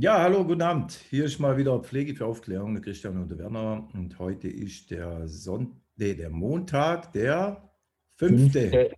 Ja, 0.00 0.22
hallo, 0.22 0.44
guten 0.44 0.62
Abend. 0.62 0.92
Hier 1.10 1.24
ist 1.24 1.40
mal 1.40 1.56
wieder 1.56 1.76
Pflege 1.80 2.14
für 2.14 2.24
Aufklärung, 2.24 2.72
der 2.72 2.84
Christian 2.84 3.20
und 3.20 3.30
der 3.30 3.38
Werner. 3.38 3.88
Und 3.94 4.16
heute 4.20 4.46
ist 4.46 4.92
der, 4.92 5.26
Son 5.26 5.80
nee, 5.96 6.14
der 6.14 6.30
Montag, 6.30 7.12
der 7.14 7.68
5. 8.14 8.52
5. 8.52 8.92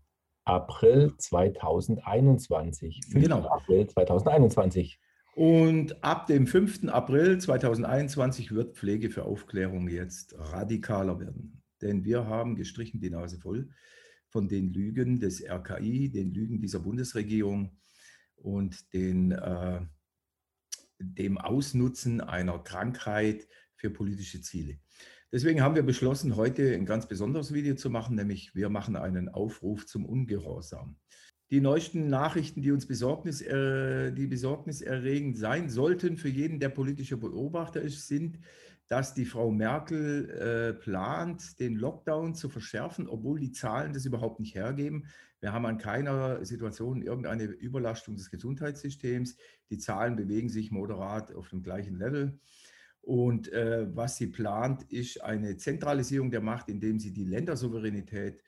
April 0.45 1.15
2021. 1.17 3.01
5. 3.13 3.25
Genau. 3.25 3.47
April 3.49 3.87
2021. 3.87 5.01
Und 5.35 6.05
ab 6.05 6.27
dem 6.27 6.47
5. 6.47 6.89
April 6.89 7.39
2021 7.39 8.53
wird 8.53 8.77
Pflege 8.77 9.09
für 9.09 9.25
Aufklärung 9.25 9.89
jetzt 9.89 10.35
radikaler 10.39 11.19
werden. 11.19 11.63
Denn 11.81 12.05
wir 12.05 12.27
haben 12.27 12.57
gestrichen 12.57 13.01
die 13.01 13.09
Nase 13.09 13.39
voll 13.39 13.71
von 14.29 14.49
den 14.49 14.71
Lügen 14.71 15.19
des 15.19 15.43
RKI, 15.43 16.11
den 16.11 16.35
Lügen 16.35 16.61
dieser 16.61 16.81
Bundesregierung 16.81 17.79
und 18.37 18.93
den 18.93 19.33
äh, 19.33 19.81
dem 21.01 21.39
Ausnutzen 21.39 22.21
einer 22.21 22.59
Krankheit 22.59 23.49
für 23.77 23.91
politische 23.91 24.41
Ziele. 24.41 24.79
Deswegen 25.33 25.63
haben 25.63 25.77
wir 25.77 25.85
beschlossen, 25.85 26.37
heute 26.37 26.75
ein 26.75 26.87
ganz 26.87 27.07
besonderes 27.07 27.53
Video 27.55 27.77
zu 27.77 27.89
machen, 27.89 28.17
nämlich 28.17 28.55
wir 28.55 28.69
machen 28.69 28.97
einen 28.97 29.29
Aufruf 29.29 29.87
zum 29.87 30.05
Ungehorsam. 30.05 30.97
Die 31.51 31.61
neuesten 31.61 32.09
Nachrichten, 32.09 32.63
die 32.63 32.71
uns 32.71 32.87
Besorgnis, 32.87 33.41
äh, 33.41 34.13
die 34.13 34.27
besorgniserregend 34.27 35.37
sein 35.37 35.69
sollten 35.69 36.17
für 36.17 36.29
jeden, 36.29 36.61
der 36.61 36.69
politischer 36.69 37.17
Beobachter 37.17 37.81
ist, 37.81 38.07
sind, 38.07 38.39
dass 38.91 39.15
die 39.15 39.25
Frau 39.25 39.53
Merkel 39.53 40.29
äh, 40.31 40.75
plant, 40.75 41.61
den 41.61 41.77
Lockdown 41.77 42.35
zu 42.35 42.49
verschärfen, 42.49 43.09
obwohl 43.09 43.39
die 43.39 43.53
Zahlen 43.53 43.93
das 43.93 44.05
überhaupt 44.05 44.41
nicht 44.41 44.57
hergeben. 44.57 45.07
Wir 45.39 45.53
haben 45.53 45.65
an 45.65 45.79
keiner 45.79 46.45
Situation 46.45 47.01
irgendeine 47.01 47.45
Überlastung 47.45 48.17
des 48.17 48.33
Gesundheitssystems. 48.33 49.37
Die 49.71 49.79
Zahlen 49.79 50.17
bewegen 50.17 50.49
sich 50.49 50.73
moderat 50.73 51.33
auf 51.33 51.49
dem 51.51 51.63
gleichen 51.63 51.99
Level. 51.99 52.41
Und 53.01 53.53
äh, 53.53 53.87
was 53.95 54.17
sie 54.17 54.27
plant, 54.27 54.83
ist 54.91 55.23
eine 55.23 55.57
Zentralisierung 55.57 56.33
der 56.33 56.41
Macht, 56.43 56.69
indem 56.69 56.99
sie 56.99 57.13
die 57.13 57.25
Ländersouveränität 57.25 58.43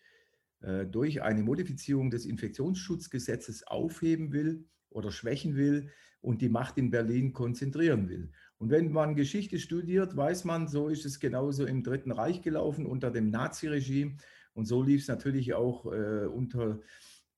äh, 0.60 0.86
durch 0.86 1.22
eine 1.22 1.44
Modifizierung 1.44 2.10
des 2.10 2.26
Infektionsschutzgesetzes 2.26 3.68
aufheben 3.68 4.32
will 4.32 4.64
oder 4.90 5.12
schwächen 5.12 5.54
will 5.54 5.88
und 6.20 6.42
die 6.42 6.48
Macht 6.48 6.78
in 6.78 6.90
Berlin 6.90 7.32
konzentrieren 7.32 8.08
will. 8.08 8.32
Und 8.62 8.70
wenn 8.70 8.92
man 8.92 9.16
Geschichte 9.16 9.58
studiert, 9.58 10.16
weiß 10.16 10.44
man, 10.44 10.68
so 10.68 10.88
ist 10.88 11.04
es 11.04 11.18
genauso 11.18 11.66
im 11.66 11.82
Dritten 11.82 12.12
Reich 12.12 12.42
gelaufen 12.42 12.86
unter 12.86 13.10
dem 13.10 13.28
Naziregime. 13.28 14.18
Und 14.54 14.66
so 14.66 14.84
lief 14.84 15.02
es 15.02 15.08
natürlich 15.08 15.52
auch 15.54 15.86
äh, 15.86 16.26
unter 16.26 16.78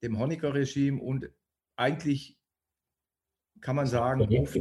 dem 0.03 0.19
Honecker-Regime 0.19 1.01
und 1.01 1.31
eigentlich 1.77 2.39
kann 3.63 3.75
man 3.75 3.87
sagen, 3.87 4.21
oft 4.37 4.59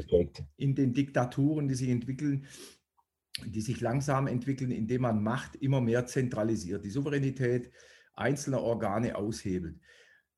in 0.56 0.74
den 0.74 0.94
Diktaturen, 0.94 1.68
die 1.68 1.76
sich 1.76 1.90
entwickeln, 1.90 2.46
die 3.46 3.60
sich 3.60 3.82
langsam 3.82 4.28
entwickeln, 4.28 4.72
indem 4.72 5.02
man 5.02 5.22
Macht 5.22 5.58
immer 5.58 5.82
mehr 5.82 6.06
zentralisiert, 6.06 6.86
die 6.86 6.92
Souveränität 6.92 7.74
einzelner 8.14 8.62
Organe 8.62 9.18
aushebelt. 9.18 9.82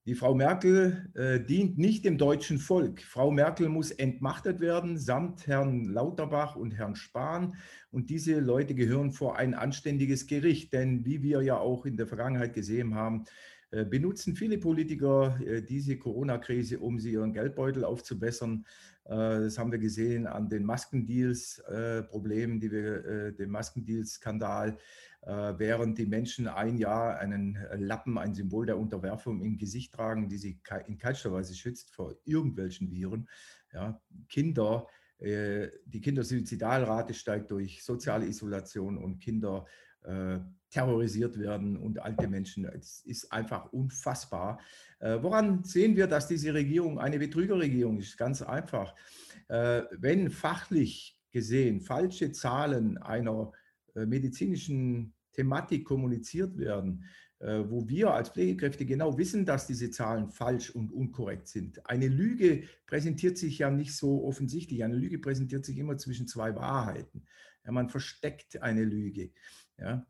Die 0.08 0.14
Frau 0.14 0.36
Merkel 0.36 1.10
äh, 1.16 1.40
dient 1.40 1.80
nicht 1.80 2.06
dem 2.06 2.20
deutschen 2.20 2.60
Volk. 2.60 3.02
Frau 3.02 3.32
Merkel 3.32 3.70
muss 3.70 3.90
entmachtet 3.90 4.60
werden, 4.60 5.00
samt 5.00 5.48
Herrn 5.48 5.86
Lauterbach 5.86 6.56
und 6.56 6.78
Herrn 6.78 6.96
Spahn. 6.96 7.56
Und 7.90 8.12
diese 8.12 8.40
Leute 8.40 8.76
gehören 8.76 9.14
vor 9.14 9.38
ein 9.38 9.56
anständiges 9.56 10.28
Gericht. 10.28 10.74
Denn 10.74 11.06
wie 11.06 11.24
wir 11.24 11.42
ja 11.42 11.58
auch 11.58 11.88
in 11.88 11.98
der 11.98 12.06
Vergangenheit 12.06 12.54
gesehen 12.54 12.94
haben, 12.94 13.24
äh, 13.72 13.84
benutzen 13.84 14.36
viele 14.36 14.60
Politiker 14.60 15.40
äh, 15.44 15.64
diese 15.64 15.98
Corona-Krise, 15.98 16.78
um 16.78 17.00
sie 17.00 17.14
ihren 17.14 17.34
Geldbeutel 17.34 17.84
aufzubessern. 17.84 18.64
Äh, 19.06 19.42
das 19.42 19.58
haben 19.58 19.72
wir 19.72 19.80
gesehen 19.80 20.28
an 20.28 20.50
den 20.50 20.66
Maskendeals-Problemen, 20.66 22.60
die 22.60 22.72
wir, 22.72 23.32
den 23.32 23.50
Maskendeals-Skandal, 23.50 24.78
während 25.28 25.98
die 25.98 26.06
Menschen 26.06 26.48
ein 26.48 26.78
Jahr 26.78 27.18
einen 27.18 27.58
Lappen, 27.78 28.20
ein 28.20 28.36
Symbol 28.36 28.68
der 28.68 28.78
Unterwerfung 28.78 29.42
im 29.42 29.58
Gesicht 29.58 29.92
tragen, 29.92 30.30
die 30.30 30.38
sie 30.38 30.62
in 30.86 31.00
keinster 31.00 31.32
Weise 31.32 31.56
schützt 31.56 31.90
vor 31.90 32.14
irgendwelchen 32.26 32.92
Viren. 32.92 33.28
Ja, 33.74 34.00
Kinder, 34.30 34.86
die 35.20 36.02
Kindersuizidalrate 36.02 37.16
steigt 37.16 37.50
durch 37.50 37.84
soziale 37.84 38.28
Isolation 38.28 39.00
und 39.00 39.18
Kinder 39.18 39.66
äh, 40.04 40.40
terrorisiert 40.76 41.40
werden 41.40 41.78
und 41.78 42.00
alte 42.00 42.28
Menschen. 42.28 42.66
Es 42.66 43.00
ist 43.06 43.32
einfach 43.32 43.72
unfassbar. 43.72 44.60
Äh, 45.00 45.20
woran 45.22 45.64
sehen 45.64 45.96
wir, 45.96 46.06
dass 46.06 46.28
diese 46.28 46.54
Regierung 46.54 47.00
eine 47.00 47.18
Betrügerregierung 47.18 47.98
ist? 47.98 48.18
Ganz 48.18 48.42
einfach. 48.42 48.94
Äh, 49.48 49.84
wenn 49.92 50.30
fachlich 50.30 51.18
gesehen 51.32 51.80
falsche 51.80 52.32
Zahlen 52.32 52.98
einer 52.98 53.52
medizinischen 53.94 55.14
Thematik 55.32 55.86
kommuniziert 55.86 56.58
werden, 56.58 57.06
wo 57.40 57.88
wir 57.88 58.14
als 58.14 58.30
Pflegekräfte 58.30 58.86
genau 58.86 59.18
wissen, 59.18 59.46
dass 59.46 59.68
diese 59.68 59.90
Zahlen 59.90 60.30
falsch 60.30 60.70
und 60.70 60.92
unkorrekt 60.92 61.48
sind. 61.48 61.86
Eine 61.90 62.08
Lüge 62.08 62.64
präsentiert 62.88 63.38
sich 63.38 63.60
ja 63.60 63.70
nicht 63.70 63.96
so 63.96 64.26
offensichtlich. 64.26 64.84
Eine 64.84 64.96
Lüge 64.96 65.20
präsentiert 65.20 65.66
sich 65.66 65.78
immer 65.78 65.98
zwischen 65.98 66.28
zwei 66.28 66.56
Wahrheiten. 66.56 67.26
Ja, 67.66 67.72
man 67.72 67.90
versteckt 67.90 68.62
eine 68.62 68.84
Lüge. 68.84 69.32
Ja? 69.78 70.06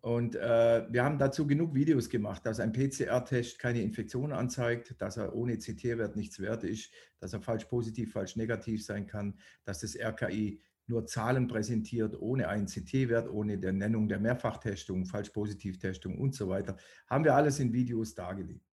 Und 0.00 0.36
äh, 0.36 0.86
wir 0.90 1.04
haben 1.04 1.18
dazu 1.18 1.46
genug 1.46 1.74
Videos 1.74 2.08
gemacht, 2.08 2.46
dass 2.46 2.60
ein 2.60 2.72
PCR-Test 2.72 3.58
keine 3.58 3.82
Infektion 3.82 4.32
anzeigt, 4.32 4.94
dass 5.00 5.16
er 5.16 5.34
ohne 5.34 5.58
CT-Wert 5.58 6.14
nichts 6.14 6.38
wert 6.38 6.62
ist, 6.62 6.92
dass 7.18 7.32
er 7.32 7.40
falsch 7.40 7.64
positiv, 7.64 8.12
falsch 8.12 8.36
negativ 8.36 8.84
sein 8.84 9.06
kann, 9.06 9.38
dass 9.64 9.80
das 9.80 9.96
RKI 9.96 10.62
nur 10.86 11.04
Zahlen 11.04 11.48
präsentiert, 11.48 12.16
ohne 12.18 12.48
einen 12.48 12.66
CT-Wert, 12.66 13.28
ohne 13.28 13.58
der 13.58 13.72
Nennung 13.72 14.08
der 14.08 14.20
Mehrfachtestung, 14.20 15.04
Falsch-Positiv-Testung 15.04 16.16
und 16.16 16.34
so 16.34 16.48
weiter. 16.48 16.76
Haben 17.08 17.24
wir 17.24 17.34
alles 17.34 17.58
in 17.58 17.72
Videos 17.72 18.14
dargelegt. 18.14 18.64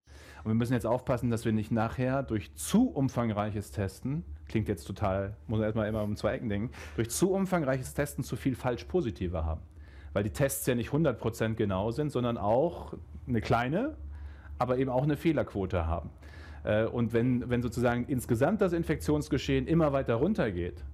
Und 0.43 0.51
wir 0.51 0.55
müssen 0.55 0.73
jetzt 0.73 0.85
aufpassen, 0.85 1.31
dass 1.31 1.43
wir 1.43 1.51
nicht 1.51 1.71
nachher 1.71 2.21
durch 2.23 2.53
zu 2.55 2.87
umfangreiches 2.87 3.71
Testen, 3.71 4.23
klingt 4.47 4.69
jetzt 4.69 4.85
total, 4.85 5.35
muss 5.47 5.57
man 5.57 5.65
erstmal 5.65 5.89
immer 5.89 6.03
um 6.03 6.15
zwei 6.15 6.35
Ecken 6.35 6.49
denken, 6.49 6.71
durch 6.95 7.09
zu 7.09 7.31
umfangreiches 7.31 7.95
Testen 7.95 8.23
zu 8.23 8.35
viel 8.35 8.55
Falsch-Positive 8.55 9.43
haben 9.43 9.61
weil 10.15 10.23
die 10.23 10.29
Tests 10.29 10.65
ja 10.65 10.75
nicht 10.75 10.91
100% 10.91 11.55
genau 11.55 11.91
sind, 11.91 12.09
sondern 12.09 12.37
auch 12.37 12.93
eine 13.27 13.41
kleine, 13.41 13.95
aber 14.57 14.77
eben 14.77 14.89
auch 14.89 15.03
eine 15.03 15.17
Fehlerquote 15.17 15.87
haben. 15.87 16.09
Äh, 16.63 16.85
und 16.85 17.11
wenn, 17.11 17.49
wenn 17.49 17.61
sozusagen 17.61 18.05
insgesamt 18.07 18.61
das 18.61 18.71
Infektionsgeschehen 18.71 19.67
immer 19.67 19.91
weiter 19.91 20.15
runtergeht 20.15 20.85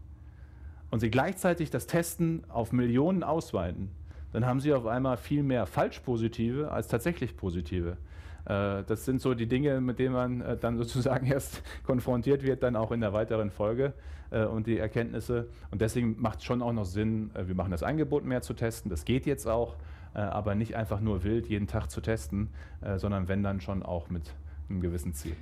und 0.89 1.01
Sie 1.01 1.11
gleichzeitig 1.11 1.69
das 1.69 1.85
Testen 1.85 2.43
auf 2.49 2.71
Millionen 2.71 3.21
ausweiten, 3.21 3.91
dann 4.33 4.47
haben 4.47 4.59
Sie 4.59 4.73
auf 4.73 4.87
einmal 4.87 5.17
viel 5.17 5.43
mehr 5.43 5.67
Falschpositive 5.67 6.71
als 6.71 6.87
tatsächlich 6.87 7.37
Positive. 7.37 7.97
Äh, 8.45 8.83
das 8.83 9.05
sind 9.05 9.21
so 9.21 9.33
die 9.33 9.47
Dinge, 9.47 9.81
mit 9.81 9.99
denen 9.99 10.13
man 10.13 10.41
äh, 10.41 10.57
dann 10.57 10.77
sozusagen 10.77 11.25
erst 11.31 11.61
konfrontiert 11.83 12.43
wird, 12.43 12.63
dann 12.63 12.75
auch 12.75 12.91
in 12.91 13.01
der 13.01 13.13
weiteren 13.13 13.51
Folge 13.51 13.93
äh, 14.31 14.45
und 14.45 14.67
die 14.67 14.77
Erkenntnisse. 14.77 15.49
Und 15.69 15.81
deswegen 15.81 16.19
macht 16.19 16.39
es 16.39 16.45
schon 16.45 16.61
auch 16.61 16.73
noch 16.73 16.85
Sinn, 16.85 17.31
wir 17.35 17.55
machen 17.55 17.71
das 17.71 17.83
Angebot 17.83 18.25
mehr 18.25 18.41
zu 18.41 18.53
testen. 18.53 18.89
Das 18.89 19.05
geht 19.05 19.25
jetzt 19.25 19.47
auch, 19.47 19.75
aber 20.13 20.55
nicht 20.55 20.75
einfach 20.75 20.99
nur 20.99 21.23
wild 21.23 21.47
jeden 21.47 21.67
Tag 21.67 21.87
zu 21.87 22.01
testen, 22.01 22.49
sondern 22.97 23.29
wenn 23.29 23.43
dann 23.43 23.61
schon 23.61 23.81
auch 23.81 24.09
mit 24.09 24.33
einem 24.69 24.81
gewissen 24.81 25.13
Ziel. 25.13 25.37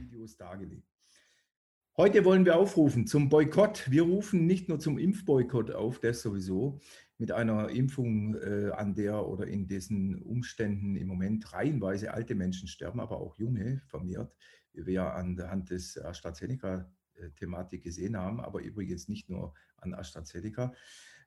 Heute 1.97 2.23
wollen 2.23 2.45
wir 2.45 2.55
aufrufen 2.55 3.07
zum 3.07 3.29
Boykott. 3.29 3.89
Wir 3.89 4.03
rufen 4.03 4.45
nicht 4.45 4.69
nur 4.69 4.79
zum 4.79 4.99
Impfboykott 4.99 5.71
auf, 5.71 5.99
das 5.99 6.21
sowieso 6.21 6.79
mit 7.19 7.34
einer 7.34 7.69
Impfung, 7.69 8.35
äh, 8.35 8.72
an 8.72 8.96
der 8.96 9.28
oder 9.28 9.46
in 9.46 9.68
dessen 9.68 10.22
Umständen 10.22 10.96
im 10.96 11.07
Moment 11.07 11.53
reihenweise 11.53 12.13
alte 12.13 12.34
Menschen 12.34 12.68
sterben, 12.68 13.02
aber 13.02 13.19
auch 13.19 13.38
junge 13.38 13.81
vermehrt, 13.88 14.34
wie 14.72 14.85
wir 14.85 14.94
ja 14.94 15.13
anhand 15.13 15.69
des 15.69 15.97
AstraZeneca-Thematik 15.97 17.84
gesehen 17.84 18.18
haben, 18.18 18.40
aber 18.40 18.62
übrigens 18.62 19.09
nicht 19.09 19.29
nur 19.29 19.53
an 19.78 19.94
AstraZeneca. 19.94 20.73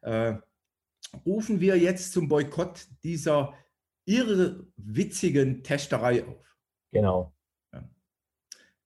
Äh, 0.00 0.37
rufen 1.26 1.61
wir 1.61 1.78
jetzt 1.78 2.12
zum 2.12 2.26
Boykott 2.26 2.88
dieser 3.05 3.55
irrwitzigen 4.06 5.62
Testerei 5.62 6.26
auf. 6.26 6.56
Genau. 6.90 7.34
Ja. 7.75 7.87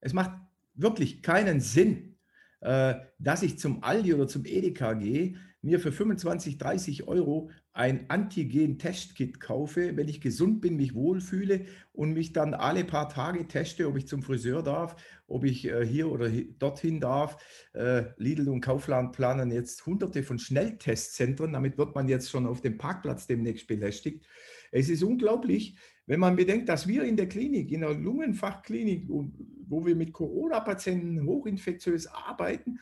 Es 0.01 0.13
macht 0.13 0.33
wirklich 0.75 1.23
keinen 1.23 1.61
Sinn, 1.61 2.19
äh, 2.61 2.97
dass 3.21 3.45
ich 3.45 3.61
zum 3.61 3.85
Aldi 3.85 4.15
oder 4.15 4.27
zum 4.27 4.45
Edeka 4.45 4.95
gehe, 4.95 5.37
mir 5.67 5.81
für 5.81 5.91
25, 5.91 6.59
30 6.59 7.09
Euro 7.09 7.51
ein 7.73 8.09
Antigen-Testkit 8.09 9.41
kaufe, 9.41 9.97
wenn 9.97 10.09
ich 10.09 10.21
gesund 10.21 10.61
bin, 10.61 10.77
mich 10.77 10.95
wohlfühle 10.95 11.67
und 11.93 12.13
mich 12.13 12.33
dann 12.33 12.55
alle 12.55 12.85
paar 12.85 13.09
Tage 13.09 13.49
teste, 13.49 13.89
ob 13.89 13.97
ich 13.97 14.07
zum 14.07 14.23
Friseur 14.23 14.63
darf, 14.63 14.95
ob 15.27 15.45
ich 15.45 15.67
äh, 15.67 15.85
hier 15.85 16.11
oder 16.11 16.31
dorthin 16.31 17.01
darf. 17.01 17.37
Äh, 17.75 18.05
Lidl 18.17 18.49
und 18.49 18.61
Kaufland 18.61 19.13
planen 19.13 19.51
jetzt 19.51 19.85
hunderte 19.85 20.23
von 20.23 20.39
Schnelltestzentren. 20.39 21.53
Damit 21.53 21.77
wird 21.77 21.97
man 21.97 22.09
jetzt 22.09 22.31
schon 22.31 22.47
auf 22.47 22.61
dem 22.61 22.79
Parkplatz 22.79 23.27
demnächst 23.27 23.67
belästigt. 23.67 24.25
Es 24.71 24.89
ist 24.89 25.03
unglaublich, 25.03 25.77
wenn 26.07 26.21
man 26.21 26.37
bedenkt, 26.37 26.69
dass 26.69 26.87
wir 26.87 27.03
in 27.03 27.17
der 27.17 27.29
Klinik, 27.29 27.73
in 27.73 27.81
der 27.81 27.93
Lungenfachklinik, 27.93 29.09
wo 29.09 29.85
wir 29.85 29.97
mit 29.97 30.13
Corona-Patienten 30.13 31.27
hochinfektiös 31.27 32.07
arbeiten, 32.07 32.79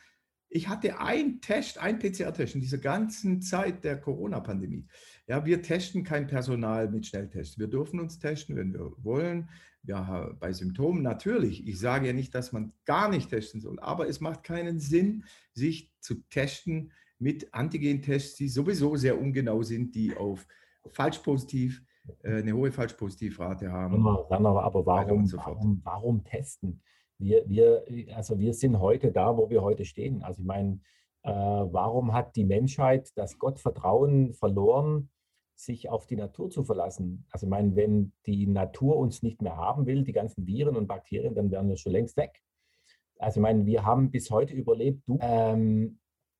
Ich 0.55 0.69
hatte 0.69 1.01
ein 1.01 1.41
Test, 1.41 1.79
ein 1.79 1.99
PCR-Test 1.99 2.55
in 2.55 2.61
dieser 2.61 2.77
ganzen 2.77 3.41
Zeit 3.41 3.83
der 3.83 3.99
Corona-Pandemie. 3.99 4.87
Ja, 5.27 5.45
wir 5.45 5.61
testen 5.61 6.05
kein 6.05 6.27
Personal 6.27 6.89
mit 6.89 7.05
Schnelltests. 7.05 7.59
Wir 7.59 7.67
dürfen 7.67 7.99
uns 7.99 8.19
testen, 8.19 8.55
wenn 8.55 8.71
wir 8.71 8.93
wollen. 9.03 9.49
Ja, 9.83 10.31
bei 10.39 10.53
Symptomen 10.53 11.01
natürlich. 11.01 11.67
Ich 11.67 11.77
sage 11.77 12.07
ja 12.07 12.13
nicht, 12.13 12.33
dass 12.33 12.53
man 12.53 12.71
gar 12.85 13.09
nicht 13.09 13.31
testen 13.31 13.59
soll, 13.59 13.77
aber 13.81 14.07
es 14.07 14.21
macht 14.21 14.45
keinen 14.45 14.79
Sinn, 14.79 15.25
sich 15.51 15.91
zu 15.99 16.23
testen 16.29 16.93
mit 17.19 17.53
Antigen-Tests, 17.53 18.37
die 18.37 18.47
sowieso 18.47 18.95
sehr 18.95 19.19
ungenau 19.19 19.61
sind, 19.61 19.93
die 19.93 20.15
auf 20.15 20.47
falsch 20.89 21.17
positiv, 21.17 21.83
äh, 22.23 22.37
eine 22.37 22.53
hohe 22.53 22.71
Falschpositivrate 22.71 23.73
haben. 23.73 24.07
Aber, 24.07 24.63
aber 24.63 24.85
warum, 24.85 25.25
so 25.25 25.35
warum, 25.35 25.81
warum 25.83 26.23
testen? 26.23 26.81
Wir, 27.17 27.47
wir, 27.47 27.83
also 28.15 28.39
wir 28.39 28.53
sind 28.53 28.79
heute 28.79 29.11
da, 29.11 29.37
wo 29.37 29.49
wir 29.49 29.61
heute 29.61 29.85
stehen. 29.85 30.21
Also 30.23 30.41
ich 30.41 30.47
meine, 30.47 30.79
äh, 31.23 31.31
warum 31.31 32.13
hat 32.13 32.35
die 32.35 32.45
Menschheit 32.45 33.11
das 33.15 33.39
Gottvertrauen 33.39 34.33
verloren, 34.33 35.09
sich 35.55 35.89
auf 35.89 36.05
die 36.05 36.17
Natur 36.17 36.49
zu 36.49 36.63
verlassen? 36.63 37.25
Also 37.31 37.47
ich 37.47 37.49
meine, 37.49 37.75
wenn 37.75 38.13
die 38.25 38.47
Natur 38.47 38.97
uns 38.97 39.23
nicht 39.23 39.41
mehr 39.41 39.55
haben 39.55 39.85
will, 39.85 40.03
die 40.03 40.11
ganzen 40.11 40.45
Viren 40.45 40.75
und 40.75 40.87
Bakterien, 40.87 41.33
dann 41.33 41.51
wären 41.51 41.69
wir 41.69 41.77
schon 41.77 41.93
längst 41.93 42.17
weg. 42.17 42.41
Also 43.17 43.39
ich 43.39 43.41
meine, 43.41 43.65
wir 43.65 43.85
haben 43.85 44.11
bis 44.11 44.29
heute 44.29 44.53
überlebt. 44.53 45.07
Du, 45.07 45.17
ähm, 45.21 45.99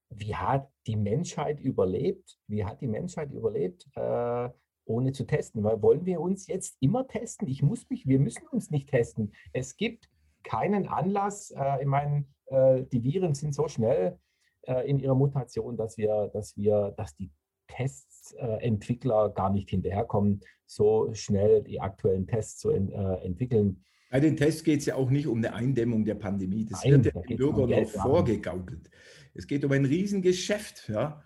wie 0.10 0.36
hat 0.36 0.70
die 0.88 0.98
Menschheit 0.98 1.60
überlebt? 1.60 2.38
Wie 2.48 2.64
hat 2.64 2.82
die 2.82 2.88
Menschheit 2.88 3.32
überlebt, 3.32 3.88
äh, 3.96 4.50
ohne 4.86 5.12
zu 5.14 5.26
testen? 5.26 5.64
Weil 5.64 5.82
wollen 5.82 6.06
wir 6.06 6.20
uns 6.22 6.48
jetzt 6.48 6.78
immer 6.80 7.08
testen? 7.08 7.48
Ich 7.48 7.64
muss 7.64 7.90
mich, 7.90 8.06
wir 8.06 8.20
müssen 8.20 8.46
uns 8.52 8.70
nicht 8.70 8.90
testen. 8.90 9.34
Es 9.52 9.78
gibt 9.78 10.10
keinen 10.46 10.88
Anlass. 10.88 11.52
Äh, 11.52 11.82
ich 11.82 11.88
meine, 11.88 12.26
äh, 12.46 12.84
die 12.84 13.04
Viren 13.04 13.34
sind 13.34 13.54
so 13.54 13.68
schnell 13.68 14.18
äh, 14.62 14.90
in 14.90 15.00
ihrer 15.00 15.16
Mutation, 15.16 15.76
dass 15.76 15.98
wir, 15.98 16.30
dass 16.34 16.56
wir, 16.56 16.94
dass 16.96 17.16
die 17.16 17.32
Testentwickler 17.68 19.32
gar 19.32 19.50
nicht 19.50 19.70
hinterherkommen, 19.70 20.42
so 20.66 21.14
schnell 21.14 21.64
die 21.64 21.82
aktuellen 21.82 22.28
Tests 22.28 22.60
zu 22.60 22.70
entwickeln. 22.70 23.84
Bei 24.12 24.20
den 24.20 24.38
Tests 24.38 24.64
geht 24.64 24.82
es 24.82 24.86
ja 24.86 24.96
auch 24.96 25.10
nicht 25.10 25.28
um 25.28 25.40
eine 25.40 25.54
Eindämmung 25.54 26.06
der 26.06 26.14
Pandemie. 26.14 26.64
Das 26.66 26.86
Nein, 26.86 27.04
wird 27.04 27.16
den 27.28 27.38
Bürgern 27.38 27.70
noch 27.70 27.90
vorgegaukelt. 27.90 28.90
Es 29.34 29.48
geht 29.48 29.66
um 29.66 29.72
ein 29.72 29.84
Riesengeschäft. 29.84 30.88
Ja. 30.90 31.24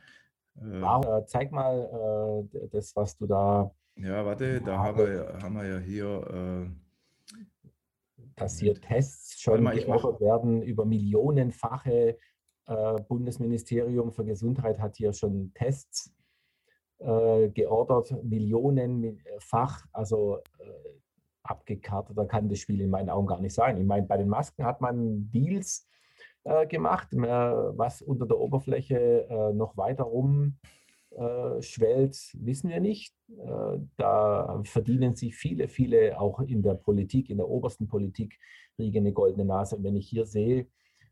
Wow, 0.56 1.26
zeig 1.26 1.52
mal 1.52 2.48
das, 2.72 2.96
was 2.96 3.18
du 3.18 3.28
da. 3.28 3.70
Ja, 3.96 4.26
warte, 4.26 4.62
da 4.62 4.80
haben 4.80 4.98
wir, 4.98 5.40
haben 5.42 5.56
wir 5.56 5.68
ja 5.68 5.78
hier. 5.78 6.72
Äh, 8.40 8.44
dass 8.44 8.60
hier 8.60 8.76
Tests 8.76 9.40
schon 9.42 9.66
geordert 9.66 10.22
werden 10.22 10.62
über 10.62 10.86
millionenfache. 10.86 12.18
Äh, 12.68 12.96
Bundesministerium 13.08 14.12
für 14.12 14.26
Gesundheit 14.26 14.80
hat 14.80 14.98
hier 14.98 15.14
schon 15.14 15.52
Tests 15.54 16.14
äh, 17.00 17.50
geordert, 17.50 18.16
millionenfach. 18.24 19.86
Also 19.92 20.38
äh, 20.60 21.00
abgekarteter 21.44 22.26
kann 22.26 22.50
das 22.50 22.60
Spiel 22.60 22.82
in 22.82 22.90
meinen 22.90 23.10
Augen 23.10 23.28
gar 23.28 23.42
nicht 23.42 23.54
sein. 23.54 23.78
Ich 23.78 23.86
meine, 23.86 24.06
bei 24.06 24.18
den 24.18 24.30
Masken 24.30 24.66
hat 24.66 24.82
man 24.82 25.30
Deals 25.32 25.88
äh, 26.44 26.68
gemacht, 26.68 27.12
äh, 27.14 27.18
was 27.18 28.02
unter 28.02 28.26
der 28.26 28.38
Oberfläche 28.38 29.28
äh, 29.30 29.54
noch 29.54 29.78
weiter 29.78 30.04
rum 30.04 30.58
äh, 31.12 31.62
schwellt, 31.62 32.16
wissen 32.34 32.70
wir 32.70 32.80
nicht. 32.80 33.16
Äh, 33.30 33.80
da 33.98 34.62
verdienen 34.64 35.16
sich 35.16 35.36
viele, 35.36 35.68
viele 35.68 36.20
auch 36.20 36.40
in 36.40 36.62
der 36.62 36.76
Politik, 36.76 37.30
in 37.30 37.38
der 37.38 37.50
obersten 37.50 37.88
Politik, 37.88 38.38
Riege 38.78 39.00
eine 39.00 39.12
goldene 39.12 39.46
Nase. 39.46 39.76
Und 39.76 39.84
wenn 39.84 39.96
ich 39.96 40.08
hier 40.08 40.26
sehe, 40.26 40.68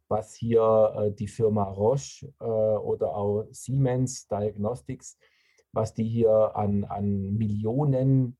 was 0.07 0.35
hier 0.35 0.93
äh, 0.95 1.11
die 1.11 1.27
Firma 1.27 1.63
Roche 1.63 2.31
oder 2.39 3.15
auch 3.15 3.47
Siemens 3.51 4.27
Diagnostics, 4.27 5.17
was 5.73 5.93
die 5.93 6.07
hier 6.07 6.55
an, 6.55 6.85
an 6.85 7.35
Millionen 7.35 8.37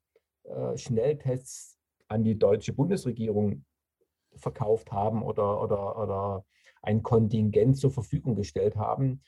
Schnelltests 0.75 1.77
an 2.07 2.24
die 2.24 2.39
deutsche 2.39 2.71
Bundesregierung 2.71 3.65
verkauft 4.38 4.94
haben 4.94 5.21
oder, 5.24 5.62
oder, 5.62 6.00
oder 6.01 6.45
ein 6.81 7.04
Kontingent 7.04 7.77
zur 7.77 7.92
Verfügung 7.92 8.36
gestellt 8.36 8.77
haben, 8.77 9.21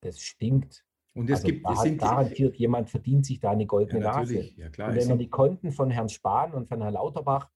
das 0.00 0.20
stinkt. 0.20 0.84
Und 1.18 1.28
es 1.30 1.40
also 1.40 1.48
gibt 1.48 1.68
es 1.68 1.80
sind 1.80 2.00
garantiert 2.00 2.54
jemand 2.56 2.88
verdient 2.90 3.26
sich 3.26 3.40
da 3.40 3.50
eine 3.50 3.66
goldene 3.66 4.04
ja, 4.04 4.12
Nase. 4.12 4.50
Ja, 4.56 4.68
klar, 4.68 4.90
und 4.90 4.96
wenn 4.96 5.08
man 5.08 5.18
die 5.18 5.28
Konten 5.28 5.72
von 5.72 5.90
Herrn 5.90 6.08
Spahn 6.08 6.54
und 6.54 6.68
von 6.68 6.80
Herrn 6.80 6.94
Lauterbach 6.94 7.50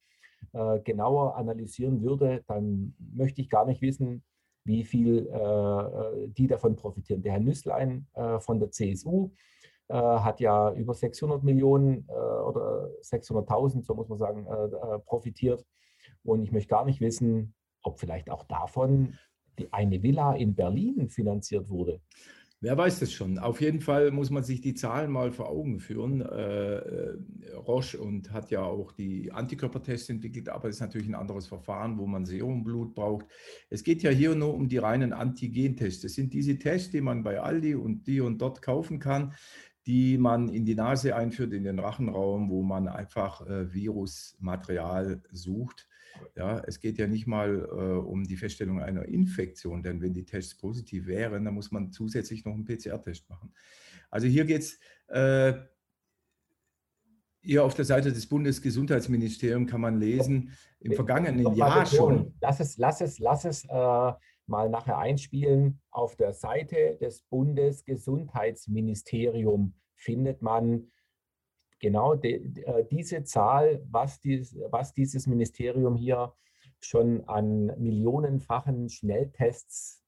äh, 0.52 0.80
genauer 0.80 1.36
analysieren 1.36 2.02
würde, 2.02 2.42
dann 2.48 2.96
möchte 2.98 3.40
ich 3.40 3.48
gar 3.48 3.64
nicht 3.64 3.80
wissen, 3.80 4.24
wie 4.64 4.82
viel 4.82 5.28
äh, 5.28 5.36
äh 5.36 6.28
die 6.28 6.48
davon 6.48 6.74
profitieren. 6.74 7.22
Der 7.22 7.34
Herr 7.34 7.40
Nüßlein 7.40 8.08
äh, 8.14 8.40
von 8.40 8.58
der 8.58 8.72
CSU 8.72 9.30
äh, 9.86 9.94
hat 9.94 10.40
ja 10.40 10.72
über 10.72 10.92
600 10.92 11.44
Millionen 11.44 12.08
äh, 12.08 12.12
oder 12.12 12.90
600.000, 13.02 13.84
so 13.84 13.94
muss 13.94 14.08
man 14.08 14.18
sagen, 14.18 14.44
profitiert. 15.06 15.64
Und 16.24 16.42
ich 16.42 16.50
möchte 16.50 16.68
gar 16.68 16.84
nicht 16.84 17.00
wissen, 17.00 17.54
ob 17.84 18.00
vielleicht 18.00 18.28
auch 18.28 18.42
davon 18.42 19.14
die, 19.56 19.72
eine 19.72 20.02
Villa 20.02 20.34
in 20.34 20.56
Berlin 20.56 21.08
finanziert 21.10 21.68
wurde. 21.68 22.00
Wer 22.62 22.78
weiß 22.78 23.00
das 23.00 23.12
schon. 23.12 23.40
Auf 23.40 23.60
jeden 23.60 23.80
Fall 23.80 24.12
muss 24.12 24.30
man 24.30 24.44
sich 24.44 24.60
die 24.60 24.74
Zahlen 24.74 25.10
mal 25.10 25.32
vor 25.32 25.48
Augen 25.48 25.80
führen. 25.80 26.20
Äh, 26.20 26.76
äh, 26.76 27.18
Roche 27.56 27.98
und 27.98 28.32
hat 28.32 28.52
ja 28.52 28.62
auch 28.62 28.92
die 28.92 29.32
Antikörpertests 29.32 30.08
entwickelt, 30.10 30.48
aber 30.48 30.68
es 30.68 30.76
ist 30.76 30.80
natürlich 30.80 31.08
ein 31.08 31.16
anderes 31.16 31.48
Verfahren, 31.48 31.98
wo 31.98 32.06
man 32.06 32.24
Serumblut 32.24 32.94
braucht. 32.94 33.26
Es 33.68 33.82
geht 33.82 34.04
ja 34.04 34.10
hier 34.10 34.36
nur 34.36 34.54
um 34.54 34.68
die 34.68 34.78
reinen 34.78 35.12
Antigentests. 35.12 36.02
Das 36.02 36.14
sind 36.14 36.32
diese 36.34 36.56
Tests, 36.56 36.92
die 36.92 37.00
man 37.00 37.24
bei 37.24 37.40
Aldi 37.40 37.74
und 37.74 38.06
die 38.06 38.20
und 38.20 38.40
dort 38.40 38.62
kaufen 38.62 39.00
kann, 39.00 39.34
die 39.88 40.16
man 40.16 40.48
in 40.48 40.64
die 40.64 40.76
Nase 40.76 41.16
einführt, 41.16 41.52
in 41.54 41.64
den 41.64 41.80
Rachenraum, 41.80 42.48
wo 42.48 42.62
man 42.62 42.86
einfach 42.86 43.44
äh, 43.44 43.74
Virusmaterial 43.74 45.20
sucht 45.32 45.88
ja, 46.36 46.62
es 46.66 46.80
geht 46.80 46.98
ja 46.98 47.06
nicht 47.06 47.26
mal 47.26 47.60
äh, 47.60 48.06
um 48.06 48.24
die 48.24 48.36
Feststellung 48.36 48.80
einer 48.80 49.06
Infektion, 49.06 49.82
denn 49.82 50.00
wenn 50.00 50.14
die 50.14 50.24
Tests 50.24 50.56
positiv 50.56 51.06
wären, 51.06 51.44
dann 51.44 51.54
muss 51.54 51.70
man 51.70 51.92
zusätzlich 51.92 52.44
noch 52.44 52.54
einen 52.54 52.64
PCR-Test 52.64 53.28
machen. 53.28 53.52
Also 54.10 54.26
hier 54.26 54.44
geht 54.44 54.62
es, 54.62 54.78
äh, 55.08 55.54
hier 57.40 57.64
auf 57.64 57.74
der 57.74 57.84
Seite 57.84 58.12
des 58.12 58.28
Bundesgesundheitsministeriums 58.28 59.70
kann 59.70 59.80
man 59.80 59.98
lesen, 59.98 60.52
im 60.80 60.92
vergangenen 60.92 61.54
Jahr 61.54 61.86
schon. 61.86 62.34
Lass 62.40 62.60
es, 62.60 62.78
lass 62.78 63.00
es, 63.00 63.18
lass 63.18 63.44
es 63.44 63.64
äh, 63.64 64.12
mal 64.46 64.70
nachher 64.70 64.98
einspielen. 64.98 65.80
Auf 65.90 66.14
der 66.16 66.34
Seite 66.34 66.98
des 67.00 67.22
Bundesgesundheitsministeriums 67.22 69.72
findet 69.96 70.42
man 70.42 70.91
genau 71.82 72.14
de, 72.14 72.62
äh, 72.62 72.86
diese 72.90 73.24
Zahl, 73.24 73.84
was, 73.90 74.20
dies, 74.20 74.56
was 74.70 74.94
dieses 74.94 75.26
Ministerium 75.26 75.96
hier 75.96 76.32
schon 76.80 77.28
an 77.28 77.66
millionenfachen 77.78 78.88
Schnelltests 78.88 80.02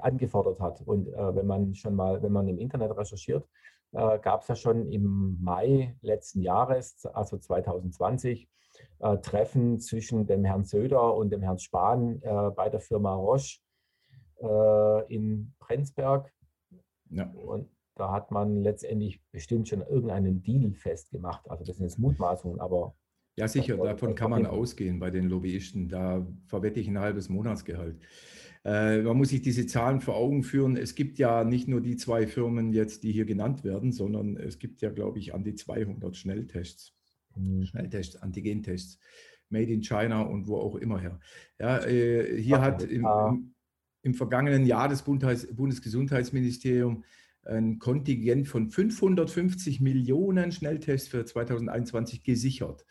angefordert 0.00 0.60
hat. 0.60 0.80
Und 0.82 1.08
äh, 1.08 1.34
wenn 1.34 1.46
man 1.46 1.74
schon 1.74 1.94
mal, 1.94 2.22
wenn 2.22 2.32
man 2.32 2.48
im 2.48 2.58
Internet 2.58 2.96
recherchiert, 2.96 3.46
äh, 3.92 4.18
gab 4.20 4.42
es 4.42 4.48
ja 4.48 4.54
schon 4.54 4.86
im 4.90 5.38
Mai 5.42 5.96
letzten 6.00 6.42
Jahres, 6.42 7.04
also 7.06 7.36
2020, 7.36 8.48
äh, 9.00 9.18
Treffen 9.18 9.80
zwischen 9.80 10.26
dem 10.26 10.44
Herrn 10.44 10.64
Söder 10.64 11.14
und 11.14 11.30
dem 11.30 11.42
Herrn 11.42 11.58
Spahn 11.58 12.22
äh, 12.22 12.50
bei 12.50 12.68
der 12.68 12.80
Firma 12.80 13.14
Roche 13.14 13.58
äh, 14.40 15.14
in 15.14 15.54
Prenzberg. 15.58 16.32
Ja. 17.10 17.28
Und 17.30 17.68
da 18.00 18.10
hat 18.10 18.30
man 18.30 18.62
letztendlich 18.62 19.20
bestimmt 19.30 19.68
schon 19.68 19.82
irgendeinen 19.82 20.42
Deal 20.42 20.72
festgemacht. 20.72 21.48
Also 21.50 21.64
das 21.64 21.76
sind 21.76 21.86
jetzt 21.86 21.98
Mutmaßungen, 21.98 22.58
aber. 22.58 22.94
Ja, 23.36 23.46
sicher, 23.46 23.76
davon 23.76 24.14
kann 24.14 24.30
man 24.30 24.46
ausgehen 24.46 24.98
bei 24.98 25.10
den 25.10 25.28
Lobbyisten. 25.28 25.88
Da 25.88 26.26
verwette 26.46 26.80
ich 26.80 26.88
ein 26.88 26.98
halbes 26.98 27.28
Monatsgehalt. 27.28 28.00
Äh, 28.64 29.02
man 29.02 29.16
muss 29.16 29.28
sich 29.28 29.42
diese 29.42 29.66
Zahlen 29.66 30.00
vor 30.00 30.16
Augen 30.16 30.42
führen. 30.42 30.76
Es 30.76 30.94
gibt 30.94 31.18
ja 31.18 31.44
nicht 31.44 31.68
nur 31.68 31.80
die 31.80 31.96
zwei 31.96 32.26
Firmen 32.26 32.72
jetzt, 32.72 33.02
die 33.02 33.12
hier 33.12 33.24
genannt 33.24 33.64
werden, 33.64 33.92
sondern 33.92 34.36
es 34.36 34.58
gibt 34.58 34.80
ja, 34.80 34.90
glaube 34.90 35.18
ich, 35.18 35.32
an 35.32 35.44
die 35.44 35.54
200 35.54 36.16
Schnelltests. 36.16 36.94
Mhm. 37.36 37.64
Schnelltests, 37.64 38.16
Antigentests, 38.16 38.98
made 39.50 39.72
in 39.72 39.82
China 39.82 40.22
und 40.22 40.48
wo 40.48 40.56
auch 40.56 40.76
immer 40.76 40.98
her. 40.98 41.20
Ja, 41.58 41.84
äh, 41.84 42.40
hier 42.40 42.58
Ach, 42.58 42.62
hat 42.62 42.82
im, 42.82 43.04
im, 43.04 43.54
im, 44.02 44.14
vergangenen 44.14 44.66
Jahr 44.66 44.88
das 44.88 45.02
Bundesgesundheitsministerium 45.02 47.04
ein 47.44 47.78
Kontingent 47.78 48.48
von 48.48 48.70
550 48.70 49.80
Millionen 49.80 50.52
Schnelltests 50.52 51.08
für 51.08 51.24
2021 51.24 52.22
gesichert. 52.22 52.84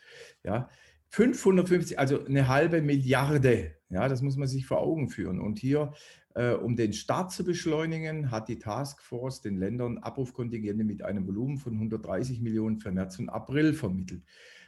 Ja, 0.44 0.68
550, 1.10 1.98
also 1.98 2.24
eine 2.24 2.48
halbe 2.48 2.82
Milliarde. 2.82 3.74
Ja, 3.90 4.08
das 4.08 4.22
muss 4.22 4.36
man 4.36 4.48
sich 4.48 4.66
vor 4.66 4.78
Augen 4.80 5.08
führen. 5.08 5.40
Und 5.40 5.58
hier, 5.58 5.92
äh, 6.34 6.52
um 6.52 6.76
den 6.76 6.92
Start 6.92 7.32
zu 7.32 7.44
beschleunigen, 7.44 8.30
hat 8.30 8.48
die 8.48 8.58
Taskforce 8.58 9.40
den 9.40 9.56
Ländern 9.56 9.98
Abrufkontingente 9.98 10.84
mit 10.84 11.02
einem 11.02 11.26
Volumen 11.26 11.58
von 11.58 11.74
130 11.74 12.40
Millionen 12.40 12.78
für 12.78 12.92
März 12.92 13.18
und 13.18 13.28
April 13.28 13.74
vermittelt. 13.74 14.22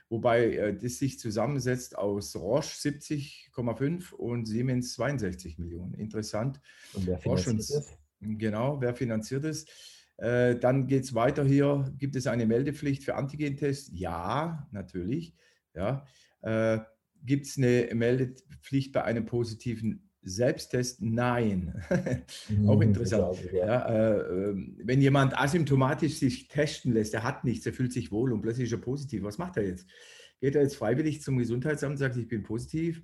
wobei 0.08 0.52
äh, 0.56 0.76
das 0.76 0.98
sich 0.98 1.18
zusammensetzt 1.18 1.96
aus 1.96 2.36
Roche 2.36 2.74
70,5 2.74 4.12
und 4.12 4.46
Siemens 4.46 4.94
62 4.94 5.58
Millionen. 5.58 5.94
Interessant. 5.94 6.60
Und 6.92 7.06
wer 7.06 7.18
finanziert 7.18 7.60
das? 7.60 8.01
Genau, 8.22 8.80
wer 8.80 8.94
finanziert 8.94 9.44
es? 9.44 9.66
Äh, 10.16 10.56
dann 10.56 10.86
geht 10.86 11.04
es 11.04 11.14
weiter 11.14 11.44
hier. 11.44 11.92
Gibt 11.98 12.16
es 12.16 12.26
eine 12.26 12.46
Meldepflicht 12.46 13.04
für 13.04 13.16
Antigentests? 13.16 13.90
Ja, 13.92 14.68
natürlich. 14.70 15.34
Ja. 15.74 16.06
Äh, 16.42 16.78
Gibt 17.24 17.46
es 17.46 17.56
eine 17.56 17.88
Meldepflicht 17.94 18.92
bei 18.92 19.04
einem 19.04 19.26
positiven 19.26 20.08
Selbsttest? 20.22 21.02
Nein. 21.02 21.82
Auch 22.66 22.76
mhm, 22.76 22.82
interessant. 22.82 23.38
Ja, 23.52 23.88
äh, 23.88 24.50
ähm, 24.50 24.76
wenn 24.84 25.00
jemand 25.00 25.36
asymptomatisch 25.36 26.18
sich 26.18 26.46
testen 26.46 26.92
lässt, 26.92 27.14
er 27.14 27.24
hat 27.24 27.44
nichts, 27.44 27.66
er 27.66 27.72
fühlt 27.72 27.92
sich 27.92 28.12
wohl 28.12 28.32
und 28.32 28.42
plötzlich 28.42 28.66
ist 28.66 28.72
er 28.72 28.78
positiv, 28.78 29.24
was 29.24 29.38
macht 29.38 29.56
er 29.56 29.66
jetzt? 29.66 29.86
Geht 30.40 30.54
er 30.54 30.62
jetzt 30.62 30.76
freiwillig 30.76 31.22
zum 31.22 31.38
Gesundheitsamt 31.38 31.92
und 31.92 31.98
sagt, 31.98 32.16
ich 32.16 32.28
bin 32.28 32.44
positiv? 32.44 33.02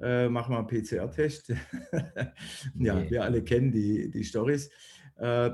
Äh, 0.00 0.28
mach 0.28 0.48
mal 0.48 0.58
einen 0.58 0.66
PCR-Test. 0.66 1.50
ja, 2.78 2.94
nee. 2.94 3.10
wir 3.10 3.24
alle 3.24 3.42
kennen 3.42 3.70
die, 3.70 4.10
die 4.10 4.24
Stories. 4.24 4.70
Äh, 5.16 5.50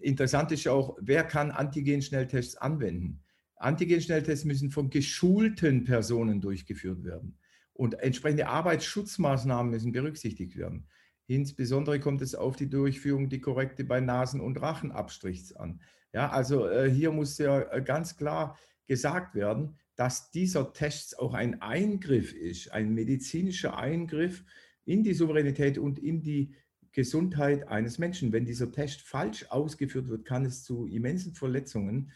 interessant 0.00 0.50
ist 0.52 0.66
auch, 0.66 0.96
wer 1.00 1.24
kann 1.24 1.50
Antigen-Schnelltests 1.50 2.56
anwenden? 2.56 3.22
Antigen-Schnelltests 3.56 4.44
müssen 4.44 4.70
von 4.70 4.90
geschulten 4.90 5.84
Personen 5.84 6.40
durchgeführt 6.40 7.04
werden. 7.04 7.38
Und 7.72 7.94
entsprechende 7.94 8.48
Arbeitsschutzmaßnahmen 8.48 9.70
müssen 9.70 9.92
berücksichtigt 9.92 10.56
werden. 10.56 10.88
Insbesondere 11.28 12.00
kommt 12.00 12.22
es 12.22 12.34
auf 12.34 12.56
die 12.56 12.70
Durchführung, 12.70 13.28
die 13.28 13.40
korrekte 13.40 13.84
bei 13.84 14.00
Nasen- 14.00 14.40
und 14.40 14.60
Rachenabstrichs 14.60 15.52
an. 15.52 15.80
Ja, 16.12 16.30
also 16.30 16.66
äh, 16.66 16.90
hier 16.90 17.12
muss 17.12 17.38
ja 17.38 17.60
äh, 17.70 17.82
ganz 17.82 18.16
klar 18.16 18.58
gesagt 18.86 19.34
werden, 19.34 19.76
dass 19.98 20.30
dieser 20.30 20.72
Test 20.72 21.18
auch 21.18 21.34
ein 21.34 21.60
Eingriff 21.60 22.32
ist, 22.32 22.72
ein 22.72 22.94
medizinischer 22.94 23.76
Eingriff 23.76 24.44
in 24.84 25.02
die 25.02 25.12
Souveränität 25.12 25.76
und 25.76 25.98
in 25.98 26.22
die 26.22 26.54
Gesundheit 26.92 27.66
eines 27.66 27.98
Menschen. 27.98 28.32
Wenn 28.32 28.44
dieser 28.44 28.70
Test 28.70 29.00
falsch 29.00 29.46
ausgeführt 29.50 30.08
wird, 30.08 30.24
kann 30.24 30.44
es 30.44 30.62
zu 30.62 30.86
immensen 30.86 31.34
Verletzungen 31.34 32.12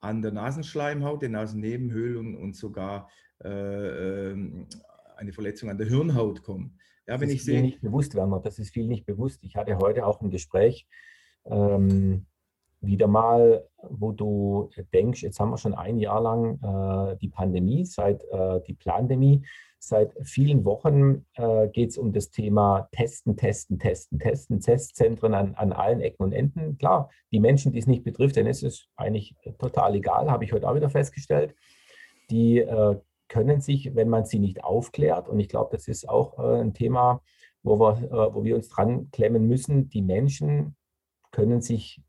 an 0.00 0.22
der 0.22 0.32
Nasenschleimhaut, 0.32 1.20
den 1.20 1.32
Nasennebenhöhlen 1.32 2.34
und 2.34 2.56
sogar 2.56 3.10
äh, 3.44 4.30
ähm, 4.30 4.66
eine 5.18 5.34
Verletzung 5.34 5.68
an 5.68 5.76
der 5.76 5.86
Hirnhaut 5.86 6.42
kommen. 6.42 6.78
Ja, 7.06 7.14
das 7.14 7.20
wenn 7.20 7.28
ist 7.28 7.34
ich 7.34 7.44
sehe, 7.44 7.60
nicht 7.60 7.82
bewusst, 7.82 8.14
Werner, 8.14 8.40
das 8.40 8.58
ist 8.58 8.72
viel 8.72 8.86
nicht 8.86 9.04
bewusst. 9.04 9.44
Ich 9.44 9.54
hatte 9.54 9.76
heute 9.76 10.06
auch 10.06 10.22
ein 10.22 10.30
Gespräch, 10.30 10.86
ähm, 11.44 12.24
wieder 12.80 13.06
mal, 13.06 13.66
wo 13.82 14.12
du 14.12 14.70
denkst, 14.92 15.22
jetzt 15.22 15.40
haben 15.40 15.50
wir 15.50 15.58
schon 15.58 15.74
ein 15.74 15.98
Jahr 15.98 16.20
lang 16.20 16.60
äh, 16.62 17.16
die 17.16 17.28
Pandemie, 17.28 17.84
seit 17.84 18.22
äh, 18.30 18.60
die 18.66 18.74
Plandemie. 18.74 19.42
Seit 19.80 20.12
vielen 20.24 20.64
Wochen 20.64 21.24
äh, 21.34 21.68
geht 21.68 21.90
es 21.90 21.98
um 21.98 22.12
das 22.12 22.30
Thema 22.30 22.88
Testen, 22.90 23.36
Testen, 23.36 23.78
Testen, 23.78 24.18
Testen, 24.18 24.60
Testzentren 24.60 25.34
an, 25.34 25.54
an 25.54 25.72
allen 25.72 26.00
Ecken 26.00 26.24
und 26.24 26.32
Enden. 26.32 26.78
Klar, 26.78 27.10
die 27.30 27.38
Menschen, 27.38 27.72
die 27.72 27.78
es 27.78 27.86
nicht 27.86 28.02
betrifft, 28.02 28.34
denen 28.34 28.48
ist 28.48 28.64
es 28.64 28.88
eigentlich 28.96 29.36
total 29.58 29.94
egal, 29.94 30.30
habe 30.30 30.44
ich 30.44 30.52
heute 30.52 30.68
auch 30.68 30.74
wieder 30.74 30.90
festgestellt. 30.90 31.54
Die 32.28 32.58
äh, 32.58 32.96
können 33.28 33.60
sich, 33.60 33.94
wenn 33.94 34.08
man 34.08 34.24
sie 34.24 34.40
nicht 34.40 34.64
aufklärt, 34.64 35.28
und 35.28 35.38
ich 35.38 35.48
glaube, 35.48 35.76
das 35.76 35.86
ist 35.86 36.08
auch 36.08 36.38
äh, 36.38 36.60
ein 36.60 36.74
Thema, 36.74 37.22
wo 37.62 37.78
wir, 37.78 38.02
äh, 38.02 38.34
wo 38.34 38.42
wir 38.42 38.56
uns 38.56 38.68
dran 38.68 39.10
klemmen 39.12 39.46
müssen, 39.46 39.88
die 39.88 40.02
Menschen 40.02 40.76
können 41.30 41.60
sich 41.60 42.02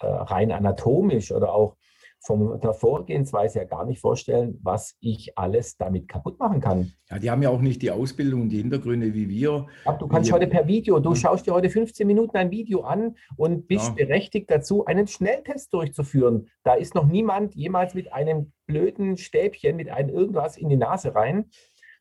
rein 0.00 0.52
anatomisch 0.52 1.32
oder 1.32 1.52
auch 1.54 1.76
von 2.20 2.60
der 2.60 2.74
Vorgehensweise 2.74 3.60
ja 3.60 3.64
gar 3.64 3.84
nicht 3.86 4.00
vorstellen, 4.00 4.58
was 4.62 4.96
ich 5.00 5.36
alles 5.38 5.76
damit 5.76 6.08
kaputt 6.08 6.38
machen 6.38 6.60
kann. 6.60 6.92
Ja, 7.10 7.18
die 7.18 7.30
haben 7.30 7.42
ja 7.42 7.50
auch 7.50 7.60
nicht 7.60 7.80
die 7.80 7.90
Ausbildung 7.90 8.42
und 8.42 8.48
die 8.50 8.58
Hintergründe 8.58 9.14
wie 9.14 9.28
wir. 9.28 9.66
Aber 9.84 9.98
du 9.98 10.08
kannst 10.08 10.32
heute 10.32 10.46
per 10.46 10.66
Video, 10.66 10.98
du 10.98 11.14
schaust 11.14 11.46
dir 11.46 11.54
heute 11.54 11.70
15 11.70 12.06
Minuten 12.06 12.36
ein 12.36 12.50
Video 12.50 12.82
an 12.82 13.16
und 13.36 13.68
bist 13.68 13.88
ja. 13.88 14.06
berechtigt 14.06 14.50
dazu, 14.50 14.84
einen 14.84 15.06
Schnelltest 15.06 15.72
durchzuführen. 15.72 16.48
Da 16.64 16.74
ist 16.74 16.94
noch 16.94 17.06
niemand 17.06 17.54
jemals 17.54 17.94
mit 17.94 18.12
einem 18.12 18.52
blöden 18.66 19.16
Stäbchen, 19.16 19.76
mit 19.76 19.88
einem 19.88 20.10
irgendwas 20.10 20.56
in 20.56 20.68
die 20.68 20.76
Nase 20.76 21.14
rein. 21.14 21.46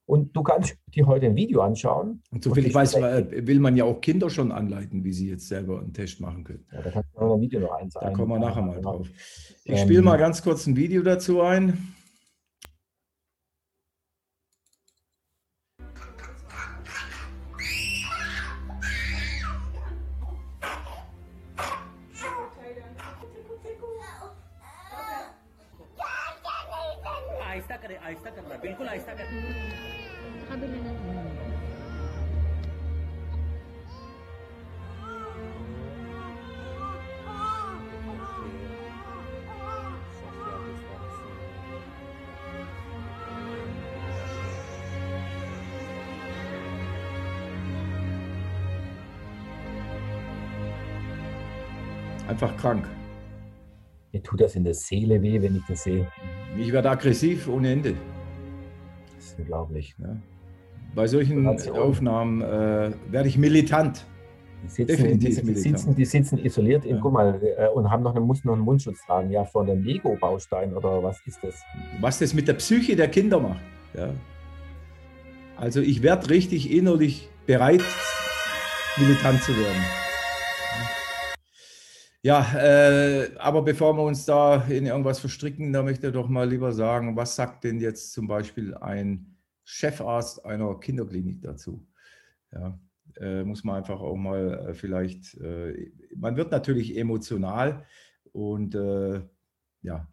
Und 0.08 0.34
du 0.34 0.42
kannst 0.42 0.78
dir 0.96 1.06
heute 1.06 1.26
ein 1.26 1.36
Video 1.36 1.62
anschauen. 1.62 2.22
Und 2.32 2.42
soviel 2.42 2.66
ich 2.66 2.74
weiß, 2.74 2.96
will 2.96 3.60
man 3.60 3.76
ja 3.76 3.84
auch 3.84 4.00
Kinder 4.00 4.30
schon 4.30 4.54
anleiten, 4.54 5.04
wie 5.04 5.12
sie 5.12 5.30
jetzt 5.30 5.50
selber 5.50 5.82
einen 5.82 5.92
Test 5.92 6.22
machen 6.22 6.46
können. 6.46 6.66
Ja, 6.72 6.82
da 6.82 6.92
kannst 6.92 7.10
du 7.14 7.20
noch 7.20 7.36
ein 7.36 7.42
Video 7.42 7.60
noch 7.60 7.74
eins 7.74 7.94
Da 7.94 8.10
kommen 8.12 8.30
wir 8.30 8.40
nachher 8.40 8.62
mal 8.62 8.80
drauf. 8.80 9.10
Ich 9.66 9.74
ähm, 9.74 9.78
spiele 9.80 10.02
mal 10.02 10.18
ganz 10.18 10.42
kurz 10.42 10.66
ein 10.66 10.78
Video 10.78 11.04
dazu 11.04 11.42
ein. 11.42 11.94
In 54.58 54.64
der 54.64 54.74
Seele 54.74 55.22
weh, 55.22 55.42
wenn 55.42 55.56
ich 55.56 55.64
das 55.68 55.84
sehe. 55.84 56.08
Ich 56.58 56.72
werde 56.72 56.90
aggressiv 56.90 57.48
ohne 57.48 57.72
Ende. 57.72 57.94
Das 59.16 59.26
ist 59.26 59.40
unglaublich. 59.40 59.96
Ja. 60.00 60.18
Bei 60.96 61.08
solchen 61.08 61.48
Aufnahmen 61.48 62.42
äh, 62.42 62.92
werde 63.10 63.30
ich 63.30 63.38
militant. 63.38 64.06
Die 64.64 64.70
sitzen, 64.70 64.88
Definitiv 64.88 65.40
die, 65.42 65.46
die, 65.46 65.54
sitzen, 65.54 65.96
die 65.96 66.06
sitzen 66.06 66.40
isoliert 66.40 66.84
in, 66.84 66.96
ja. 66.96 67.02
guck 67.02 67.14
mal, 67.14 67.40
äh, 67.58 67.68
und 67.68 67.92
haben 67.92 68.02
noch 68.02 68.16
eine, 68.16 68.26
muss 68.26 68.44
noch 68.44 68.54
einen 68.54 68.64
Mundschutz 68.64 69.06
tragen, 69.06 69.30
ja, 69.30 69.46
vor 69.46 69.62
einem 69.62 69.84
Lego-Baustein 69.84 70.74
oder 70.74 71.04
was 71.04 71.22
ist 71.28 71.44
das? 71.44 71.62
Was 72.02 72.18
das 72.18 72.34
mit 72.34 72.48
der 72.48 72.56
Psyche 72.56 72.96
der 72.96 73.08
Kinder 73.08 73.40
macht. 73.40 73.62
Ja. 73.94 74.10
Also 75.56 75.82
ich 75.82 76.02
werde 76.02 76.30
richtig 76.32 76.72
innerlich 76.72 77.30
bereit, 77.46 77.84
militant 78.98 79.42
zu 79.44 79.52
werden. 79.52 80.07
Ja, 82.24 82.54
äh, 82.58 83.36
aber 83.38 83.62
bevor 83.62 83.96
wir 83.96 84.04
uns 84.04 84.26
da 84.26 84.64
in 84.68 84.86
irgendwas 84.86 85.20
verstricken, 85.20 85.72
da 85.72 85.84
möchte 85.84 86.08
ich 86.08 86.14
doch 86.14 86.28
mal 86.28 86.50
lieber 86.50 86.74
sagen, 86.74 87.16
was 87.16 87.36
sagt 87.36 87.64
denn 87.64 87.80
jetzt 87.80 88.12
zum 88.12 88.28
Beispiel 88.28 88.74
ein 88.76 89.38
Chefarzt 89.64 90.44
einer 90.46 90.80
Kinderklinik 90.80 91.42
dazu? 91.42 91.88
Ja, 92.52 92.80
äh, 93.20 93.44
muss 93.44 93.64
man 93.64 93.78
einfach 93.78 94.02
auch 94.02 94.16
mal 94.16 94.68
äh, 94.70 94.74
vielleicht, 94.74 95.36
äh, 95.36 95.92
man 96.16 96.36
wird 96.38 96.52
natürlich 96.52 96.98
emotional 96.98 97.86
und 98.34 98.76
äh, 98.76 99.22
ja. 99.84 100.08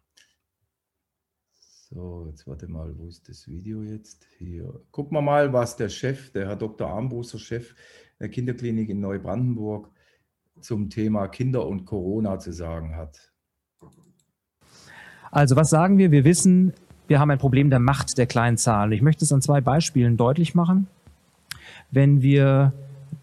So, 1.89 2.27
jetzt 2.29 2.45
warte 2.47 2.67
mal, 2.67 2.97
wo 2.97 3.07
ist 3.07 3.29
das 3.29 3.47
Video 3.47 3.81
jetzt? 3.83 4.25
Hier. 4.37 4.81
Gucken 4.91 5.17
wir 5.17 5.21
mal, 5.21 5.53
was 5.53 5.75
der 5.77 5.89
Chef, 5.89 6.31
der 6.31 6.47
Herr 6.47 6.55
Dr. 6.55 6.89
Armbruster, 6.89 7.39
Chef 7.39 7.75
der 8.19 8.29
Kinderklinik 8.29 8.89
in 8.89 8.99
Neubrandenburg, 8.99 9.91
zum 10.59 10.89
Thema 10.89 11.27
Kinder 11.27 11.65
und 11.67 11.85
Corona 11.85 12.39
zu 12.39 12.51
sagen 12.51 12.95
hat? 12.95 13.31
Also 15.31 15.55
was 15.55 15.69
sagen 15.69 15.97
wir? 15.97 16.11
Wir 16.11 16.23
wissen, 16.23 16.73
wir 17.07 17.19
haben 17.19 17.29
ein 17.29 17.37
Problem 17.37 17.69
der 17.69 17.79
Macht 17.79 18.17
der 18.17 18.25
kleinen 18.25 18.57
Zahlen. 18.57 18.91
Ich 18.91 19.01
möchte 19.01 19.25
es 19.25 19.31
an 19.31 19.41
zwei 19.41 19.61
Beispielen 19.61 20.17
deutlich 20.17 20.55
machen. 20.55 20.87
Wenn 21.91 22.21
wir 22.21 22.73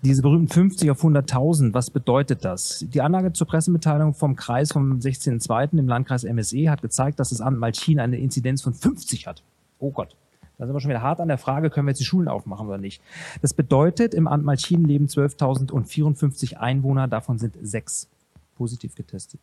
diese 0.03 0.23
berühmten 0.23 0.49
50 0.49 0.91
auf 0.91 1.03
100.000, 1.03 1.75
was 1.75 1.91
bedeutet 1.91 2.45
das? 2.45 2.85
Die 2.89 3.01
Anlage 3.01 3.33
zur 3.33 3.47
Pressemitteilung 3.47 4.15
vom 4.15 4.37
Kreis 4.37 4.73
vom 4.73 4.99
16.02. 4.99 5.79
im 5.79 5.89
Landkreis 5.89 6.25
MSE 6.25 6.71
hat 6.71 6.83
gezeigt, 6.83 7.21
dass 7.21 7.31
das 7.31 7.41
Amt 7.41 7.59
Malchin 7.59 8.01
eine 8.01 8.19
Inzidenz 8.19 8.62
von 8.62 8.75
50 8.75 9.27
hat. 9.27 9.43
Oh 9.79 9.91
Gott. 9.91 10.17
Da 10.62 10.66
sind 10.66 10.76
wir 10.76 10.81
schon 10.81 10.90
wieder 10.90 11.02
hart 11.02 11.21
an 11.21 11.26
der 11.26 11.38
Frage, 11.38 11.71
können 11.71 11.88
wir 11.88 11.90
jetzt 11.90 11.99
die 11.99 12.04
Schulen 12.04 12.28
aufmachen 12.28 12.69
oder 12.69 12.78
nicht. 12.78 13.02
Das 13.40 13.52
bedeutet, 13.52 14.14
im 14.14 14.28
Amt 14.28 14.45
Malchin 14.45 14.85
leben 14.85 15.07
12.054 15.07 16.54
Einwohner, 16.54 17.09
davon 17.09 17.40
sind 17.40 17.57
sechs 17.61 18.07
positiv 18.54 18.95
getestet. 18.95 19.40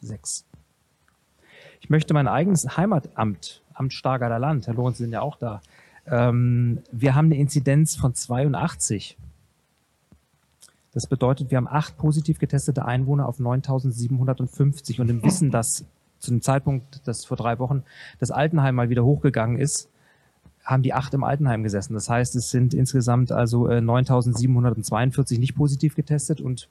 sechs. 0.00 0.44
Ich 1.80 1.88
möchte 1.88 2.14
mein 2.14 2.26
eigenes 2.26 2.76
Heimatamt, 2.76 3.62
Amt 3.74 3.92
Stargarder 3.92 4.40
Land, 4.40 4.66
Herr 4.66 4.74
Lorenz, 4.74 4.98
sind 4.98 5.12
ja 5.12 5.20
auch 5.20 5.36
da. 5.36 5.60
Ähm, 6.04 6.82
wir 6.90 7.14
haben 7.14 7.26
eine 7.26 7.36
Inzidenz 7.36 7.94
von 7.94 8.12
82. 8.12 9.16
Das 10.94 11.06
bedeutet, 11.06 11.52
wir 11.52 11.58
haben 11.58 11.68
acht 11.68 11.96
positiv 11.96 12.40
getestete 12.40 12.84
Einwohner 12.84 13.28
auf 13.28 13.38
9.750 13.38 15.00
und 15.00 15.08
im 15.10 15.22
Wissen, 15.22 15.52
dass 15.52 15.84
zu 16.18 16.32
dem 16.32 16.42
Zeitpunkt, 16.42 17.06
dass 17.06 17.24
vor 17.24 17.36
drei 17.36 17.60
Wochen 17.60 17.84
das 18.18 18.32
Altenheim 18.32 18.74
mal 18.74 18.88
wieder 18.88 19.04
hochgegangen 19.04 19.60
ist, 19.60 19.90
haben 20.64 20.82
die 20.82 20.94
acht 20.94 21.12
im 21.14 21.24
Altenheim 21.24 21.62
gesessen. 21.62 21.94
Das 21.94 22.08
heißt, 22.08 22.34
es 22.36 22.50
sind 22.50 22.72
insgesamt 22.74 23.30
also 23.32 23.68
9.742 23.68 25.38
nicht 25.38 25.54
positiv 25.54 25.94
getestet 25.94 26.40
und 26.40 26.68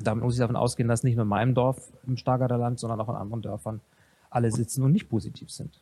damit 0.00 0.24
muss 0.24 0.34
ich 0.34 0.40
davon 0.40 0.56
ausgehen, 0.56 0.88
dass 0.88 1.04
nicht 1.04 1.14
nur 1.14 1.22
in 1.22 1.28
meinem 1.28 1.54
Dorf 1.54 1.92
im 2.06 2.16
Stargarder 2.16 2.58
Land, 2.58 2.80
sondern 2.80 3.00
auch 3.00 3.08
in 3.08 3.14
anderen 3.14 3.42
Dörfern 3.42 3.80
alle 4.28 4.50
sitzen 4.50 4.82
und 4.82 4.92
nicht 4.92 5.08
positiv 5.08 5.50
sind. 5.50 5.80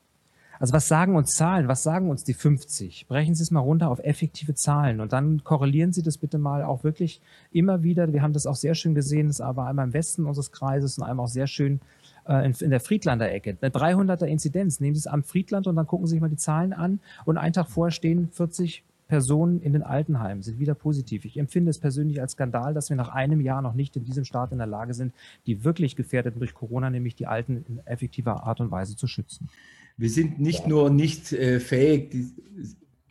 Also 0.61 0.75
was 0.75 0.87
sagen 0.87 1.16
uns 1.16 1.32
Zahlen? 1.32 1.66
Was 1.66 1.82
sagen 1.82 2.11
uns 2.11 2.22
die 2.22 2.34
50? 2.34 3.06
Brechen 3.08 3.34
Sie 3.34 3.42
es 3.42 3.50
mal 3.50 3.61
runter 3.61 3.90
auf 3.90 3.99
effektive 3.99 4.54
Zahlen 4.54 5.00
und 5.00 5.12
dann 5.12 5.42
korrelieren 5.42 5.92
Sie 5.92 6.02
das 6.02 6.18
bitte 6.18 6.38
mal 6.38 6.62
auch 6.62 6.84
wirklich 6.84 7.20
immer 7.50 7.82
wieder. 7.82 8.12
Wir 8.12 8.22
haben 8.22 8.34
das 8.34 8.46
auch 8.46 8.54
sehr 8.54 8.76
schön 8.76 8.94
gesehen, 8.94 9.26
das 9.26 9.40
aber 9.40 9.66
einmal 9.66 9.87
im 9.87 9.94
Westen 9.94 10.26
unseres 10.26 10.52
Kreises 10.52 10.99
und 10.99 11.04
einmal 11.04 11.25
auch 11.25 11.30
sehr 11.30 11.49
schön 11.49 11.80
äh, 12.26 12.47
in, 12.47 12.52
in, 12.52 12.71
der 12.71 12.81
Friedlander 12.81 13.31
Ecke. 13.31 13.57
Eine 13.61 13.71
300er 13.71 14.25
Inzidenz. 14.25 14.81
Nehmen 14.81 14.95
Sie 14.95 15.00
es 15.00 15.07
am 15.07 15.23
Friedland 15.23 15.67
und 15.67 15.76
dann 15.76 15.87
gucken 15.87 16.07
Sie 16.07 16.12
sich 16.12 16.21
mal 16.21 16.29
die 16.29 16.37
Zahlen 16.37 16.73
an 16.73 17.00
und 17.25 17.38
einen 17.38 17.52
Tag 17.52 17.69
vorher 17.69 17.93
stehen 17.93 18.29
40 18.33 18.85
Personen 19.12 19.61
in 19.61 19.75
den 19.75 19.83
Altenheimen 19.83 20.43
sind 20.43 20.59
wieder 20.59 20.75
positiv. 20.75 21.26
Ich 21.26 21.37
empfinde 21.37 21.69
es 21.69 21.79
persönlich 21.79 22.19
als 22.23 22.33
Skandal, 22.33 22.73
dass 22.73 22.88
wir 22.88 22.97
nach 22.97 23.11
einem 23.11 23.43
Jahr 23.43 23.61
noch 23.61 23.75
nicht 23.75 23.95
in 23.95 24.05
diesem 24.05 24.25
Staat 24.25 24.52
in 24.52 24.59
der 24.59 24.67
Lage 24.67 24.95
sind, 24.95 25.12
die 25.45 25.64
wirklich 25.64 25.97
Gefährdeten 25.97 26.38
durch 26.38 26.55
Corona, 26.55 26.88
nämlich 26.88 27.14
die 27.14 27.26
Alten, 27.26 27.62
in 27.69 27.87
effektiver 27.87 28.45
Art 28.45 28.61
und 28.61 28.71
Weise 28.71 28.97
zu 28.97 29.07
schützen. 29.07 29.50
Wir 29.99 30.09
sind 30.09 30.41
nicht 30.41 30.67
nur 30.67 30.88
nicht 30.88 31.31
äh, 31.31 31.61
fähig, 31.61 32.11
die, 32.11 32.33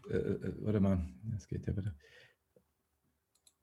äh, 0.09 0.15
äh, 0.15 0.53
warte 0.61 0.79
mal, 0.79 1.05
das 1.35 1.47
geht 1.47 1.67
ja 1.67 1.77
wieder. 1.77 1.93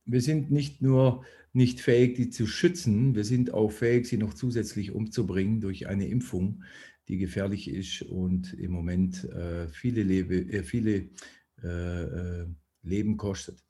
Wir 0.09 0.23
sind 0.23 0.51
nicht 0.51 0.83
nur 0.83 1.25
nicht 1.53 1.81
fähig, 1.81 2.17
die 2.17 2.31
zu 2.31 2.47
schützen, 2.47 3.15
wir 3.15 3.25
sind 3.25 3.53
auch 3.53 3.71
fähig, 3.71 4.07
sie 4.07 4.17
noch 4.17 4.35
zusätzlich 4.35 4.93
umzubringen 4.93 5.61
durch 5.61 5.87
eine 5.87 6.07
Impfung, 6.07 6.63
die 7.09 7.19
gefährlich 7.19 7.71
ist 7.71 8.03
und 8.03 8.53
im 8.55 8.73
Moment 8.73 9.25
äh, 9.25 9.69
viele, 9.69 10.03
Lebe, 10.03 10.37
äh, 10.37 10.63
viele 10.63 11.09
äh, 11.63 12.03
äh, 12.03 12.47
Leben 12.83 13.17
kostet. 13.17 13.63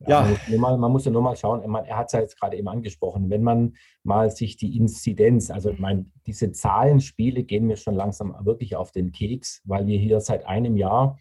Ja, 0.00 0.28
ja. 0.48 0.58
Man, 0.58 0.80
man, 0.80 0.90
muss 0.90 1.04
ja 1.04 1.12
nur 1.12 1.22
mal 1.22 1.36
schauen, 1.36 1.68
man, 1.70 1.84
er 1.84 1.98
hat 1.98 2.06
es 2.06 2.12
ja 2.12 2.20
jetzt 2.20 2.38
gerade 2.38 2.56
eben 2.56 2.68
angesprochen, 2.68 3.30
wenn 3.30 3.42
man 3.42 3.74
mal 4.02 4.30
sich 4.30 4.56
die 4.56 4.76
Inzidenz, 4.76 5.50
also 5.50 5.70
ich 5.70 5.78
meine, 5.78 6.06
diese 6.26 6.50
Zahlenspiele 6.50 7.44
gehen 7.44 7.66
mir 7.66 7.76
schon 7.76 7.94
langsam 7.94 8.34
wirklich 8.44 8.74
auf 8.74 8.90
den 8.90 9.12
Keks, 9.12 9.62
weil 9.64 9.86
wir 9.86 9.98
hier 9.98 10.20
seit 10.20 10.44
einem 10.46 10.76
Jahr 10.76 11.18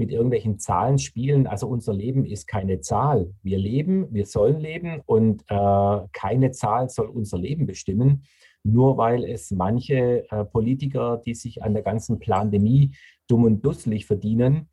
mit 0.00 0.10
irgendwelchen 0.10 0.58
Zahlen 0.58 0.98
spielen. 0.98 1.46
Also 1.46 1.68
unser 1.68 1.92
Leben 1.92 2.24
ist 2.24 2.48
keine 2.48 2.80
Zahl. 2.80 3.34
Wir 3.42 3.58
leben, 3.58 4.08
wir 4.10 4.24
sollen 4.24 4.58
leben 4.58 5.02
und 5.04 5.44
äh, 5.48 6.00
keine 6.12 6.50
Zahl 6.52 6.88
soll 6.88 7.08
unser 7.08 7.36
Leben 7.36 7.66
bestimmen, 7.66 8.24
nur 8.64 8.96
weil 8.96 9.24
es 9.24 9.50
manche 9.50 10.24
äh, 10.30 10.44
Politiker, 10.46 11.20
die 11.24 11.34
sich 11.34 11.62
an 11.62 11.74
der 11.74 11.82
ganzen 11.82 12.18
Pandemie 12.18 12.96
dumm 13.28 13.44
und 13.44 13.62
dusselig 13.62 14.06
verdienen, 14.06 14.70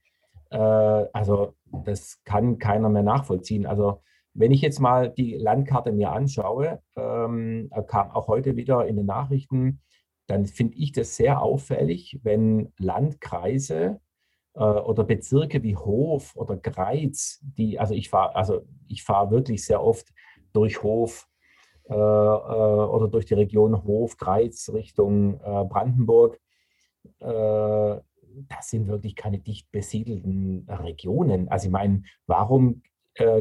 äh, 0.50 0.58
also 0.58 1.56
das 1.86 2.22
kann 2.24 2.58
keiner 2.58 2.88
mehr 2.88 3.04
nachvollziehen. 3.04 3.66
Also 3.66 4.02
wenn 4.34 4.54
ich 4.54 4.62
jetzt 4.62 4.80
mal 4.80 5.10
die 5.10 5.36
Landkarte 5.36 5.92
mir 5.92 6.14
anschaue, 6.14 6.80
ähm, 6.96 7.70
kam 7.88 8.12
auch 8.12 8.30
heute 8.30 8.56
wieder 8.56 8.88
in 8.88 8.96
den 8.96 9.08
Nachrichten, 9.08 9.82
dann 10.28 10.46
finde 10.46 10.78
ich 10.78 10.94
das 10.94 11.18
sehr 11.18 11.42
auffällig, 11.42 12.20
wenn 12.24 12.72
Landkreise 12.78 14.00
äh, 14.58 14.64
oder 14.64 15.04
Bezirke 15.04 15.62
wie 15.62 15.76
Hof 15.76 16.36
oder 16.36 16.58
Greiz, 16.58 17.40
die, 17.42 17.80
also 17.80 17.94
ich 17.94 18.10
fahre, 18.10 18.36
also 18.36 18.66
ich 18.88 19.04
fahre 19.04 19.32
wirklich 19.32 19.64
sehr 19.64 19.84
oft 19.84 20.12
durch 20.52 20.82
Hof 20.82 21.28
äh, 21.90 21.94
äh, 21.94 21.96
oder 21.96 23.08
durch 23.08 23.26
die 23.26 23.36
Region 23.36 23.84
Hof, 23.84 24.18
Greiz 24.18 24.70
Richtung 24.74 25.40
äh, 25.42 25.64
Brandenburg. 25.66 26.40
Das 27.20 28.70
sind 28.70 28.88
wirklich 28.88 29.16
keine 29.16 29.40
dicht 29.40 29.72
besiedelten 29.72 30.68
Regionen. 30.70 31.48
Also 31.48 31.68
ich 31.68 31.72
meine, 31.72 32.04
warum 32.28 32.84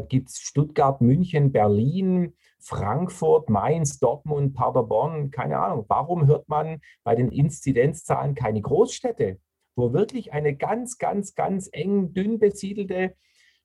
gibt 0.09 0.31
es 0.31 0.39
Stuttgart, 0.39 1.03
München, 1.03 1.53
Berlin, 1.53 2.33
Frankfurt, 2.61 3.51
Mainz, 3.51 3.99
Dortmund, 3.99 4.55
Paderborn, 4.55 5.31
keine 5.31 5.59
Ahnung. 5.59 5.85
Warum 5.89 6.27
hört 6.27 6.49
man 6.49 6.81
bei 7.03 7.15
den 7.15 7.31
Inzidenzzahlen 7.31 8.35
keine 8.35 8.63
Großstädte, 8.63 9.39
wo 9.77 9.93
wirklich 9.93 10.33
eine 10.33 10.57
ganz, 10.57 10.99
ganz, 10.99 11.35
ganz 11.35 11.69
eng, 11.73 12.13
dünn 12.13 12.39
besiedelte 12.39 13.15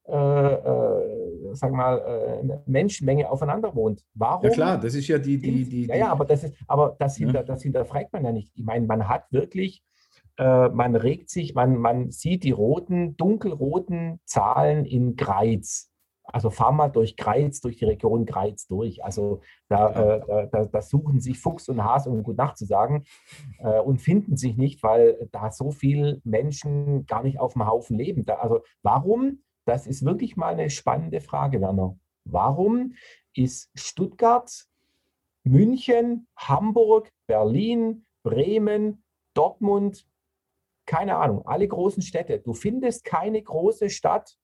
äh, 0.07 0.13
äh, 0.13 1.55
sagen 1.55 1.77
mal, 1.77 1.99
äh, 1.99 2.59
Menschenmenge 2.65 3.29
aufeinander 3.29 3.75
wohnt. 3.75 4.03
Warum? 4.13 4.43
Ja 4.43 4.49
klar, 4.49 4.79
das 4.79 4.95
ist 4.95 5.07
ja 5.07 5.19
die, 5.19 5.37
die, 5.37 5.63
die. 5.63 5.85
Ja, 5.85 5.95
ja, 5.95 6.11
aber 6.11 6.25
das 6.25 6.43
ist, 6.43 6.55
aber 6.67 6.95
das, 6.99 7.17
hinter, 7.17 7.43
das 7.43 7.61
hinterfragt 7.61 8.11
man 8.11 8.25
ja 8.25 8.31
nicht. 8.31 8.51
Ich 8.55 8.63
meine, 8.63 8.85
man 8.85 9.07
hat 9.07 9.31
wirklich 9.31 9.83
äh, 10.37 10.69
man 10.69 10.95
regt 10.95 11.29
sich, 11.29 11.53
man, 11.53 11.77
man 11.77 12.09
sieht 12.09 12.43
die 12.43 12.51
roten, 12.51 13.15
dunkelroten 13.15 14.19
Zahlen 14.25 14.85
in 14.85 15.15
Greiz. 15.15 15.90
Also 16.31 16.49
fahr 16.49 16.71
mal 16.71 16.89
durch 16.89 17.15
Greiz, 17.15 17.61
durch 17.61 17.77
die 17.77 17.85
Region 17.85 18.25
Greiz 18.25 18.67
durch. 18.67 19.03
Also 19.03 19.41
da, 19.69 19.89
äh, 19.89 20.49
da, 20.51 20.65
da, 20.65 20.81
suchen 20.81 21.19
sich 21.19 21.39
Fuchs 21.39 21.69
und 21.69 21.83
Hase, 21.83 22.09
um 22.09 22.23
Gut 22.23 22.37
Nacht 22.37 22.57
zu 22.57 22.65
sagen, 22.65 23.03
äh, 23.59 23.79
und 23.79 24.01
finden 24.01 24.37
sich 24.37 24.57
nicht, 24.57 24.83
weil 24.83 25.29
da 25.31 25.51
so 25.51 25.71
viele 25.71 26.21
Menschen 26.23 27.05
gar 27.05 27.23
nicht 27.23 27.39
auf 27.39 27.53
dem 27.53 27.67
Haufen 27.67 27.97
leben. 27.97 28.25
Da, 28.25 28.35
also 28.35 28.61
warum? 28.83 29.43
Das 29.65 29.87
ist 29.87 30.03
wirklich 30.05 30.37
mal 30.37 30.53
eine 30.53 30.69
spannende 30.69 31.21
Frage, 31.21 31.61
Werner. 31.61 31.97
Warum 32.25 32.93
ist 33.33 33.69
Stuttgart, 33.75 34.65
München, 35.43 36.27
Hamburg, 36.35 37.11
Berlin, 37.27 38.05
Bremen, 38.23 39.03
Dortmund, 39.33 40.05
keine 40.85 41.17
Ahnung, 41.17 41.45
alle 41.45 41.67
großen 41.67 42.03
Städte. 42.03 42.39
Du 42.39 42.53
findest 42.53 43.05
keine 43.05 43.41
große 43.41 43.89
Stadt 43.89 44.37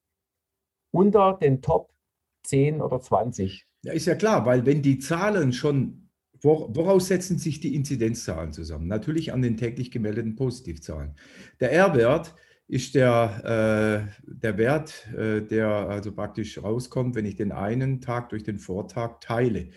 unter 0.91 1.37
den 1.41 1.61
Top 1.61 1.91
10 2.43 2.81
oder 2.81 2.99
20. 2.99 3.65
Ja, 3.83 3.93
ist 3.93 4.05
ja 4.05 4.15
klar, 4.15 4.45
weil 4.45 4.65
wenn 4.65 4.81
die 4.81 4.99
Zahlen 4.99 5.53
schon, 5.53 6.09
woraus 6.41 7.07
setzen 7.07 7.37
sich 7.37 7.59
die 7.59 7.75
Inzidenzzahlen 7.75 8.53
zusammen? 8.53 8.87
Natürlich 8.87 9.33
an 9.33 9.41
den 9.41 9.57
täglich 9.57 9.91
gemeldeten 9.91 10.35
Positivzahlen. 10.35 11.15
Der 11.59 11.71
R-Wert 11.71 12.35
ist 12.67 12.95
der, 12.95 14.09
äh, 14.19 14.23
der 14.25 14.57
Wert, 14.57 15.07
äh, 15.13 15.41
der 15.41 15.67
also 15.67 16.11
praktisch 16.11 16.61
rauskommt, 16.61 17.15
wenn 17.15 17.25
ich 17.25 17.35
den 17.35 17.51
einen 17.51 18.01
Tag 18.01 18.29
durch 18.29 18.43
den 18.43 18.59
Vortag 18.59 19.19
teile. 19.21 19.69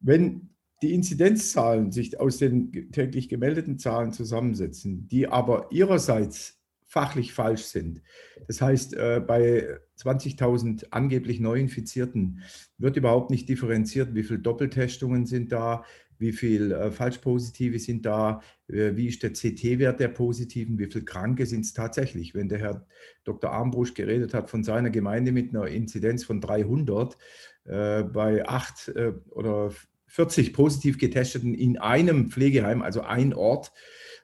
Wenn 0.00 0.50
die 0.82 0.92
Inzidenzzahlen 0.92 1.90
sich 1.92 2.20
aus 2.20 2.36
den 2.36 2.92
täglich 2.92 3.28
gemeldeten 3.30 3.78
Zahlen 3.78 4.12
zusammensetzen, 4.12 5.08
die 5.08 5.26
aber 5.26 5.68
ihrerseits 5.70 6.60
fachlich 6.86 7.32
falsch 7.32 7.62
sind. 7.62 8.00
Das 8.46 8.62
heißt, 8.62 8.94
äh, 8.94 9.20
bei 9.26 9.78
20.000 9.98 10.86
angeblich 10.90 11.40
Neuinfizierten 11.40 12.42
wird 12.78 12.96
überhaupt 12.96 13.30
nicht 13.30 13.48
differenziert, 13.48 14.14
wie 14.14 14.22
viele 14.22 14.38
Doppeltestungen 14.38 15.26
sind 15.26 15.50
da, 15.50 15.84
wie 16.18 16.32
viele 16.32 16.74
äh, 16.76 16.90
Falschpositive 16.92 17.78
sind 17.80 18.06
da, 18.06 18.40
äh, 18.68 18.94
wie 18.94 19.08
ist 19.08 19.22
der 19.22 19.32
CT-Wert 19.32 19.98
der 19.98 20.08
Positiven, 20.08 20.78
wie 20.78 20.86
viele 20.86 21.04
Kranke 21.04 21.44
sind 21.44 21.64
es 21.64 21.74
tatsächlich. 21.74 22.34
Wenn 22.34 22.48
der 22.48 22.60
Herr 22.60 22.86
Dr. 23.24 23.50
Armbrusch 23.50 23.94
geredet 23.94 24.32
hat 24.32 24.48
von 24.48 24.62
seiner 24.62 24.90
Gemeinde 24.90 25.32
mit 25.32 25.50
einer 25.50 25.66
Inzidenz 25.66 26.24
von 26.24 26.40
300, 26.40 27.16
bei 27.64 28.46
acht 28.46 28.92
oder 29.30 29.72
40 30.06 30.52
positiv 30.52 30.98
Getesteten 30.98 31.52
in 31.52 31.78
einem 31.78 32.30
Pflegeheim, 32.30 32.82
also 32.82 33.02
ein 33.02 33.34
Ort. 33.34 33.72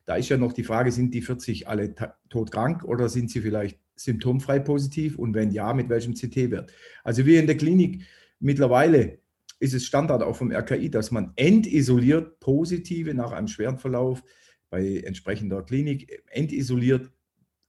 Da 0.05 0.17
ist 0.17 0.29
ja 0.29 0.37
noch 0.37 0.53
die 0.53 0.65
Frage, 0.65 0.91
sind 0.93 1.15
die 1.15 1.23
40 1.23 1.69
alle 1.69 1.95
todkrank 2.29 2.85
oder 2.85 3.09
sind 3.09 3.31
sie 3.31 3.41
vielleicht 3.41 3.79
symptomfrei 3.95 4.59
positiv 4.59 5.19
und 5.19 5.35
wenn 5.35 5.53
ja, 5.53 5.73
mit 5.75 5.88
welchem 5.88 6.15
CT-Wert? 6.15 6.73
Also 7.05 7.25
wir 7.27 7.38
in 7.38 7.47
der 7.47 7.57
Klinik 7.57 8.05
mittlerweile 8.41 9.19
ist 9.61 9.75
es 9.75 9.87
Standard 9.87 10.23
auch 10.23 10.35
vom 10.35 10.51
RKI, 10.51 10.91
dass 10.91 11.12
man 11.12 11.33
entisoliert 11.37 12.41
Positive 12.41 13.15
nach 13.15 13.31
einem 13.31 13.47
schweren 13.47 13.79
Verlauf 13.79 14.25
bei 14.71 14.99
entsprechender 15.05 15.62
Klinik 15.62 16.23
entisoliert 16.31 17.12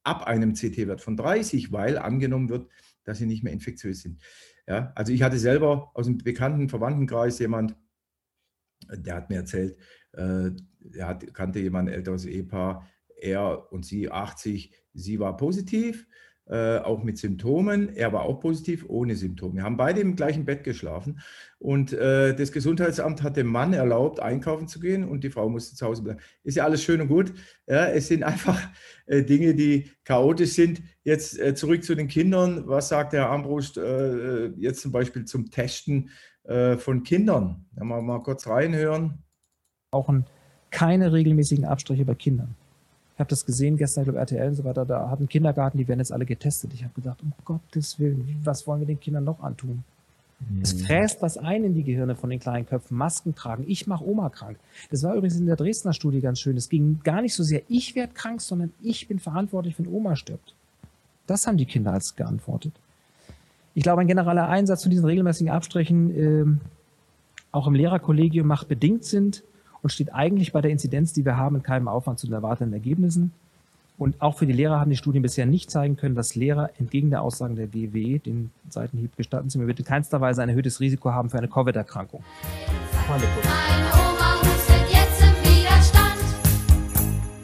ab 0.03 0.25
einem 0.25 0.53
CT-Wert 0.53 1.01
von 1.01 1.15
30, 1.15 1.71
weil 1.71 1.97
angenommen 1.97 2.49
wird, 2.49 2.67
dass 3.03 3.19
sie 3.19 3.25
nicht 3.25 3.43
mehr 3.43 3.53
infektiös 3.53 4.01
sind. 4.01 4.21
Ja, 4.67 4.91
also 4.95 5.11
ich 5.11 5.21
hatte 5.21 5.37
selber 5.37 5.91
aus 5.93 6.07
einem 6.07 6.17
bekannten 6.17 6.69
Verwandtenkreis 6.69 7.37
jemand, 7.39 7.75
der 8.91 9.15
hat 9.15 9.29
mir 9.29 9.37
erzählt, 9.37 9.77
äh, 10.13 10.51
er 10.93 11.07
hat, 11.07 11.33
kannte 11.33 11.59
jemand 11.59 11.89
älteres 11.89 12.25
Ehepaar, 12.25 12.87
er 13.15 13.71
und 13.71 13.85
sie 13.85 14.11
80, 14.11 14.71
sie 14.93 15.19
war 15.19 15.37
positiv, 15.37 16.07
äh, 16.45 16.79
auch 16.79 17.03
mit 17.03 17.17
Symptomen. 17.17 17.95
Er 17.95 18.11
war 18.11 18.23
auch 18.23 18.41
positiv, 18.41 18.85
ohne 18.89 19.15
Symptome. 19.15 19.55
Wir 19.55 19.63
haben 19.63 19.77
beide 19.77 20.01
im 20.01 20.17
gleichen 20.17 20.43
Bett 20.43 20.65
geschlafen 20.65 21.21
und 21.57 21.93
äh, 21.93 22.35
das 22.35 22.51
Gesundheitsamt 22.51 23.23
hat 23.23 23.37
dem 23.37 23.47
Mann 23.47 23.71
erlaubt, 23.71 24.19
einkaufen 24.19 24.67
zu 24.67 24.81
gehen 24.81 25.07
und 25.07 25.23
die 25.23 25.29
Frau 25.29 25.47
musste 25.47 25.77
zu 25.77 25.85
Hause 25.85 26.03
bleiben. 26.03 26.19
Ist 26.43 26.57
ja 26.57 26.65
alles 26.65 26.83
schön 26.83 26.99
und 26.99 27.07
gut. 27.07 27.33
Ja, 27.65 27.87
es 27.87 28.09
sind 28.09 28.23
einfach 28.23 28.59
äh, 29.05 29.23
Dinge, 29.23 29.55
die 29.55 29.89
chaotisch 30.03 30.51
sind. 30.51 30.81
Jetzt 31.05 31.39
äh, 31.39 31.55
zurück 31.55 31.83
zu 31.83 31.95
den 31.95 32.09
Kindern. 32.09 32.67
Was 32.67 32.89
sagt 32.89 33.13
Herr 33.13 33.29
Armbrucht 33.29 33.77
äh, 33.77 34.47
jetzt 34.57 34.81
zum 34.81 34.91
Beispiel 34.91 35.23
zum 35.23 35.49
Testen? 35.49 36.09
Äh, 36.43 36.77
von 36.77 37.03
Kindern. 37.03 37.65
Ja, 37.77 37.83
mal, 37.83 38.01
mal 38.01 38.21
kurz 38.21 38.47
reinhören. 38.47 39.23
Auch 39.91 40.09
ein 40.09 40.25
keine 40.73 41.13
regelmäßigen 41.13 41.65
Abstriche 41.65 42.03
bei 42.03 42.15
Kindern. 42.15 42.55
Ich 43.13 43.19
habe 43.19 43.29
das 43.29 43.45
gesehen 43.45 43.77
gestern, 43.77 44.01
ich 44.01 44.05
glaube 44.05 44.19
RTL 44.19 44.49
und 44.49 44.55
so 44.55 44.63
weiter, 44.63 44.85
da 44.85 45.09
hat 45.09 45.19
ein 45.19 45.29
Kindergarten, 45.29 45.77
die 45.77 45.87
werden 45.87 45.99
jetzt 45.99 46.11
alle 46.11 46.25
getestet. 46.25 46.73
Ich 46.73 46.83
habe 46.83 46.95
gedacht, 46.95 47.21
um 47.21 47.31
Gottes 47.45 47.99
Willen, 47.99 48.41
was 48.43 48.65
wollen 48.65 48.79
wir 48.79 48.87
den 48.87 48.99
Kindern 48.99 49.23
noch 49.23 49.41
antun? 49.41 49.83
Es 50.61 50.73
mhm. 50.73 50.79
fräst 50.79 51.21
was 51.21 51.37
ein 51.37 51.63
in 51.63 51.73
die 51.75 51.83
Gehirne 51.83 52.15
von 52.15 52.29
den 52.29 52.39
kleinen 52.39 52.65
Köpfen. 52.65 52.97
Masken 52.97 53.35
tragen. 53.35 53.63
Ich 53.67 53.87
mache 53.87 54.03
Oma 54.03 54.29
krank. 54.29 54.57
Das 54.89 55.03
war 55.03 55.13
übrigens 55.13 55.37
in 55.37 55.45
der 55.45 55.55
Dresdner 55.55 55.93
Studie 55.93 56.19
ganz 56.19 56.39
schön. 56.39 56.57
Es 56.57 56.67
ging 56.67 56.99
gar 57.03 57.21
nicht 57.21 57.35
so 57.35 57.43
sehr, 57.43 57.61
ich 57.69 57.95
werde 57.95 58.13
krank, 58.13 58.41
sondern 58.41 58.73
ich 58.81 59.07
bin 59.07 59.19
verantwortlich, 59.19 59.77
wenn 59.77 59.87
Oma 59.87 60.15
stirbt. 60.15 60.55
Das 61.27 61.47
haben 61.47 61.57
die 61.57 61.65
Kinder 61.65 61.93
als 61.93 62.15
geantwortet. 62.15 62.73
Ich 63.75 63.83
glaube, 63.83 64.01
ein 64.01 64.07
genereller 64.07 64.47
Einsatz 64.49 64.81
zu 64.81 64.89
diesen 64.89 65.05
regelmäßigen 65.05 65.51
Abstrichen, 65.51 66.11
äh, 66.11 66.45
auch 67.51 67.67
im 67.67 67.75
Lehrerkollegium, 67.75 68.47
macht 68.47 68.67
bedingt 68.67 69.03
sind 69.03 69.43
und 69.81 69.91
steht 69.91 70.13
eigentlich 70.13 70.51
bei 70.51 70.61
der 70.61 70.71
Inzidenz, 70.71 71.13
die 71.13 71.25
wir 71.25 71.37
haben, 71.37 71.55
in 71.55 71.63
keinem 71.63 71.87
Aufwand 71.87 72.19
zu 72.19 72.27
den 72.27 72.33
erwarteten 72.33 72.73
Ergebnissen. 72.73 73.31
Und 73.97 74.21
auch 74.21 74.37
für 74.37 74.47
die 74.47 74.53
Lehrer 74.53 74.79
haben 74.79 74.89
die 74.89 74.97
Studien 74.97 75.21
bisher 75.21 75.45
nicht 75.45 75.69
zeigen 75.69 75.97
können, 75.97 76.15
dass 76.15 76.35
Lehrer 76.35 76.71
entgegen 76.79 77.09
der 77.09 77.21
Aussagen 77.21 77.55
der 77.55 77.67
DW, 77.67 78.19
den 78.19 78.51
Seitenhieb 78.69 79.15
gestatten 79.15 79.49
Sie 79.49 79.59
mir 79.59 79.65
bitte, 79.65 79.83
keinster 79.83 80.19
Weise 80.19 80.41
ein 80.41 80.49
erhöhtes 80.49 80.79
Risiko 80.79 81.11
haben 81.11 81.29
für 81.29 81.37
eine 81.37 81.47
Covid-Erkrankung. 81.47 82.23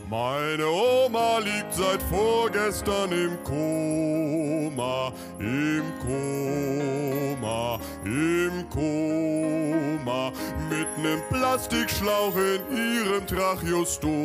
Meine 0.10 0.66
Oma 0.68 1.38
liegt 1.38 1.72
seit 1.72 2.02
vorgestern 2.02 3.12
im 3.12 3.38
Koma, 3.44 5.14
im 5.38 5.84
Koma, 6.00 7.80
im 8.04 8.68
Koma, 8.72 10.32
mit 10.68 10.88
nem 10.98 11.20
Plastikschlauch 11.30 12.36
in 12.36 12.76
ihrem 12.76 13.28
Tracheostoma. 13.28 14.18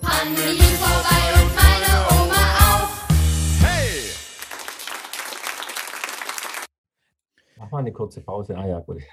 Pandemie 0.00 0.76
vorbei 0.80 1.34
und 1.42 1.54
meine 1.54 1.92
Oma 2.08 2.44
auch. 2.64 2.88
Hey! 3.60 4.14
Mach 7.58 7.70
mal 7.70 7.80
eine 7.80 7.92
kurze 7.92 8.22
Pause. 8.22 8.56
Ah 8.56 8.66
ja, 8.66 8.80
gut. 8.80 9.02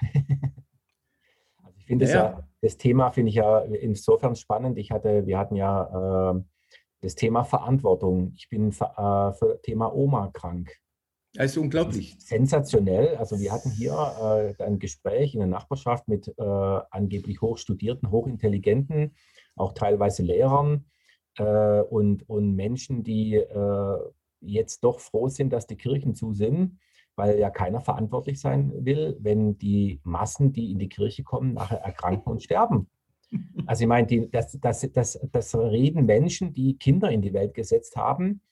Also 1.64 1.78
ich 1.78 1.84
finde 1.86 2.06
ja, 2.06 2.14
ja, 2.14 2.42
das 2.62 2.76
Thema 2.78 3.10
finde 3.10 3.30
ich 3.30 3.34
ja 3.34 3.60
insofern 3.60 4.36
spannend. 4.36 4.78
Ich 4.78 4.92
hatte, 4.92 5.26
wir 5.26 5.38
hatten 5.38 5.56
ja 5.56 6.32
äh, 6.32 6.40
das 7.00 7.16
Thema 7.16 7.44
Verantwortung. 7.44 8.32
Ich 8.36 8.48
bin 8.48 8.72
für, 8.72 8.86
äh, 8.96 9.36
für 9.36 9.60
Thema 9.62 9.92
Oma 9.94 10.30
krank. 10.32 10.70
Das 11.34 11.52
ist 11.52 11.56
unglaublich. 11.56 12.16
sensationell. 12.18 13.16
Also 13.16 13.40
wir 13.40 13.52
hatten 13.52 13.70
hier 13.70 14.54
äh, 14.58 14.62
ein 14.62 14.78
Gespräch 14.78 15.34
in 15.34 15.40
der 15.40 15.48
Nachbarschaft 15.48 16.06
mit 16.06 16.28
äh, 16.28 16.42
angeblich 16.42 17.40
hochstudierten, 17.40 18.10
hochintelligenten 18.10 19.14
auch 19.56 19.72
teilweise 19.72 20.22
Lehrern 20.22 20.86
äh, 21.38 21.80
und, 21.80 22.28
und 22.28 22.54
Menschen, 22.54 23.02
die 23.02 23.34
äh, 23.34 23.98
jetzt 24.40 24.84
doch 24.84 25.00
froh 25.00 25.28
sind, 25.28 25.52
dass 25.52 25.66
die 25.66 25.76
Kirchen 25.76 26.14
zu 26.14 26.32
sind, 26.32 26.78
weil 27.16 27.38
ja 27.38 27.50
keiner 27.50 27.80
verantwortlich 27.80 28.40
sein 28.40 28.72
will, 28.84 29.16
wenn 29.20 29.58
die 29.58 30.00
Massen, 30.04 30.52
die 30.52 30.70
in 30.72 30.78
die 30.78 30.88
Kirche 30.88 31.22
kommen, 31.22 31.54
nachher 31.54 31.80
erkranken 31.80 32.32
und 32.32 32.42
sterben. 32.42 32.88
Also 33.66 33.84
ich 33.84 33.88
meine, 33.88 34.06
die, 34.06 34.30
das, 34.30 34.58
das, 34.60 34.88
das, 34.92 35.20
das 35.30 35.54
reden 35.54 36.04
Menschen, 36.04 36.52
die 36.52 36.76
Kinder 36.76 37.10
in 37.10 37.22
die 37.22 37.32
Welt 37.32 37.54
gesetzt 37.54 37.96
haben, 37.96 38.42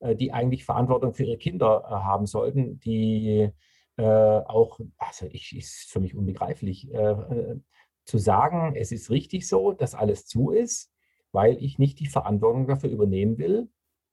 äh, 0.00 0.14
die 0.14 0.32
eigentlich 0.32 0.64
Verantwortung 0.64 1.14
für 1.14 1.24
ihre 1.24 1.38
Kinder 1.38 1.84
äh, 1.84 1.90
haben 1.90 2.26
sollten, 2.26 2.78
die 2.80 3.50
äh, 3.96 4.02
auch, 4.04 4.78
also 4.96 5.26
ich 5.30 5.56
ist 5.56 5.90
für 5.90 6.00
mich 6.00 6.14
unbegreiflich, 6.14 6.92
äh, 6.92 7.56
zu 8.04 8.18
sagen, 8.18 8.74
es 8.74 8.92
ist 8.92 9.10
richtig 9.10 9.46
so, 9.46 9.72
dass 9.72 9.94
alles 9.94 10.26
zu 10.26 10.50
ist, 10.50 10.90
weil 11.32 11.62
ich 11.62 11.78
nicht 11.78 12.00
die 12.00 12.06
Verantwortung 12.06 12.66
dafür 12.66 12.90
übernehmen 12.90 13.38
will. 13.38 13.68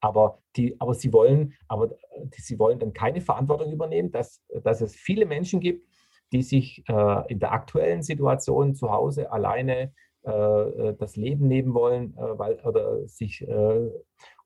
Aber, 0.06 0.38
die, 0.54 0.80
aber, 0.80 0.94
sie, 0.94 1.12
wollen, 1.12 1.54
aber 1.66 1.88
die, 1.88 2.40
sie 2.40 2.58
wollen 2.58 2.78
dann 2.78 2.92
keine 2.92 3.20
Verantwortung 3.20 3.72
übernehmen, 3.72 4.12
dass, 4.12 4.40
dass 4.62 4.80
es 4.80 4.94
viele 4.94 5.26
Menschen 5.26 5.58
gibt, 5.60 5.88
die 6.32 6.42
sich 6.42 6.84
äh, 6.88 7.32
in 7.32 7.40
der 7.40 7.52
aktuellen 7.52 8.02
Situation 8.02 8.74
zu 8.76 8.90
Hause 8.90 9.32
alleine 9.32 9.92
äh, 10.24 10.30
äh 10.30 10.96
das 10.96 11.16
Leben 11.16 11.48
nehmen 11.48 11.74
wollen, 11.74 12.16
äh, 12.16 12.38
weil, 12.38 12.60
oder 12.60 13.06
sich 13.08 13.42
äh, 13.42 13.90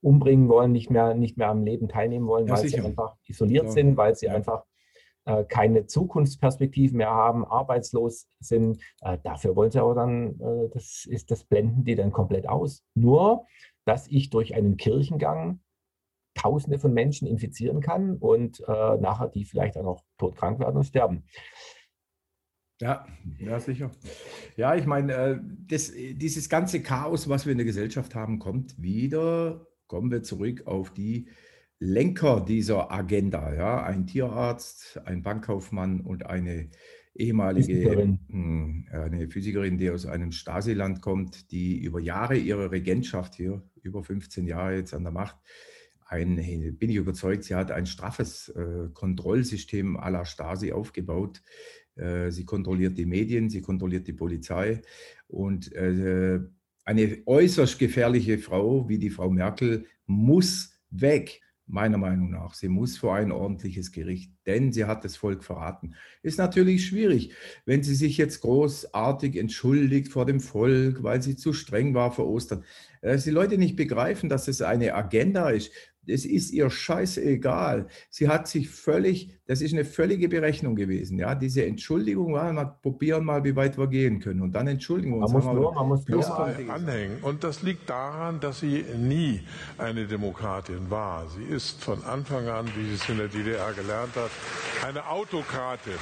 umbringen 0.00 0.48
wollen, 0.48 0.72
nicht 0.72 0.90
mehr, 0.90 1.14
nicht 1.14 1.36
mehr 1.36 1.48
am 1.48 1.64
Leben 1.64 1.88
teilnehmen 1.88 2.26
wollen, 2.26 2.46
ja, 2.46 2.54
weil 2.54 2.62
sicher. 2.62 2.82
sie 2.82 2.88
einfach 2.88 3.16
isoliert 3.26 3.66
ja. 3.66 3.70
sind, 3.70 3.96
weil 3.96 4.14
sie 4.14 4.26
ja. 4.26 4.34
einfach 4.34 4.64
äh, 5.26 5.44
keine 5.44 5.86
Zukunftsperspektiven 5.86 6.96
mehr 6.96 7.10
haben, 7.10 7.44
arbeitslos 7.44 8.26
sind. 8.40 8.82
Äh, 9.02 9.18
dafür 9.22 9.54
wollen 9.54 9.70
sie 9.70 9.80
aber 9.80 9.94
dann, 9.94 10.40
äh, 10.40 10.68
das 10.72 11.06
ist, 11.08 11.30
das 11.30 11.44
blenden 11.44 11.84
die 11.84 11.94
dann 11.94 12.10
komplett 12.10 12.48
aus. 12.48 12.84
Nur, 12.94 13.44
dass 13.84 14.06
ich 14.08 14.30
durch 14.30 14.54
einen 14.54 14.76
Kirchengang 14.76 15.60
Tausende 16.34 16.78
von 16.78 16.92
Menschen 16.92 17.26
infizieren 17.26 17.80
kann 17.80 18.16
und 18.16 18.60
äh, 18.60 18.96
nachher 18.98 19.28
die 19.28 19.44
vielleicht 19.44 19.76
auch 19.76 19.82
noch 19.82 20.04
todkrank 20.16 20.60
werden 20.60 20.76
und 20.76 20.84
sterben. 20.84 21.24
Ja, 22.80 23.04
ja, 23.38 23.60
sicher. 23.60 23.90
Ja, 24.56 24.74
ich 24.74 24.86
meine, 24.86 25.44
das, 25.66 25.92
dieses 25.92 26.48
ganze 26.48 26.82
Chaos, 26.82 27.28
was 27.28 27.44
wir 27.44 27.52
in 27.52 27.58
der 27.58 27.66
Gesellschaft 27.66 28.14
haben, 28.14 28.38
kommt 28.38 28.80
wieder, 28.80 29.66
kommen 29.86 30.10
wir 30.10 30.22
zurück 30.22 30.66
auf 30.66 30.94
die 30.94 31.28
Lenker 31.78 32.40
dieser 32.40 32.90
Agenda, 32.90 33.52
ja, 33.52 33.82
ein 33.82 34.06
Tierarzt, 34.06 35.00
ein 35.04 35.22
Bankkaufmann 35.22 36.00
und 36.00 36.26
eine 36.26 36.70
ehemalige 37.14 37.66
Physikerin. 37.66 38.18
Hm, 38.28 38.86
eine 38.90 39.28
Physikerin, 39.28 39.78
die 39.78 39.90
aus 39.90 40.06
einem 40.06 40.32
Stasi-Land 40.32 41.00
kommt, 41.00 41.50
die 41.50 41.78
über 41.78 42.00
Jahre 42.00 42.36
ihrer 42.36 42.70
Regentschaft 42.70 43.34
hier, 43.34 43.62
über 43.82 44.02
15 44.02 44.46
Jahre 44.46 44.76
jetzt 44.76 44.94
an 44.94 45.04
der 45.04 45.12
Macht, 45.12 45.36
ein, 46.06 46.36
bin 46.78 46.90
ich 46.90 46.96
überzeugt, 46.96 47.44
sie 47.44 47.54
hat 47.54 47.70
ein 47.70 47.86
straffes 47.86 48.48
äh, 48.48 48.88
Kontrollsystem 48.92 49.96
à 49.96 50.10
la 50.10 50.24
Stasi 50.24 50.72
aufgebaut. 50.72 51.40
Äh, 51.94 52.30
sie 52.32 52.44
kontrolliert 52.44 52.98
die 52.98 53.06
Medien, 53.06 53.48
sie 53.48 53.62
kontrolliert 53.62 54.08
die 54.08 54.12
Polizei 54.12 54.82
und 55.28 55.72
äh, 55.72 56.40
eine 56.84 57.18
äußerst 57.26 57.78
gefährliche 57.78 58.38
Frau 58.38 58.88
wie 58.88 58.98
die 58.98 59.10
Frau 59.10 59.30
Merkel 59.30 59.86
muss 60.06 60.72
weg 60.90 61.40
meiner 61.72 61.98
Meinung 61.98 62.30
nach. 62.30 62.54
Sie 62.54 62.68
muss 62.68 62.98
vor 62.98 63.14
ein 63.14 63.32
ordentliches 63.32 63.92
Gericht, 63.92 64.32
denn 64.46 64.72
sie 64.72 64.84
hat 64.84 65.04
das 65.04 65.16
Volk 65.16 65.44
verraten. 65.44 65.94
Ist 66.22 66.38
natürlich 66.38 66.86
schwierig, 66.86 67.32
wenn 67.64 67.82
sie 67.82 67.94
sich 67.94 68.16
jetzt 68.16 68.40
großartig 68.40 69.36
entschuldigt 69.36 70.08
vor 70.08 70.26
dem 70.26 70.40
Volk, 70.40 71.02
weil 71.02 71.22
sie 71.22 71.36
zu 71.36 71.52
streng 71.52 71.94
war 71.94 72.12
vor 72.12 72.28
Ostern. 72.28 72.64
Dass 73.02 73.24
die 73.24 73.30
Leute 73.30 73.56
nicht 73.56 73.76
begreifen, 73.76 74.28
dass 74.28 74.48
es 74.48 74.60
eine 74.60 74.94
Agenda 74.94 75.50
ist, 75.50 75.72
es 76.10 76.24
ist 76.24 76.52
ihr 76.52 76.68
scheißegal. 76.70 77.86
Sie 78.10 78.28
hat 78.28 78.48
sich 78.48 78.68
völlig, 78.68 79.30
das 79.46 79.60
ist 79.60 79.72
eine 79.72 79.84
völlige 79.84 80.28
Berechnung 80.28 80.74
gewesen. 80.76 81.18
Ja, 81.18 81.34
diese 81.34 81.64
Entschuldigung 81.64 82.34
war, 82.34 82.52
mal 82.52 82.76
probieren 82.82 83.24
mal, 83.24 83.44
wie 83.44 83.56
weit 83.56 83.78
wir 83.78 83.86
gehen 83.86 84.20
können. 84.20 84.42
Und 84.42 84.52
dann 84.52 84.66
entschuldigen 84.66 85.14
wir 85.14 85.22
uns. 85.22 85.32
Man 85.32 85.44
muss 85.44 85.54
nur, 85.54 85.74
man 85.74 85.88
muss 85.88 86.08
nur 86.08 86.40
anhängen. 86.70 87.18
Und 87.22 87.44
das 87.44 87.62
liegt 87.62 87.88
daran, 87.88 88.40
dass 88.40 88.60
sie 88.60 88.84
nie 88.98 89.40
eine 89.78 90.06
Demokratin 90.06 90.90
war. 90.90 91.26
Sie 91.28 91.44
ist 91.44 91.82
von 91.82 92.02
Anfang 92.04 92.48
an, 92.48 92.66
wie 92.76 92.88
sie 92.88 92.94
es 92.94 93.08
in 93.08 93.18
der 93.18 93.28
DDR 93.28 93.72
gelernt 93.72 94.14
hat, 94.16 94.30
eine 94.86 95.06
Autokratin. 95.08 95.92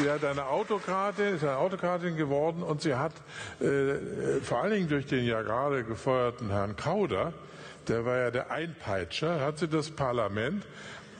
Sie 0.00 0.08
hat 0.08 0.24
eine 0.24 0.46
Autokratin, 0.46 1.34
ist 1.34 1.42
eine 1.42 1.56
Autokratin 1.56 2.16
geworden 2.16 2.62
und 2.62 2.82
sie 2.82 2.94
hat 2.94 3.12
äh, 3.60 4.40
vor 4.42 4.62
allen 4.62 4.72
Dingen 4.72 4.88
durch 4.88 5.06
den 5.06 5.24
ja 5.24 5.42
gerade 5.42 5.82
gefeuerten 5.82 6.50
Herrn 6.50 6.76
Kauder 6.76 7.32
der 7.88 8.04
war 8.04 8.18
ja 8.18 8.30
der 8.30 8.50
Einpeitscher, 8.50 9.40
hat 9.40 9.58
sie 9.58 9.68
das 9.68 9.90
Parlament 9.90 10.64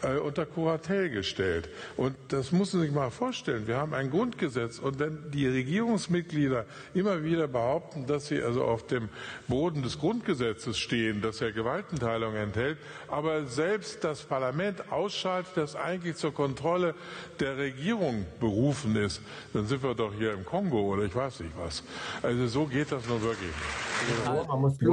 äh, 0.03 0.19
unter 0.19 0.47
Kuratel 0.47 1.11
gestellt. 1.11 1.69
Und 1.97 2.15
das 2.29 2.53
muss 2.53 2.73
man 2.73 2.83
sich 2.83 2.93
mal 2.93 3.11
vorstellen. 3.11 3.67
Wir 3.67 3.77
haben 3.77 3.95
ein 3.95 4.11
Grundgesetz 4.11 4.79
und 4.79 4.99
wenn 4.99 5.31
die 5.31 5.47
Regierungsmitglieder 5.47 6.65
immer 6.95 7.23
wieder 7.23 7.49
behaupten, 7.49 8.07
dass 8.07 8.29
sie 8.29 8.43
also 8.43 8.65
auf 8.65 8.87
dem 8.87 9.09
Boden 9.47 9.83
des 9.83 9.99
Grundgesetzes 9.99 10.79
stehen, 10.79 11.21
das 11.23 11.41
ja 11.41 11.51
Gewaltenteilung 11.51 12.35
enthält, 12.35 12.79
aber 13.09 13.47
selbst 13.47 14.05
das 14.05 14.23
Parlament 14.23 14.93
ausschaltet, 14.93 15.53
das 15.57 15.77
eigentlich 15.77 16.17
zur 16.17 16.33
Kontrolle 16.33 16.95
der 17.41 17.57
Regierung 17.57 18.27
berufen 18.41 18.97
ist, 18.97 19.21
dann 19.53 19.67
sind 19.67 19.83
wir 19.83 19.95
doch 19.95 20.13
hier 20.15 20.33
im 20.33 20.45
Kongo 20.45 20.81
oder 20.81 21.05
ich 21.05 21.15
weiß 21.15 21.41
nicht 21.41 21.53
was. 21.59 21.83
Also 22.23 22.47
so 22.47 22.67
geht 22.67 22.93
das 22.93 23.07
nur 23.09 23.23
wirklich. 23.23 23.53
Ja, 24.25 24.45
man 24.45 24.61
muss. 24.61 24.81
Man 24.81 24.89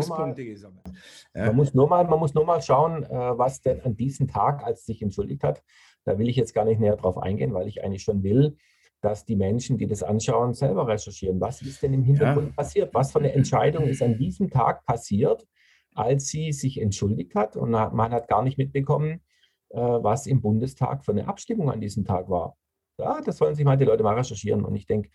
nur 1.74 1.90
mal, 1.90 2.04
man 2.06 2.20
muss 2.20 2.34
nur 2.34 2.46
mal 2.46 2.62
schauen, 2.62 3.04
äh, 3.04 3.10
was 3.10 3.62
denn 3.62 3.82
an 3.82 3.96
diesem 3.96 4.28
Tag, 4.28 4.64
als 4.64 4.86
sich 4.96 5.04
entschuldigt 5.04 5.44
hat, 5.44 5.64
da 6.06 6.18
will 6.18 6.30
ich 6.30 6.36
jetzt 6.36 6.54
gar 6.54 6.66
nicht 6.66 6.80
näher 6.80 6.96
drauf 6.96 7.18
eingehen, 7.18 7.54
weil 7.54 7.68
ich 7.68 7.84
eigentlich 7.84 8.04
schon 8.04 8.24
will, 8.24 8.58
dass 9.02 9.26
die 9.26 9.36
Menschen, 9.36 9.78
die 9.78 9.88
das 9.88 10.04
anschauen, 10.04 10.54
selber 10.54 10.88
recherchieren. 10.88 11.40
Was 11.40 11.62
ist 11.62 11.84
denn 11.84 11.94
im 11.94 12.04
Hintergrund 12.04 12.48
ja. 12.48 12.54
passiert? 12.54 12.94
Was 12.94 13.12
für 13.12 13.20
eine 13.20 13.34
Entscheidung 13.34 13.86
ist 13.86 14.02
an 14.02 14.18
diesem 14.18 14.50
Tag 14.50 14.86
passiert, 14.86 15.46
als 15.94 16.28
sie 16.28 16.52
sich 16.52 16.82
entschuldigt 16.82 17.36
hat? 17.36 17.56
Und 17.56 17.72
man 17.72 18.12
hat 18.12 18.28
gar 18.28 18.42
nicht 18.42 18.58
mitbekommen, 18.58 19.22
äh, 19.70 19.80
was 19.80 20.26
im 20.26 20.42
Bundestag 20.42 21.06
für 21.06 21.12
eine 21.12 21.28
Abstimmung 21.28 21.70
an 21.70 21.82
diesem 21.82 22.06
Tag 22.06 22.30
war. 22.30 22.58
Ja, 22.98 23.22
das 23.22 23.38
sollen 23.38 23.56
sich 23.56 23.66
mal 23.66 23.78
die 23.78 23.86
Leute 23.86 24.04
mal 24.04 24.16
recherchieren. 24.16 24.64
Und 24.64 24.76
ich 24.76 24.88
denke, 24.88 25.10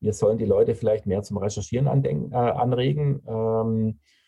wir 0.00 0.12
sollen 0.12 0.38
die 0.38 0.46
Leute 0.46 0.74
vielleicht 0.74 1.06
mehr 1.06 1.22
zum 1.22 1.36
Recherchieren 1.36 1.88
andenken, 1.88 2.32
äh, 2.32 2.36
anregen. 2.36 3.22
Ähm, 3.26 3.88
äh, 3.88 4.23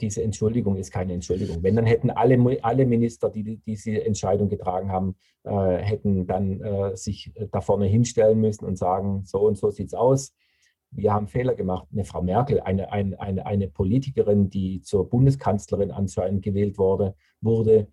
diese 0.00 0.22
Entschuldigung 0.22 0.76
ist 0.76 0.92
keine 0.92 1.14
Entschuldigung. 1.14 1.62
Wenn, 1.62 1.74
dann 1.74 1.86
hätten 1.86 2.10
alle, 2.10 2.62
alle 2.62 2.86
Minister, 2.86 3.30
die, 3.30 3.42
die 3.42 3.56
diese 3.66 4.04
Entscheidung 4.04 4.48
getragen 4.48 4.92
haben, 4.92 5.16
äh, 5.44 5.78
hätten 5.78 6.26
dann 6.26 6.60
äh, 6.60 6.96
sich 6.96 7.32
da 7.50 7.60
vorne 7.60 7.86
hinstellen 7.86 8.40
müssen 8.40 8.66
und 8.66 8.76
sagen, 8.76 9.24
so 9.24 9.40
und 9.40 9.58
so 9.58 9.70
sieht 9.70 9.88
es 9.88 9.94
aus. 9.94 10.32
Wir 10.90 11.12
haben 11.12 11.26
Fehler 11.26 11.54
gemacht. 11.54 11.88
Eine 11.92 12.04
Frau 12.04 12.22
Merkel, 12.22 12.60
eine, 12.60 12.92
eine, 12.92 13.18
eine, 13.20 13.46
eine 13.46 13.68
Politikerin, 13.68 14.48
die 14.48 14.80
zur 14.82 15.08
Bundeskanzlerin 15.08 15.90
anscheinend 15.90 16.42
gewählt 16.42 16.78
wurde, 16.78 17.14
wurde 17.40 17.88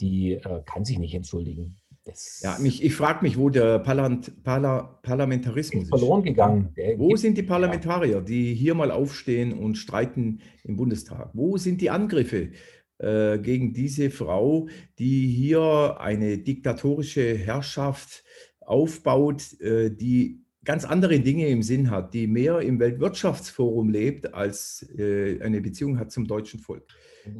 die 0.00 0.32
äh, 0.32 0.62
kann 0.64 0.84
sich 0.84 0.98
nicht 0.98 1.14
entschuldigen. 1.14 1.76
Das 2.04 2.40
ja, 2.42 2.56
mich, 2.58 2.82
ich 2.82 2.94
frage 2.94 3.22
mich, 3.22 3.36
wo 3.36 3.50
der 3.50 3.78
Parlament, 3.78 4.42
Parla, 4.42 4.98
Parlamentarismus 5.02 5.84
ist. 5.84 5.88
Verloren 5.90 6.22
gegangen. 6.22 6.72
Der 6.76 6.98
wo 6.98 7.14
sind 7.16 7.36
die 7.36 7.42
Parlamentarier, 7.42 8.22
die 8.22 8.54
hier 8.54 8.74
mal 8.74 8.90
aufstehen 8.90 9.52
und 9.52 9.76
streiten 9.76 10.40
im 10.64 10.76
Bundestag? 10.76 11.30
Wo 11.34 11.58
sind 11.58 11.80
die 11.80 11.90
Angriffe 11.90 12.52
äh, 12.98 13.38
gegen 13.38 13.74
diese 13.74 14.10
Frau, 14.10 14.68
die 14.98 15.28
hier 15.28 15.96
eine 16.00 16.38
diktatorische 16.38 17.36
Herrschaft 17.36 18.24
aufbaut, 18.60 19.60
äh, 19.60 19.90
die 19.90 20.44
ganz 20.64 20.84
andere 20.84 21.20
Dinge 21.20 21.48
im 21.48 21.62
Sinn 21.62 21.90
hat, 21.90 22.14
die 22.14 22.26
mehr 22.26 22.60
im 22.60 22.78
Weltwirtschaftsforum 22.78 23.90
lebt, 23.90 24.32
als 24.32 24.88
äh, 24.96 25.40
eine 25.42 25.60
Beziehung 25.60 25.98
hat 25.98 26.12
zum 26.12 26.26
deutschen 26.26 26.60
Volk? 26.60 26.86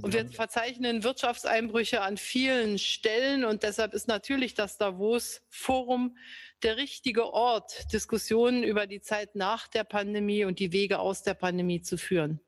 Und 0.02 0.12
wir 0.12 0.28
verzeichnen 0.30 1.04
Wirtschaftseinbrüche 1.04 2.02
an 2.02 2.16
vielen 2.16 2.78
Stellen 2.78 3.44
und 3.44 3.62
deshalb 3.62 3.94
ist 3.94 4.08
natürlich 4.08 4.54
das 4.54 4.78
Davos-Forum 4.78 6.16
der 6.62 6.76
richtige 6.76 7.32
Ort, 7.32 7.92
Diskussionen 7.92 8.62
über 8.62 8.86
die 8.86 9.00
Zeit 9.00 9.34
nach 9.34 9.68
der 9.68 9.84
Pandemie 9.84 10.44
und 10.44 10.58
die 10.58 10.72
Wege 10.72 10.98
aus 10.98 11.22
der 11.22 11.34
Pandemie 11.34 11.80
zu 11.80 11.96
führen. 11.96 12.40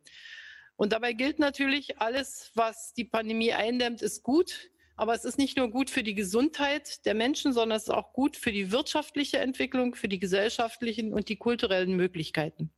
Und 0.77 0.93
dabei 0.93 1.13
gilt 1.13 1.39
natürlich, 1.39 2.01
alles, 2.01 2.51
was 2.55 2.93
die 2.95 3.05
Pandemie 3.05 3.53
eindämmt, 3.53 4.03
ist 4.03 4.23
gut. 4.23 4.71
Aber 4.97 5.15
es 5.15 5.25
ist 5.25 5.39
nicht 5.39 5.57
nur 5.57 5.71
gut 5.71 5.91
für 5.91 6.03
die 6.03 6.15
Gesundheit 6.15 7.07
der 7.07 7.15
Menschen, 7.15 7.53
sondern 7.53 7.77
es 7.77 7.85
ist 7.85 7.91
auch 7.91 8.13
gut 8.13 8.37
für 8.37 8.53
die 8.53 8.73
wirtschaftliche 8.73 9.39
Entwicklung, 9.39 9.95
für 9.95 10.09
die 10.09 10.19
gesellschaftlichen 10.19 11.13
und 11.13 11.29
die 11.29 11.37
kulturellen 11.37 11.97
Möglichkeiten. 11.97 12.71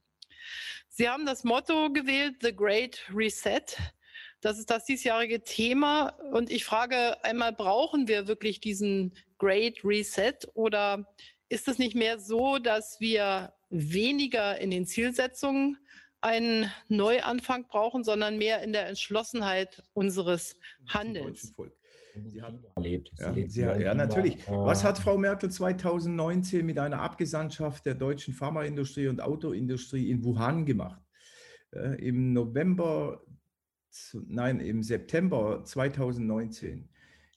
Sie 0.89 1.09
haben 1.09 1.27
das 1.27 1.43
Motto 1.43 1.91
gewählt, 1.93 2.37
The 2.41 2.55
Great 2.55 3.01
Reset. 3.13 3.65
Das 4.45 4.59
ist 4.59 4.69
das 4.69 4.85
diesjährige 4.85 5.43
Thema. 5.43 6.09
Und 6.31 6.51
ich 6.51 6.67
frage 6.67 7.25
einmal, 7.25 7.55
brauchen 7.55 8.09
wir 8.09 8.29
wirklich 8.29 8.61
diesen 8.61 9.15
Great 9.39 9.83
Reset 9.83 10.35
oder 10.53 11.11
ist 11.49 11.67
es 11.67 11.79
nicht 11.79 11.95
mehr 11.95 12.19
so, 12.19 12.59
dass 12.59 13.01
wir 13.01 13.55
weniger 13.71 14.59
in 14.59 14.71
den 14.71 14.87
Zielsetzungen 14.87 15.79
einen 16.21 16.71
Neuanfang 16.89 17.67
brauchen, 17.69 18.05
sondern 18.05 18.37
mehr 18.37 18.63
in 18.63 18.75
der 18.75 18.87
Entschlossenheit 18.87 19.83
unseres 19.95 20.57
Handelns? 20.89 21.55
Sie 22.15 22.43
hat 22.43 22.55
erlebt. 22.77 23.13
Ja, 23.19 23.33
sie, 23.49 23.61
ja, 23.63 23.95
natürlich. 23.95 24.47
Was 24.47 24.85
hat 24.85 24.99
Frau 24.99 25.17
Merkel 25.17 25.51
2019 25.51 26.67
mit 26.67 26.79
einer 26.79 27.01
Abgesandtschaft 27.01 27.87
der 27.87 27.95
deutschen 27.95 28.35
Pharmaindustrie 28.35 29.09
und 29.09 29.23
Autoindustrie 29.23 30.11
in 30.11 30.23
Wuhan 30.23 30.67
gemacht? 30.67 31.01
Äh, 31.73 32.07
Im 32.07 32.35
November 32.35 33.23
nein, 34.29 34.61
im 34.61 34.83
September 34.83 35.65
2019. 35.65 36.89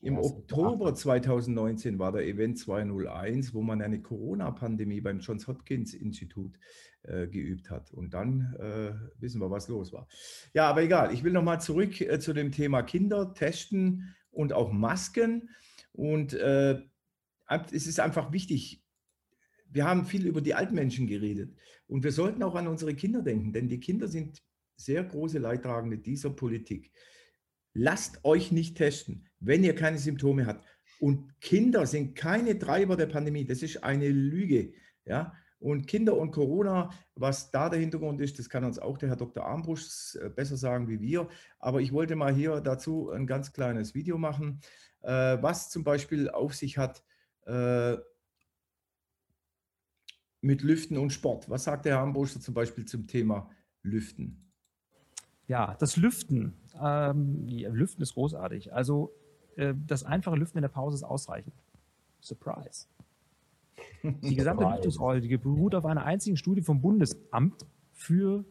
Im 0.02 0.14
ja, 0.14 0.20
Oktober 0.20 0.94
2019 0.94 1.98
war 1.98 2.12
der 2.12 2.28
Event 2.28 2.60
201, 2.60 3.54
wo 3.54 3.62
man 3.62 3.82
eine 3.82 4.02
Corona-Pandemie 4.02 5.02
beim 5.02 5.20
Johns 5.20 5.48
Hopkins 5.48 5.94
Institut 5.94 6.60
äh, 7.04 7.28
geübt 7.28 7.72
hat. 7.72 7.92
Und 7.92 8.14
dann 8.14 8.56
äh, 8.60 8.94
wissen 9.20 9.42
wir, 9.42 9.50
was 9.50 9.68
los 9.68 9.92
war. 9.94 10.08
Ja, 10.54 10.70
aber 10.70 10.84
egal. 10.84 11.14
Ich 11.14 11.24
will 11.24 11.34
nochmal 11.34 11.62
zurück 11.62 12.00
äh, 12.00 12.20
zu 12.20 12.34
dem 12.34 12.52
Thema 12.52 12.84
Kinder, 12.84 13.34
Testen 13.34 14.16
und 14.30 14.54
auch 14.54 14.72
Masken. 14.72 15.50
Und 15.94 16.34
äh, 16.34 16.80
es 17.72 17.88
ist 17.88 18.00
einfach 18.00 18.32
wichtig, 18.32 18.84
wir 19.70 19.86
haben 19.86 20.06
viel 20.06 20.28
über 20.28 20.42
die 20.42 20.54
Altmenschen 20.54 21.08
geredet. 21.08 21.56
Und 21.88 22.04
wir 22.04 22.12
sollten 22.12 22.44
auch 22.44 22.56
an 22.56 22.68
unsere 22.68 22.94
Kinder 22.94 23.22
denken, 23.22 23.52
denn 23.52 23.68
die 23.68 23.80
Kinder 23.80 24.08
sind 24.08 24.44
sehr 24.78 25.04
große 25.04 25.40
Leidtragende 25.40 25.98
dieser 25.98 26.30
Politik. 26.30 26.92
Lasst 27.74 28.24
euch 28.24 28.52
nicht 28.52 28.78
testen, 28.78 29.28
wenn 29.40 29.64
ihr 29.64 29.76
keine 29.76 29.98
Symptome 29.98 30.46
habt. 30.46 30.66
Und 31.00 31.40
Kinder 31.42 31.86
sind 31.86 32.16
keine 32.16 32.58
Treiber 32.58 32.96
der 32.96 33.06
Pandemie. 33.08 33.46
Das 33.46 33.62
ist 33.62 33.84
eine 33.84 34.10
Lüge. 34.10 34.74
Ja? 35.06 35.34
Und 35.60 35.88
Kinder 35.88 36.18
und 36.18 36.32
Corona, 36.32 36.92
was 37.16 37.52
da 37.52 37.70
der 37.70 37.80
Hintergrund 37.80 38.22
ist, 38.22 38.38
das 38.38 38.50
kann 38.50 38.64
uns 38.64 38.80
auch 38.80 38.98
der 38.98 39.10
Herr 39.10 39.16
Dr. 39.16 39.46
Armbrusch 39.46 40.16
äh, 40.16 40.30
besser 40.30 40.58
sagen 40.58 40.88
wie 40.88 41.00
wir. 41.00 41.28
Aber 41.60 41.82
ich 41.82 41.92
wollte 41.92 42.16
mal 42.16 42.34
hier 42.34 42.62
dazu 42.62 43.10
ein 43.10 43.28
ganz 43.28 43.54
kleines 43.54 43.96
Video 43.96 44.18
machen, 44.18 44.62
äh, 45.02 45.38
was 45.42 45.70
zum 45.70 45.84
Beispiel 45.84 46.30
auf 46.30 46.56
sich 46.56 46.78
hat 46.78 47.04
äh, 47.46 47.98
mit 50.42 50.62
Lüften 50.62 50.98
und 50.98 51.12
Sport. 51.12 51.50
Was 51.50 51.64
sagt 51.64 51.86
der 51.86 51.94
Herr 51.94 52.02
Armbrusch 52.02 52.40
zum 52.40 52.54
Beispiel 52.54 52.86
zum 52.86 53.08
Thema 53.08 53.50
Lüften? 53.82 54.47
Ja, 55.48 55.76
das 55.80 55.96
Lüften. 55.98 56.54
Ähm, 56.80 57.48
Lüften 57.48 58.02
ist 58.02 58.14
großartig. 58.14 58.74
Also 58.74 59.12
äh, 59.56 59.74
das 59.88 60.04
einfache 60.04 60.36
Lüften 60.36 60.58
in 60.58 60.64
der 60.64 60.70
Pause 60.70 60.96
ist 60.96 61.04
ausreichend. 61.04 61.54
Surprise. 62.22 62.88
Die 64.04 64.36
gesamte 64.36 64.66
Lüftungsrolle, 64.66 65.22
die 65.22 65.38
beruht 65.38 65.76
auf 65.76 65.86
einer 65.86 66.06
einzigen 66.06 66.38
Studie 66.38 66.62
vom 66.62 66.82
Bundesamt 66.82 67.66
für 67.94 68.46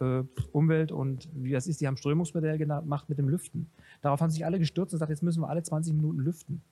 äh, 0.00 0.22
Umwelt 0.52 0.92
und 0.92 1.28
wie 1.34 1.52
das 1.52 1.66
ist, 1.66 1.80
die 1.80 1.86
haben 1.86 1.96
Strömungsmodell 1.96 2.58
gemacht 2.58 3.08
mit 3.08 3.18
dem 3.18 3.28
Lüften. 3.28 3.70
Darauf 4.00 4.20
haben 4.20 4.30
sich 4.30 4.44
alle 4.44 4.58
gestürzt 4.58 4.92
und 4.92 4.96
gesagt, 4.96 5.10
jetzt 5.10 5.22
müssen 5.22 5.42
wir 5.42 5.48
alle 5.48 5.62
20 5.62 5.94
Minuten 5.94 6.18
lüften. 6.18 6.62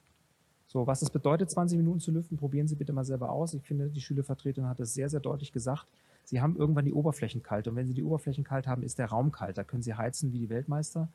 So, 0.67 0.87
was 0.87 1.01
das 1.01 1.11
bedeutet, 1.11 1.51
20 1.51 1.79
Minuten 1.79 2.01
zu 2.01 2.11
lüften, 2.11 2.37
probieren 2.37 2.67
Sie 2.67 2.75
bitte 2.75 2.93
mal 2.93 3.05
selber 3.05 3.31
aus. 3.31 3.55
Ich 3.55 3.63
finde, 3.63 3.89
die 3.89 4.01
Schülervertretung 4.01 4.67
hat 4.67 4.81
es 4.81 4.95
sehr, 4.95 5.09
sehr 5.09 5.21
deutlich 5.21 5.53
gesagt. 5.53 5.87
Sie 6.27 6.41
haben 6.41 6.57
irgendwann 6.57 6.85
die 6.85 6.93
Oberflächen 6.93 7.43
kalt. 7.43 7.69
Und 7.69 7.77
wenn 7.77 7.87
Sie 7.87 7.95
die 7.95 8.03
Oberflächen 8.03 8.45
kalt 8.45 8.67
haben, 8.67 8.83
ist 8.83 8.99
der 8.99 9.07
Raum 9.07 9.33
kalt. 9.33 9.57
Da 9.57 9.65
können 9.65 9.83
Sie 9.83 9.95
heizen 9.95 10.33
wie 10.33 10.41
die 10.41 10.51
Weltmeister. 10.51 11.09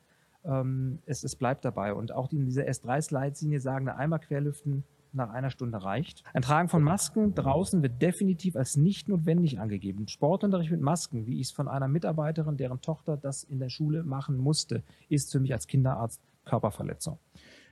Ähm, 0.44 1.00
es, 1.06 1.24
es 1.24 1.36
bleibt 1.36 1.66
dabei. 1.66 1.94
Und 1.94 2.14
auch 2.14 2.32
in 2.32 2.46
dieser 2.46 2.64
S3-Leitlinie 2.64 3.60
sagen, 3.60 3.88
einmal 3.90 4.20
querlüften 4.20 4.84
nach 5.14 5.30
einer 5.30 5.50
Stunde 5.50 5.84
reicht. 5.84 6.24
Ein 6.34 6.42
Tragen 6.42 6.70
von 6.70 6.82
Masken 6.82 7.36
draußen 7.36 7.84
wird 7.84 8.02
definitiv 8.02 8.56
als 8.56 8.78
nicht 8.78 9.10
notwendig 9.10 9.60
angegeben. 9.60 10.08
Sportunterricht 10.08 10.72
mit 10.72 10.80
Masken, 10.80 11.28
wie 11.28 11.42
ich 11.42 11.48
es 11.48 11.52
von 11.52 11.68
einer 11.68 11.90
Mitarbeiterin, 11.90 12.56
deren 12.56 12.82
Tochter 12.82 13.18
das 13.18 13.44
in 13.44 13.60
der 13.60 13.70
Schule 13.70 14.04
machen 14.04 14.38
musste, 14.38 14.84
ist 15.10 15.32
für 15.32 15.42
mich 15.42 15.54
als 15.54 15.68
Kinderarzt 15.68 16.22
Körperverletzung. 16.46 17.20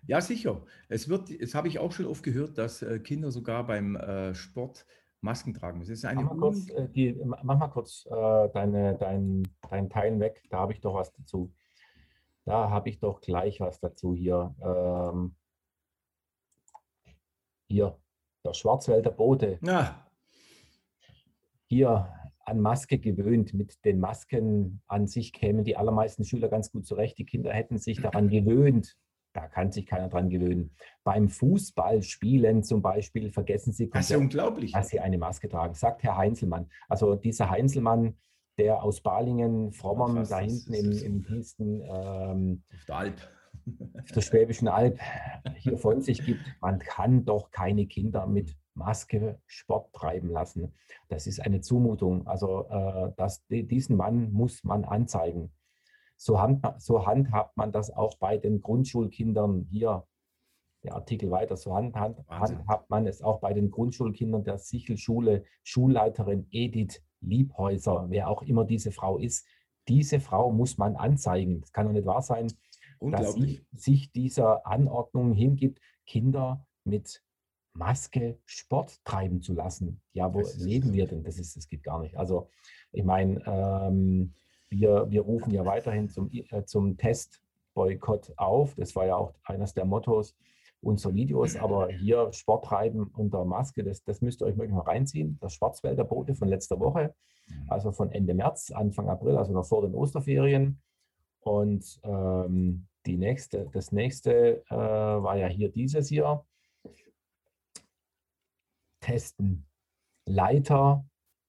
Ja, 0.07 0.21
sicher. 0.21 0.61
Es 0.87 1.09
wird, 1.09 1.29
es 1.29 1.55
habe 1.55 1.67
ich 1.67 1.79
auch 1.79 1.91
schon 1.91 2.05
oft 2.05 2.23
gehört, 2.23 2.57
dass 2.57 2.81
äh, 2.81 2.99
Kinder 2.99 3.31
sogar 3.31 3.65
beim 3.65 3.95
äh, 3.95 4.33
Sport 4.33 4.85
Masken 5.21 5.53
tragen 5.53 5.79
müssen. 5.79 6.15
mach, 6.15 6.23
mal 6.23 6.37
kurz, 6.37 6.69
äh, 6.69 6.87
die, 6.87 7.13
mach 7.23 7.43
mal 7.43 7.67
kurz 7.67 8.05
äh, 8.05 8.49
deine, 8.49 8.95
dein, 8.97 9.43
dein 9.69 9.89
Teil 9.89 10.19
weg, 10.19 10.43
da 10.49 10.59
habe 10.59 10.73
ich 10.73 10.81
doch 10.81 10.93
was 10.93 11.11
dazu. 11.13 11.53
Da 12.45 12.69
habe 12.69 12.89
ich 12.89 12.99
doch 12.99 13.21
gleich 13.21 13.59
was 13.59 13.79
dazu 13.79 14.15
hier. 14.15 14.55
Ähm, 14.61 15.35
hier, 17.67 17.99
der 18.43 18.53
Schwarzwälder 18.53 19.11
Bote. 19.11 19.59
Ja. 19.61 20.07
Hier 21.67 22.11
an 22.45 22.59
Maske 22.59 22.97
gewöhnt. 22.97 23.53
Mit 23.53 23.85
den 23.85 23.99
Masken 23.99 24.81
an 24.87 25.07
sich 25.07 25.33
kämen 25.33 25.63
die 25.63 25.77
allermeisten 25.77 26.23
Schüler 26.23 26.49
ganz 26.49 26.71
gut 26.71 26.85
zurecht. 26.85 27.17
Die 27.19 27.25
Kinder 27.25 27.53
hätten 27.53 27.77
sich 27.77 28.01
daran 28.01 28.29
gewöhnt, 28.29 28.97
da 29.33 29.47
kann 29.47 29.71
sich 29.71 29.85
keiner 29.85 30.09
dran 30.09 30.29
gewöhnen. 30.29 30.71
Beim 31.03 31.29
Fußballspielen 31.29 32.63
zum 32.63 32.81
Beispiel 32.81 33.31
vergessen 33.31 33.73
Sie, 33.73 33.89
das 33.89 34.11
unglaublich. 34.11 34.71
dass 34.71 34.89
Sie 34.89 34.99
eine 34.99 35.17
Maske 35.17 35.49
tragen, 35.49 35.73
sagt 35.73 36.03
Herr 36.03 36.17
Heinzelmann. 36.17 36.69
Also 36.87 37.15
dieser 37.15 37.49
Heinzelmann, 37.49 38.17
der 38.57 38.83
aus 38.83 39.01
Balingen, 39.01 39.71
Frommern, 39.71 40.15
ja, 40.17 40.23
da 40.23 40.39
hinten 40.39 40.73
im, 40.73 40.91
im 40.91 41.23
tiefsten 41.23 41.81
ähm, 41.81 42.63
auf 42.73 42.85
der 42.85 42.95
Alp. 42.95 43.15
auf 44.01 44.11
der 44.11 44.21
Schwäbischen 44.21 44.67
Alb 44.67 44.99
hier 45.57 45.77
von 45.77 46.01
sich 46.01 46.25
gibt, 46.25 46.41
man 46.59 46.79
kann 46.79 47.25
doch 47.25 47.51
keine 47.51 47.85
Kinder 47.85 48.25
mit 48.25 48.57
Maske 48.73 49.39
Sport 49.45 49.93
treiben 49.93 50.29
lassen. 50.29 50.73
Das 51.07 51.27
ist 51.27 51.39
eine 51.39 51.61
Zumutung. 51.61 52.25
Also 52.27 52.67
äh, 52.69 53.11
das, 53.17 53.45
diesen 53.47 53.95
Mann 53.97 54.31
muss 54.31 54.63
man 54.63 54.85
anzeigen. 54.85 55.51
So, 56.21 56.41
hand, 56.41 56.65
so 56.79 57.05
handhabt 57.05 57.55
man 57.55 57.71
das 57.71 57.91
auch 57.91 58.17
bei 58.17 58.37
den 58.37 58.59
Grundschulkindern 58.59 59.67
hier. 59.71 60.05
Der 60.83 60.95
Artikel 60.95 61.29
weiter, 61.31 61.57
so 61.57 61.75
handhabt, 61.75 62.21
handhabt 62.29 62.89
man 62.89 63.05
es 63.05 63.21
auch 63.21 63.39
bei 63.39 63.53
den 63.53 63.69
Grundschulkindern 63.69 64.43
der 64.43 64.57
Sichelschule, 64.57 65.43
Schulleiterin 65.63 66.47
Edith 66.51 67.01
Liebhäuser, 67.21 68.05
wer 68.09 68.29
auch 68.29 68.43
immer 68.43 68.63
diese 68.63 68.91
Frau 68.91 69.17
ist. 69.17 69.45
Diese 69.87 70.19
Frau 70.19 70.51
muss 70.51 70.77
man 70.77 70.95
anzeigen. 70.95 71.61
Es 71.63 71.73
kann 71.73 71.85
doch 71.85 71.93
nicht 71.93 72.05
wahr 72.05 72.21
sein, 72.21 72.51
dass 73.01 73.33
sie 73.33 73.65
sich 73.73 74.11
dieser 74.11 74.65
Anordnung 74.65 75.33
hingibt, 75.33 75.81
Kinder 76.05 76.65
mit 76.83 77.23
Maske 77.73 78.39
Sport 78.45 79.03
treiben 79.03 79.41
zu 79.41 79.53
lassen. 79.53 80.01
Ja, 80.13 80.33
wo 80.33 80.41
leben 80.57 80.93
wir 80.93 81.07
denn? 81.07 81.23
Das, 81.23 81.39
ist, 81.39 81.55
das 81.55 81.67
geht 81.67 81.83
gar 81.83 82.01
nicht. 82.01 82.17
Also 82.17 82.49
ich 82.91 83.03
meine, 83.03 83.41
ähm, 83.45 84.33
wir, 84.69 85.07
wir 85.09 85.21
rufen 85.21 85.51
ja 85.51 85.65
weiterhin 85.65 86.09
zum, 86.09 86.29
äh, 86.31 86.63
zum 86.65 86.97
Testboykott 86.97 88.33
auf. 88.37 88.75
Das 88.75 88.95
war 88.95 89.05
ja 89.05 89.15
auch 89.15 89.33
eines 89.43 89.73
der 89.73 89.85
Mottos 89.85 90.35
unserer 90.81 91.13
Videos. 91.13 91.55
Aber 91.55 91.89
hier 91.89 92.31
Sport 92.31 92.65
treiben 92.65 93.11
unter 93.15 93.45
Maske, 93.45 93.83
das, 93.83 94.03
das 94.03 94.21
müsst 94.21 94.41
ihr 94.41 94.45
euch 94.45 94.57
wirklich 94.57 94.73
mal 94.73 94.81
reinziehen. 94.81 95.37
Das 95.41 95.53
Schwarzwälder 95.53 96.03
Bote 96.03 96.35
von 96.35 96.47
letzter 96.47 96.79
Woche, 96.79 97.13
also 97.67 97.91
von 97.91 98.11
Ende 98.11 98.33
März, 98.33 98.71
Anfang 98.71 99.09
April, 99.09 99.37
also 99.37 99.53
noch 99.53 99.65
vor 99.65 99.81
den 99.81 99.95
Osterferien. 99.95 100.81
Und 101.41 101.99
ähm, 102.03 102.87
die 103.05 103.17
nächste, 103.17 103.69
das 103.71 103.91
nächste 103.91 104.63
äh, 104.69 104.75
war 104.75 105.37
ja 105.37 105.47
hier 105.47 105.69
dieses 105.71 106.09
Jahr. 106.09 106.45
Testen. 109.01 109.65
Leiter 110.25 111.05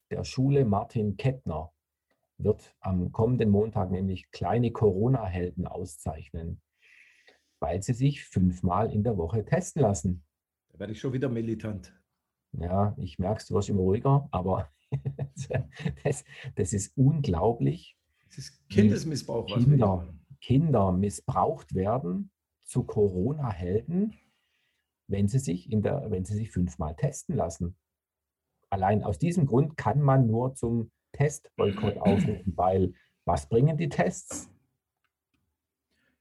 der 0.09 0.23
Schule 0.23 0.65
Martin 0.65 1.17
Kettner 1.17 1.71
wird 2.43 2.75
am 2.79 3.11
kommenden 3.11 3.49
Montag 3.49 3.91
nämlich 3.91 4.31
kleine 4.31 4.71
Corona-Helden 4.71 5.67
auszeichnen, 5.67 6.61
weil 7.59 7.81
sie 7.81 7.93
sich 7.93 8.23
fünfmal 8.23 8.91
in 8.91 9.03
der 9.03 9.17
Woche 9.17 9.45
testen 9.45 9.81
lassen. 9.81 10.23
Da 10.69 10.79
werde 10.79 10.93
ich 10.93 10.99
schon 10.99 11.13
wieder 11.13 11.29
militant. 11.29 11.93
Ja, 12.53 12.95
ich 12.97 13.19
merke, 13.19 13.43
du 13.47 13.53
wirst 13.53 13.69
immer 13.69 13.81
ruhiger, 13.81 14.27
aber 14.31 14.69
das, 16.03 16.25
das, 16.55 16.73
ist 16.73 16.97
unglaublich. 16.97 17.97
Das 18.25 18.37
ist 18.37 18.69
Kindesmissbrauch. 18.69 19.45
Kinder, 19.47 20.13
Kinder 20.41 20.91
missbraucht 20.91 21.73
werden 21.75 22.31
zu 22.63 22.83
Corona-Helden, 22.83 24.13
wenn 25.07 25.27
sie 25.27 25.39
sich 25.39 25.71
in 25.71 25.81
der, 25.81 26.09
wenn 26.09 26.25
sie 26.25 26.35
sich 26.35 26.51
fünfmal 26.51 26.95
testen 26.95 27.35
lassen. 27.35 27.77
Allein 28.69 29.03
aus 29.03 29.17
diesem 29.17 29.45
Grund 29.45 29.77
kann 29.77 30.01
man 30.01 30.27
nur 30.27 30.55
zum 30.55 30.91
Testboykott 31.13 31.97
aufrufen, 31.99 32.53
weil 32.55 32.93
was 33.25 33.47
bringen 33.47 33.77
die 33.77 33.89
Tests? 33.89 34.49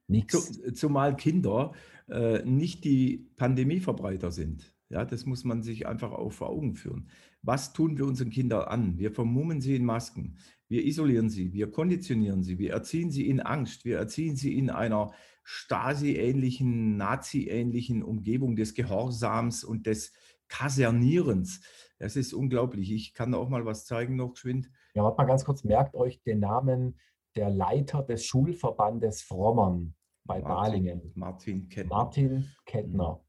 Nichts. 0.06 0.60
Zumal 0.74 1.16
Kinder 1.16 1.72
äh, 2.08 2.42
nicht 2.42 2.84
die 2.84 3.28
Pandemieverbreiter 3.36 4.32
sind. 4.32 4.74
Ja, 4.88 5.04
das 5.04 5.24
muss 5.24 5.44
man 5.44 5.62
sich 5.62 5.86
einfach 5.86 6.10
auch 6.10 6.32
vor 6.32 6.50
Augen 6.50 6.74
führen. 6.74 7.08
Was 7.42 7.72
tun 7.72 7.96
wir 7.96 8.06
unseren 8.06 8.30
Kindern 8.30 8.64
an? 8.64 8.98
Wir 8.98 9.12
vermummen 9.12 9.60
sie 9.60 9.76
in 9.76 9.84
Masken, 9.84 10.36
wir 10.68 10.84
isolieren 10.84 11.30
sie, 11.30 11.52
wir 11.52 11.70
konditionieren 11.70 12.42
sie, 12.42 12.58
wir 12.58 12.72
erziehen 12.72 13.10
sie 13.12 13.28
in 13.28 13.40
Angst, 13.40 13.84
wir 13.84 13.98
erziehen 13.98 14.34
sie 14.34 14.58
in 14.58 14.68
einer 14.68 15.12
Stasi-ähnlichen, 15.44 16.96
Nazi-ähnlichen 16.96 18.02
Umgebung 18.02 18.56
des 18.56 18.74
Gehorsams 18.74 19.64
und 19.64 19.86
des 19.86 20.12
Kasernierens. 20.48 21.60
Das 21.98 22.16
ist 22.16 22.32
unglaublich. 22.34 22.92
Ich 22.92 23.14
kann 23.14 23.34
auch 23.34 23.48
mal 23.48 23.64
was 23.64 23.86
zeigen 23.86 24.16
noch 24.16 24.34
geschwind. 24.34 24.70
Ja, 24.94 25.04
warte 25.04 25.18
mal 25.18 25.26
ganz 25.26 25.44
kurz, 25.44 25.64
merkt 25.64 25.94
euch 25.94 26.22
den 26.22 26.40
Namen 26.40 26.98
der 27.36 27.50
Leiter 27.50 28.02
des 28.02 28.24
Schulverbandes 28.24 29.22
Frommern 29.22 29.94
bei 30.24 30.40
Martin, 30.40 30.54
Balingen. 30.54 31.12
Martin 31.14 31.68
Kettner. 31.68 31.96
Martin 31.96 32.48
Kettner. 32.66 33.24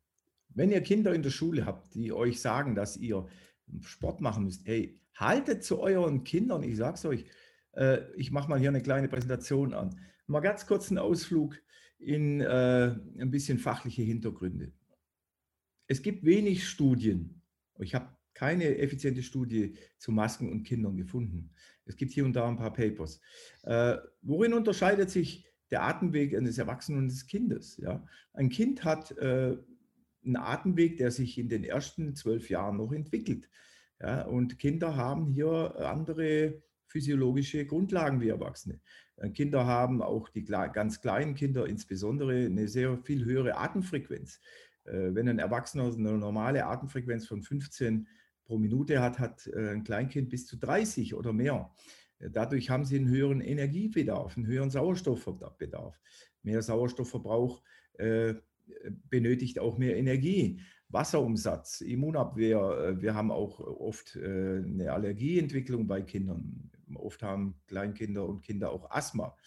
Wenn 0.49 0.71
ihr 0.71 0.81
Kinder 0.81 1.13
in 1.13 1.23
der 1.23 1.29
Schule 1.29 1.65
habt, 1.65 1.93
die 1.93 2.11
euch 2.11 2.41
sagen, 2.41 2.75
dass 2.75 2.97
ihr 2.97 3.25
Sport 3.81 4.21
machen 4.21 4.43
müsst, 4.43 4.67
hey, 4.67 4.99
haltet 5.15 5.63
zu 5.63 5.79
euren 5.79 6.23
Kindern, 6.23 6.63
ich 6.63 6.77
sag's 6.77 7.05
euch, 7.05 7.25
äh, 7.73 7.99
ich 8.15 8.31
mache 8.31 8.49
mal 8.49 8.59
hier 8.59 8.69
eine 8.69 8.81
kleine 8.81 9.07
Präsentation 9.07 9.73
an. 9.73 9.95
Mal 10.27 10.41
ganz 10.41 10.65
kurz 10.65 10.89
einen 10.89 10.97
Ausflug 10.97 11.57
in 11.99 12.41
äh, 12.41 12.95
ein 13.19 13.31
bisschen 13.31 13.59
fachliche 13.59 14.01
Hintergründe. 14.01 14.73
Es 15.87 16.01
gibt 16.01 16.25
wenig 16.25 16.67
Studien. 16.67 17.41
Ich 17.79 17.95
habe 17.95 18.09
keine 18.41 18.79
effiziente 18.79 19.21
Studie 19.21 19.75
zu 19.99 20.11
Masken 20.11 20.51
und 20.51 20.63
Kindern 20.63 20.97
gefunden. 20.97 21.51
Es 21.85 21.95
gibt 21.95 22.11
hier 22.11 22.25
und 22.25 22.33
da 22.35 22.47
ein 22.47 22.57
paar 22.57 22.73
Papers. 22.73 23.21
Äh, 23.61 23.97
worin 24.23 24.55
unterscheidet 24.55 25.11
sich 25.11 25.45
der 25.69 25.83
Atemweg 25.83 26.35
eines 26.35 26.57
Erwachsenen 26.57 27.01
und 27.01 27.09
des 27.09 27.27
Kindes? 27.27 27.77
Ja? 27.77 28.03
Ein 28.33 28.49
Kind 28.49 28.83
hat 28.83 29.15
äh, 29.19 29.57
einen 30.25 30.37
Atemweg, 30.37 30.97
der 30.97 31.11
sich 31.11 31.37
in 31.37 31.49
den 31.49 31.63
ersten 31.63 32.15
zwölf 32.15 32.49
Jahren 32.49 32.77
noch 32.77 32.91
entwickelt. 32.91 33.47
Ja? 33.99 34.23
Und 34.23 34.57
Kinder 34.57 34.95
haben 34.95 35.27
hier 35.27 35.75
andere 35.77 36.63
physiologische 36.87 37.67
Grundlagen 37.67 38.21
wie 38.21 38.29
Erwachsene. 38.29 38.79
Äh, 39.17 39.29
Kinder 39.29 39.67
haben 39.67 40.01
auch 40.01 40.29
die 40.29 40.45
ganz 40.45 40.99
kleinen 40.99 41.35
Kinder 41.35 41.67
insbesondere 41.67 42.45
eine 42.45 42.67
sehr 42.67 42.97
viel 43.03 43.23
höhere 43.23 43.55
Atemfrequenz. 43.57 44.41
Äh, 44.85 45.13
wenn 45.13 45.29
ein 45.29 45.37
Erwachsener 45.37 45.93
eine 45.93 46.17
normale 46.17 46.65
Atemfrequenz 46.65 47.27
von 47.27 47.43
15 47.43 48.07
pro 48.51 48.57
Minute 48.57 48.99
hat, 49.01 49.17
hat 49.17 49.47
äh, 49.47 49.69
ein 49.69 49.85
Kleinkind 49.85 50.29
bis 50.29 50.45
zu 50.45 50.57
30 50.57 51.13
oder 51.13 51.31
mehr. 51.31 51.73
Dadurch 52.19 52.69
haben 52.69 52.83
sie 52.83 52.97
einen 52.97 53.07
höheren 53.07 53.39
Energiebedarf, 53.39 54.35
einen 54.35 54.45
höheren 54.45 54.69
Sauerstoffbedarf. 54.69 55.97
Mehr 56.43 56.61
Sauerstoffverbrauch 56.61 57.63
äh, 57.93 58.33
benötigt 59.09 59.57
auch 59.57 59.77
mehr 59.77 59.95
Energie. 59.95 60.59
Wasserumsatz, 60.89 61.79
Immunabwehr. 61.79 62.97
Wir 62.99 63.15
haben 63.15 63.31
auch 63.31 63.61
oft 63.61 64.17
äh, 64.17 64.57
eine 64.57 64.91
Allergieentwicklung 64.91 65.87
bei 65.87 66.01
Kindern. 66.01 66.69
Oft 66.95 67.23
haben 67.23 67.55
Kleinkinder 67.67 68.27
und 68.27 68.41
Kinder 68.41 68.73
auch 68.73 68.91
Asthma. 68.91 69.37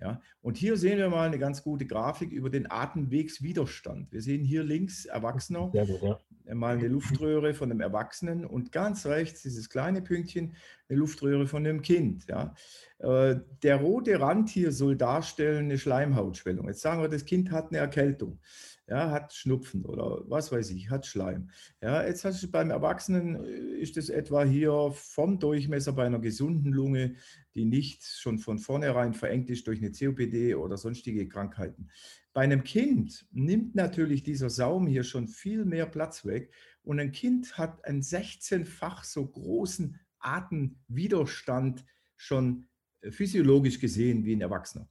Ja, 0.00 0.20
und 0.40 0.56
hier 0.56 0.76
sehen 0.76 0.98
wir 0.98 1.10
mal 1.10 1.26
eine 1.26 1.38
ganz 1.38 1.62
gute 1.62 1.86
Grafik 1.86 2.32
über 2.32 2.48
den 2.48 2.70
Atemwegswiderstand. 2.70 4.10
Wir 4.12 4.22
sehen 4.22 4.44
hier 4.44 4.64
links 4.64 5.04
Erwachsener, 5.04 5.70
gut, 5.70 6.02
ja. 6.44 6.54
mal 6.54 6.76
eine 6.78 6.88
Luftröhre 6.88 7.52
von 7.52 7.70
einem 7.70 7.80
Erwachsenen 7.80 8.46
und 8.46 8.72
ganz 8.72 9.04
rechts 9.04 9.42
dieses 9.42 9.68
kleine 9.68 10.00
Pünktchen, 10.00 10.54
eine 10.88 10.98
Luftröhre 10.98 11.46
von 11.46 11.66
einem 11.66 11.82
Kind. 11.82 12.26
Ja. 12.28 12.54
Äh, 12.98 13.40
der 13.62 13.76
rote 13.76 14.18
Rand 14.20 14.48
hier 14.48 14.72
soll 14.72 14.96
darstellen 14.96 15.66
eine 15.66 15.78
Schleimhautschwellung. 15.78 16.66
Jetzt 16.68 16.80
sagen 16.80 17.02
wir, 17.02 17.08
das 17.08 17.26
Kind 17.26 17.50
hat 17.50 17.68
eine 17.68 17.78
Erkältung 17.78 18.38
ja, 18.90 19.12
hat 19.12 19.32
Schnupfen 19.32 19.84
oder 19.84 20.28
was 20.28 20.50
weiß 20.50 20.70
ich, 20.72 20.90
hat 20.90 21.06
Schleim. 21.06 21.50
Ja, 21.80 22.04
jetzt 22.04 22.24
hast 22.24 22.42
du 22.42 22.50
beim 22.50 22.70
Erwachsenen, 22.70 23.44
äh, 23.44 23.80
ist 23.80 23.96
es 23.96 24.08
etwa 24.08 24.42
hier 24.44 24.90
vom 24.92 25.38
Durchmesser 25.38 25.92
bei 25.92 26.04
einer 26.04 26.18
gesunden 26.18 26.72
Lunge, 26.72 27.14
die 27.54 27.64
nicht 27.64 28.02
schon 28.02 28.40
von 28.40 28.58
vornherein 28.58 29.14
verengt 29.14 29.48
ist 29.48 29.68
durch 29.68 29.78
eine 29.78 29.92
COPD 29.92 30.56
oder 30.56 30.76
sonstige 30.76 31.28
Krankheiten. 31.28 31.88
Bei 32.32 32.42
einem 32.42 32.64
Kind 32.64 33.26
nimmt 33.30 33.76
natürlich 33.76 34.24
dieser 34.24 34.50
Saum 34.50 34.88
hier 34.88 35.04
schon 35.04 35.28
viel 35.28 35.64
mehr 35.64 35.86
Platz 35.86 36.24
weg 36.26 36.52
und 36.82 36.98
ein 36.98 37.12
Kind 37.12 37.56
hat 37.58 37.84
einen 37.84 38.02
16-fach 38.02 39.04
so 39.04 39.24
großen 39.24 40.00
Atemwiderstand 40.18 41.84
schon 42.16 42.66
äh, 43.02 43.12
physiologisch 43.12 43.78
gesehen 43.78 44.24
wie 44.24 44.34
ein 44.34 44.40
Erwachsener. 44.40 44.88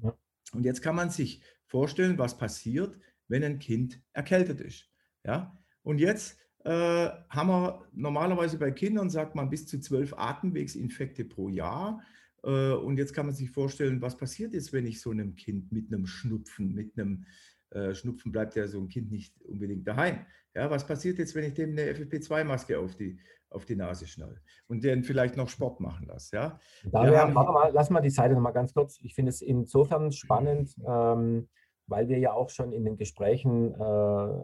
Ja. 0.00 0.16
Und 0.52 0.64
jetzt 0.64 0.82
kann 0.82 0.94
man 0.94 1.10
sich 1.10 1.42
vorstellen, 1.66 2.18
was 2.18 2.38
passiert, 2.38 2.96
wenn 3.30 3.44
ein 3.44 3.58
Kind 3.58 4.02
erkältet 4.12 4.60
ist. 4.60 4.90
Ja? 5.24 5.56
Und 5.82 5.98
jetzt 5.98 6.38
äh, 6.64 7.08
haben 7.30 7.48
wir 7.48 7.86
normalerweise 7.92 8.58
bei 8.58 8.70
Kindern, 8.70 9.08
sagt 9.08 9.34
man, 9.34 9.48
bis 9.48 9.66
zu 9.66 9.80
zwölf 9.80 10.12
Atemwegsinfekte 10.14 11.24
pro 11.24 11.48
Jahr. 11.48 12.02
Äh, 12.42 12.72
und 12.72 12.98
jetzt 12.98 13.14
kann 13.14 13.26
man 13.26 13.34
sich 13.34 13.50
vorstellen, 13.50 14.02
was 14.02 14.16
passiert 14.16 14.52
jetzt, 14.52 14.72
wenn 14.72 14.86
ich 14.86 15.00
so 15.00 15.10
einem 15.10 15.36
Kind 15.36 15.72
mit 15.72 15.92
einem 15.92 16.06
Schnupfen, 16.06 16.74
mit 16.74 16.98
einem 16.98 17.24
äh, 17.70 17.94
Schnupfen 17.94 18.32
bleibt 18.32 18.56
ja 18.56 18.66
so 18.66 18.78
ein 18.80 18.88
Kind 18.88 19.10
nicht 19.10 19.40
unbedingt 19.42 19.86
daheim. 19.86 20.26
Ja, 20.54 20.68
was 20.68 20.86
passiert 20.86 21.18
jetzt, 21.18 21.34
wenn 21.36 21.44
ich 21.44 21.54
dem 21.54 21.70
eine 21.70 21.92
FFP2-Maske 21.92 22.78
auf 22.78 22.96
die, 22.96 23.20
auf 23.48 23.64
die 23.64 23.76
Nase 23.76 24.08
schnall 24.08 24.40
und 24.66 24.82
den 24.82 25.04
vielleicht 25.04 25.36
noch 25.36 25.48
Sport 25.48 25.78
machen 25.78 26.08
lasse? 26.08 26.34
Ja? 26.34 26.60
Daher, 26.82 27.32
warte 27.32 27.52
mal, 27.52 27.70
lass 27.72 27.90
mal 27.90 28.00
die 28.00 28.10
Seite 28.10 28.34
noch 28.34 28.42
mal 28.42 28.50
ganz 28.50 28.74
kurz. 28.74 28.98
Ich 29.02 29.14
finde 29.14 29.30
es 29.30 29.40
insofern 29.40 30.10
spannend, 30.10 30.74
ähm, 30.84 31.48
weil 31.90 32.08
wir 32.08 32.18
ja 32.18 32.32
auch 32.32 32.48
schon 32.48 32.72
in 32.72 32.84
den 32.84 32.96
Gesprächen 32.96 33.74
äh, 33.74 34.42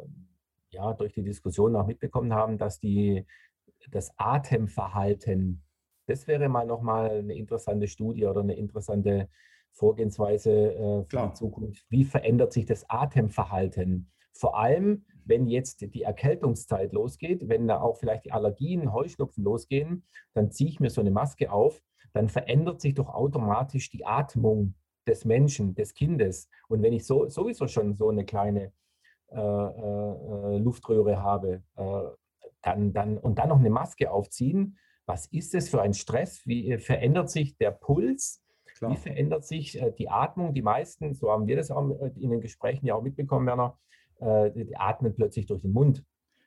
ja, 0.71 0.93
durch 0.93 1.13
die 1.13 1.23
Diskussion 1.23 1.77
auch 1.77 1.87
mitbekommen 1.87 2.35
haben, 2.35 2.59
dass 2.59 2.81
die, 2.81 3.25
das 3.91 4.13
Atemverhalten, 4.19 5.63
das 6.07 6.27
wäre 6.27 6.49
mal 6.49 6.67
nochmal 6.67 7.11
eine 7.11 7.35
interessante 7.35 7.87
Studie 7.87 8.27
oder 8.27 8.41
eine 8.41 8.57
interessante 8.57 9.29
Vorgehensweise 9.73 10.51
äh, 10.51 11.03
für 11.03 11.07
Klar. 11.09 11.29
die 11.29 11.35
Zukunft. 11.35 11.87
Wie 11.89 12.05
verändert 12.05 12.53
sich 12.53 12.67
das 12.67 12.89
Atemverhalten? 12.91 14.11
Vor 14.33 14.59
allem, 14.59 15.07
wenn 15.25 15.47
jetzt 15.47 15.81
die 15.81 16.03
Erkältungszeit 16.03 16.93
losgeht, 16.93 17.49
wenn 17.49 17.69
da 17.69 17.81
auch 17.81 17.97
vielleicht 17.97 18.25
die 18.25 18.33
Allergien, 18.33 18.93
Heuschnupfen 18.93 19.45
losgehen, 19.45 20.05
dann 20.35 20.51
ziehe 20.51 20.69
ich 20.69 20.81
mir 20.81 20.91
so 20.91 21.01
eine 21.01 21.11
Maske 21.11 21.51
auf, 21.51 21.81
dann 22.13 22.29
verändert 22.29 22.81
sich 22.81 22.95
doch 22.95 23.09
automatisch 23.09 23.91
die 23.91 24.05
Atmung 24.05 24.75
des 25.07 25.25
Menschen, 25.25 25.75
des 25.75 25.95
Kindes. 25.95 26.49
Und 26.69 26.83
wenn 26.83 26.93
ich 26.93 27.07
so, 27.07 27.29
sowieso 27.29 27.69
schon 27.69 27.95
so 27.95 28.11
eine 28.11 28.25
kleine 28.25 28.73
äh, 29.29 29.39
äh, 29.39 30.59
Luftröhre 30.59 31.23
habe, 31.23 31.63
äh, 31.77 32.03
dann, 32.63 32.93
dann, 32.93 33.19
und 33.19 33.39
dann 33.39 33.49
noch 33.49 33.59
eine 33.59 33.71
Maske 33.71 34.11
aufziehen, 34.11 34.79
was 35.07 35.27
ist 35.27 35.55
das 35.55 35.69
für 35.69 35.81
ein 35.81 35.95
Stress? 35.95 36.47
Wie 36.47 36.77
verändert 36.79 37.31
sich 37.31 37.57
der 37.57 37.71
Puls? 37.71 38.43
Klar. 38.77 38.93
Wie 38.93 38.97
verändert 38.97 39.45
sich 39.45 39.81
äh, 39.81 39.93
die 39.97 40.09
Atmung? 40.09 40.53
Die 40.53 40.63
meisten, 40.63 41.15
so 41.15 41.31
haben 41.31 41.47
wir 41.47 41.57
das 41.57 41.71
auch 41.71 41.89
in 42.17 42.31
den 42.31 42.41
Gesprächen 42.41 42.87
ja 42.87 42.95
auch 42.95 43.03
mitbekommen, 43.03 43.47
Werner, 43.47 43.79
äh, 44.21 44.51
die 44.51 44.77
atmen 44.77 45.15
plötzlich 45.15 45.47
durch 45.47 45.63
den 45.63 45.73
Mund. 45.73 46.05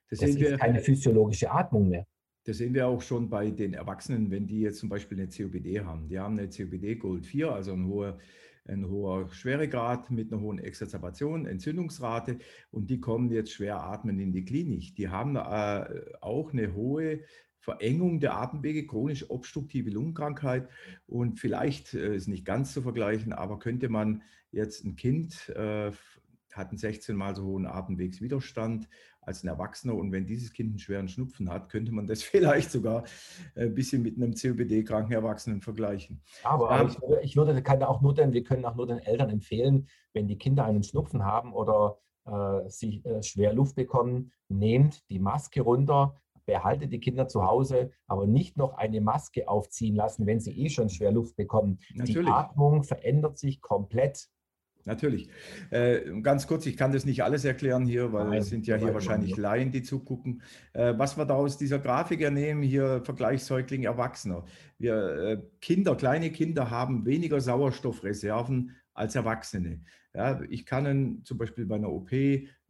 Das, 0.10 0.20
das 0.20 0.30
ist 0.30 0.40
wir, 0.40 0.58
keine 0.58 0.80
physiologische 0.80 1.52
Atmung 1.52 1.90
mehr. 1.90 2.06
Das 2.46 2.58
sehen 2.58 2.74
wir 2.74 2.88
auch 2.88 3.02
schon 3.02 3.30
bei 3.30 3.52
den 3.52 3.74
Erwachsenen, 3.74 4.32
wenn 4.32 4.48
die 4.48 4.62
jetzt 4.62 4.80
zum 4.80 4.90
Beispiel 4.90 5.20
eine 5.20 5.28
COPD 5.28 5.82
haben. 5.82 6.08
Die 6.08 6.20
haben 6.20 6.38
eine 6.38 6.50
COPD 6.50 6.96
Gold 6.96 7.26
4, 7.26 7.52
also 7.52 7.74
ein 7.74 7.88
hoher, 7.88 8.18
ein 8.70 8.88
hoher 8.88 9.30
Schweregrad 9.32 10.12
mit 10.12 10.32
einer 10.32 10.42
hohen 10.42 10.60
Exazerbation, 10.60 11.46
Entzündungsrate 11.46 12.38
und 12.72 12.90
die 12.90 13.00
kommen 13.00 13.32
jetzt 13.32 13.52
schwer 13.52 13.82
atmen 13.82 14.20
in 14.20 14.32
die 14.32 14.46
Klinik. 14.46 14.96
Die 14.96 15.10
haben 15.10 15.36
äh, 15.36 16.06
auch 16.22 16.54
eine 16.54 16.74
hohe 16.74 17.22
Verengung 17.60 18.20
der 18.20 18.36
Atemwege, 18.36 18.88
chronisch 18.88 19.30
obstruktive 19.30 19.90
Lungenkrankheit. 19.90 20.70
Und 21.08 21.40
vielleicht 21.40 21.94
äh, 21.94 22.16
ist 22.16 22.28
nicht 22.28 22.46
ganz 22.46 22.74
zu 22.74 22.82
vergleichen, 22.82 23.34
aber 23.34 23.60
könnte 23.60 23.90
man 23.90 24.24
jetzt 24.52 24.86
ein 24.86 24.96
Kind, 24.96 25.50
äh, 25.50 25.92
hat 26.54 26.70
einen 26.70 26.78
16 26.78 27.16
mal 27.16 27.36
so 27.36 27.44
hohen 27.44 27.68
Atemwegswiderstand 27.68 28.90
als 29.22 29.44
ein 29.44 29.48
Erwachsener. 29.48 29.96
Und 29.96 30.12
wenn 30.12 30.26
dieses 30.26 30.54
Kind 30.54 30.70
einen 30.70 30.80
schweren 30.80 31.08
Schnupfen 31.08 31.50
hat, 31.50 31.70
könnte 31.70 31.92
man 31.92 32.08
das 32.08 32.24
vielleicht 32.24 32.72
sogar 32.72 33.04
äh, 33.56 33.66
ein 33.66 33.76
bisschen 33.76 34.02
mit 34.02 34.18
einem 34.18 34.34
COPD-kranken 34.34 35.14
Erwachsenen 35.14 35.62
vergleichen. 35.62 36.22
Aber 36.44 36.80
ähm, 36.80 36.88
ich, 36.88 37.02
würde, 37.02 37.22
ich 37.22 37.36
würde, 37.36 37.62
kann 37.62 37.84
auch 37.84 38.02
nur 38.02 38.14
den, 38.14 38.34
wir 38.34 38.44
können 38.44 38.66
auch 38.66 38.76
nur 38.76 38.88
den 38.88 39.00
Eltern 39.00 39.30
empfehlen, 39.30 39.88
wenn 40.14 40.28
die 40.28 40.38
Kinder 40.38 40.66
einen 40.66 40.84
Schnupfen 40.84 41.24
haben 41.24 41.54
oder 41.54 42.00
äh, 42.26 42.70
sie 42.70 43.04
äh, 43.06 43.24
schwer 43.24 43.54
Luft 43.54 43.76
bekommen, 43.76 44.32
nehmt 44.48 45.10
die 45.10 45.20
Maske 45.20 45.62
runter, 45.62 46.16
behaltet 46.46 46.92
die 46.92 47.00
Kinder 47.00 47.28
zu 47.28 47.44
Hause, 47.46 47.92
aber 48.08 48.26
nicht 48.26 48.58
noch 48.58 48.74
eine 48.74 49.02
Maske 49.02 49.48
aufziehen 49.48 49.96
lassen, 49.96 50.26
wenn 50.26 50.40
sie 50.40 50.58
eh 50.60 50.70
schon 50.70 50.90
schwer 50.90 51.12
Luft 51.12 51.36
bekommen. 51.36 51.80
Natürlich. 51.94 52.26
Die 52.26 52.32
Atmung 52.32 52.84
verändert 52.84 53.38
sich 53.38 53.62
komplett. 53.62 54.28
Natürlich. 54.86 55.30
Äh, 55.70 56.22
ganz 56.22 56.48
kurz, 56.48 56.66
ich 56.66 56.78
kann 56.78 56.92
das 56.92 57.06
nicht 57.06 57.24
alles 57.24 57.46
erklären 57.46 57.86
hier, 57.86 58.12
weil 58.12 58.34
es 58.34 58.50
sind 58.50 58.66
ja 58.66 58.76
hier 58.76 58.94
wahrscheinlich 58.94 59.38
Laien, 59.38 59.72
die 59.72 59.84
zugucken. 59.84 60.42
Äh, 60.74 60.94
was 60.98 61.18
wir 61.18 61.26
da 61.26 61.36
aus 61.36 61.58
dieser 61.58 61.80
Grafik 61.80 62.22
ernehmen, 62.22 62.64
hier 62.64 63.02
Vergleichssäugling 63.04 63.84
Erwachsener. 63.84 64.46
Wir, 64.78 64.96
äh, 64.96 65.42
Kinder, 65.62 65.96
kleine 65.96 66.32
Kinder 66.32 66.70
haben 66.70 67.06
weniger 67.06 67.40
Sauerstoffreserven 67.40 68.76
als 68.94 69.16
Erwachsene. 69.16 69.82
Ja, 70.14 70.42
ich 70.50 70.66
kann 70.66 71.22
zum 71.24 71.38
Beispiel 71.38 71.66
bei 71.66 71.76
einer 71.76 71.92
OP 71.92 72.12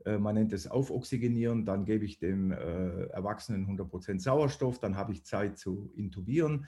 äh, 0.05 0.17
man 0.17 0.35
nennt 0.35 0.53
es 0.53 0.69
Aufoxygenieren, 0.69 1.65
dann 1.65 1.85
gebe 1.85 2.05
ich 2.05 2.19
dem 2.19 2.51
äh, 2.51 3.05
Erwachsenen 3.07 3.67
100% 3.67 4.19
Sauerstoff, 4.19 4.79
dann 4.79 4.95
habe 4.95 5.11
ich 5.13 5.25
Zeit 5.25 5.57
zu 5.57 5.91
intubieren. 5.95 6.67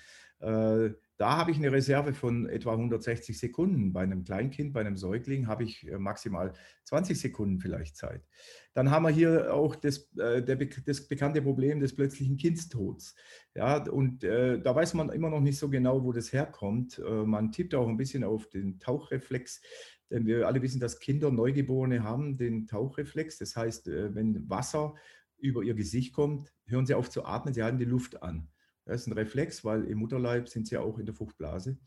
Äh, 1.22 1.24
da 1.24 1.38
habe 1.38 1.52
ich 1.52 1.58
eine 1.58 1.72
Reserve 1.72 2.14
von 2.14 2.50
etwa 2.50 2.72
160 2.72 3.38
Sekunden. 3.38 3.94
Bei 3.94 4.02
einem 4.02 4.24
Kleinkind, 4.24 4.74
bei 4.74 4.82
einem 4.82 4.98
Säugling 4.98 5.48
habe 5.48 5.64
ich 5.64 5.88
maximal 5.98 6.54
20 6.86 7.20
Sekunden 7.20 7.60
vielleicht 7.60 7.96
Zeit. 7.96 8.28
Dann 8.74 8.90
haben 8.90 9.04
wir 9.04 9.10
hier 9.10 9.54
auch 9.54 9.76
das, 9.76 10.10
der, 10.12 10.42
das 10.42 11.08
bekannte 11.08 11.42
Problem 11.42 11.80
des 11.80 11.96
plötzlichen 11.96 12.38
Kindstods. 12.38 13.16
Ja, 13.54 13.84
und 13.90 14.24
äh, 14.24 14.60
da 14.62 14.76
weiß 14.76 14.94
man 14.94 15.10
immer 15.10 15.30
noch 15.30 15.42
nicht 15.42 15.60
so 15.60 15.70
genau, 15.70 16.04
wo 16.04 16.12
das 16.12 16.34
herkommt. 16.34 17.00
Äh, 17.00 17.24
man 17.24 17.52
tippt 17.52 17.76
auch 17.76 17.88
ein 17.88 17.98
bisschen 17.98 18.24
auf 18.24 18.48
den 18.50 18.80
Tauchreflex. 18.80 19.62
Denn 20.10 20.26
wir 20.26 20.48
alle 20.48 20.62
wissen, 20.62 20.80
dass 20.80 21.00
Kinder, 21.00 21.32
Neugeborene 21.32 22.04
haben 22.04 22.38
den 22.38 22.68
Tauchreflex. 22.68 23.38
Das 23.38 23.56
heißt, 23.56 23.88
äh, 23.90 24.16
wenn 24.16 24.50
Wasser 24.50 24.96
über 25.38 25.64
ihr 25.64 25.74
Gesicht 25.74 26.14
kommt, 26.14 26.54
hören 26.66 26.86
sie 26.86 26.94
auf 26.94 27.10
zu 27.10 27.26
atmen, 27.26 27.54
sie 27.54 27.64
halten 27.64 27.78
die 27.78 27.86
Luft 27.86 28.22
an. 28.22 28.48
Das 28.92 29.02
ist 29.02 29.08
ein 29.08 29.14
Reflex, 29.14 29.64
weil 29.64 29.86
im 29.86 30.00
Mutterleib 30.00 30.50
sind 30.50 30.68
sie 30.68 30.78
auch 30.78 31.00
in 31.00 31.06
der 31.06 31.16
Fruchtblase. 31.16 31.78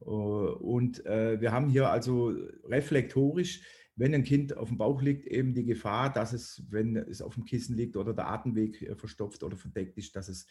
Äh, 0.00 0.04
und 0.04 1.06
äh, 1.06 1.40
wir 1.40 1.52
haben 1.52 1.68
hier 1.68 1.88
also 1.88 2.34
reflektorisch 2.64 3.62
wenn 3.98 4.12
ein 4.12 4.24
Kind 4.24 4.54
auf 4.54 4.68
dem 4.68 4.76
Bauch 4.76 5.00
liegt, 5.00 5.26
eben 5.26 5.54
die 5.54 5.64
Gefahr, 5.64 6.12
dass 6.12 6.34
es, 6.34 6.62
wenn 6.68 6.96
es 6.96 7.22
auf 7.22 7.32
dem 7.32 7.46
Kissen 7.46 7.74
liegt 7.78 7.96
oder 7.96 8.12
der 8.12 8.28
Atemweg 8.28 8.82
äh, 8.82 8.94
verstopft 8.94 9.42
oder 9.42 9.56
verdeckt 9.56 9.96
ist, 9.96 10.14
dass 10.16 10.28
es 10.28 10.46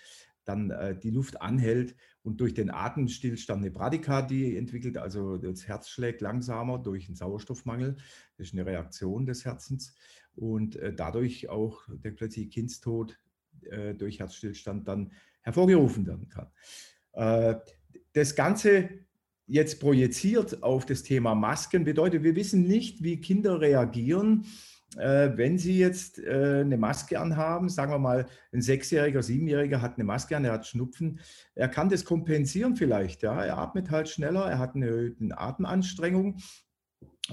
dann 0.46 0.72
die 1.02 1.10
Luft 1.10 1.42
anhält 1.42 1.96
und 2.22 2.40
durch 2.40 2.54
den 2.54 2.70
Atemstillstand 2.70 3.64
eine 3.64 3.72
Bradykardie 3.72 4.56
entwickelt, 4.56 4.96
also 4.96 5.38
das 5.38 5.68
Herz 5.68 5.90
schlägt 5.90 6.22
langsamer 6.22 6.78
durch 6.78 7.08
einen 7.08 7.16
Sauerstoffmangel. 7.16 7.96
Das 8.38 8.48
ist 8.48 8.54
eine 8.54 8.64
Reaktion 8.64 9.26
des 9.26 9.44
Herzens 9.44 9.96
und 10.36 10.80
dadurch 10.98 11.50
auch 11.50 11.82
der 11.88 12.12
plötzliche 12.12 12.50
Kindstod 12.50 13.20
durch 13.98 14.20
Herzstillstand 14.20 14.88
dann 14.88 15.14
hervorgerufen 15.46 16.06
werden 16.06 16.28
kann. 16.28 16.48
Äh, 17.14 17.56
das 18.14 18.36
Ganze 18.36 18.90
jetzt 19.48 19.80
projiziert 19.80 20.64
auf 20.64 20.86
das 20.86 21.04
Thema 21.04 21.36
Masken 21.36 21.84
bedeutet, 21.84 22.24
wir 22.24 22.36
wissen 22.36 22.64
nicht, 22.64 23.04
wie 23.04 23.22
Kinder 23.22 23.62
reagieren, 23.62 24.46
äh, 24.98 25.32
wenn 25.36 25.58
sie 25.58 25.78
jetzt 25.78 26.20
äh, 26.20 26.62
eine 26.62 26.78
Maske 26.78 27.20
anhaben. 27.20 27.70
Sagen 27.70 27.92
wir 27.92 28.00
mal, 28.00 28.26
ein 28.52 28.62
Sechsjähriger, 28.62 29.22
Siebenjähriger 29.22 29.82
hat 29.82 29.96
eine 29.96 30.04
Maske 30.04 30.36
an, 30.36 30.46
er 30.46 30.54
hat 30.54 30.66
Schnupfen. 30.66 31.20
Er 31.54 31.68
kann 31.68 31.90
das 31.90 32.06
kompensieren 32.06 32.76
vielleicht. 32.76 33.22
Ja? 33.22 33.44
Er 33.44 33.58
atmet 33.58 33.92
halt 33.92 34.10
schneller, 34.10 34.46
er 34.46 34.60
hat 34.60 34.76
eine 34.76 34.88
erhöhte 34.88 35.38
Atemanstrengung. 35.38 36.38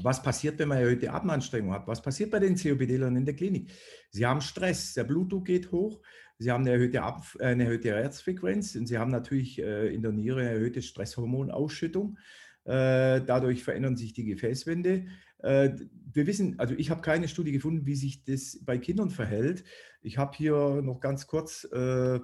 Was 0.00 0.22
passiert, 0.22 0.58
wenn 0.58 0.68
man 0.68 0.78
erhöhte 0.78 1.12
Atemanstrengung 1.12 1.72
hat? 1.72 1.86
Was 1.86 2.02
passiert 2.02 2.30
bei 2.30 2.38
den 2.38 2.56
COPD-Lern 2.56 3.16
in 3.16 3.26
der 3.26 3.36
Klinik? 3.36 3.70
Sie 4.10 4.26
haben 4.26 4.40
Stress, 4.40 4.94
der 4.94 5.04
Blutdruck 5.04 5.44
geht 5.44 5.70
hoch, 5.70 6.00
Sie 6.42 6.50
haben 6.50 6.62
eine 6.62 6.72
erhöhte, 6.72 7.02
Ab 7.02 7.24
eine 7.40 7.64
erhöhte 7.64 7.90
Herzfrequenz 7.90 8.74
und 8.76 8.86
Sie 8.86 8.98
haben 8.98 9.10
natürlich 9.10 9.60
äh, 9.60 9.94
in 9.94 10.02
der 10.02 10.12
Niere 10.12 10.40
eine 10.40 10.50
erhöhte 10.50 10.82
Stresshormonausschüttung. 10.82 12.18
Äh, 12.64 13.20
dadurch 13.22 13.64
verändern 13.64 13.96
sich 13.96 14.12
die 14.12 14.24
Gefäßwände. 14.24 15.06
Äh, 15.38 15.70
wir 16.12 16.26
wissen, 16.26 16.58
also 16.58 16.74
ich 16.74 16.90
habe 16.90 17.00
keine 17.00 17.28
Studie 17.28 17.52
gefunden, 17.52 17.86
wie 17.86 17.96
sich 17.96 18.24
das 18.24 18.60
bei 18.64 18.78
Kindern 18.78 19.10
verhält. 19.10 19.64
Ich 20.02 20.18
habe 20.18 20.36
hier 20.36 20.82
noch 20.82 21.00
ganz 21.00 21.26
kurz 21.26 21.66
äh, 21.72 22.20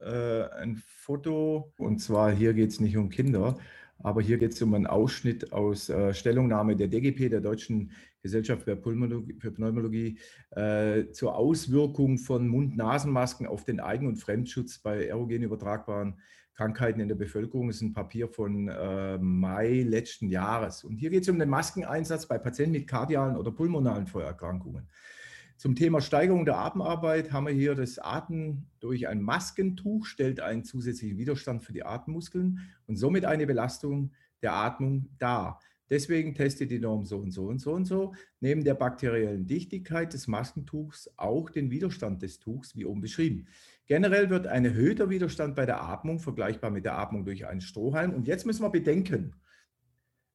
äh, 0.00 0.42
ein 0.50 0.82
Foto 0.86 1.72
und 1.78 2.00
zwar 2.00 2.32
hier 2.32 2.54
geht 2.54 2.70
es 2.70 2.80
nicht 2.80 2.96
um 2.96 3.08
Kinder, 3.08 3.58
aber 3.98 4.22
hier 4.22 4.38
geht 4.38 4.52
es 4.52 4.62
um 4.62 4.74
einen 4.74 4.86
Ausschnitt 4.86 5.52
aus 5.52 5.88
äh, 5.88 6.12
Stellungnahme 6.14 6.76
der 6.76 6.88
DGP, 6.88 7.30
der 7.30 7.40
Deutschen 7.40 7.92
Gesellschaft 8.26 8.62
für 8.62 8.76
Pneumologie, 8.76 9.36
für 9.38 9.52
Pneumologie 9.52 10.18
äh, 10.50 11.10
zur 11.12 11.36
Auswirkung 11.36 12.18
von 12.18 12.48
Mund-Nasen-Masken 12.48 13.46
auf 13.46 13.64
den 13.64 13.80
Eigen- 13.80 14.06
und 14.06 14.16
Fremdschutz 14.16 14.78
bei 14.78 15.06
erogen 15.06 15.42
übertragbaren 15.42 16.16
Krankheiten 16.54 17.00
in 17.00 17.08
der 17.08 17.16
Bevölkerung. 17.16 17.68
Das 17.68 17.76
ist 17.76 17.82
ein 17.82 17.92
Papier 17.92 18.28
von 18.28 18.68
äh, 18.68 19.18
Mai 19.18 19.82
letzten 19.82 20.28
Jahres. 20.28 20.84
Und 20.84 20.96
hier 20.96 21.10
geht 21.10 21.22
es 21.22 21.28
um 21.28 21.38
den 21.38 21.50
Maskeneinsatz 21.50 22.26
bei 22.26 22.38
Patienten 22.38 22.72
mit 22.72 22.88
kardialen 22.88 23.36
oder 23.36 23.52
pulmonalen 23.52 24.06
Vorerkrankungen. 24.06 24.88
Zum 25.58 25.74
Thema 25.74 26.00
Steigerung 26.02 26.44
der 26.44 26.58
Atemarbeit 26.58 27.32
haben 27.32 27.46
wir 27.46 27.54
hier 27.54 27.74
das 27.74 27.98
Atmen 27.98 28.66
durch 28.80 29.08
ein 29.08 29.22
Maskentuch, 29.22 30.04
stellt 30.04 30.40
einen 30.40 30.64
zusätzlichen 30.64 31.16
Widerstand 31.16 31.62
für 31.62 31.72
die 31.72 31.84
Atemmuskeln 31.84 32.60
und 32.86 32.96
somit 32.96 33.24
eine 33.24 33.46
Belastung 33.46 34.12
der 34.42 34.52
Atmung 34.52 35.08
dar. 35.18 35.60
Deswegen 35.88 36.34
testet 36.34 36.70
die 36.70 36.78
Norm 36.78 37.04
so 37.04 37.18
und 37.18 37.30
so 37.30 37.46
und 37.46 37.58
so 37.60 37.72
und 37.72 37.84
so. 37.84 38.14
Neben 38.40 38.64
der 38.64 38.74
bakteriellen 38.74 39.46
Dichtigkeit 39.46 40.12
des 40.12 40.26
Maskentuchs 40.26 41.10
auch 41.16 41.50
den 41.50 41.70
Widerstand 41.70 42.22
des 42.22 42.38
Tuchs, 42.38 42.74
wie 42.76 42.84
oben 42.84 43.00
beschrieben. 43.00 43.46
Generell 43.86 44.30
wird 44.30 44.46
ein 44.48 44.64
erhöhter 44.64 45.10
Widerstand 45.10 45.54
bei 45.54 45.64
der 45.64 45.82
Atmung 45.82 46.18
vergleichbar 46.18 46.70
mit 46.70 46.84
der 46.84 46.98
Atmung 46.98 47.24
durch 47.24 47.46
einen 47.46 47.60
Strohhalm. 47.60 48.14
Und 48.14 48.26
jetzt 48.26 48.46
müssen 48.46 48.62
wir 48.62 48.70
bedenken, 48.70 49.36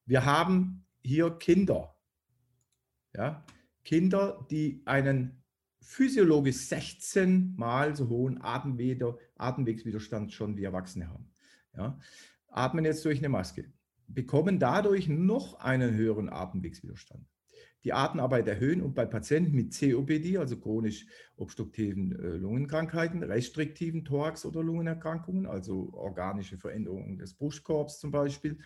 wir 0.05 0.25
haben 0.25 0.85
hier 1.03 1.31
Kinder. 1.31 1.95
Ja, 3.13 3.45
Kinder, 3.83 4.47
die 4.49 4.81
einen 4.85 5.43
physiologisch 5.81 6.67
16 6.67 7.55
mal 7.57 7.93
so 7.95 8.07
hohen 8.07 8.41
Atemwegswiderstand 8.41 10.31
schon 10.31 10.55
wie 10.55 10.63
Erwachsene 10.63 11.09
haben. 11.09 11.29
Ja, 11.75 11.99
atmen 12.47 12.85
jetzt 12.85 13.03
durch 13.03 13.19
eine 13.19 13.29
Maske, 13.29 13.65
bekommen 14.13 14.59
dadurch 14.59 15.07
noch 15.07 15.59
einen 15.59 15.93
höheren 15.93 16.29
Atemwegswiderstand. 16.29 17.25
Die 17.83 17.93
Atemarbeit 17.93 18.47
erhöhen 18.47 18.81
und 18.81 18.93
bei 18.93 19.05
Patienten 19.05 19.55
mit 19.55 19.77
COPD, 19.77 20.37
also 20.37 20.59
chronisch 20.59 21.07
obstruktiven 21.35 22.11
äh, 22.11 22.37
Lungenkrankheiten, 22.37 23.23
restriktiven 23.23 24.05
Thorax- 24.05 24.45
oder 24.45 24.61
Lungenerkrankungen, 24.61 25.47
also 25.47 25.91
organische 25.93 26.57
Veränderungen 26.57 27.17
des 27.17 27.33
Brustkorbs 27.33 27.99
zum 27.99 28.11
Beispiel, 28.11 28.59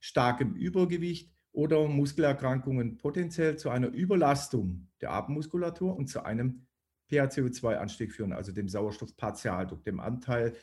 starkem 0.00 0.54
Übergewicht, 0.54 1.34
oder 1.54 1.86
Muskelerkrankungen 1.86 2.98
potenziell 2.98 3.56
zu 3.56 3.70
einer 3.70 3.86
Überlastung 3.88 4.88
der 5.00 5.12
Atemmuskulatur 5.12 5.96
und 5.96 6.08
zu 6.08 6.24
einem 6.24 6.66
PaCO2-Anstieg 7.10 8.12
führen, 8.12 8.32
also 8.32 8.50
dem 8.50 8.68
Sauerstoffpartialdruck, 8.68 9.84
dem 9.84 10.00
Anteil, 10.00 10.54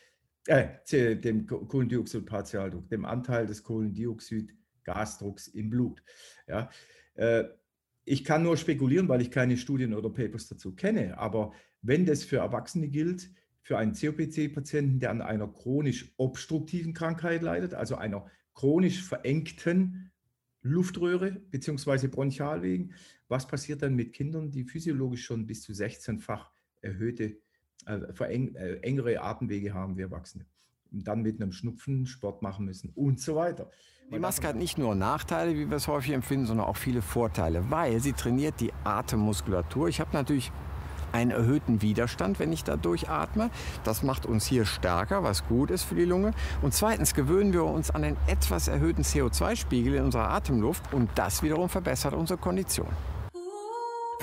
äh, 0.47 1.15
dem 1.15 1.45
Kohlendioxidpartialdruck, 1.45 2.89
dem 2.89 3.05
Anteil 3.05 3.45
des 3.45 3.63
Kohlendioxidgasdrucks 3.63 5.47
im 5.47 5.69
Blut. 5.69 6.03
Ja, 6.47 6.69
äh, 7.15 7.45
ich 8.03 8.23
kann 8.23 8.43
nur 8.43 8.57
spekulieren, 8.57 9.07
weil 9.07 9.21
ich 9.21 9.31
keine 9.31 9.57
Studien 9.57 9.93
oder 9.93 10.09
Papers 10.09 10.47
dazu 10.47 10.73
kenne, 10.73 11.17
aber 11.17 11.53
wenn 11.81 12.05
das 12.05 12.23
für 12.23 12.37
Erwachsene 12.37 12.87
gilt, 12.87 13.29
für 13.61 13.77
einen 13.77 13.93
COPC-Patienten, 13.93 14.99
der 14.99 15.11
an 15.11 15.21
einer 15.21 15.47
chronisch 15.47 16.13
obstruktiven 16.17 16.93
Krankheit 16.93 17.43
leidet, 17.43 17.73
also 17.73 17.95
einer 17.95 18.25
chronisch 18.53 19.03
verengten 19.03 20.11
Luftröhre 20.63 21.31
bzw. 21.31 22.07
Bronchialwegen. 22.07 22.93
Was 23.27 23.47
passiert 23.47 23.81
dann 23.81 23.95
mit 23.95 24.13
Kindern, 24.13 24.51
die 24.51 24.63
physiologisch 24.63 25.25
schon 25.25 25.47
bis 25.47 25.61
zu 25.61 25.73
16-fach 25.73 26.51
erhöhte, 26.81 27.37
äh, 27.85 28.13
vereng, 28.13 28.55
äh, 28.55 28.75
engere 28.77 29.21
Atemwege 29.21 29.73
haben 29.73 29.97
wie 29.97 30.01
Erwachsene. 30.01 30.45
Und 30.91 31.07
dann 31.07 31.21
mit 31.21 31.41
einem 31.41 31.51
Schnupfen 31.51 32.05
Sport 32.05 32.41
machen 32.41 32.65
müssen 32.65 32.91
und 32.95 33.19
so 33.19 33.35
weiter. 33.35 33.69
Die 34.11 34.19
Maske 34.19 34.45
hat 34.45 34.57
nicht 34.57 34.77
nur 34.77 34.93
Nachteile, 34.93 35.55
wie 35.55 35.69
wir 35.69 35.77
es 35.77 35.87
häufig 35.87 36.11
empfinden, 36.11 36.45
sondern 36.45 36.67
auch 36.67 36.75
viele 36.75 37.01
Vorteile, 37.01 37.71
weil 37.71 38.01
sie 38.01 38.11
trainiert 38.11 38.59
die 38.59 38.73
Atemmuskulatur. 38.83 39.87
Ich 39.87 40.01
habe 40.01 40.09
natürlich 40.11 40.51
einen 41.13 41.31
erhöhten 41.31 41.81
Widerstand, 41.81 42.39
wenn 42.39 42.51
ich 42.51 42.63
da 42.63 42.75
durchatme. 42.77 43.49
Das 43.83 44.03
macht 44.03 44.25
uns 44.25 44.45
hier 44.45 44.65
stärker, 44.65 45.23
was 45.23 45.47
gut 45.47 45.71
ist 45.71 45.83
für 45.83 45.95
die 45.95 46.05
Lunge. 46.05 46.33
Und 46.61 46.73
zweitens 46.73 47.13
gewöhnen 47.13 47.53
wir 47.53 47.63
uns 47.63 47.91
an 47.91 48.03
einen 48.03 48.17
etwas 48.27 48.67
erhöhten 48.67 49.03
CO2-Spiegel 49.03 49.95
in 49.95 50.05
unserer 50.05 50.29
Atemluft 50.29 50.93
und 50.93 51.09
das 51.15 51.43
wiederum 51.43 51.69
verbessert 51.69 52.13
unsere 52.13 52.39
Kondition. 52.39 52.87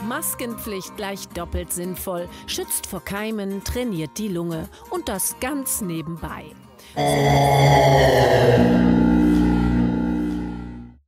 Maskenpflicht 0.02 0.96
gleich 0.96 1.28
doppelt 1.28 1.72
sinnvoll, 1.72 2.28
schützt 2.46 2.86
vor 2.86 3.04
Keimen, 3.04 3.64
trainiert 3.64 4.18
die 4.18 4.28
Lunge 4.28 4.68
und 4.90 5.08
das 5.08 5.38
ganz 5.40 5.80
nebenbei. 5.80 6.44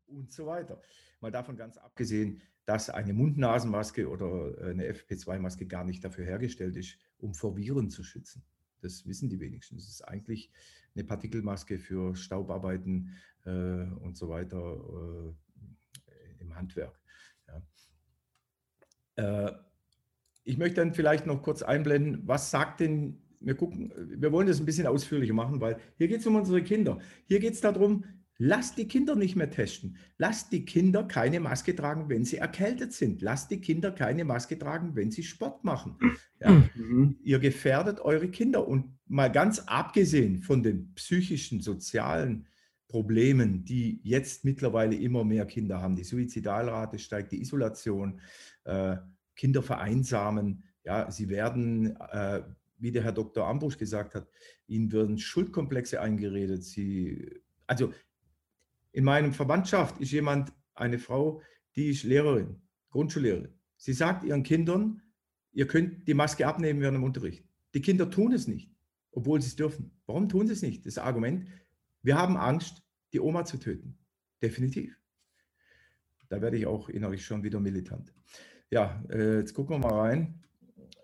Und 0.06 0.32
so 0.32 0.46
weiter. 0.46 0.80
Mal 1.20 1.30
davon 1.30 1.56
ganz 1.56 1.76
abgesehen, 1.76 2.40
dass 2.64 2.88
eine 2.88 3.12
Mund-Nasen-Maske 3.12 4.08
oder 4.08 4.56
äh, 4.58 4.70
eine 4.70 4.92
FP2-Maske 4.92 5.66
gar 5.66 5.84
nicht 5.84 6.04
dafür 6.04 6.24
hergestellt 6.24 6.76
ist, 6.76 6.98
um 7.18 7.34
vor 7.34 7.56
Viren 7.56 7.90
zu 7.90 8.04
schützen. 8.04 8.44
Das 8.80 9.06
wissen 9.06 9.28
die 9.28 9.40
wenigsten. 9.40 9.76
Es 9.76 9.88
ist 9.88 10.02
eigentlich 10.02 10.50
eine 10.94 11.04
Partikelmaske 11.04 11.78
für 11.78 12.14
Staubarbeiten 12.14 13.16
äh, 13.44 13.50
und 13.50 14.16
so 14.16 14.28
weiter 14.28 15.34
äh, 16.06 16.42
im 16.42 16.54
Handwerk. 16.54 16.99
Äh, 19.20 19.52
ich 20.44 20.58
möchte 20.58 20.76
dann 20.76 20.94
vielleicht 20.94 21.26
noch 21.26 21.42
kurz 21.42 21.62
einblenden, 21.62 22.22
was 22.24 22.50
sagt 22.50 22.80
denn, 22.80 23.22
wir 23.40 23.54
gucken, 23.54 23.92
wir 23.96 24.32
wollen 24.32 24.46
das 24.46 24.60
ein 24.60 24.66
bisschen 24.66 24.86
ausführlicher 24.86 25.34
machen, 25.34 25.60
weil 25.60 25.78
hier 25.96 26.08
geht 26.08 26.20
es 26.20 26.26
um 26.26 26.36
unsere 26.36 26.62
Kinder. 26.62 26.98
Hier 27.26 27.40
geht 27.40 27.54
es 27.54 27.60
darum, 27.60 28.04
Lasst 28.42 28.78
die 28.78 28.88
Kinder 28.88 29.16
nicht 29.16 29.36
mehr 29.36 29.50
testen. 29.50 29.98
Lasst 30.16 30.50
die 30.50 30.64
Kinder 30.64 31.04
keine 31.04 31.40
Maske 31.40 31.76
tragen, 31.76 32.08
wenn 32.08 32.24
sie 32.24 32.38
erkältet 32.38 32.94
sind. 32.94 33.20
Lasst 33.20 33.50
die 33.50 33.60
Kinder 33.60 33.92
keine 33.92 34.24
Maske 34.24 34.58
tragen, 34.58 34.96
wenn 34.96 35.10
sie 35.10 35.22
Sport 35.22 35.62
machen. 35.62 35.98
Ja, 36.40 36.64
mhm. 36.74 37.18
Ihr 37.22 37.38
gefährdet 37.38 38.00
eure 38.00 38.28
Kinder. 38.28 38.66
Und 38.66 38.96
mal 39.06 39.30
ganz 39.30 39.58
abgesehen 39.66 40.40
von 40.40 40.62
den 40.62 40.94
psychischen, 40.94 41.60
sozialen 41.60 42.46
Problemen, 42.88 43.66
die 43.66 44.00
jetzt 44.04 44.46
mittlerweile 44.46 44.96
immer 44.96 45.22
mehr 45.22 45.44
Kinder 45.44 45.82
haben. 45.82 45.94
Die 45.94 46.04
Suizidalrate 46.04 46.98
steigt, 46.98 47.32
die 47.32 47.42
Isolation, 47.42 48.22
äh, 48.64 48.96
Kinder 49.36 49.62
vereinsamen. 49.62 50.64
Ja, 50.84 51.10
sie 51.10 51.28
werden, 51.28 51.96
äh, 51.96 52.42
wie 52.78 52.92
der 52.92 53.04
Herr 53.04 53.12
Dr. 53.12 53.46
Ambusch 53.46 53.78
gesagt 53.78 54.14
hat, 54.14 54.28
ihnen 54.66 54.92
werden 54.92 55.18
Schuldkomplexe 55.18 56.00
eingeredet. 56.00 56.64
Sie, 56.64 57.40
also 57.66 57.92
in 58.92 59.04
meinem 59.04 59.32
Verwandtschaft 59.32 60.00
ist 60.00 60.12
jemand, 60.12 60.52
eine 60.74 60.98
Frau, 60.98 61.42
die 61.76 61.90
ist 61.90 62.04
Lehrerin, 62.04 62.60
Grundschullehrerin. 62.90 63.54
Sie 63.76 63.92
sagt 63.92 64.24
ihren 64.24 64.42
Kindern, 64.42 65.02
ihr 65.52 65.66
könnt 65.66 66.06
die 66.08 66.14
Maske 66.14 66.46
abnehmen 66.46 66.80
während 66.80 66.96
dem 66.96 67.04
Unterricht. 67.04 67.44
Die 67.74 67.80
Kinder 67.80 68.10
tun 68.10 68.32
es 68.32 68.48
nicht, 68.48 68.70
obwohl 69.12 69.40
sie 69.40 69.48
es 69.48 69.56
dürfen. 69.56 69.90
Warum 70.06 70.28
tun 70.28 70.46
sie 70.46 70.54
es 70.54 70.62
nicht? 70.62 70.84
Das 70.86 70.98
Argument, 70.98 71.46
wir 72.02 72.16
haben 72.16 72.36
Angst, 72.36 72.82
die 73.12 73.20
Oma 73.20 73.44
zu 73.44 73.58
töten. 73.58 73.98
Definitiv. 74.42 74.99
Da 76.30 76.40
werde 76.40 76.56
ich 76.56 76.66
auch 76.66 76.88
innerlich 76.88 77.24
schon 77.24 77.42
wieder 77.42 77.58
militant. 77.58 78.14
Ja, 78.70 79.04
äh, 79.10 79.38
jetzt 79.38 79.52
gucken 79.52 79.74
wir 79.74 79.80
mal 79.80 79.98
rein. 79.98 80.44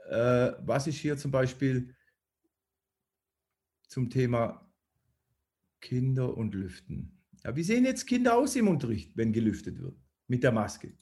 Äh, 0.09 0.53
was 0.64 0.87
ist 0.87 0.99
hier 0.99 1.16
zum 1.16 1.33
Beispiel 1.33 1.93
zum 3.89 4.09
Thema 4.09 4.72
Kinder 5.81 6.37
und 6.37 6.55
Lüften? 6.55 7.20
Ja, 7.43 7.57
wie 7.57 7.64
sehen 7.64 7.85
jetzt 7.85 8.07
Kinder 8.07 8.39
aus 8.39 8.55
im 8.55 8.68
Unterricht, 8.68 9.16
wenn 9.16 9.33
gelüftet 9.33 9.81
wird 9.81 9.97
mit 10.29 10.45
der 10.45 10.53
Maske? 10.53 10.93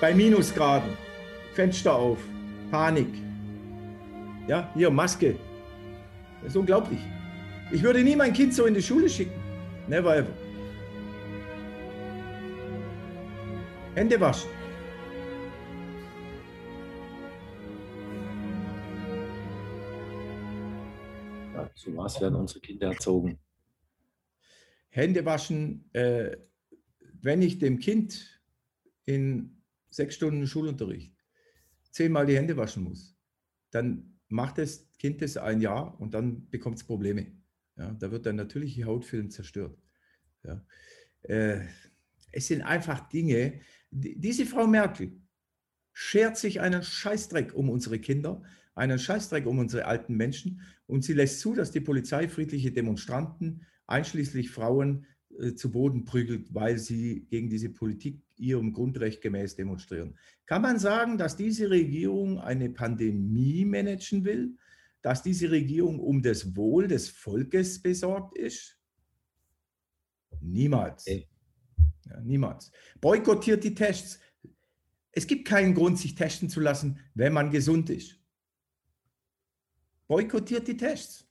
Bei 0.00 0.14
Minusgraden, 0.14 0.96
Fenster 1.54 1.94
auf, 1.94 2.18
Panik. 2.70 3.12
Ja, 4.46 4.72
hier 4.74 4.90
Maske. 4.90 5.36
Das 6.42 6.50
ist 6.50 6.56
unglaublich. 6.56 7.00
Ich 7.72 7.82
würde 7.82 8.04
nie 8.04 8.14
mein 8.14 8.32
Kind 8.32 8.54
so 8.54 8.66
in 8.66 8.74
die 8.74 8.82
Schule 8.82 9.08
schicken. 9.08 9.40
Never 9.88 10.16
ever. 10.16 10.43
Hände 13.94 14.20
waschen. 14.20 14.50
zu 21.76 21.96
was 21.96 22.20
werden 22.20 22.34
unsere 22.36 22.60
Kinder 22.60 22.88
erzogen? 22.88 23.38
Hände 24.88 25.24
waschen, 25.24 25.92
äh, 25.92 26.36
wenn 27.20 27.42
ich 27.42 27.58
dem 27.58 27.78
Kind 27.78 28.40
in 29.04 29.62
sechs 29.90 30.14
Stunden 30.14 30.46
Schulunterricht 30.46 31.14
zehnmal 31.90 32.26
die 32.26 32.36
Hände 32.36 32.56
waschen 32.56 32.84
muss, 32.84 33.16
dann 33.70 34.18
macht 34.28 34.58
das 34.58 34.88
Kind 34.98 35.22
das 35.22 35.36
ein 35.36 35.60
Jahr 35.60 36.00
und 36.00 36.14
dann 36.14 36.48
bekommt 36.50 36.78
es 36.78 36.84
Probleme. 36.84 37.32
Ja, 37.76 37.92
da 37.92 38.10
wird 38.10 38.26
der 38.26 38.32
natürliche 38.32 38.84
Hautfilm 38.84 39.30
zerstört. 39.30 39.78
Ja. 40.42 40.64
Äh, 41.22 41.66
es 42.32 42.48
sind 42.48 42.62
einfach 42.62 43.08
Dinge, 43.08 43.52
die, 43.54 43.60
diese 43.94 44.44
Frau 44.44 44.66
Merkel 44.66 45.12
schert 45.92 46.36
sich 46.36 46.60
einen 46.60 46.82
Scheißdreck 46.82 47.54
um 47.54 47.70
unsere 47.70 48.00
Kinder, 48.00 48.42
einen 48.74 48.98
Scheißdreck 48.98 49.46
um 49.46 49.58
unsere 49.58 49.86
alten 49.86 50.16
Menschen 50.16 50.62
und 50.86 51.04
sie 51.04 51.12
lässt 51.12 51.38
zu, 51.40 51.54
dass 51.54 51.70
die 51.70 51.80
Polizei 51.80 52.28
friedliche 52.28 52.72
Demonstranten, 52.72 53.66
einschließlich 53.86 54.50
Frauen, 54.50 55.06
äh, 55.38 55.54
zu 55.54 55.70
Boden 55.70 56.04
prügelt, 56.04 56.52
weil 56.52 56.78
sie 56.78 57.26
gegen 57.30 57.48
diese 57.48 57.68
Politik 57.68 58.20
ihrem 58.36 58.72
Grundrecht 58.72 59.20
gemäß 59.20 59.54
demonstrieren. 59.54 60.18
Kann 60.46 60.62
man 60.62 60.80
sagen, 60.80 61.16
dass 61.16 61.36
diese 61.36 61.70
Regierung 61.70 62.40
eine 62.40 62.70
Pandemie 62.70 63.64
managen 63.64 64.24
will, 64.24 64.56
dass 65.02 65.22
diese 65.22 65.50
Regierung 65.50 66.00
um 66.00 66.22
das 66.22 66.56
Wohl 66.56 66.88
des 66.88 67.08
Volkes 67.10 67.80
besorgt 67.80 68.36
ist? 68.36 68.76
Niemals. 70.40 71.06
Ja, 72.04 72.20
niemals. 72.20 72.70
Boykottiert 73.00 73.64
die 73.64 73.74
Tests. 73.74 74.20
Es 75.12 75.26
gibt 75.26 75.46
keinen 75.46 75.74
Grund, 75.74 75.98
sich 75.98 76.14
testen 76.14 76.48
zu 76.48 76.60
lassen, 76.60 76.98
wenn 77.14 77.32
man 77.32 77.50
gesund 77.50 77.88
ist 77.90 78.18
boykottiert 80.06 80.68
die 80.68 80.76
Tests. 80.76 81.28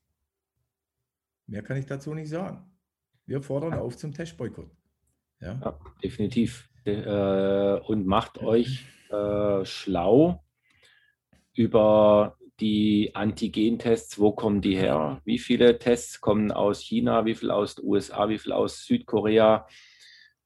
Mehr 1.47 1.61
kann 1.61 1.77
ich 1.77 1.85
dazu 1.85 2.13
nicht 2.13 2.29
sagen. 2.29 2.69
Wir 3.25 3.41
fordern 3.41 3.73
auf 3.73 3.97
zum 3.97 4.13
Testboykott. 4.13 4.69
Ja. 5.39 5.59
ja 5.63 5.79
definitiv. 6.03 6.69
Äh, 6.85 7.79
und 7.79 8.05
macht 8.05 8.39
euch 8.39 8.85
äh, 9.09 9.63
schlau 9.63 10.43
über 11.53 12.37
die 12.59 13.11
Antigen-Tests. 13.13 14.19
Wo 14.19 14.31
kommen 14.31 14.61
die 14.61 14.75
her? 14.75 15.21
Wie 15.23 15.39
viele 15.39 15.79
Tests 15.79 16.19
kommen 16.19 16.51
aus 16.51 16.81
China? 16.81 17.25
Wie 17.25 17.35
viel 17.35 17.51
aus 17.51 17.75
den 17.75 17.85
USA? 17.85 18.27
Wie 18.27 18.37
viel 18.37 18.51
aus 18.51 18.85
Südkorea? 18.85 19.67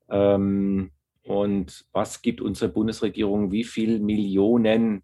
Ähm, 0.10 0.91
und 1.24 1.86
was 1.91 2.22
gibt 2.22 2.41
unsere 2.41 2.72
Bundesregierung? 2.72 3.51
Wie 3.51 3.64
viele 3.64 3.99
Millionen 3.99 5.03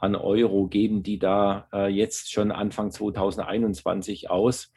an 0.00 0.14
Euro 0.14 0.66
geben 0.66 1.02
die 1.02 1.18
da 1.18 1.68
äh, 1.72 1.88
jetzt 1.88 2.30
schon 2.32 2.52
Anfang 2.52 2.90
2021 2.90 4.30
aus. 4.30 4.72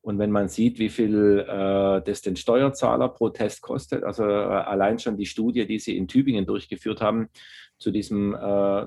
Und 0.00 0.18
wenn 0.18 0.30
man 0.30 0.48
sieht, 0.48 0.78
wie 0.78 0.88
viel 0.88 1.44
äh, 1.48 2.00
das 2.02 2.22
den 2.22 2.36
Steuerzahler 2.36 3.08
pro 3.08 3.28
Test 3.30 3.60
kostet, 3.60 4.04
also 4.04 4.22
äh, 4.22 4.26
allein 4.26 4.98
schon 4.98 5.16
die 5.16 5.26
Studie, 5.26 5.66
die 5.66 5.80
sie 5.80 5.96
in 5.96 6.06
Tübingen 6.06 6.46
durchgeführt 6.46 7.00
haben, 7.00 7.28
zu 7.78 7.90
diesem 7.90 8.34
äh, 8.34 8.86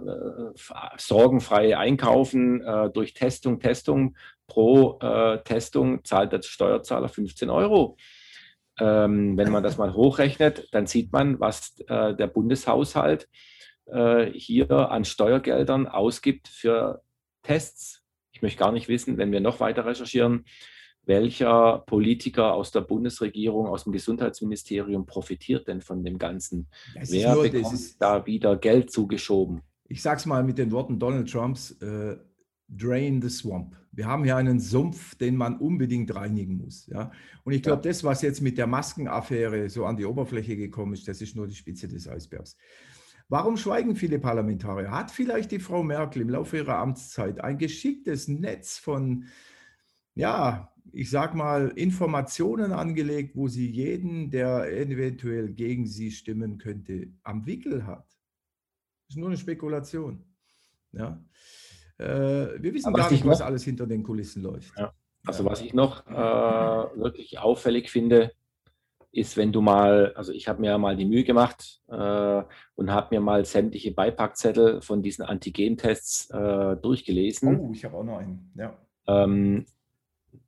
sorgenfreie 0.97 1.77
Einkaufen 1.77 2.61
äh, 2.61 2.89
durch 2.89 3.13
Testung, 3.13 3.59
Testung 3.59 4.15
pro 4.47 4.97
äh, 5.01 5.43
Testung 5.43 6.03
zahlt 6.03 6.31
der 6.31 6.41
Steuerzahler 6.41 7.09
15 7.09 7.49
Euro. 7.49 7.97
Ähm, 8.79 9.37
wenn 9.37 9.51
man 9.51 9.63
das 9.63 9.77
mal 9.77 9.93
hochrechnet, 9.93 10.67
dann 10.71 10.87
sieht 10.87 11.11
man, 11.11 11.39
was 11.39 11.75
der 11.75 12.27
Bundeshaushalt 12.27 13.27
äh, 13.91 14.31
hier 14.33 14.69
an 14.91 15.05
Steuergeldern 15.05 15.87
ausgibt 15.87 16.47
für 16.47 17.01
Tests. 17.43 18.03
Ich 18.31 18.41
möchte 18.41 18.59
gar 18.59 18.71
nicht 18.71 18.87
wissen, 18.87 19.17
wenn 19.17 19.31
wir 19.31 19.39
noch 19.39 19.59
weiter 19.59 19.85
recherchieren, 19.85 20.45
welcher 21.05 21.79
Politiker 21.87 22.53
aus 22.53 22.71
der 22.71 22.81
Bundesregierung, 22.81 23.67
aus 23.67 23.85
dem 23.85 23.93
Gesundheitsministerium 23.93 25.05
profitiert 25.05 25.67
denn 25.67 25.81
von 25.81 26.03
dem 26.03 26.19
Ganzen? 26.19 26.67
Wer 26.93 27.33
nur, 27.33 27.43
bekommt 27.49 27.99
da 27.99 28.25
wieder 28.27 28.55
Geld 28.57 28.91
zugeschoben? 28.91 29.61
Ich 29.85 30.03
sage 30.03 30.17
es 30.17 30.25
mal 30.27 30.43
mit 30.43 30.59
den 30.59 30.71
Worten 30.71 30.99
Donald 30.99 31.31
Trumps, 31.31 31.71
äh, 31.81 32.17
drain 32.69 33.21
the 33.21 33.29
swamp. 33.29 33.75
Wir 33.91 34.05
haben 34.05 34.23
hier 34.23 34.37
einen 34.37 34.59
Sumpf, 34.59 35.15
den 35.15 35.35
man 35.35 35.57
unbedingt 35.57 36.13
reinigen 36.13 36.57
muss. 36.57 36.85
Ja? 36.87 37.11
Und 37.43 37.53
ich 37.53 37.63
glaube, 37.63 37.81
ja. 37.83 37.89
das, 37.89 38.03
was 38.03 38.21
jetzt 38.21 38.41
mit 38.41 38.57
der 38.57 38.67
Maskenaffäre 38.67 39.69
so 39.69 39.85
an 39.85 39.97
die 39.97 40.05
Oberfläche 40.05 40.55
gekommen 40.55 40.93
ist, 40.93 41.07
das 41.07 41.21
ist 41.21 41.35
nur 41.35 41.47
die 41.47 41.55
Spitze 41.55 41.87
des 41.87 42.07
Eisbergs. 42.07 42.55
Warum 43.27 43.57
schweigen 43.57 43.95
viele 43.95 44.19
Parlamentarier? 44.19 44.91
Hat 44.91 45.11
vielleicht 45.11 45.51
die 45.51 45.59
Frau 45.59 45.83
Merkel 45.83 46.21
im 46.21 46.29
Laufe 46.29 46.57
ihrer 46.57 46.77
Amtszeit 46.77 47.41
ein 47.41 47.57
geschicktes 47.57 48.27
Netz 48.27 48.77
von, 48.77 49.25
ja, 50.15 50.73
ich 50.91 51.09
sag 51.09 51.35
mal, 51.35 51.69
Informationen 51.75 52.71
angelegt, 52.71 53.35
wo 53.35 53.47
sie 53.47 53.69
jeden, 53.69 54.31
der 54.31 54.71
eventuell 54.75 55.53
gegen 55.53 55.85
sie 55.85 56.11
stimmen 56.11 56.57
könnte, 56.57 57.09
am 57.23 57.45
Wickel 57.45 57.85
hat? 57.85 58.07
Das 59.07 59.15
ist 59.15 59.17
nur 59.17 59.29
eine 59.29 59.37
Spekulation. 59.37 60.23
Ja. 60.91 61.23
Äh, 61.99 62.61
wir 62.61 62.73
wissen 62.73 62.93
gar 62.93 63.11
nicht, 63.11 63.25
was 63.25 63.41
alles 63.41 63.63
hinter 63.63 63.85
den 63.85 64.03
Kulissen 64.03 64.41
läuft. 64.41 64.77
Ja. 64.77 64.93
Also 65.25 65.45
was 65.45 65.61
ich 65.61 65.73
noch 65.73 66.07
äh, 66.07 66.13
wirklich 66.13 67.39
auffällig 67.39 67.91
finde, 67.91 68.31
ist, 69.11 69.37
wenn 69.37 69.51
du 69.51 69.61
mal, 69.61 70.13
also 70.15 70.31
ich 70.31 70.47
habe 70.47 70.61
mir 70.61 70.77
mal 70.77 70.95
die 70.95 71.05
Mühe 71.05 71.23
gemacht 71.23 71.81
äh, 71.87 72.43
und 72.75 72.91
habe 72.91 73.15
mir 73.15 73.19
mal 73.19 73.43
sämtliche 73.43 73.91
Beipackzettel 73.91 74.81
von 74.81 75.01
diesen 75.01 75.25
Antigentests 75.25 76.29
äh, 76.29 76.77
durchgelesen. 76.77 77.59
Oh, 77.59 77.71
ich 77.73 77.83
habe 77.83 77.97
auch 77.97 78.03
noch 78.03 78.17
einen, 78.17 78.51
ja. 78.55 78.77
Ähm, 79.07 79.65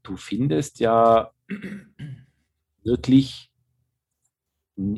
du 0.04 0.16
findest 0.16 0.80
ja 0.80 1.32
wirklich 2.84 3.52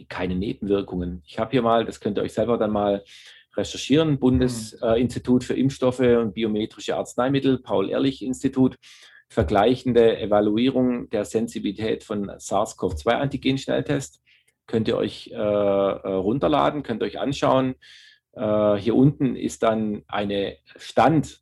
keine 0.10 0.36
Nebenwirkungen. 0.36 1.24
Ich 1.26 1.40
habe 1.40 1.52
hier 1.52 1.62
mal, 1.62 1.86
das 1.86 2.00
könnt 2.00 2.18
ihr 2.18 2.24
euch 2.24 2.34
selber 2.34 2.58
dann 2.58 2.72
mal 2.72 3.04
recherchieren, 3.56 4.20
Bundesinstitut 4.20 5.44
für 5.44 5.54
Impfstoffe 5.54 6.00
und 6.00 6.34
biometrische 6.34 6.96
Arzneimittel, 6.96 7.60
Paul-Ehrlich-Institut, 7.60 8.78
vergleichende 9.30 10.20
Evaluierung 10.20 11.10
der 11.10 11.26
Sensibilität 11.26 12.04
von 12.04 12.30
SARS-CoV-2-Antigen-Schnelltest. 12.30 14.22
Könnt 14.68 14.88
ihr 14.88 14.98
euch 14.98 15.30
äh, 15.32 15.36
äh, 15.36 15.38
runterladen, 15.38 16.84
könnt 16.84 17.02
ihr 17.02 17.08
euch 17.08 17.20
anschauen. 17.20 17.76
Äh, 18.34 18.76
hier 18.76 18.96
unten 18.96 19.36
ist 19.36 19.64
dann 19.64 20.04
eine 20.08 20.58
Stand 20.78 21.42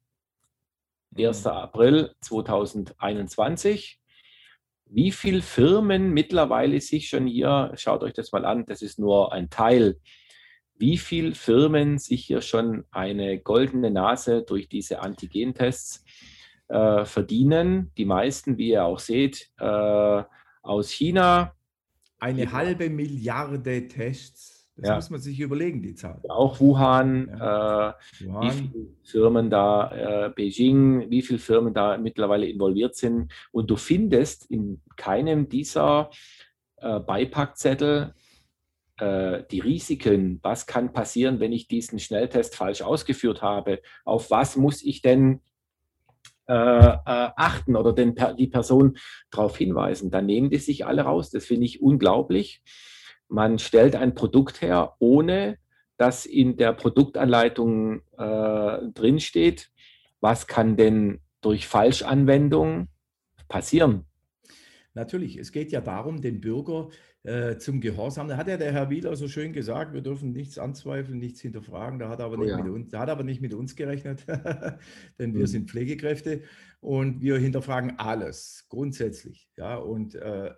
1. 1.18 1.46
Mhm. 1.46 1.52
April 1.52 2.16
2021. 2.22 4.00
Wie 4.86 5.12
viele 5.12 5.42
Firmen 5.42 6.12
mittlerweile 6.12 6.82
sich 6.82 7.08
schon 7.08 7.28
hier, 7.28 7.72
schaut 7.76 8.04
euch 8.04 8.14
das 8.14 8.32
mal 8.32 8.46
an, 8.46 8.66
das 8.66 8.82
ist 8.82 9.00
nur 9.00 9.32
ein 9.32 9.50
Teil, 9.50 10.00
wie 10.82 10.98
viele 10.98 11.36
Firmen 11.36 12.00
sich 12.00 12.26
hier 12.26 12.42
schon 12.42 12.84
eine 12.92 13.40
goldene 13.40 13.92
Nase 13.92 14.42
durch 14.42 14.68
diese 14.68 15.02
Antigentests 15.02 16.04
äh, 16.68 17.06
verdienen. 17.06 17.92
Die 17.98 18.06
meisten, 18.06 18.58
wie 18.58 18.70
ihr 18.72 18.84
auch 18.84 19.00
seht, 19.00 19.52
äh, 19.60 20.24
aus 20.64 20.90
China. 20.90 21.54
Eine 22.20 22.52
halbe 22.52 22.90
Milliarde 22.90 23.88
Tests. 23.88 24.70
Das 24.76 24.90
ja. 24.90 24.96
muss 24.96 25.10
man 25.12 25.20
sich 25.20 25.40
überlegen, 25.40 25.84
die 25.84 25.94
Zahl. 25.94 26.20
Auch 26.28 26.60
Wuhan, 26.60 27.28
ja. 27.28 27.90
äh, 27.90 27.94
Wuhan. 28.26 28.42
wie 28.42 28.52
viele 28.52 28.88
Firmen 29.04 29.50
da, 29.52 30.26
äh, 30.26 30.30
Beijing, 30.30 31.12
wie 31.12 31.22
viele 31.22 31.40
Firmen 31.40 31.74
da 31.74 31.98
mittlerweile 31.98 32.48
involviert 32.48 32.96
sind. 32.96 33.32
Und 33.52 33.70
du 33.70 33.76
findest 33.76 34.50
in 34.50 34.82
keinem 34.96 35.48
dieser 35.48 36.10
äh, 36.78 37.00
Beipackzettel 37.00 38.16
die 39.02 39.60
Risiken, 39.60 40.40
was 40.44 40.68
kann 40.68 40.94
passieren, 40.94 41.40
wenn 41.40 41.52
ich 41.52 41.68
diesen 41.68 41.98
Schnelltest 41.98 42.56
falsch 42.56 42.84
ausgeführt 42.84 43.42
habe, 43.42 43.82
auf 44.06 44.30
was 44.30 44.58
muss 44.58 44.84
ich 44.84 45.02
denn 45.02 45.42
äh, 46.48 46.54
äh, 46.54 46.98
achten 47.06 47.78
oder 47.78 47.94
den, 47.94 48.14
die 48.38 48.48
Person 48.48 48.98
darauf 49.30 49.58
hinweisen. 49.58 50.12
Dann 50.12 50.26
nehmen 50.26 50.50
die 50.50 50.58
sich 50.58 50.86
alle 50.86 51.04
raus. 51.04 51.30
Das 51.30 51.46
finde 51.46 51.66
ich 51.66 51.82
unglaublich. 51.82 52.62
Man 53.30 53.58
stellt 53.58 53.96
ein 53.96 54.16
Produkt 54.16 54.62
her, 54.62 54.96
ohne 55.00 55.60
dass 55.98 56.26
in 56.26 56.58
der 56.58 56.74
Produktanleitung 56.74 58.02
äh, 58.18 58.80
drinsteht, 58.94 59.72
was 60.20 60.46
kann 60.46 60.76
denn 60.76 61.22
durch 61.40 61.68
Falschanwendung 61.68 62.90
passieren. 63.48 64.06
Natürlich, 64.94 65.38
es 65.38 65.54
geht 65.54 65.72
ja 65.72 65.80
darum, 65.80 66.22
den 66.22 66.42
Bürger 66.42 66.90
äh, 67.24 67.58
zum 67.58 67.82
Gehorsam. 67.82 68.28
Da 68.28 68.38
hat 68.38 68.48
ja 68.48 68.58
der 68.58 68.72
Herr 68.72 68.90
Wieler 68.90 69.16
so 69.16 69.28
schön 69.28 69.54
gesagt, 69.54 69.94
wir 69.94 70.02
dürfen 70.02 70.32
nichts 70.32 70.58
anzweifeln, 70.58 71.20
nichts 71.20 71.42
hinterfragen. 71.42 72.00
Da 72.00 72.10
hat 72.10 72.20
er 72.20 72.26
aber, 72.26 72.38
oh, 72.38 72.42
nicht, 72.42 72.50
ja. 72.50 72.58
mit 72.58 72.72
uns, 72.72 72.94
hat 72.94 73.10
aber 73.10 73.24
nicht 73.24 73.42
mit 73.42 73.54
uns 73.54 73.76
gerechnet, 73.76 74.26
denn 75.20 75.34
wir 75.34 75.42
mhm. 75.42 75.48
sind 75.48 75.70
Pflegekräfte 75.70 76.42
und 76.80 77.22
wir 77.22 77.38
hinterfragen 77.38 78.00
alles 78.00 78.66
grundsätzlich. 78.70 79.50
Ja, 79.58 79.76
und 79.76 80.16
äh, 80.16 80.52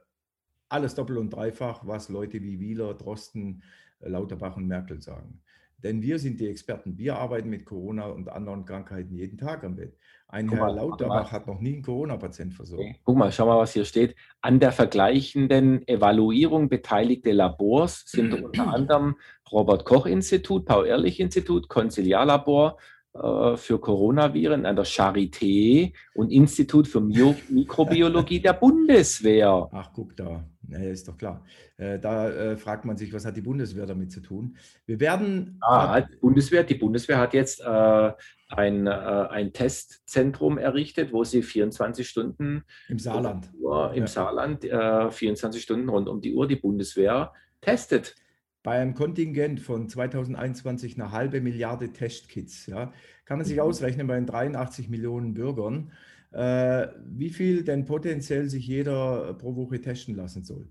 alles 0.69 0.95
doppelt 0.95 1.19
und 1.19 1.29
dreifach, 1.31 1.85
was 1.85 2.09
Leute 2.09 2.41
wie 2.41 2.59
Wieler, 2.59 2.93
Drosten, 2.93 3.61
Lauterbach 3.99 4.57
und 4.57 4.67
Merkel 4.67 5.01
sagen. 5.01 5.41
Denn 5.77 6.01
wir 6.01 6.17
sind 6.17 6.39
die 6.39 6.47
Experten. 6.47 6.97
Wir 6.97 7.17
arbeiten 7.17 7.49
mit 7.49 7.65
Corona 7.65 8.05
und 8.05 8.29
anderen 8.29 8.63
Krankheiten 8.63 9.13
jeden 9.13 9.37
Tag 9.37 9.65
am 9.65 9.75
Bett. 9.75 9.97
Ein 10.33 10.47
Guck 10.47 10.57
Herr 10.57 10.65
mal, 10.65 10.75
Lauterbach 10.75 11.31
hat 11.31 11.45
noch 11.45 11.59
nie 11.59 11.73
einen 11.73 11.83
Corona-Patient 11.83 12.55
versorgt. 12.55 12.95
Guck 13.03 13.15
mal, 13.15 13.31
schau 13.31 13.45
mal, 13.45 13.59
was 13.59 13.73
hier 13.73 13.85
steht. 13.85 14.15
An 14.41 14.59
der 14.59 14.71
vergleichenden 14.71 15.87
Evaluierung 15.87 16.69
beteiligte 16.69 17.31
Labors 17.31 18.03
sind 18.07 18.33
unter 18.43 18.73
anderem 18.73 19.15
Robert 19.51 19.85
Koch-Institut, 19.85 20.65
Paul-Ehrlich-Institut, 20.65 21.69
Konziliarlabor 21.69 22.77
äh, 22.79 23.02
für 23.15 23.79
Coronaviren 23.79 24.65
an 24.65 24.75
der 24.75 24.85
Charité 24.85 25.93
und 26.15 26.31
Institut 26.31 26.87
für 26.87 26.99
Mikrobiologie 26.99 28.39
der 28.39 28.53
Bundeswehr. 28.53 29.69
Ach, 29.71 29.91
guck 29.93 30.15
da. 30.17 30.43
Ja, 30.69 30.79
ist 30.79 31.07
doch 31.07 31.17
klar. 31.17 31.43
Äh, 31.77 31.99
da 31.99 32.29
äh, 32.29 32.57
fragt 32.57 32.85
man 32.85 32.97
sich, 32.97 33.13
was 33.13 33.25
hat 33.25 33.35
die 33.35 33.41
Bundeswehr 33.41 33.85
damit 33.85 34.11
zu 34.11 34.21
tun? 34.21 34.57
Wir 34.85 34.99
werden. 34.99 35.57
Ah, 35.61 36.01
die 36.01 36.15
Bundeswehr, 36.15 36.63
die 36.63 36.75
Bundeswehr 36.75 37.17
hat 37.17 37.33
jetzt 37.33 37.61
äh, 37.61 38.11
ein, 38.49 38.87
äh, 38.87 38.89
ein 38.89 39.53
Testzentrum 39.53 40.57
errichtet, 40.57 41.11
wo 41.11 41.23
sie 41.23 41.43
24 41.43 42.07
Stunden 42.07 42.63
im 42.87 42.99
Saarland, 42.99 43.51
Uhr, 43.59 43.93
im 43.93 44.03
ja. 44.03 44.07
Saarland 44.07 44.63
24 44.63 45.59
äh, 45.59 45.63
Stunden 45.63 45.89
rund 45.89 46.07
um 46.07 46.21
die 46.21 46.33
Uhr 46.33 46.47
die 46.47 46.55
Bundeswehr 46.55 47.33
testet. 47.61 48.15
Bei 48.63 48.79
einem 48.79 48.93
Kontingent 48.93 49.59
von 49.59 49.89
2021 49.89 50.95
eine 50.95 51.11
halbe 51.11 51.41
Milliarde 51.41 51.91
Testkits, 51.91 52.65
ja, 52.65 52.93
kann 53.25 53.37
man 53.37 53.45
sich 53.45 53.57
mhm. 53.57 53.63
ausrechnen 53.63 54.07
bei 54.07 54.15
den 54.15 54.25
83 54.25 54.89
Millionen 54.89 55.33
Bürgern, 55.33 55.91
äh, 56.31 56.87
wie 57.05 57.29
viel 57.29 57.63
denn 57.63 57.85
potenziell 57.85 58.49
sich 58.49 58.65
jeder 58.65 59.33
pro 59.33 59.55
Woche 59.57 59.81
testen 59.81 60.15
lassen 60.15 60.43
soll. 60.45 60.69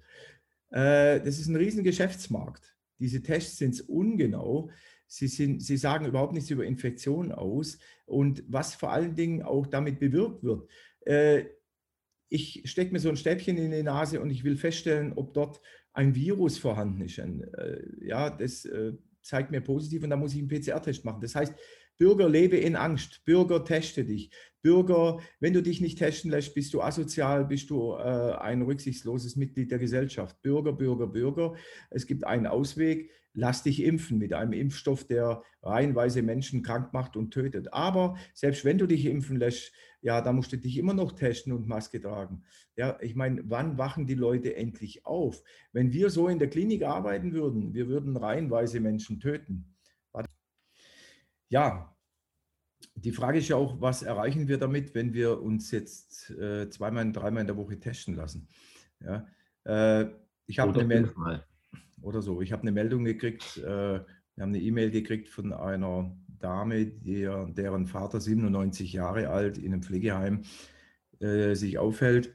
Äh, 0.70 1.20
das 1.20 1.38
ist 1.38 1.48
ein 1.48 1.56
riesen 1.56 1.84
Geschäftsmarkt. 1.84 2.74
Diese 2.98 3.22
Tests 3.22 3.58
sind 3.58 3.80
ungenau. 3.88 4.70
Sie, 5.06 5.28
sind, 5.28 5.62
sie 5.62 5.76
sagen 5.76 6.06
überhaupt 6.06 6.32
nichts 6.32 6.48
über 6.48 6.64
Infektionen 6.64 7.32
aus 7.32 7.78
und 8.06 8.42
was 8.48 8.74
vor 8.74 8.92
allen 8.92 9.14
Dingen 9.14 9.42
auch 9.42 9.66
damit 9.66 10.00
bewirkt 10.00 10.42
wird. 10.42 10.66
Äh, 11.00 11.44
ich 12.30 12.62
stecke 12.64 12.92
mir 12.92 12.98
so 12.98 13.10
ein 13.10 13.16
Stäbchen 13.16 13.58
in 13.58 13.70
die 13.70 13.82
Nase 13.82 14.18
und 14.18 14.30
ich 14.30 14.42
will 14.42 14.56
feststellen, 14.56 15.12
ob 15.12 15.34
dort 15.34 15.60
ein 15.92 16.14
Virus 16.14 16.58
vorhanden 16.58 17.00
ist. 17.02 17.18
Äh, 17.18 17.82
ja, 18.00 18.30
das 18.30 18.64
äh, 18.64 18.92
zeigt 19.22 19.50
mir 19.50 19.60
positiv 19.60 20.02
und 20.02 20.10
da 20.10 20.16
muss 20.16 20.34
ich 20.34 20.40
einen 20.40 20.48
PCR-Test 20.48 21.04
machen. 21.04 21.20
Das 21.20 21.34
heißt, 21.34 21.54
Bürger, 21.98 22.28
lebe 22.28 22.56
in 22.56 22.74
Angst. 22.74 23.24
Bürger, 23.24 23.64
teste 23.64 24.04
dich. 24.04 24.30
Bürger, 24.62 25.20
wenn 25.40 25.52
du 25.52 25.62
dich 25.62 25.80
nicht 25.80 25.98
testen 25.98 26.30
lässt, 26.30 26.54
bist 26.54 26.72
du 26.74 26.80
asozial, 26.80 27.44
bist 27.44 27.70
du 27.70 27.92
äh, 27.92 28.34
ein 28.40 28.62
rücksichtsloses 28.62 29.36
Mitglied 29.36 29.70
der 29.70 29.78
Gesellschaft. 29.78 30.40
Bürger, 30.42 30.72
Bürger, 30.72 31.06
Bürger. 31.06 31.54
Es 31.90 32.06
gibt 32.06 32.24
einen 32.24 32.46
Ausweg. 32.46 33.10
Lass 33.34 33.62
dich 33.62 33.82
impfen 33.82 34.18
mit 34.18 34.32
einem 34.32 34.52
Impfstoff, 34.52 35.06
der 35.06 35.42
reihenweise 35.62 36.22
Menschen 36.22 36.62
krank 36.62 36.92
macht 36.92 37.16
und 37.16 37.30
tötet. 37.32 37.72
Aber 37.72 38.16
selbst 38.34 38.64
wenn 38.64 38.78
du 38.78 38.86
dich 38.86 39.06
impfen 39.06 39.38
lässt, 39.38 39.72
ja, 40.02 40.20
da 40.20 40.32
musst 40.32 40.52
du 40.52 40.58
dich 40.58 40.76
immer 40.76 40.94
noch 40.94 41.12
testen 41.12 41.52
und 41.52 41.66
Maske 41.66 42.00
tragen. 42.00 42.42
Ja, 42.76 42.98
ich 43.00 43.14
meine, 43.14 43.42
wann 43.46 43.78
wachen 43.78 44.06
die 44.06 44.14
Leute 44.14 44.56
endlich 44.56 45.06
auf? 45.06 45.42
Wenn 45.72 45.92
wir 45.92 46.10
so 46.10 46.28
in 46.28 46.38
der 46.38 46.50
Klinik 46.50 46.82
arbeiten 46.82 47.32
würden, 47.32 47.72
wir 47.72 47.88
würden 47.88 48.16
reihenweise 48.16 48.80
Menschen 48.80 49.20
töten. 49.20 49.72
Ja, 51.48 51.94
die 52.94 53.12
Frage 53.12 53.38
ist 53.38 53.48
ja 53.48 53.56
auch, 53.56 53.80
was 53.80 54.02
erreichen 54.02 54.48
wir 54.48 54.58
damit, 54.58 54.94
wenn 54.94 55.12
wir 55.12 55.42
uns 55.42 55.70
jetzt 55.70 56.30
äh, 56.30 56.70
zweimal, 56.70 57.12
dreimal 57.12 57.42
in 57.42 57.46
der 57.46 57.56
Woche 57.58 57.78
testen 57.78 58.14
lassen? 58.14 58.48
Ja, 59.00 59.26
äh, 59.64 60.10
ich 60.46 60.58
habe 60.58 60.72
eine 60.72 60.84
Meldung 60.84 61.42
oder 62.02 62.22
so. 62.22 62.40
Ich 62.40 62.52
habe 62.52 62.62
eine 62.62 62.72
Meldung 62.72 63.04
gekriegt. 63.04 63.58
Äh, 63.58 64.00
wir 64.34 64.42
haben 64.42 64.50
eine 64.50 64.60
E-Mail 64.60 64.90
gekriegt 64.90 65.28
von 65.28 65.52
einer 65.52 66.16
Dame, 66.38 66.86
der, 66.86 67.46
deren 67.46 67.86
Vater 67.86 68.20
97 68.20 68.92
Jahre 68.92 69.28
alt 69.28 69.58
in 69.58 69.72
einem 69.72 69.82
Pflegeheim 69.82 70.42
äh, 71.20 71.54
sich 71.54 71.78
aufhält. 71.78 72.34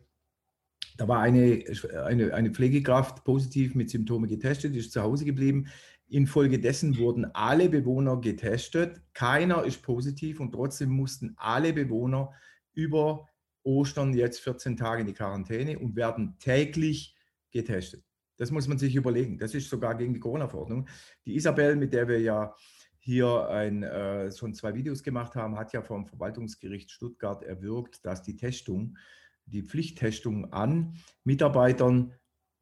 Da 0.97 1.07
war 1.07 1.21
eine, 1.21 1.63
eine, 2.05 2.33
eine 2.33 2.51
Pflegekraft 2.51 3.23
positiv 3.23 3.75
mit 3.75 3.89
Symptomen 3.89 4.27
getestet, 4.27 4.75
ist 4.75 4.91
zu 4.91 5.01
Hause 5.01 5.25
geblieben. 5.25 5.67
Infolgedessen 6.09 6.97
wurden 6.97 7.25
alle 7.35 7.69
Bewohner 7.69 8.19
getestet. 8.21 9.01
Keiner 9.13 9.65
ist 9.65 9.83
positiv 9.83 10.39
und 10.39 10.53
trotzdem 10.53 10.89
mussten 10.89 11.33
alle 11.37 11.73
Bewohner 11.73 12.31
über 12.73 13.27
Ostern 13.63 14.13
jetzt 14.13 14.39
14 14.39 14.77
Tage 14.77 15.01
in 15.01 15.07
die 15.07 15.13
Quarantäne 15.13 15.77
und 15.77 15.95
werden 15.95 16.37
täglich 16.39 17.15
getestet. 17.51 18.06
Das 18.37 18.51
muss 18.51 18.67
man 18.67 18.77
sich 18.77 18.95
überlegen. 18.95 19.37
Das 19.37 19.53
ist 19.53 19.69
sogar 19.69 19.95
gegen 19.95 20.13
die 20.13 20.19
Corona-Verordnung. 20.19 20.87
Die 21.25 21.35
Isabel, 21.35 21.75
mit 21.75 21.93
der 21.93 22.07
wir 22.07 22.21
ja 22.21 22.55
hier 22.99 23.49
ein, 23.49 23.83
äh, 23.83 24.31
schon 24.31 24.53
zwei 24.53 24.75
Videos 24.75 25.01
gemacht 25.03 25.35
haben, 25.35 25.57
hat 25.57 25.73
ja 25.73 25.81
vom 25.81 26.05
Verwaltungsgericht 26.05 26.91
Stuttgart 26.91 27.43
erwirkt, 27.43 28.05
dass 28.05 28.21
die 28.21 28.35
Testung, 28.35 28.97
die 29.45 29.63
Pflichttestung 29.63 30.51
an 30.51 30.95
Mitarbeitern 31.23 32.13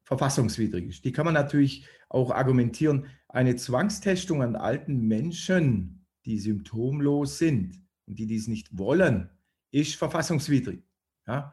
verfassungswidrig 0.04 0.86
ist. 0.86 1.04
Die 1.04 1.12
kann 1.12 1.24
man 1.24 1.34
natürlich 1.34 1.86
auch 2.08 2.30
argumentieren. 2.30 3.06
Eine 3.28 3.56
Zwangstestung 3.56 4.42
an 4.42 4.54
alten 4.54 5.08
Menschen, 5.08 6.06
die 6.24 6.38
symptomlos 6.38 7.38
sind 7.38 7.82
und 8.06 8.18
die 8.18 8.26
dies 8.26 8.46
nicht 8.46 8.78
wollen, 8.78 9.30
ist 9.72 9.96
verfassungswidrig. 9.96 10.82
Ja? 11.26 11.52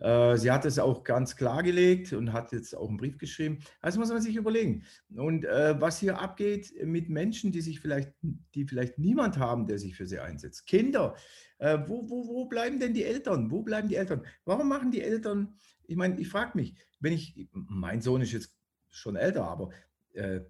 Äh, 0.00 0.36
sie 0.36 0.50
hat 0.50 0.64
es 0.64 0.78
auch 0.78 1.04
ganz 1.04 1.36
klargelegt 1.36 2.12
und 2.12 2.32
hat 2.32 2.52
jetzt 2.52 2.74
auch 2.74 2.88
einen 2.88 2.96
Brief 2.96 3.18
geschrieben. 3.18 3.60
Also 3.80 4.00
muss 4.00 4.08
man 4.08 4.22
sich 4.22 4.36
überlegen. 4.36 4.84
Und 5.14 5.44
äh, 5.44 5.80
was 5.80 5.98
hier 5.98 6.18
abgeht 6.18 6.72
mit 6.84 7.08
Menschen, 7.08 7.52
die 7.52 7.60
sich 7.60 7.80
vielleicht, 7.80 8.12
die 8.54 8.64
vielleicht 8.66 8.98
niemand 8.98 9.38
haben, 9.38 9.66
der 9.66 9.78
sich 9.78 9.96
für 9.96 10.06
sie 10.06 10.18
einsetzt. 10.18 10.66
Kinder, 10.66 11.14
äh, 11.58 11.78
wo, 11.86 12.08
wo, 12.08 12.26
wo 12.26 12.46
bleiben 12.46 12.80
denn 12.80 12.94
die 12.94 13.04
Eltern? 13.04 13.50
Wo 13.50 13.62
bleiben 13.62 13.88
die 13.88 13.96
Eltern? 13.96 14.24
Warum 14.44 14.68
machen 14.68 14.90
die 14.90 15.02
Eltern, 15.02 15.54
ich 15.86 15.96
meine, 15.96 16.18
ich 16.18 16.28
frage 16.28 16.52
mich, 16.54 16.74
wenn 17.00 17.12
ich, 17.12 17.48
mein 17.52 18.00
Sohn 18.00 18.22
ist 18.22 18.32
jetzt 18.32 18.56
schon 18.88 19.16
älter, 19.16 19.44
aber 19.44 19.70
äh, 20.14 20.40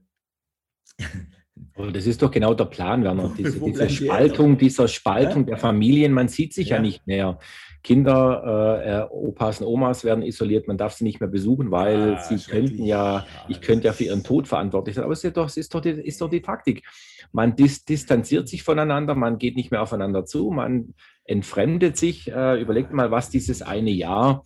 aber 1.74 1.92
das 1.92 2.06
ist 2.06 2.22
doch 2.22 2.30
genau 2.30 2.54
der 2.54 2.66
Plan, 2.66 3.02
Werner. 3.04 3.32
Diese, 3.38 3.60
diese 3.60 3.88
Spaltung, 3.88 4.58
dieser 4.58 4.88
Spaltung 4.88 5.42
ja? 5.42 5.50
der 5.50 5.56
Familien, 5.56 6.12
man 6.12 6.28
sieht 6.28 6.54
sich 6.54 6.68
ja, 6.68 6.76
ja 6.76 6.82
nicht 6.82 7.06
mehr. 7.06 7.38
Kinder, 7.82 8.82
äh, 8.84 8.98
äh, 8.98 9.02
Opas 9.10 9.60
und 9.60 9.66
Omas 9.66 10.04
werden 10.04 10.22
isoliert, 10.22 10.68
man 10.68 10.76
darf 10.76 10.92
sie 10.92 11.04
nicht 11.04 11.20
mehr 11.20 11.30
besuchen, 11.30 11.70
weil 11.70 12.14
ah, 12.14 12.22
sie 12.22 12.36
könnten 12.36 12.84
ja, 12.84 13.26
ich 13.48 13.62
könnte 13.62 13.86
ja 13.86 13.94
für 13.94 14.04
ihren 14.04 14.22
Tod 14.22 14.46
verantwortlich 14.48 14.96
sein. 14.96 15.04
Aber 15.04 15.14
es 15.14 15.24
ist 15.24 15.36
doch, 15.36 15.46
es 15.46 15.56
ist 15.56 15.74
doch, 15.74 15.80
die, 15.80 15.90
ist 15.90 16.20
doch 16.20 16.28
die 16.28 16.42
Taktik. 16.42 16.84
Man 17.32 17.56
dis 17.56 17.84
distanziert 17.84 18.48
sich 18.48 18.62
voneinander, 18.62 19.14
man 19.14 19.38
geht 19.38 19.56
nicht 19.56 19.70
mehr 19.70 19.80
aufeinander 19.80 20.26
zu, 20.26 20.50
man 20.50 20.94
entfremdet 21.24 21.96
sich. 21.96 22.30
Äh, 22.30 22.60
überlegt 22.60 22.92
mal, 22.92 23.10
was 23.10 23.30
dieses 23.30 23.62
eine 23.62 23.90
Jahr 23.90 24.44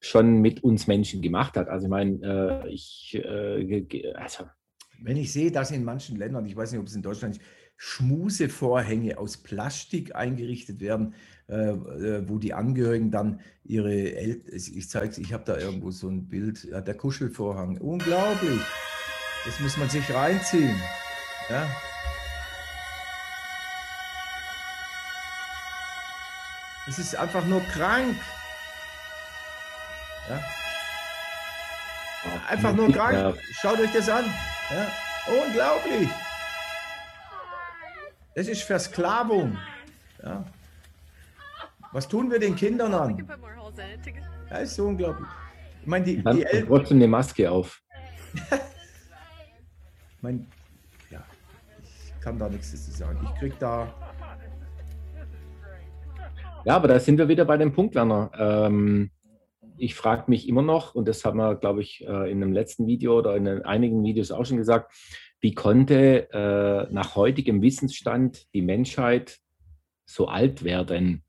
schon 0.00 0.40
mit 0.40 0.62
uns 0.62 0.86
Menschen 0.86 1.22
gemacht 1.22 1.56
hat. 1.56 1.68
Also 1.68 1.86
ich 1.86 1.90
meine, 1.90 2.62
äh, 2.64 2.68
ich, 2.68 3.20
äh, 3.20 4.12
also 4.14 4.44
wenn 5.00 5.16
ich 5.16 5.32
sehe, 5.32 5.50
dass 5.50 5.70
in 5.70 5.84
manchen 5.84 6.16
Ländern, 6.16 6.46
ich 6.46 6.56
weiß 6.56 6.72
nicht, 6.72 6.80
ob 6.80 6.86
es 6.86 6.94
in 6.94 7.02
Deutschland 7.02 7.36
ist, 7.36 7.42
Schmusevorhänge 7.76 9.18
aus 9.18 9.36
Plastik 9.36 10.14
eingerichtet 10.14 10.80
werden, 10.80 11.14
äh, 11.48 11.54
äh 11.54 12.28
wo 12.28 12.38
die 12.38 12.54
Angehörigen 12.54 13.10
dann 13.10 13.40
ihre 13.64 13.92
Eltern, 13.92 14.54
ich 14.54 14.88
zeige 14.88 15.08
es, 15.08 15.18
ich 15.18 15.32
habe 15.32 15.44
da 15.44 15.58
irgendwo 15.58 15.90
so 15.90 16.08
ein 16.08 16.28
Bild, 16.28 16.64
ja, 16.64 16.80
der 16.80 16.96
Kuschelvorhang, 16.96 17.78
unglaublich. 17.78 18.60
Das 19.44 19.60
muss 19.60 19.76
man 19.76 19.88
sich 19.90 20.12
reinziehen. 20.12 20.74
Ja. 21.50 21.70
Es 26.88 26.98
ist 26.98 27.16
einfach 27.16 27.44
nur 27.46 27.60
krank. 27.60 28.16
Ja. 30.28 30.44
Einfach 32.48 32.74
nur 32.74 32.92
krank. 32.92 33.38
Schaut 33.60 33.78
euch 33.78 33.92
das 33.92 34.08
an. 34.08 34.24
Ja? 34.70 34.88
Unglaublich. 35.44 36.08
Das 38.34 38.48
ist 38.48 38.62
Versklavung. 38.62 39.56
Ja? 40.22 40.44
Was 41.92 42.06
tun 42.08 42.30
wir 42.30 42.38
den 42.38 42.54
Kindern 42.54 42.92
an? 42.92 43.26
Das 44.50 44.62
ist 44.62 44.76
so 44.76 44.86
unglaublich. 44.86 45.26
Ich 45.82 45.86
meine, 45.86 46.04
die, 46.04 46.16
die 46.16 46.42
Eltern. 46.44 46.66
trotzdem 46.66 46.98
eine 46.98 47.08
Maske 47.08 47.50
auf. 47.50 47.80
ich 48.34 50.22
meine, 50.22 50.46
ja, 51.10 51.24
ich 51.82 52.20
kann 52.20 52.38
da 52.38 52.48
nichts 52.48 52.72
dazu 52.72 52.90
sagen. 52.90 53.18
Ich 53.24 53.40
krieg 53.40 53.58
da. 53.58 53.92
Ja, 56.64 56.76
aber 56.76 56.88
da 56.88 56.98
sind 56.98 57.16
wir 57.16 57.28
wieder 57.28 57.44
bei 57.44 57.56
dem 57.56 57.72
Punkt, 57.72 57.94
Werner. 57.94 58.30
Ähm, 58.36 59.10
ich 59.78 59.94
frage 59.94 60.24
mich 60.28 60.48
immer 60.48 60.62
noch, 60.62 60.94
und 60.94 61.06
das 61.08 61.24
haben 61.24 61.38
wir, 61.38 61.54
glaube 61.56 61.82
ich, 61.82 62.02
äh, 62.06 62.30
in 62.30 62.42
einem 62.42 62.52
letzten 62.52 62.86
Video 62.86 63.18
oder 63.18 63.36
in 63.36 63.46
einigen 63.64 64.02
Videos 64.02 64.30
auch 64.30 64.44
schon 64.44 64.56
gesagt, 64.56 64.92
wie 65.40 65.54
konnte 65.54 66.30
äh, 66.32 66.92
nach 66.92 67.16
heutigem 67.16 67.62
Wissensstand 67.62 68.46
die 68.54 68.62
Menschheit 68.62 69.38
so 70.06 70.28
alt 70.28 70.64
werden? 70.64 71.22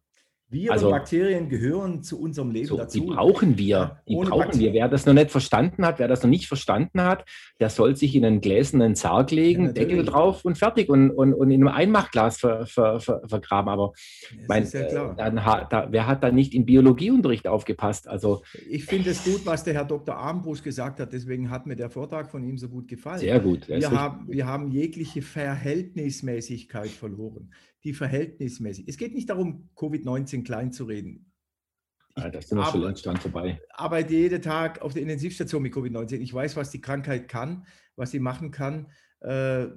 Viren 0.49 0.71
also, 0.71 0.87
und 0.87 0.93
Bakterien 0.93 1.49
gehören 1.49 2.03
zu 2.03 2.21
unserem 2.21 2.51
Leben 2.51 2.67
so, 2.67 2.77
dazu. 2.77 3.01
Die 3.01 3.05
brauchen 3.05 3.57
wir. 3.57 3.99
Die 4.07 4.15
brauchen 4.15 4.29
Bakterien. 4.29 4.73
wir. 4.73 4.79
Wer 4.79 4.87
das 4.87 5.05
noch 5.05 5.13
nicht 5.13 5.29
verstanden 5.29 5.85
hat, 5.85 5.99
wer 5.99 6.07
das 6.07 6.23
noch 6.23 6.29
nicht 6.29 6.47
verstanden 6.47 7.01
hat, 7.01 7.25
der 7.59 7.69
soll 7.69 7.97
sich 7.97 8.15
in 8.15 8.23
einen 8.23 8.39
gläsernen 8.39 8.95
Sarg 8.95 9.31
legen, 9.31 9.65
ja, 9.65 9.71
Deckel 9.73 10.05
drauf 10.05 10.45
und 10.45 10.57
fertig 10.57 10.87
und, 10.87 11.11
und, 11.11 11.33
und 11.33 11.51
in 11.51 11.61
einem 11.61 11.75
Einmachglas 11.75 12.37
ver, 12.37 12.65
ver, 12.65 13.01
ver, 13.01 13.21
vergraben. 13.27 13.69
Aber 13.69 13.91
mein, 14.47 14.65
ja 14.65 14.79
äh, 14.79 15.15
dann, 15.17 15.35
da, 15.35 15.87
wer 15.89 16.07
hat 16.07 16.23
da 16.23 16.31
nicht 16.31 16.53
im 16.53 16.65
Biologieunterricht 16.65 17.45
aufgepasst? 17.45 18.07
Also, 18.07 18.41
ich 18.69 18.85
finde 18.85 19.09
es 19.09 19.25
gut, 19.25 19.45
was 19.45 19.65
der 19.65 19.73
Herr 19.73 19.85
Dr. 19.85 20.15
Armbruch 20.15 20.63
gesagt 20.63 21.01
hat. 21.01 21.11
Deswegen 21.11 21.49
hat 21.49 21.67
mir 21.67 21.75
der 21.75 21.89
Vortrag 21.89 22.31
von 22.31 22.41
ihm 22.45 22.57
so 22.57 22.69
gut 22.69 22.87
gefallen. 22.87 23.19
Sehr 23.19 23.41
gut. 23.41 23.67
Wir 23.67 23.91
haben, 23.91 24.25
wir 24.29 24.47
haben 24.47 24.71
jegliche 24.71 25.21
Verhältnismäßigkeit 25.21 26.87
verloren 26.87 27.49
die 27.87 27.93
verhältnismäßig. 27.93 28.85
Es 28.87 28.97
geht 28.97 29.15
nicht 29.15 29.29
darum, 29.29 29.69
Covid-19 29.77 30.43
klein 30.43 30.73
zu 30.73 30.83
reden. 30.83 31.31
Ja, 32.17 32.29
das 32.29 32.49
sind 32.49 32.57
wir 32.57 32.65
schon 32.65 32.81
längst 32.81 33.05
dran 33.05 33.15
vorbei. 33.15 33.61
Ich 33.63 33.79
arbeite 33.79 34.13
jeden 34.13 34.41
Tag 34.41 34.81
auf 34.81 34.91
der 34.91 35.03
Intensivstation 35.03 35.61
mit 35.61 35.73
Covid-19. 35.73 36.19
Ich 36.19 36.33
weiß, 36.33 36.57
was 36.57 36.69
die 36.69 36.81
Krankheit 36.81 37.29
kann, 37.29 37.65
was 37.95 38.11
sie 38.11 38.19
machen 38.19 38.51
kann. 38.51 38.91
Äh, 39.21 39.67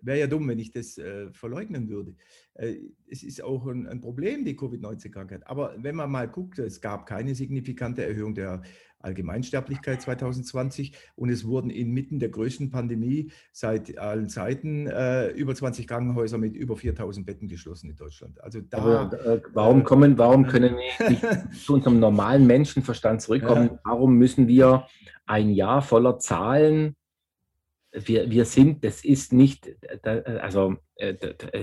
Wäre 0.00 0.20
ja 0.20 0.26
dumm, 0.26 0.48
wenn 0.48 0.58
ich 0.58 0.70
das 0.70 0.96
äh, 0.98 1.30
verleugnen 1.32 1.88
würde. 1.88 2.14
Äh, 2.54 2.76
es 3.06 3.22
ist 3.22 3.42
auch 3.42 3.66
ein, 3.66 3.86
ein 3.86 4.00
Problem, 4.00 4.44
die 4.44 4.56
Covid-19-Krankheit. 4.56 5.46
Aber 5.46 5.74
wenn 5.78 5.96
man 5.96 6.10
mal 6.10 6.28
guckt, 6.28 6.58
es 6.58 6.80
gab 6.80 7.04
keine 7.06 7.34
signifikante 7.34 8.04
Erhöhung 8.04 8.34
der 8.34 8.62
Allgemeinsterblichkeit 9.04 10.02
2020 10.02 10.96
und 11.14 11.28
es 11.28 11.46
wurden 11.46 11.70
inmitten 11.70 12.18
der 12.18 12.30
größten 12.30 12.70
Pandemie 12.70 13.30
seit 13.52 13.98
allen 13.98 14.28
Zeiten 14.28 14.86
äh, 14.86 15.28
über 15.28 15.54
20 15.54 15.86
Krankenhäuser 15.86 16.38
mit 16.38 16.56
über 16.56 16.76
4000 16.76 17.26
Betten 17.26 17.48
geschlossen 17.48 17.90
in 17.90 17.96
Deutschland. 17.96 18.42
Also 18.42 18.60
da, 18.60 18.78
Aber, 18.78 19.26
äh, 19.26 19.40
warum 19.52 19.80
äh, 19.80 19.84
kommen, 19.84 20.18
warum 20.18 20.46
können 20.46 20.76
wir 20.98 21.10
nicht 21.10 21.24
zu 21.64 21.74
unserem 21.74 22.00
normalen 22.00 22.46
Menschenverstand 22.46 23.22
zurückkommen? 23.22 23.70
Ja. 23.72 23.80
Warum 23.84 24.16
müssen 24.16 24.48
wir 24.48 24.86
ein 25.26 25.50
Jahr 25.50 25.82
voller 25.82 26.18
Zahlen 26.18 26.96
wir, 27.94 28.28
wir 28.28 28.44
sind, 28.44 28.84
das 28.84 29.04
ist 29.04 29.32
nicht, 29.32 29.70
also 30.02 30.76
äh, 30.96 31.14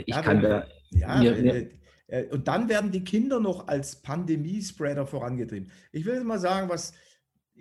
ich 0.06 0.16
ja, 0.16 0.22
kann 0.22 0.42
da. 0.42 0.66
Ja, 0.92 1.20
mir, 1.20 1.36
mir, 1.36 1.70
äh, 2.08 2.26
und 2.26 2.48
dann 2.48 2.70
werden 2.70 2.92
die 2.92 3.04
Kinder 3.04 3.40
noch 3.40 3.68
als 3.68 4.02
Pandemiespreader 4.02 5.06
vorangetrieben. 5.08 5.72
Ich 5.92 6.06
will 6.06 6.24
mal 6.24 6.40
sagen, 6.40 6.70
was 6.70 6.94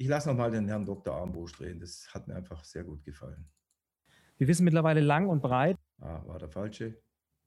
ich 0.01 0.09
lasse 0.09 0.30
nochmal 0.30 0.51
den 0.51 0.66
Herrn 0.66 0.86
Dr. 0.86 1.14
Armbusch 1.14 1.53
drehen. 1.53 1.78
Das 1.78 2.09
hat 2.14 2.26
mir 2.26 2.34
einfach 2.34 2.64
sehr 2.64 2.84
gut 2.84 3.05
gefallen. 3.05 3.44
Wir 4.38 4.48
wissen 4.48 4.64
mittlerweile 4.64 5.01
lang 5.01 5.28
und 5.28 5.42
breit. 5.42 5.76
Ah, 6.01 6.22
war 6.26 6.38
der 6.38 6.48
falsche? 6.48 6.96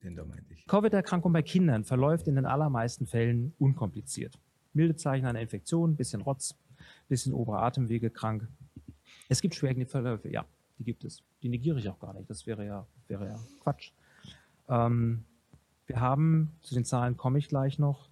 Den 0.03 0.15
da 0.15 0.23
meinte 0.23 0.53
ich. 0.53 0.67
Covid-Erkrankung 0.67 1.33
bei 1.33 1.41
Kindern 1.41 1.83
verläuft 1.83 2.27
in 2.27 2.35
den 2.35 2.45
allermeisten 2.45 3.07
Fällen 3.07 3.55
unkompliziert. 3.57 4.37
Milde 4.71 4.95
Zeichen 4.95 5.25
einer 5.25 5.41
Infektion, 5.41 5.95
bisschen 5.95 6.21
Rotz, 6.21 6.55
bisschen 7.07 7.33
obere 7.33 7.57
Atemwege 7.57 8.11
krank. 8.11 8.47
Es 9.29 9.41
gibt 9.41 9.55
schwerwiegende 9.55 9.89
Verläufe, 9.89 10.29
ja, 10.29 10.45
die 10.77 10.83
gibt 10.83 11.05
es. 11.05 11.23
Die 11.41 11.49
negiere 11.49 11.79
ich 11.79 11.89
auch 11.89 11.97
gar 11.97 12.13
nicht. 12.13 12.29
Das 12.29 12.45
wäre 12.45 12.63
ja, 12.63 12.85
wäre 13.07 13.29
ja 13.29 13.39
Quatsch. 13.63 13.93
Ähm, 14.69 15.25
wir 15.87 15.99
haben, 15.99 16.51
zu 16.61 16.75
den 16.75 16.85
Zahlen 16.85 17.17
komme 17.17 17.39
ich 17.39 17.47
gleich 17.47 17.79
noch, 17.79 18.11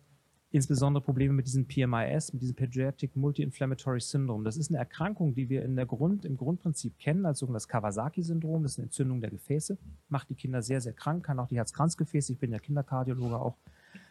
insbesondere 0.52 1.04
Probleme 1.04 1.34
mit 1.34 1.48
diesem 1.48 1.66
PMIS, 1.66 2.34
mit 2.34 2.42
diesem 2.42 2.56
Pediatric 2.56 3.16
Multi-Inflammatory 3.16 4.02
Syndrome. 4.02 4.44
Das 4.44 4.58
ist 4.58 4.70
eine 4.70 4.80
Erkrankung, 4.80 5.34
die 5.34 5.50
wir 5.50 5.64
in 5.64 5.76
der 5.76 5.86
Grund, 5.86 6.26
im 6.26 6.36
Grundprinzip 6.38 7.00
kennen 7.00 7.26
als 7.26 7.40
sogenanntes 7.40 7.70
Kawasaki-Syndrom. 7.70 8.64
Das 8.64 8.74
ist 8.74 8.80
eine 8.80 8.86
Entzündung 8.86 9.22
der 9.22 9.32
Gefäße, 9.32 9.78
macht 10.10 10.30
die 10.30 10.36
Kinder 10.36 10.62
sehr, 10.62 10.82
sehr 10.82 10.94
krank, 10.94 11.26
kann 11.26 11.40
auch 11.40 11.48
die 11.48 11.56
Herz-Kranzgefäße, 11.56 12.34
ich 12.34 12.40
bin 12.40 12.52
ja 12.52 12.60
Kinderkardiologe, 12.60 13.40
auch 13.40 13.56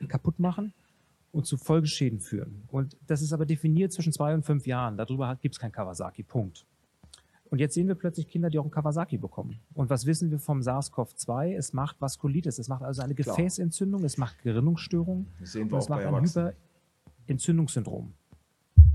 kaputt 0.08 0.38
machen 0.38 0.72
und 1.32 1.46
zu 1.46 1.58
Folgeschäden 1.58 2.20
führen. 2.20 2.62
Und 2.68 2.96
das 3.06 3.22
ist 3.22 3.32
aber 3.32 3.46
definiert 3.46 3.92
zwischen 3.92 4.12
zwei 4.12 4.34
und 4.34 4.44
fünf 4.44 4.66
Jahren. 4.66 4.96
Darüber 4.96 5.36
gibt 5.36 5.54
es 5.54 5.58
kein 5.60 5.72
Kawasaki, 5.72 6.22
Punkt. 6.22 6.66
Und 7.50 7.58
jetzt 7.58 7.74
sehen 7.74 7.88
wir 7.88 7.96
plötzlich 7.96 8.28
Kinder, 8.28 8.48
die 8.48 8.58
auch 8.58 8.64
einen 8.64 8.70
Kawasaki 8.70 9.18
bekommen. 9.18 9.58
Und 9.74 9.90
was 9.90 10.06
wissen 10.06 10.30
wir 10.30 10.38
vom 10.38 10.60
SARS-CoV-2? 10.60 11.56
Es 11.56 11.72
macht 11.72 12.00
Vaskulitis, 12.00 12.58
es 12.58 12.68
macht 12.68 12.82
also 12.82 13.02
eine. 13.02 13.14
Gefäßentzündung, 13.14 14.04
es 14.04 14.16
macht 14.18 14.40
Gerinnungsstörungen 14.42 15.26
das 15.40 15.52
sehen 15.52 15.68
wir 15.68 15.74
und 15.74 15.82
es 15.82 15.88
macht 15.88 16.04
ein 16.04 16.22
Hyperentzündungssyndrom. 17.26 18.14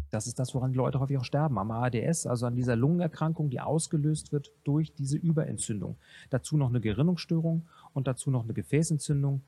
Das 0.10 0.28
ist 0.28 0.40
das, 0.40 0.56
woran 0.56 0.72
die 0.72 0.78
Leute 0.78 1.00
häufig 1.02 1.18
auch 1.18 1.26
sterben, 1.26 1.58
am 1.58 1.72
ARDS, 1.72 2.26
also 2.26 2.46
an 2.46 2.56
dieser 2.56 2.78
Lungenerkrankung, 2.78 3.50
die 3.50 3.60
ausgelöst 3.60 4.32
wird 4.32 4.54
durch 4.64 4.94
diese 4.94 5.18
Überentzündung. 5.18 5.98
Dazu 6.30 6.56
noch 6.56 6.70
eine 6.70 6.80
Gerinnungsstörung 6.80 7.68
und 7.94 8.08
dazu 8.08 8.32
noch 8.32 8.46
eine 8.46 8.54
Gefäßentzündung. 8.54 9.42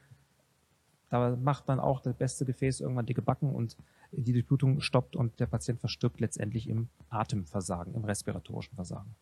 Da 1.09 1.37
macht 1.37 1.69
man 1.69 1.79
auch 1.79 2.01
das 2.01 2.15
beste 2.15 2.43
Gefäß 2.43 2.81
irgendwann 2.81 3.05
dicke 3.05 3.21
Backen 3.21 3.49
und 3.55 3.77
die 4.11 4.33
Durchblutung 4.33 4.81
stoppt 4.81 5.15
und 5.15 5.39
der 5.39 5.47
Patient 5.47 5.79
verstirbt 5.79 6.19
letztendlich 6.19 6.67
im 6.67 6.89
Atemversagen, 7.09 7.93
im 7.93 8.05
respiratorischen 8.05 8.75
Versagen. 8.75 9.15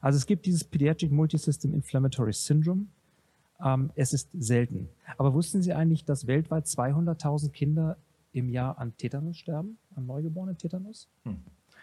Also 0.00 0.16
es 0.16 0.26
gibt 0.26 0.46
dieses 0.46 0.64
Pediatric 0.64 1.12
Multisystem 1.12 1.72
Inflammatory 1.72 2.32
Syndrome. 2.32 2.86
Ähm, 3.64 3.90
es 3.94 4.12
ist 4.12 4.28
selten. 4.32 4.88
Aber 5.16 5.34
wussten 5.34 5.62
Sie 5.62 5.72
eigentlich, 5.72 6.04
dass 6.04 6.26
weltweit 6.26 6.66
200.000 6.66 7.50
Kinder 7.50 7.96
im 8.32 8.48
Jahr 8.48 8.78
an 8.78 8.96
Tetanus 8.96 9.38
sterben, 9.38 9.78
an 9.94 10.06
neugeborenen 10.06 10.58
Tetanus? 10.58 11.08
Hm. 11.24 11.38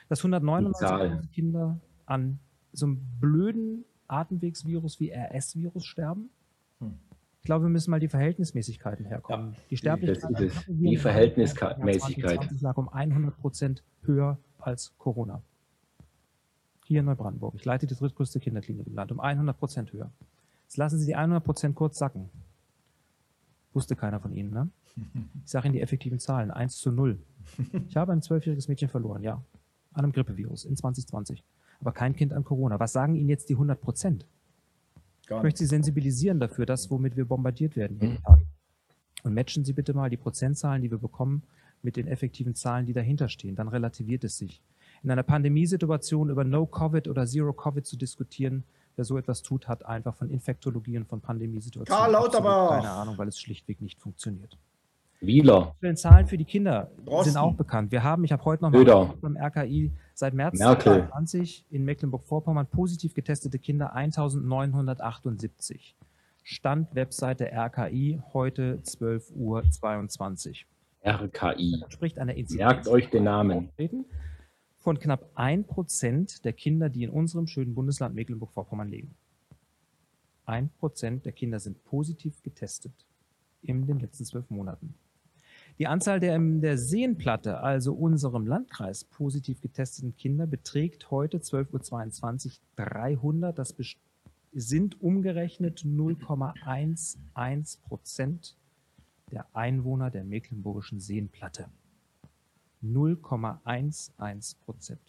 Dass 0.10 0.22
199.000 0.22 1.30
Kinder 1.32 1.80
an 2.06 2.39
so 2.74 2.86
einem 2.86 3.02
blöden 3.20 3.86
Atemwegsvirus 4.08 4.99
wie 4.99 5.12
RS-Virus 5.12 5.86
sterben? 5.86 6.30
Ich 7.41 7.45
glaube, 7.45 7.65
wir 7.65 7.69
müssen 7.69 7.89
mal 7.89 7.99
die 7.99 8.07
Verhältnismäßigkeiten 8.07 9.03
herkommen. 9.03 9.53
Ja, 9.53 9.59
die 9.71 9.77
Sterblichkeit 9.77 10.53
die, 10.67 10.89
die 10.89 10.97
Verhältnismäßigkeit 10.97 12.61
lag 12.61 12.77
um 12.77 12.87
100 12.87 13.35
Prozent 13.35 13.83
höher 14.03 14.37
als 14.59 14.93
Corona. 14.99 15.41
Hier 16.85 16.99
in 16.99 17.07
Neubrandenburg. 17.07 17.55
Ich 17.55 17.65
leite 17.65 17.87
die 17.87 17.95
drittgrößte 17.95 18.39
Kinderklinik 18.39 18.85
im 18.85 18.93
Land, 18.93 19.11
um 19.11 19.19
100 19.19 19.57
Prozent 19.57 19.91
höher. 19.91 20.11
Jetzt 20.65 20.77
lassen 20.77 20.99
Sie 20.99 21.07
die 21.07 21.15
100 21.15 21.43
Prozent 21.43 21.75
kurz 21.75 21.97
sacken. 21.97 22.29
Wusste 23.73 23.95
keiner 23.95 24.19
von 24.19 24.33
Ihnen, 24.33 24.51
ne? 24.51 24.69
Ich 25.43 25.49
sage 25.49 25.67
Ihnen 25.67 25.73
die 25.73 25.81
effektiven 25.81 26.19
Zahlen. 26.19 26.51
1 26.51 26.77
zu 26.77 26.91
0. 26.91 27.17
Ich 27.87 27.97
habe 27.97 28.11
ein 28.11 28.21
zwölfjähriges 28.21 28.67
Mädchen 28.67 28.87
verloren, 28.87 29.23
ja. 29.23 29.43
An 29.93 30.03
einem 30.03 30.13
Grippevirus 30.13 30.65
in 30.65 30.75
2020. 30.75 31.43
Aber 31.79 31.91
kein 31.91 32.15
Kind 32.15 32.33
an 32.33 32.43
Corona. 32.43 32.79
Was 32.79 32.93
sagen 32.93 33.15
Ihnen 33.15 33.29
jetzt 33.29 33.49
die 33.49 33.53
100 33.53 33.81
Prozent? 33.81 34.27
Ich 35.24 35.43
möchte 35.43 35.59
Sie 35.59 35.67
sensibilisieren 35.67 36.39
dafür, 36.39 36.65
das, 36.65 36.89
womit 36.89 37.15
wir 37.15 37.26
bombardiert 37.26 37.76
werden 37.76 37.97
jeden 38.01 38.15
mhm. 38.15 38.24
Tag. 38.24 38.39
Und 39.24 39.34
matchen 39.34 39.63
Sie 39.63 39.74
bitte 39.74 39.93
mal 39.93 40.09
die 40.09 40.17
Prozentzahlen, 40.17 40.82
die 40.82 40.91
wir 40.91 40.97
bekommen, 40.97 41.43
mit 41.84 41.95
den 41.95 42.07
effektiven 42.07 42.55
Zahlen, 42.55 42.86
die 42.86 42.93
dahinter 42.93 43.30
stehen. 43.30 43.55
Dann 43.55 43.67
relativiert 43.67 44.24
es 44.24 44.38
sich. 44.38 44.61
In 45.03 45.09
einer 45.09 45.24
Pandemiesituation 45.24 46.30
über 46.30 46.43
No-Covid 46.43 47.07
oder 47.07 47.26
Zero-Covid 47.26 47.86
zu 47.86 47.97
diskutieren, 47.97 48.63
wer 48.95 49.05
so 49.05 49.17
etwas 49.17 49.41
tut, 49.41 49.67
hat 49.67 49.86
einfach 49.86 50.15
von 50.15 50.30
Infektologie 50.30 50.97
und 50.97 51.07
von 51.07 51.22
Pandemiesituationen 51.22 52.03
keine 52.69 52.91
Ahnung, 52.91 53.17
weil 53.17 53.28
es 53.28 53.39
schlichtweg 53.39 53.82
nicht 53.82 53.99
funktioniert. 53.99 54.57
Wieler. 55.22 55.76
Die 55.82 55.93
Zahlen 55.93 56.26
für 56.26 56.38
die 56.38 56.45
Kinder 56.45 56.89
Drosten. 57.05 57.34
sind 57.34 57.41
auch 57.41 57.53
bekannt. 57.53 57.91
Wir 57.91 58.03
haben, 58.03 58.24
ich 58.24 58.32
habe 58.32 58.43
heute 58.43 58.63
noch 58.63 58.72
mal 58.72 59.13
beim 59.22 59.38
RKI 59.38 59.91
seit 60.15 60.34
März 60.34 60.57
2020 60.57 61.65
in 61.69 61.86
Mecklenburg-Vorpommern 61.86 62.65
positiv 62.65 63.13
getestete 63.13 63.59
Kinder 63.59 63.93
1978. 63.93 65.95
Stand 66.43 66.95
Webseite 66.95 67.51
RKI 67.53 68.19
heute 68.34 68.80
12.22 68.84 69.36
Uhr. 69.36 69.63
RKI. 71.05 71.78
Das 71.82 71.93
spricht 71.93 72.17
einer 72.17 72.34
Inzidenz. 72.34 72.67
Merkt 72.67 72.88
euch 72.88 73.09
den 73.11 73.26
Namen. 73.26 73.69
Von 74.80 74.97
knapp 74.97 75.30
1% 75.36 76.41
der 76.41 76.53
Kinder, 76.53 76.89
die 76.89 77.03
in 77.03 77.11
unserem 77.11 77.45
schönen 77.45 77.76
Bundesland 77.76 78.15
Mecklenburg-Vorpommern 78.15 78.89
leben. 78.89 79.13
1% 80.47 81.22
der 81.22 81.32
Kinder 81.32 81.59
sind 81.59 81.84
positiv 81.86 82.41
getestet 82.41 82.93
in 83.61 83.86
den 83.86 83.99
letzten 83.99 84.26
zwölf 84.26 84.49
Monaten. 84.49 84.95
Die 85.80 85.88
Anzahl 85.88 86.19
der 86.19 86.36
in 86.36 86.61
der 86.61 86.78
Seenplatte, 86.78 87.59
also 87.59 87.93
unserem 87.93 88.45
Landkreis, 88.45 89.03
positiv 89.03 89.61
getesteten 89.61 90.15
Kinder 90.15 90.45
beträgt 90.45 91.11
heute 91.11 91.39
12.22 91.39 92.47
Uhr 92.47 92.53
300. 92.76 93.57
Das 93.57 93.76
sind 94.53 95.01
umgerechnet 95.01 95.82
0,11 95.82 97.82
Prozent 97.82 98.55
der 99.32 99.47
Einwohner 99.53 100.11
der 100.11 100.24
mecklenburgischen 100.24 100.99
Seenplatte. 100.99 101.67
0,11 102.84 104.55
Prozent. 104.65 104.99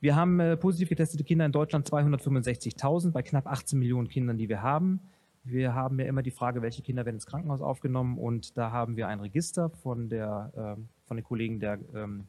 Wir 0.00 0.14
haben 0.14 0.40
äh, 0.40 0.56
positiv 0.56 0.90
getestete 0.90 1.24
Kinder 1.24 1.46
in 1.46 1.52
Deutschland 1.52 1.88
265.000 1.88 3.12
bei 3.12 3.22
knapp 3.22 3.46
18 3.46 3.78
Millionen 3.78 4.08
Kindern, 4.08 4.36
die 4.36 4.48
wir 4.48 4.62
haben. 4.62 5.00
Wir 5.48 5.74
haben 5.74 6.00
ja 6.00 6.06
immer 6.06 6.22
die 6.22 6.32
Frage, 6.32 6.60
welche 6.60 6.82
Kinder 6.82 7.04
werden 7.06 7.16
ins 7.16 7.26
Krankenhaus 7.26 7.60
aufgenommen 7.60 8.18
und 8.18 8.58
da 8.58 8.72
haben 8.72 8.96
wir 8.96 9.06
ein 9.06 9.20
Register 9.20 9.70
von, 9.70 10.08
der, 10.08 10.52
äh, 10.56 10.80
von 11.06 11.16
den 11.16 11.24
Kollegen 11.24 11.60
der, 11.60 11.78
ähm, 11.94 12.26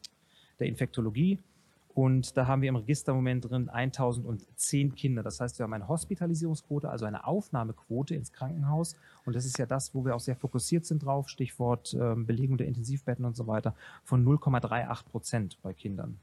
der 0.60 0.68
Infektologie 0.68 1.40
und 1.98 2.36
da 2.36 2.46
haben 2.46 2.62
wir 2.62 2.68
im 2.68 2.76
Register 2.76 3.10
im 3.10 3.16
Moment 3.16 3.50
drin 3.50 3.68
1010 3.68 4.94
Kinder. 4.94 5.24
Das 5.24 5.40
heißt, 5.40 5.58
wir 5.58 5.64
haben 5.64 5.72
eine 5.72 5.88
Hospitalisierungsquote, 5.88 6.88
also 6.88 7.06
eine 7.06 7.26
Aufnahmequote 7.26 8.14
ins 8.14 8.32
Krankenhaus. 8.32 8.94
Und 9.24 9.34
das 9.34 9.44
ist 9.44 9.58
ja 9.58 9.66
das, 9.66 9.96
wo 9.96 10.04
wir 10.04 10.14
auch 10.14 10.20
sehr 10.20 10.36
fokussiert 10.36 10.84
sind 10.84 11.04
drauf, 11.04 11.28
Stichwort 11.28 11.94
äh, 11.94 12.14
Belegung 12.14 12.56
der 12.56 12.68
Intensivbetten 12.68 13.24
und 13.24 13.34
so 13.34 13.48
weiter, 13.48 13.74
von 14.04 14.24
0,38 14.24 15.06
Prozent 15.06 15.58
bei 15.60 15.72
Kindern. 15.72 16.20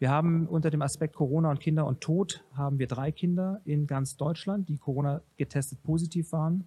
Wir 0.00 0.10
haben 0.10 0.46
unter 0.46 0.70
dem 0.70 0.80
Aspekt 0.80 1.14
Corona 1.14 1.50
und 1.50 1.60
Kinder 1.60 1.86
und 1.86 2.00
Tod 2.00 2.42
haben 2.54 2.78
wir 2.78 2.86
drei 2.86 3.12
Kinder 3.12 3.60
in 3.66 3.86
ganz 3.86 4.16
Deutschland, 4.16 4.70
die 4.70 4.78
Corona 4.78 5.20
getestet 5.36 5.82
positiv 5.82 6.32
waren. 6.32 6.66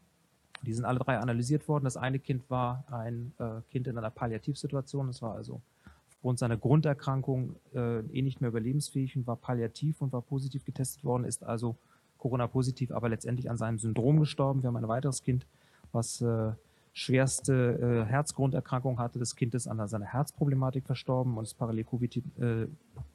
Die 0.61 0.71
sind 0.71 0.85
alle 0.85 0.99
drei 0.99 1.17
analysiert 1.17 1.67
worden. 1.67 1.83
Das 1.83 1.97
eine 1.97 2.19
Kind 2.19 2.47
war 2.51 2.83
ein 2.91 3.33
äh, 3.39 3.61
Kind 3.71 3.87
in 3.87 3.97
einer 3.97 4.11
Palliativsituation. 4.11 5.07
Das 5.07 5.23
war 5.23 5.33
also 5.33 5.61
aufgrund 6.09 6.37
seiner 6.37 6.57
Grunderkrankung 6.57 7.55
äh, 7.73 8.01
eh 8.01 8.21
nicht 8.21 8.39
mehr 8.39 8.51
überlebensfähig 8.51 9.17
und 9.17 9.25
war 9.25 9.35
palliativ 9.35 9.99
und 10.03 10.13
war 10.13 10.21
positiv 10.21 10.63
getestet 10.63 11.03
worden, 11.03 11.25
ist 11.25 11.43
also 11.43 11.75
Corona-positiv, 12.19 12.91
aber 12.91 13.09
letztendlich 13.09 13.49
an 13.49 13.57
seinem 13.57 13.79
Syndrom 13.79 14.19
gestorben. 14.19 14.61
Wir 14.61 14.67
haben 14.67 14.77
ein 14.77 14.87
weiteres 14.87 15.23
Kind, 15.23 15.47
was 15.91 16.21
äh, 16.21 16.51
schwerste 16.93 18.05
äh, 18.05 18.09
Herzgrunderkrankung 18.09 18.99
hatte. 18.99 19.17
Das 19.17 19.35
Kind 19.35 19.55
ist 19.55 19.67
an 19.67 19.85
seiner 19.87 20.05
Herzproblematik 20.05 20.85
verstorben 20.85 21.35
und 21.35 21.45
ist 21.45 21.55
parallel 21.55 21.83
Covid, 21.83 22.17
äh, 22.39 22.67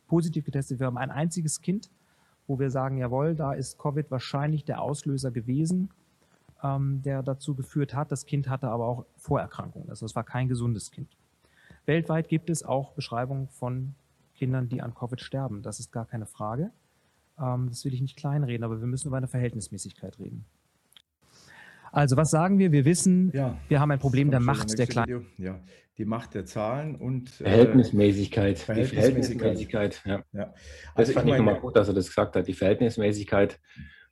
positiv 0.09 0.45
getestet. 0.45 0.81
Wir 0.81 0.87
haben 0.87 0.99
ein 0.99 1.11
einziges 1.11 1.61
Kind, 1.61 1.91
wo 2.47 2.59
wir 2.59 2.71
sagen, 2.71 2.99
jawohl, 2.99 3.35
da 3.35 3.53
ist 3.53 3.79
Covid 3.79 4.11
wahrscheinlich 4.11 4.65
der 4.65 4.81
Auslöser 4.81 5.31
gewesen, 5.31 5.91
ähm, 6.63 7.03
der 7.03 7.23
dazu 7.23 7.55
geführt 7.55 7.95
hat. 7.95 8.11
Das 8.11 8.27
Kind 8.27 8.49
hatte 8.49 8.69
aber 8.69 8.87
auch 8.87 9.07
Vorerkrankungen. 9.17 9.89
Also 9.91 10.07
es 10.07 10.17
war 10.17 10.25
kein 10.25 10.49
gesundes 10.49 10.91
Kind. 10.91 11.17
Weltweit 11.87 12.29
gibt 12.29 12.51
es 12.51 12.65
auch 12.65 12.93
Beschreibungen 12.93 13.49
von 13.49 13.95
Kindern, 14.35 14.69
die 14.69 14.83
an 14.83 14.95
Covid 14.95 15.21
sterben. 15.21 15.63
Das 15.63 15.81
ist 15.81 15.93
gar 15.93 16.07
keine 16.07 16.27
Frage. 16.27 16.71
Ähm, 17.39 17.69
das 17.69 17.85
will 17.85 17.95
ich 17.95 18.01
nicht 18.01 18.17
kleinreden, 18.17 18.65
aber 18.65 18.81
wir 18.81 18.87
müssen 18.87 19.09
über 19.09 19.19
eine 19.19 19.29
Verhältnismäßigkeit 19.29 20.19
reden. 20.19 20.45
Also 21.93 22.17
was 22.17 22.31
sagen 22.31 22.59
wir? 22.59 22.73
Wir 22.73 22.85
wissen, 22.85 23.31
ja, 23.35 23.57
wir 23.69 23.81
haben 23.81 23.91
ein 23.91 23.99
Problem 23.99 24.31
der 24.31 24.41
Macht 24.41 24.79
der 24.79 24.87
Kleinen. 24.87 25.27
Ja, 25.37 25.61
die 25.99 26.05
Macht 26.05 26.35
der 26.35 26.45
Zahlen 26.45 26.95
und 26.95 27.31
Verhältnismäßigkeit. 27.31 28.57
Äh, 28.57 28.85
Verhältnismäßigkeit. 28.85 29.95
Verhältnismäßigkeit 29.95 30.03
ja. 30.05 30.41
ja. 30.41 30.55
Also 30.95 31.13
das 31.13 31.13
fand 31.13 31.27
ich, 31.29 31.33
ich 31.33 31.39
nochmal 31.39 31.61
gut, 31.61 31.77
dass 31.77 31.89
er 31.89 31.95
das 31.95 32.09
gesagt 32.09 32.37
hat. 32.37 32.47
Die 32.47 32.55
Verhältnismäßigkeit 32.55 33.59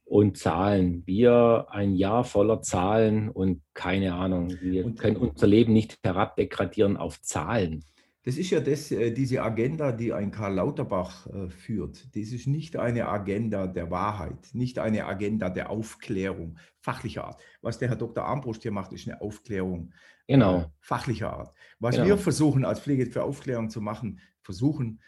und 0.04 0.38
Zahlen. 0.38 1.02
Wir 1.06 1.66
ein 1.70 1.94
Jahr 1.94 2.24
voller 2.24 2.62
Zahlen 2.62 3.28
und 3.28 3.62
keine 3.74 4.14
Ahnung. 4.14 4.52
Wir 4.60 4.86
und, 4.86 4.98
können 4.98 5.16
unser 5.16 5.46
Leben 5.46 5.72
nicht 5.72 5.98
herabdegradieren 6.02 6.96
auf 6.96 7.20
Zahlen. 7.22 7.84
Das 8.26 8.36
ist 8.36 8.50
ja 8.50 8.58
das, 8.58 8.90
äh, 8.90 9.12
diese 9.12 9.40
Agenda, 9.40 9.92
die 9.92 10.12
ein 10.12 10.32
Karl 10.32 10.54
Lauterbach 10.54 11.28
äh, 11.28 11.48
führt. 11.48 12.04
Das 12.16 12.32
ist 12.32 12.48
nicht 12.48 12.76
eine 12.76 13.06
Agenda 13.06 13.68
der 13.68 13.88
Wahrheit, 13.92 14.48
nicht 14.52 14.80
eine 14.80 15.06
Agenda 15.06 15.48
der 15.48 15.70
Aufklärung 15.70 16.58
fachlicher 16.80 17.24
Art. 17.24 17.40
Was 17.62 17.78
der 17.78 17.88
Herr 17.88 17.96
Dr. 17.96 18.24
Armbrust 18.24 18.62
hier 18.62 18.72
macht, 18.72 18.92
ist 18.92 19.06
eine 19.06 19.20
Aufklärung 19.20 19.94
genau. 20.26 20.58
äh, 20.58 20.66
fachlicher 20.80 21.32
Art. 21.32 21.54
Was 21.78 21.94
genau. 21.94 22.08
wir 22.08 22.18
versuchen 22.18 22.64
als 22.64 22.80
Pflege 22.80 23.06
für 23.06 23.22
Aufklärung 23.22 23.70
zu 23.70 23.80
machen, 23.80 24.18
versuchen, 24.42 25.00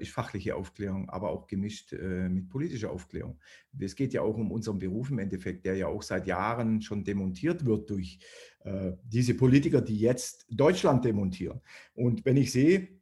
ist 0.00 0.12
fachliche 0.12 0.56
Aufklärung, 0.56 1.08
aber 1.10 1.30
auch 1.30 1.46
gemischt 1.46 1.92
äh, 1.92 2.28
mit 2.28 2.48
politischer 2.48 2.90
Aufklärung. 2.90 3.38
Es 3.78 3.94
geht 3.94 4.12
ja 4.12 4.22
auch 4.22 4.36
um 4.36 4.50
unseren 4.50 4.78
Beruf 4.78 5.10
im 5.10 5.18
Endeffekt, 5.18 5.64
der 5.64 5.76
ja 5.76 5.86
auch 5.86 6.02
seit 6.02 6.26
Jahren 6.26 6.82
schon 6.82 7.04
demontiert 7.04 7.64
wird 7.64 7.88
durch 7.88 8.18
äh, 8.64 8.92
diese 9.04 9.34
Politiker, 9.34 9.80
die 9.80 9.98
jetzt 9.98 10.46
Deutschland 10.50 11.04
demontieren. 11.04 11.60
Und 11.94 12.24
wenn 12.24 12.36
ich 12.36 12.52
sehe, 12.52 12.99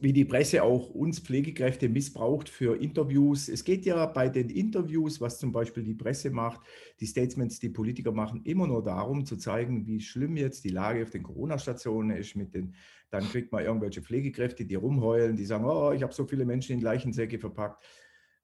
wie 0.00 0.12
die 0.12 0.24
Presse 0.24 0.62
auch 0.64 0.90
uns 0.90 1.20
Pflegekräfte 1.20 1.88
missbraucht 1.88 2.48
für 2.48 2.76
Interviews. 2.80 3.48
Es 3.48 3.62
geht 3.62 3.86
ja 3.86 4.06
bei 4.06 4.28
den 4.28 4.50
Interviews, 4.50 5.20
was 5.20 5.38
zum 5.38 5.52
Beispiel 5.52 5.84
die 5.84 5.94
Presse 5.94 6.30
macht, 6.30 6.60
die 7.00 7.06
Statements, 7.06 7.60
die 7.60 7.68
Politiker 7.68 8.10
machen, 8.10 8.42
immer 8.44 8.66
nur 8.66 8.82
darum 8.82 9.24
zu 9.24 9.36
zeigen, 9.36 9.86
wie 9.86 10.00
schlimm 10.00 10.36
jetzt 10.36 10.64
die 10.64 10.70
Lage 10.70 11.04
auf 11.04 11.10
den 11.10 11.22
Corona-Stationen 11.22 12.16
ist. 12.16 12.34
Mit 12.34 12.54
den, 12.54 12.74
dann 13.10 13.22
kriegt 13.24 13.52
man 13.52 13.64
irgendwelche 13.64 14.02
Pflegekräfte, 14.02 14.64
die 14.64 14.74
rumheulen, 14.74 15.36
die 15.36 15.44
sagen, 15.44 15.64
oh, 15.64 15.92
ich 15.92 16.02
habe 16.02 16.12
so 16.12 16.26
viele 16.26 16.44
Menschen 16.44 16.74
in 16.74 16.80
Leichensäcke 16.80 17.38
verpackt. 17.38 17.84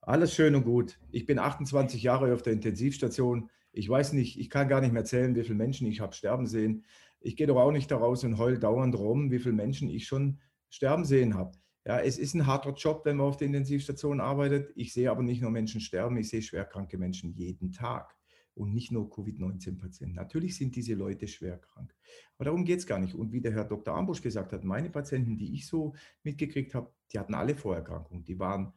Alles 0.03 0.33
schön 0.33 0.55
und 0.55 0.65
gut. 0.65 1.01
Ich 1.11 1.27
bin 1.27 1.39
28 1.39 2.03
Jahre 2.03 2.33
auf 2.33 2.43
der 2.43 2.53
Intensivstation. 2.53 3.51
Ich 3.73 3.89
weiß 3.89 4.13
nicht, 4.13 4.39
ich 4.39 4.51
kann 4.51 4.69
gar 4.69 4.81
nicht 4.81 4.93
mehr 4.93 5.05
zählen, 5.05 5.35
wie 5.35 5.43
viele 5.43 5.57
Menschen 5.57 5.89
ich 5.89 6.01
habe 6.01 6.15
sterben 6.15 6.47
sehen. 6.47 6.85
Ich 7.21 7.37
gehe 7.37 7.47
doch 7.47 7.57
auch 7.57 7.73
nicht 7.73 7.91
daraus 7.91 8.25
und 8.25 8.39
heul 8.39 8.59
dauernd 8.59 8.97
rum, 8.97 9.31
wie 9.31 9.41
viele 9.41 9.55
Menschen 9.55 9.91
ich 9.91 10.07
schon 10.07 10.39
sterben 10.71 11.05
sehen 11.05 11.35
habe. 11.35 11.53
Ja, 11.87 12.01
es 12.01 12.19
ist 12.19 12.35
ein 12.35 12.47
harter 12.47 12.73
Job, 12.75 13.05
wenn 13.05 13.17
man 13.17 13.27
auf 13.27 13.37
der 13.37 13.47
Intensivstation 13.47 14.21
arbeitet. 14.21 14.71
Ich 14.77 14.93
sehe 14.93 15.11
aber 15.11 15.23
nicht 15.23 15.41
nur 15.41 15.51
Menschen 15.51 15.81
sterben, 15.81 16.17
ich 16.19 16.29
sehe 16.29 16.43
schwerkranke 16.43 16.99
Menschen 16.99 17.33
jeden 17.35 17.73
Tag. 17.73 18.15
und 18.55 18.73
nicht 18.75 18.91
nur 18.93 19.09
Covid-19-Patienten. 19.09 20.17
Natürlich 20.17 20.57
sind 20.57 20.77
diese 20.77 20.95
Leute 20.95 21.27
schwer 21.29 21.59
krank. 21.59 21.95
Aber 22.37 22.47
darum 22.47 22.65
geht 22.65 22.81
es 22.81 22.87
gar 22.87 22.99
nicht. 22.99 23.15
Und 23.15 23.33
wie 23.33 23.41
der 23.41 23.53
Herr 23.53 23.65
Dr. 23.65 23.95
Ambusch 23.95 24.21
gesagt 24.21 24.53
hat, 24.53 24.65
meine 24.65 24.91
Patienten, 24.91 25.39
die 25.39 25.55
ich 25.55 25.67
so 25.67 25.95
mitgekriegt 26.25 26.75
habe, 26.75 26.93
die 27.13 27.19
hatten 27.19 27.35
alle 27.35 27.55
Vorerkrankungen. 27.55 28.25
Die 28.25 28.39
waren, 28.39 28.73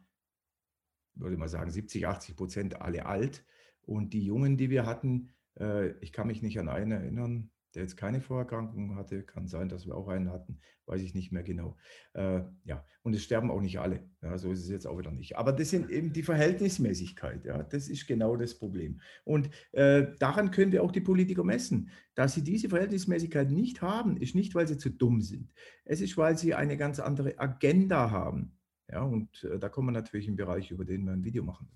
würde 1.15 1.37
mal 1.37 1.49
sagen, 1.49 1.71
70, 1.71 2.07
80 2.07 2.35
Prozent 2.35 2.81
alle 2.81 3.05
alt. 3.05 3.45
Und 3.81 4.13
die 4.13 4.23
Jungen, 4.23 4.57
die 4.57 4.69
wir 4.69 4.85
hatten, 4.85 5.31
äh, 5.59 5.91
ich 5.99 6.13
kann 6.13 6.27
mich 6.27 6.41
nicht 6.41 6.59
an 6.59 6.69
einen 6.69 6.91
erinnern, 6.91 7.51
der 7.75 7.83
jetzt 7.83 7.97
keine 7.97 8.21
Vorerkrankungen 8.21 8.95
hatte. 8.95 9.23
Kann 9.23 9.47
sein, 9.47 9.69
dass 9.69 9.85
wir 9.85 9.95
auch 9.95 10.07
einen 10.07 10.31
hatten, 10.31 10.59
weiß 10.85 11.01
ich 11.01 11.13
nicht 11.13 11.31
mehr 11.31 11.43
genau. 11.43 11.77
Äh, 12.13 12.41
ja, 12.65 12.85
und 13.01 13.15
es 13.15 13.23
sterben 13.23 13.51
auch 13.51 13.61
nicht 13.61 13.79
alle. 13.79 14.07
Ja, 14.21 14.37
so 14.37 14.51
ist 14.51 14.59
es 14.59 14.69
jetzt 14.69 14.85
auch 14.85 14.97
wieder 14.97 15.11
nicht. 15.11 15.37
Aber 15.37 15.51
das 15.51 15.69
sind 15.69 15.89
eben 15.89 16.13
die 16.13 16.23
Verhältnismäßigkeit. 16.23 17.45
Ja, 17.45 17.63
das 17.63 17.89
ist 17.89 18.07
genau 18.07 18.35
das 18.35 18.57
Problem. 18.57 19.01
Und 19.23 19.49
äh, 19.71 20.07
daran 20.19 20.51
können 20.51 20.71
wir 20.71 20.83
auch 20.83 20.91
die 20.91 21.01
Politiker 21.01 21.43
messen. 21.43 21.89
Dass 22.15 22.33
sie 22.33 22.43
diese 22.43 22.69
Verhältnismäßigkeit 22.69 23.49
nicht 23.49 23.81
haben, 23.81 24.17
ist 24.17 24.35
nicht, 24.35 24.53
weil 24.55 24.67
sie 24.67 24.77
zu 24.77 24.89
dumm 24.89 25.21
sind. 25.21 25.51
Es 25.85 26.01
ist, 26.01 26.17
weil 26.17 26.37
sie 26.37 26.53
eine 26.53 26.77
ganz 26.77 26.99
andere 26.99 27.39
Agenda 27.39 28.11
haben. 28.11 28.57
Ja, 28.91 29.01
und 29.01 29.43
äh, 29.43 29.57
da 29.57 29.69
kommen 29.69 29.87
wir 29.87 29.93
natürlich 29.93 30.27
im 30.27 30.35
Bereich, 30.35 30.69
über 30.69 30.85
den 30.85 31.05
wir 31.05 31.13
ein 31.13 31.23
Video 31.23 31.43
machen. 31.43 31.69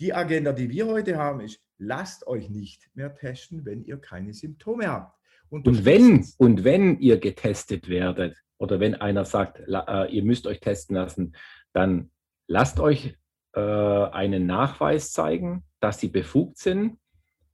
Die 0.00 0.14
Agenda, 0.14 0.52
die 0.52 0.70
wir 0.70 0.86
heute 0.86 1.18
haben, 1.18 1.40
ist, 1.40 1.60
lasst 1.76 2.26
euch 2.26 2.48
nicht 2.48 2.90
mehr 2.94 3.14
testen, 3.14 3.66
wenn 3.66 3.84
ihr 3.84 3.98
keine 3.98 4.32
Symptome 4.32 4.88
habt. 4.88 5.19
Und, 5.50 5.66
und 5.66 5.84
wenn, 5.84 6.26
und 6.38 6.64
wenn 6.64 6.98
ihr 7.00 7.18
getestet 7.18 7.88
werdet 7.88 8.36
oder 8.58 8.80
wenn 8.80 8.94
einer 8.94 9.24
sagt, 9.24 9.60
äh, 9.68 10.06
ihr 10.06 10.22
müsst 10.22 10.46
euch 10.46 10.60
testen 10.60 10.96
lassen, 10.96 11.34
dann 11.72 12.10
lasst 12.46 12.80
euch 12.80 13.16
äh, 13.54 13.60
einen 13.60 14.46
Nachweis 14.46 15.12
zeigen, 15.12 15.64
dass 15.80 15.98
sie 15.98 16.08
befugt 16.08 16.58
sind, 16.58 16.98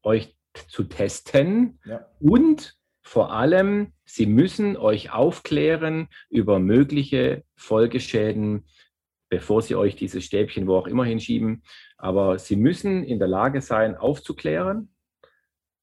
euch 0.03 0.37
zu 0.69 0.85
testen 0.85 1.81
ja. 1.85 2.07
und 2.21 2.77
vor 3.03 3.33
allem, 3.33 3.93
sie 4.05 4.27
müssen 4.27 4.77
euch 4.77 5.13
aufklären 5.13 6.09
über 6.29 6.59
mögliche 6.59 7.45
Folgeschäden, 7.55 8.67
bevor 9.29 9.63
sie 9.63 9.77
euch 9.77 9.95
dieses 9.95 10.25
Stäbchen 10.25 10.67
wo 10.67 10.75
auch 10.75 10.89
immer 10.89 11.05
hinschieben. 11.05 11.63
Aber 11.99 12.41
sie 12.41 12.57
müssen 12.57 13.05
in 13.05 13.21
der 13.21 13.29
Lage 13.29 13.61
sein, 13.61 13.97
aufzuklären 13.97 14.89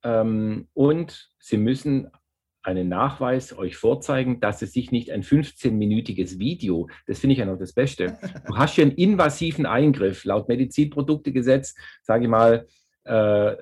ähm, 0.03 0.67
und 0.73 1.29
Sie 1.39 1.57
müssen 1.57 2.09
einen 2.63 2.87
Nachweis 2.87 3.57
euch 3.57 3.75
vorzeigen, 3.75 4.39
dass 4.39 4.61
es 4.61 4.71
sich 4.71 4.91
nicht 4.91 5.11
ein 5.11 5.21
15-minütiges 5.21 6.39
Video, 6.39 6.87
das 7.07 7.19
finde 7.19 7.33
ich 7.33 7.39
ja 7.39 7.45
noch 7.45 7.59
das 7.59 7.73
Beste. 7.73 8.17
Du 8.47 8.57
hast 8.57 8.77
ja 8.77 8.83
einen 8.83 8.93
invasiven 8.93 9.65
Eingriff. 9.65 10.23
Laut 10.23 10.47
Medizinproduktegesetz, 10.47 11.75
sage 12.01 12.23
ich 12.23 12.29
mal, 12.29 12.67
äh, 13.03 13.55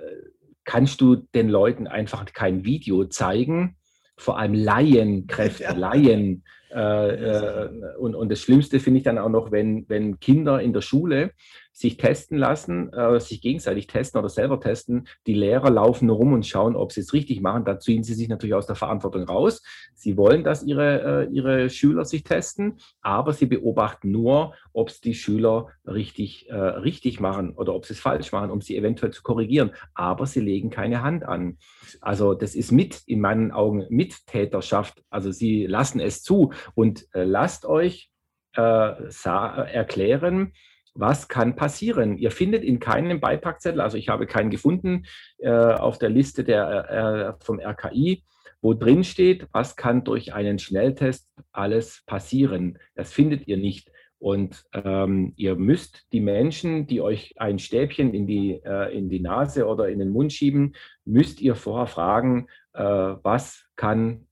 kannst 0.63 1.01
du 1.01 1.15
den 1.15 1.49
Leuten 1.49 1.87
einfach 1.87 2.25
kein 2.25 2.63
Video 2.63 3.05
zeigen, 3.05 3.77
vor 4.17 4.37
allem 4.37 4.53
Laienkräfte, 4.53 5.63
ja. 5.63 5.73
Laien. 5.73 6.43
Äh, 6.73 7.15
äh, 7.15 7.69
und, 7.97 8.15
und 8.15 8.31
das 8.31 8.39
Schlimmste 8.39 8.79
finde 8.79 8.99
ich 8.99 9.03
dann 9.03 9.17
auch 9.17 9.29
noch, 9.29 9.51
wenn, 9.51 9.85
wenn 9.89 10.19
Kinder 10.19 10.61
in 10.61 10.73
der 10.73 10.81
Schule 10.81 11.31
sich 11.73 11.97
testen 11.97 12.37
lassen, 12.37 12.91
äh, 12.93 13.19
sich 13.19 13.41
gegenseitig 13.41 13.87
testen 13.87 14.19
oder 14.19 14.29
selber 14.29 14.59
testen. 14.59 15.07
Die 15.25 15.33
Lehrer 15.33 15.69
laufen 15.69 16.09
rum 16.09 16.33
und 16.33 16.45
schauen, 16.45 16.75
ob 16.75 16.91
sie 16.91 17.01
es 17.01 17.13
richtig 17.13 17.41
machen. 17.41 17.65
Da 17.65 17.79
ziehen 17.79 18.03
sie 18.03 18.13
sich 18.13 18.27
natürlich 18.27 18.55
aus 18.55 18.67
der 18.67 18.75
Verantwortung 18.75 19.23
raus. 19.23 19.63
Sie 19.95 20.17
wollen, 20.17 20.43
dass 20.43 20.63
ihre, 20.63 21.27
äh, 21.27 21.33
ihre 21.33 21.69
Schüler 21.69 22.05
sich 22.05 22.23
testen, 22.23 22.77
aber 23.01 23.33
sie 23.33 23.45
beobachten 23.45 24.11
nur, 24.11 24.53
ob 24.73 24.89
es 24.89 24.99
die 24.99 25.13
Schüler 25.13 25.67
richtig, 25.85 26.49
äh, 26.49 26.55
richtig 26.55 27.19
machen 27.19 27.53
oder 27.55 27.73
ob 27.73 27.85
sie 27.85 27.93
es 27.93 27.99
falsch 27.99 28.31
machen, 28.31 28.51
um 28.51 28.61
sie 28.61 28.77
eventuell 28.77 29.11
zu 29.11 29.23
korrigieren. 29.23 29.71
Aber 29.93 30.25
sie 30.25 30.41
legen 30.41 30.69
keine 30.69 31.01
Hand 31.03 31.23
an. 31.23 31.57
Also 32.01 32.33
das 32.33 32.53
ist 32.53 32.71
mit, 32.71 33.01
in 33.05 33.21
meinen 33.21 33.51
Augen, 33.51 33.85
Mittäterschaft. 33.89 35.01
Also 35.09 35.31
sie 35.31 35.65
lassen 35.65 35.99
es 35.99 36.21
zu 36.21 36.51
und 36.75 37.07
äh, 37.13 37.23
lasst 37.23 37.65
euch 37.65 38.11
äh, 38.55 38.61
erklären, 38.61 40.53
was 40.93 41.29
kann 41.29 41.55
passieren? 41.55 42.17
Ihr 42.17 42.31
findet 42.31 42.63
in 42.63 42.79
keinem 42.79 43.21
Beipackzettel, 43.21 43.79
also 43.79 43.97
ich 43.97 44.09
habe 44.09 44.27
keinen 44.27 44.49
gefunden 44.49 45.05
äh, 45.37 45.49
auf 45.49 45.97
der 45.97 46.09
Liste 46.09 46.43
der, 46.43 47.37
vom 47.39 47.59
RKI, 47.59 48.23
wo 48.61 48.73
drin 48.73 49.03
steht, 49.03 49.47
was 49.53 49.75
kann 49.75 50.03
durch 50.03 50.33
einen 50.33 50.59
Schnelltest 50.59 51.29
alles 51.51 52.03
passieren. 52.05 52.77
Das 52.95 53.11
findet 53.13 53.47
ihr 53.47 53.57
nicht. 53.57 53.89
Und 54.19 54.65
ähm, 54.73 55.33
ihr 55.35 55.55
müsst 55.55 56.05
die 56.13 56.19
Menschen, 56.19 56.85
die 56.85 57.01
euch 57.01 57.33
ein 57.37 57.57
Stäbchen 57.57 58.13
in 58.13 58.27
die, 58.27 58.61
äh, 58.63 58.95
in 58.95 59.09
die 59.09 59.19
Nase 59.19 59.65
oder 59.65 59.89
in 59.89 59.97
den 59.97 60.09
Mund 60.09 60.31
schieben, 60.31 60.75
müsst 61.05 61.41
ihr 61.41 61.55
vorher 61.55 61.87
fragen, 61.87 62.47
äh, 62.73 62.83
was 62.83 63.65
kann 63.75 64.27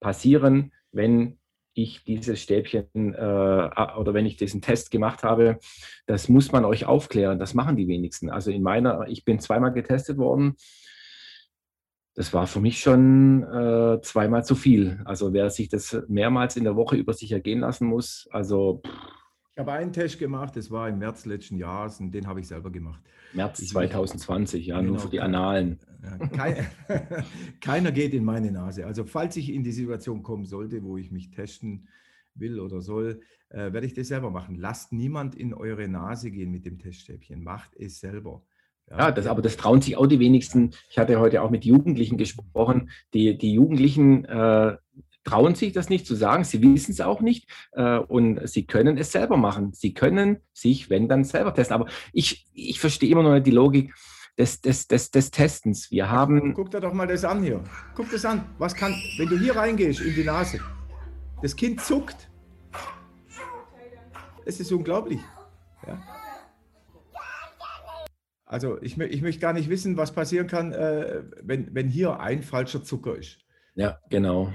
passieren, 0.00 0.72
wenn 0.90 1.37
ich 1.82 2.04
dieses 2.04 2.40
Stäbchen 2.40 3.14
äh, 3.14 3.18
oder 3.18 4.14
wenn 4.14 4.26
ich 4.26 4.36
diesen 4.36 4.60
Test 4.60 4.90
gemacht 4.90 5.22
habe, 5.22 5.58
das 6.06 6.28
muss 6.28 6.52
man 6.52 6.64
euch 6.64 6.86
aufklären. 6.86 7.38
Das 7.38 7.54
machen 7.54 7.76
die 7.76 7.88
wenigsten. 7.88 8.30
Also 8.30 8.50
in 8.50 8.62
meiner, 8.62 9.06
ich 9.08 9.24
bin 9.24 9.38
zweimal 9.38 9.72
getestet 9.72 10.18
worden. 10.18 10.56
Das 12.14 12.32
war 12.32 12.48
für 12.48 12.60
mich 12.60 12.80
schon 12.80 13.44
äh, 13.44 14.00
zweimal 14.02 14.44
zu 14.44 14.56
viel. 14.56 15.00
Also 15.04 15.32
wer 15.32 15.50
sich 15.50 15.68
das 15.68 16.02
mehrmals 16.08 16.56
in 16.56 16.64
der 16.64 16.74
Woche 16.74 16.96
über 16.96 17.12
sich 17.12 17.30
ergehen 17.30 17.60
lassen 17.60 17.86
muss, 17.86 18.28
also 18.32 18.82
pff, 18.84 19.17
ich 19.58 19.60
habe 19.60 19.72
einen 19.72 19.92
Test 19.92 20.20
gemacht, 20.20 20.54
das 20.54 20.70
war 20.70 20.88
im 20.88 21.00
März 21.00 21.26
letzten 21.26 21.56
Jahres 21.56 21.98
und 21.98 22.12
den 22.12 22.28
habe 22.28 22.38
ich 22.38 22.46
selber 22.46 22.70
gemacht. 22.70 23.02
März 23.32 23.66
2020, 23.66 24.66
ja, 24.66 24.78
genau, 24.78 24.92
nur 24.92 25.00
für 25.00 25.08
die 25.08 25.18
Annalen. 25.18 25.80
Kein, 26.32 26.64
keiner 27.60 27.90
geht 27.90 28.14
in 28.14 28.24
meine 28.24 28.52
Nase. 28.52 28.86
Also 28.86 29.02
falls 29.02 29.36
ich 29.36 29.52
in 29.52 29.64
die 29.64 29.72
Situation 29.72 30.22
kommen 30.22 30.44
sollte, 30.44 30.84
wo 30.84 30.96
ich 30.96 31.10
mich 31.10 31.32
testen 31.32 31.88
will 32.36 32.60
oder 32.60 32.80
soll, 32.80 33.20
äh, 33.48 33.72
werde 33.72 33.84
ich 33.84 33.94
das 33.94 34.06
selber 34.06 34.30
machen. 34.30 34.54
Lasst 34.54 34.92
niemand 34.92 35.34
in 35.34 35.52
eure 35.52 35.88
Nase 35.88 36.30
gehen 36.30 36.52
mit 36.52 36.64
dem 36.64 36.78
Teststäbchen. 36.78 37.42
Macht 37.42 37.74
es 37.74 37.98
selber. 37.98 38.44
Ja, 38.88 38.98
ja 38.98 39.10
das, 39.10 39.26
aber 39.26 39.42
das 39.42 39.56
trauen 39.56 39.80
sich 39.80 39.96
auch 39.96 40.06
die 40.06 40.20
wenigsten. 40.20 40.70
Ich 40.88 40.98
hatte 40.98 41.18
heute 41.18 41.42
auch 41.42 41.50
mit 41.50 41.64
Jugendlichen 41.64 42.16
gesprochen. 42.16 42.90
Die, 43.12 43.36
die 43.36 43.54
Jugendlichen 43.54 44.24
äh, 44.24 44.76
trauen 45.28 45.54
sich 45.54 45.72
das 45.72 45.90
nicht 45.90 46.06
zu 46.06 46.14
sagen, 46.14 46.42
sie 46.44 46.62
wissen 46.62 46.92
es 46.92 47.00
auch 47.02 47.20
nicht 47.20 47.50
äh, 47.72 47.98
und 47.98 48.48
sie 48.48 48.66
können 48.66 48.96
es 48.96 49.12
selber 49.12 49.36
machen. 49.36 49.72
Sie 49.74 49.92
können 49.92 50.38
sich, 50.54 50.88
wenn 50.88 51.08
dann, 51.08 51.24
selber 51.24 51.52
testen. 51.52 51.74
Aber 51.74 51.86
ich, 52.12 52.46
ich 52.54 52.80
verstehe 52.80 53.10
immer 53.10 53.22
noch 53.22 53.34
nicht 53.34 53.46
die 53.46 53.50
Logik 53.50 53.94
des, 54.38 54.62
des, 54.62 54.86
des, 54.86 55.10
des 55.10 55.30
Testens. 55.30 55.90
Wir 55.90 56.10
haben. 56.10 56.54
Guck 56.54 56.70
dir 56.70 56.80
doch 56.80 56.94
mal 56.94 57.06
das 57.06 57.24
an 57.24 57.42
hier. 57.42 57.62
Guck 57.94 58.10
das 58.10 58.24
an. 58.24 58.46
Was 58.58 58.74
kann, 58.74 58.94
wenn 59.18 59.28
du 59.28 59.38
hier 59.38 59.54
reingehst 59.54 60.00
in 60.00 60.14
die 60.14 60.24
Nase, 60.24 60.60
das 61.42 61.54
Kind 61.54 61.82
zuckt. 61.82 62.30
Es 64.46 64.60
ist 64.60 64.72
unglaublich. 64.72 65.20
Ja. 65.86 66.02
Also 68.46 68.80
ich, 68.80 68.96
ich 68.96 69.20
möchte 69.20 69.42
gar 69.42 69.52
nicht 69.52 69.68
wissen, 69.68 69.98
was 69.98 70.12
passieren 70.12 70.46
kann, 70.46 70.72
äh, 70.72 71.22
wenn, 71.42 71.74
wenn 71.74 71.88
hier 71.88 72.18
ein 72.18 72.42
falscher 72.42 72.82
Zucker 72.82 73.14
ist. 73.14 73.40
Ja, 73.74 73.98
genau 74.08 74.50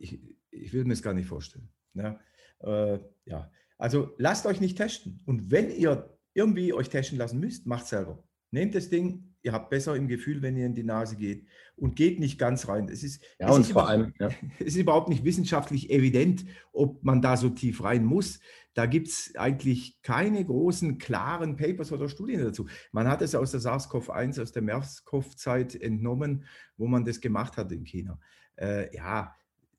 ich, 0.00 0.18
ich 0.50 0.72
will 0.72 0.84
mir 0.84 0.94
das 0.94 1.02
gar 1.02 1.14
nicht 1.14 1.28
vorstellen. 1.28 1.68
Ja, 1.94 2.18
äh, 2.60 2.98
ja, 3.24 3.50
also 3.78 4.14
lasst 4.18 4.46
euch 4.46 4.60
nicht 4.60 4.76
testen. 4.76 5.20
Und 5.26 5.50
wenn 5.50 5.70
ihr 5.70 6.18
irgendwie 6.34 6.72
euch 6.72 6.88
testen 6.88 7.18
lassen 7.18 7.40
müsst, 7.40 7.66
macht 7.66 7.86
selber. 7.86 8.22
Nehmt 8.50 8.74
das 8.74 8.88
Ding, 8.88 9.34
ihr 9.42 9.52
habt 9.52 9.70
besser 9.70 9.94
im 9.96 10.08
Gefühl, 10.08 10.42
wenn 10.42 10.56
ihr 10.56 10.66
in 10.66 10.74
die 10.74 10.84
Nase 10.84 11.16
geht 11.16 11.46
und 11.76 11.96
geht 11.96 12.18
nicht 12.18 12.38
ganz 12.38 12.68
rein. 12.68 12.88
Es 12.88 13.02
ist, 13.02 13.22
ja, 13.38 13.48
es 13.48 13.54
und 13.54 13.60
ist 13.62 13.72
vor 13.72 13.88
allem, 13.88 14.12
ja. 14.18 14.28
es 14.58 14.68
ist 14.68 14.76
überhaupt 14.76 15.08
nicht 15.08 15.24
wissenschaftlich 15.24 15.90
evident, 15.90 16.44
ob 16.72 17.02
man 17.04 17.22
da 17.22 17.36
so 17.36 17.48
tief 17.48 17.82
rein 17.82 18.04
muss. 18.04 18.40
Da 18.74 18.86
gibt 18.86 19.08
es 19.08 19.34
eigentlich 19.36 20.00
keine 20.02 20.44
großen, 20.44 20.98
klaren 20.98 21.56
Papers 21.56 21.90
oder 21.90 22.08
Studien 22.08 22.40
dazu. 22.40 22.68
Man 22.92 23.08
hat 23.08 23.22
es 23.22 23.34
aus 23.34 23.50
der 23.50 23.60
SARS-CoV-1, 23.60 24.40
aus 24.40 24.52
der 24.52 24.62
MERS-CoV-Zeit 24.62 25.74
entnommen, 25.74 26.44
wo 26.76 26.86
man 26.86 27.04
das 27.04 27.20
gemacht 27.20 27.56
hat 27.56 27.72
in 27.72 27.84
China. 27.84 28.20
Äh, 28.56 28.94
ja, 28.94 29.34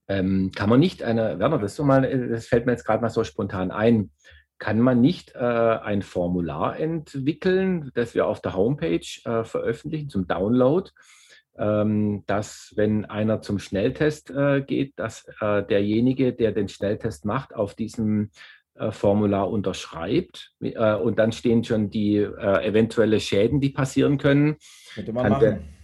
ähm, 0.08 0.52
kann 0.56 0.70
man 0.70 0.80
nicht 0.80 1.04
eine, 1.04 1.40
Werner, 1.40 1.58
das, 1.58 1.76
so 1.76 1.84
mal, 1.84 2.04
äh, 2.04 2.30
das 2.30 2.48
fällt 2.48 2.66
mir 2.66 2.74
jetzt 2.74 2.86
gerade 2.86 3.02
mal 3.02 3.10
so 3.10 3.24
spontan 3.24 3.72
ein, 3.72 4.12
kann 4.60 4.80
man 4.80 5.02
nicht 5.02 5.34
äh, 5.34 5.40
ein 5.40 6.04
Formular 6.04 6.80
entwickeln, 6.80 7.92
das 7.96 8.14
wir 8.14 8.28
auf 8.28 8.42
der 8.42 8.56
Homepage 8.56 9.00
äh, 9.26 9.44
veröffentlichen 9.44 10.10
zum 10.10 10.28
Download, 10.28 10.90
ähm, 11.58 12.24
dass 12.28 12.72
wenn 12.76 13.06
einer 13.06 13.42
zum 13.42 13.58
Schnelltest 13.58 14.30
äh, 14.30 14.62
geht, 14.62 14.94
dass 14.98 15.26
äh, 15.42 15.64
derjenige, 15.64 16.34
der 16.34 16.52
den 16.52 16.68
Schnelltest 16.68 17.26
macht, 17.26 17.56
auf 17.56 17.74
diesem 17.74 18.30
äh, 18.76 18.92
Formular 18.92 19.50
unterschreibt 19.50 20.54
und 20.60 21.20
dann 21.20 21.32
stehen 21.32 21.64
schon 21.64 21.90
die 21.90 22.18
eventuelle 22.18 23.20
Schäden, 23.20 23.60
die 23.60 23.70
passieren 23.70 24.18
können. 24.18 24.58
Könnte 24.94 25.12
man 25.12 25.30
machen. 25.32 25.81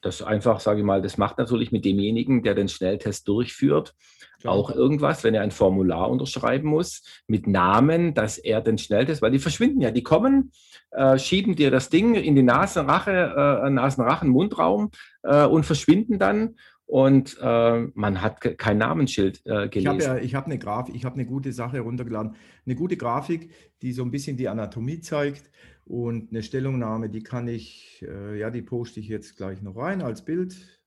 Das 0.00 0.22
einfach, 0.22 0.60
sage 0.60 0.80
ich 0.80 0.86
mal, 0.86 1.02
das 1.02 1.18
macht 1.18 1.38
natürlich 1.38 1.72
mit 1.72 1.84
demjenigen, 1.84 2.42
der 2.42 2.54
den 2.54 2.68
Schnelltest 2.68 3.26
durchführt, 3.26 3.94
Klar. 4.40 4.54
auch 4.54 4.70
irgendwas, 4.70 5.24
wenn 5.24 5.34
er 5.34 5.42
ein 5.42 5.50
Formular 5.50 6.08
unterschreiben 6.08 6.68
muss 6.68 7.02
mit 7.26 7.48
Namen, 7.48 8.14
dass 8.14 8.38
er 8.38 8.60
den 8.60 8.78
Schnelltest, 8.78 9.22
weil 9.22 9.32
die 9.32 9.40
verschwinden 9.40 9.80
ja, 9.80 9.90
die 9.90 10.04
kommen, 10.04 10.52
äh, 10.92 11.18
schieben 11.18 11.56
dir 11.56 11.72
das 11.72 11.88
Ding 11.88 12.14
in 12.14 12.36
die 12.36 12.44
Nasenrache, 12.44 13.64
äh, 13.64 13.70
Nasenrachen, 13.70 14.28
Mundraum 14.28 14.90
äh, 15.24 15.44
und 15.44 15.66
verschwinden 15.66 16.20
dann 16.20 16.54
und 16.88 17.36
äh, 17.42 17.86
man 17.94 18.22
hat 18.22 18.40
kein 18.56 18.78
Namensschild 18.78 19.42
äh, 19.44 19.68
gelesen. 19.68 19.98
Ich 20.00 20.08
habe 20.08 20.18
ja, 20.18 20.24
ich 20.24 20.34
habe 20.34 20.46
eine 20.46 20.58
Grafik, 20.58 20.94
ich 20.94 21.04
habe 21.04 21.16
eine 21.16 21.26
gute 21.26 21.52
Sache 21.52 21.80
runtergeladen, 21.80 22.34
eine 22.64 22.74
gute 22.76 22.96
Grafik, 22.96 23.50
die 23.82 23.92
so 23.92 24.02
ein 24.04 24.10
bisschen 24.10 24.38
die 24.38 24.48
Anatomie 24.48 25.00
zeigt 25.00 25.50
und 25.88 26.30
eine 26.30 26.42
Stellungnahme, 26.42 27.08
die 27.08 27.22
kann 27.22 27.48
ich, 27.48 28.04
äh, 28.06 28.38
ja, 28.38 28.50
die 28.50 28.60
poste 28.60 29.00
ich 29.00 29.08
jetzt 29.08 29.36
gleich 29.36 29.62
noch 29.62 29.76
rein 29.76 30.02
als 30.02 30.22
Bild. 30.22 30.82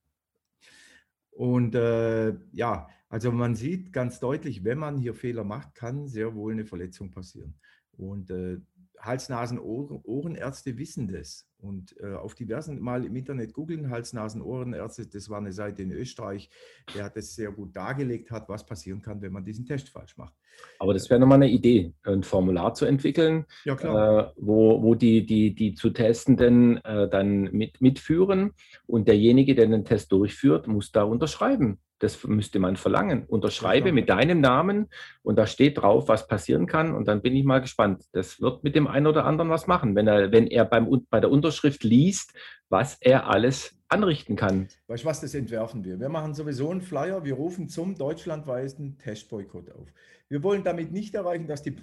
Und 1.32 1.74
äh, 1.74 2.34
ja, 2.52 2.88
also 3.08 3.32
man 3.32 3.56
sieht 3.56 3.92
ganz 3.92 4.20
deutlich, 4.20 4.62
wenn 4.62 4.78
man 4.78 4.98
hier 4.98 5.14
Fehler 5.14 5.42
macht, 5.42 5.74
kann 5.74 6.06
sehr 6.06 6.34
wohl 6.36 6.52
eine 6.52 6.64
Verletzung 6.64 7.10
passieren. 7.10 7.54
Und 7.90 8.30
äh, 8.30 8.58
Hals-Nasen-Ohrenärzte 9.02 10.78
wissen 10.78 11.08
das. 11.08 11.48
Und 11.58 11.94
äh, 12.00 12.14
auf 12.14 12.34
diversen 12.34 12.80
Mal 12.80 13.04
im 13.04 13.14
Internet 13.16 13.52
googeln 13.52 13.90
Hals-Nasen-Ohrenärzte, 13.90 15.06
das 15.06 15.28
war 15.28 15.38
eine 15.38 15.52
Seite 15.52 15.82
in 15.82 15.92
Österreich, 15.92 16.50
der 16.94 17.04
hat 17.04 17.16
das 17.16 17.34
sehr 17.34 17.50
gut 17.52 17.76
dargelegt 17.76 18.30
hat, 18.30 18.48
was 18.48 18.64
passieren 18.64 19.02
kann, 19.02 19.20
wenn 19.22 19.32
man 19.32 19.44
diesen 19.44 19.66
Test 19.66 19.88
falsch 19.90 20.16
macht. 20.16 20.34
Aber 20.78 20.92
das 20.94 21.08
wäre 21.10 21.20
nochmal 21.20 21.36
eine 21.36 21.50
Idee, 21.50 21.94
ein 22.04 22.22
Formular 22.22 22.74
zu 22.74 22.84
entwickeln, 22.84 23.46
ja, 23.64 23.74
äh, 23.74 24.32
wo, 24.36 24.82
wo 24.82 24.94
die, 24.94 25.24
die, 25.24 25.54
die 25.54 25.74
zu 25.74 25.90
Testenden 25.90 26.78
äh, 26.84 27.08
dann 27.08 27.44
mit, 27.52 27.80
mitführen 27.80 28.52
und 28.86 29.08
derjenige, 29.08 29.54
der 29.54 29.66
den 29.66 29.84
Test 29.84 30.12
durchführt, 30.12 30.66
muss 30.66 30.92
da 30.92 31.02
unterschreiben. 31.04 31.78
Das 32.02 32.24
müsste 32.24 32.58
man 32.58 32.76
verlangen. 32.76 33.26
Unterschreibe 33.28 33.92
mit 33.92 34.08
deinem 34.08 34.40
Namen 34.40 34.88
und 35.22 35.36
da 35.36 35.46
steht 35.46 35.78
drauf, 35.78 36.08
was 36.08 36.26
passieren 36.26 36.66
kann. 36.66 36.96
Und 36.96 37.06
dann 37.06 37.22
bin 37.22 37.36
ich 37.36 37.44
mal 37.44 37.60
gespannt. 37.60 38.02
Das 38.10 38.40
wird 38.40 38.64
mit 38.64 38.74
dem 38.74 38.88
einen 38.88 39.06
oder 39.06 39.24
anderen 39.24 39.50
was 39.50 39.68
machen, 39.68 39.94
wenn 39.94 40.08
er, 40.08 40.32
wenn 40.32 40.48
er 40.48 40.64
beim, 40.64 41.06
bei 41.10 41.20
der 41.20 41.30
Unterschrift 41.30 41.84
liest, 41.84 42.34
was 42.68 42.96
er 43.00 43.28
alles 43.28 43.76
anrichten 43.88 44.34
kann. 44.34 44.66
Weißt 44.88 45.04
du 45.04 45.08
was, 45.08 45.20
das 45.20 45.32
entwerfen 45.34 45.84
wir. 45.84 46.00
Wir 46.00 46.08
machen 46.08 46.34
sowieso 46.34 46.70
einen 46.70 46.80
Flyer. 46.80 47.24
Wir 47.24 47.34
rufen 47.34 47.68
zum 47.68 47.96
deutschlandweiten 47.96 48.98
Testboykott 48.98 49.70
auf. 49.70 49.86
Wir 50.28 50.42
wollen 50.42 50.64
damit 50.64 50.90
nicht 50.90 51.14
erreichen, 51.14 51.46
dass 51.46 51.62
die 51.62 51.76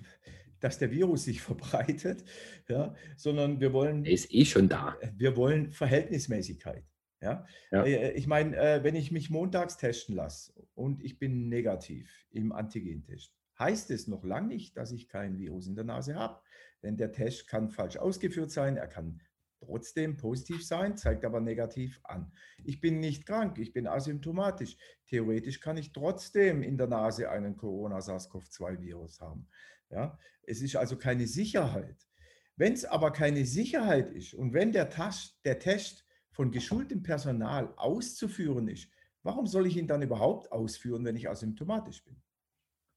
dass 0.60 0.78
der 0.78 0.92
Virus 0.92 1.24
sich 1.24 1.42
verbreitet, 1.50 2.26
ja, 2.68 2.94
sondern 3.16 3.62
wir 3.62 3.72
wollen. 3.72 4.04
Er 4.04 4.12
ist 4.12 4.34
eh 4.34 4.44
schon 4.44 4.68
da. 4.68 4.98
Wir 5.16 5.38
wollen 5.38 5.72
Verhältnismäßigkeit. 5.72 6.84
Ja? 7.22 7.46
ja. 7.72 7.84
Äh, 7.84 8.12
ich 8.12 8.28
meine, 8.28 8.56
äh, 8.56 8.84
wenn 8.84 8.96
ich 8.96 9.12
mich 9.12 9.30
montags 9.30 9.78
testen 9.78 10.16
lasse 10.16 10.54
und 10.76 11.04
ich 11.04 11.20
bin 11.20 11.50
negativ 11.50 12.26
im 12.32 12.52
Antigentest, 12.52 13.34
heißt 13.58 13.92
es 13.92 14.08
noch 14.08 14.24
lange 14.24 14.48
nicht, 14.48 14.78
dass 14.78 14.92
ich 14.92 15.10
kein 15.10 15.38
Virus 15.38 15.68
in 15.68 15.76
der 15.76 15.84
Nase 15.84 16.16
habe. 16.16 16.42
Denn 16.82 16.96
der 16.96 17.12
Test 17.12 17.48
kann 17.48 17.70
falsch 17.70 17.98
ausgeführt 17.98 18.52
sein, 18.52 18.78
er 18.78 18.88
kann 18.88 19.20
trotzdem 19.60 20.16
positiv 20.16 20.66
sein, 20.66 20.96
zeigt 20.96 21.26
aber 21.26 21.42
negativ 21.42 22.00
an. 22.04 22.32
Ich 22.64 22.80
bin 22.80 23.02
nicht 23.02 23.26
krank, 23.26 23.58
ich 23.58 23.74
bin 23.74 23.88
asymptomatisch. 23.88 24.78
Theoretisch 25.08 25.60
kann 25.60 25.76
ich 25.76 25.92
trotzdem 25.92 26.64
in 26.64 26.78
der 26.78 26.88
Nase 26.88 27.30
einen 27.30 27.58
Corona-SARS-CoV-2-Virus 27.58 29.20
haben. 29.20 29.50
Ja? 29.90 30.18
Es 30.44 30.62
ist 30.62 30.78
also 30.78 30.98
keine 30.98 31.28
Sicherheit. 31.28 32.08
Wenn 32.56 32.74
es 32.74 32.86
aber 32.86 33.12
keine 33.12 33.46
Sicherheit 33.46 34.12
ist 34.12 34.34
und 34.34 34.54
wenn 34.54 34.72
der, 34.72 34.90
Tasch, 34.90 35.34
der 35.44 35.60
Test 35.60 36.06
von 36.40 36.52
geschultem 36.52 37.04
Personal 37.04 37.74
auszuführen 37.76 38.70
ist, 38.70 38.90
warum 39.24 39.46
soll 39.46 39.68
ich 39.68 39.76
ihn 39.76 39.88
dann 39.88 40.02
überhaupt 40.02 40.50
ausführen, 40.54 41.04
wenn 41.04 41.18
ich 41.18 41.30
asymptomatisch 41.30 42.02
bin? 42.06 42.16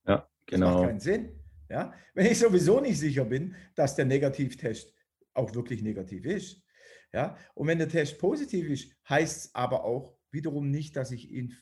Ja, 0.07 0.31
genau. 0.47 0.67
Das 0.67 0.75
macht 0.77 0.87
keinen 0.87 1.01
Sinn. 1.01 1.41
Ja? 1.69 1.93
Wenn 2.15 2.27
ich 2.27 2.39
sowieso 2.39 2.79
nicht 2.79 3.01
sicher 3.01 3.25
bin, 3.25 3.57
dass 3.75 3.97
der 3.97 4.05
Negativtest 4.05 4.95
auch 5.35 5.53
wirklich 5.57 5.83
negativ 5.83 6.25
ist. 6.25 6.63
Ja? 7.13 7.37
Und 7.55 7.67
wenn 7.67 7.79
der 7.79 7.89
Test 7.89 8.21
positiv 8.21 8.69
ist, 8.69 8.93
heißt 9.09 9.47
es 9.47 9.55
aber 9.57 9.83
auch 9.83 10.17
wiederum 10.31 10.71
nicht, 10.71 10.95
dass 10.95 11.11
ich 11.11 11.35
inf 11.35 11.61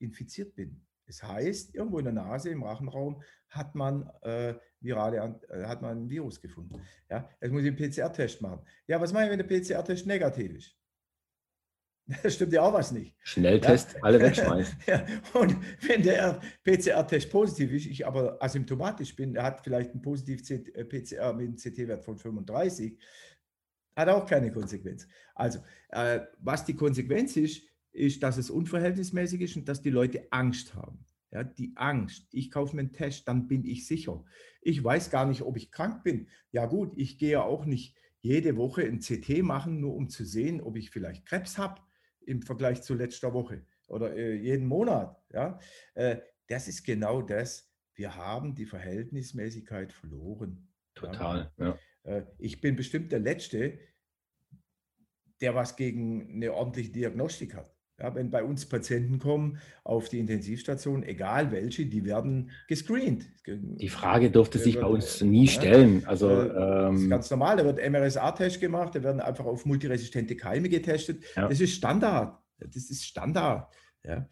infiziert 0.00 0.54
bin. 0.54 0.84
Es 1.06 1.22
heißt, 1.22 1.74
irgendwo 1.74 1.98
in 1.98 2.04
der 2.04 2.12
Nase, 2.12 2.50
im 2.50 2.62
Rachenraum, 2.62 3.22
hat 3.48 3.74
man 3.74 4.06
äh, 4.20 4.54
virale, 4.80 5.40
äh, 5.48 5.64
hat 5.64 5.80
man 5.80 5.96
ein 5.96 6.10
Virus 6.10 6.42
gefunden. 6.42 6.78
Ja, 7.08 7.26
jetzt 7.40 7.52
muss 7.52 7.62
ich 7.62 7.68
einen 7.68 7.76
PCR-Test 7.76 8.42
machen. 8.42 8.60
Ja, 8.86 9.00
was 9.00 9.14
mache 9.14 9.24
ich, 9.24 9.30
wenn 9.30 9.38
der 9.38 9.46
PCR-Test 9.46 10.06
negativ 10.06 10.52
ist? 10.56 10.76
Das 12.22 12.34
stimmt 12.34 12.52
ja 12.52 12.62
auch 12.62 12.72
was 12.72 12.92
nicht. 12.92 13.14
Schnelltest, 13.22 13.94
ja? 13.94 14.00
alle 14.02 14.20
wegschmeißen. 14.22 14.76
ja. 14.86 15.04
Und 15.34 15.56
wenn 15.86 16.02
der 16.02 16.40
PCR-Test 16.64 17.30
positiv 17.30 17.72
ist, 17.72 17.86
ich 17.86 18.06
aber 18.06 18.42
asymptomatisch 18.42 19.14
bin, 19.14 19.36
er 19.36 19.44
hat 19.44 19.62
vielleicht 19.62 19.92
einen 19.92 20.02
positiven 20.02 20.66
äh, 20.74 20.84
PCR 20.84 21.32
mit 21.32 21.46
einem 21.46 21.56
CT-Wert 21.56 22.04
von 22.04 22.18
35, 22.18 22.98
hat 23.94 24.08
auch 24.08 24.26
keine 24.26 24.50
Konsequenz. 24.52 25.06
Also, 25.34 25.60
äh, 25.90 26.20
was 26.38 26.64
die 26.64 26.74
Konsequenz 26.74 27.36
ist, 27.36 27.62
ist, 27.92 28.22
dass 28.22 28.38
es 28.38 28.50
unverhältnismäßig 28.50 29.42
ist 29.42 29.56
und 29.56 29.68
dass 29.68 29.82
die 29.82 29.90
Leute 29.90 30.26
Angst 30.30 30.74
haben. 30.74 31.04
Ja, 31.30 31.44
die 31.44 31.72
Angst. 31.76 32.26
Ich 32.32 32.50
kaufe 32.50 32.76
mir 32.76 32.80
einen 32.80 32.92
Test, 32.92 33.26
dann 33.26 33.48
bin 33.48 33.64
ich 33.64 33.86
sicher. 33.86 34.22
Ich 34.60 34.82
weiß 34.82 35.10
gar 35.10 35.26
nicht, 35.26 35.42
ob 35.42 35.56
ich 35.56 35.70
krank 35.70 36.02
bin. 36.04 36.28
Ja 36.52 36.66
gut, 36.66 36.92
ich 36.96 37.18
gehe 37.18 37.32
ja 37.32 37.42
auch 37.42 37.64
nicht 37.64 37.96
jede 38.20 38.56
Woche 38.56 38.82
ein 38.82 39.00
CT 39.00 39.42
machen, 39.42 39.80
nur 39.80 39.94
um 39.94 40.08
zu 40.08 40.24
sehen, 40.24 40.60
ob 40.60 40.76
ich 40.76 40.90
vielleicht 40.90 41.26
Krebs 41.26 41.56
habe 41.58 41.80
im 42.26 42.42
Vergleich 42.42 42.82
zu 42.82 42.94
letzter 42.94 43.32
Woche 43.32 43.66
oder 43.88 44.14
äh, 44.16 44.34
jeden 44.34 44.66
Monat. 44.66 45.16
Ja? 45.32 45.58
Äh, 45.94 46.18
das 46.48 46.68
ist 46.68 46.84
genau 46.84 47.22
das. 47.22 47.70
Wir 47.94 48.16
haben 48.16 48.54
die 48.54 48.66
Verhältnismäßigkeit 48.66 49.92
verloren. 49.92 50.68
Total. 50.94 51.52
Ja. 51.58 51.78
Äh, 52.04 52.24
ich 52.38 52.60
bin 52.60 52.76
bestimmt 52.76 53.12
der 53.12 53.20
Letzte, 53.20 53.78
der 55.40 55.54
was 55.54 55.76
gegen 55.76 56.34
eine 56.34 56.52
ordentliche 56.52 56.90
Diagnostik 56.90 57.54
hat. 57.54 57.74
Ja, 58.02 58.12
wenn 58.16 58.30
bei 58.30 58.42
uns 58.42 58.66
Patienten 58.66 59.20
kommen 59.20 59.58
auf 59.84 60.08
die 60.08 60.18
Intensivstation, 60.18 61.04
egal 61.04 61.52
welche, 61.52 61.86
die 61.86 62.04
werden 62.04 62.50
gescreent. 62.66 63.26
Die 63.46 63.88
Frage 63.88 64.32
durfte 64.32 64.58
sich 64.58 64.80
bei 64.80 64.86
uns 64.86 65.20
nie 65.20 65.46
stellen. 65.46 66.02
Also, 66.06 66.28
das 66.28 66.94
ist 66.94 67.02
ähm, 67.02 67.10
ganz 67.10 67.30
normal, 67.30 67.58
da 67.58 67.64
wird 67.64 67.78
MRSA-Test 67.78 68.60
gemacht, 68.60 68.96
da 68.96 69.04
werden 69.04 69.20
einfach 69.20 69.44
auf 69.44 69.66
multiresistente 69.66 70.34
Keime 70.36 70.68
getestet. 70.68 71.22
Ja. 71.36 71.48
Das 71.48 71.60
ist 71.60 71.74
Standard. 71.74 72.36
Das 72.58 72.90
ist 72.90 73.04
Standard. 73.04 73.72
Ja. 74.04 74.28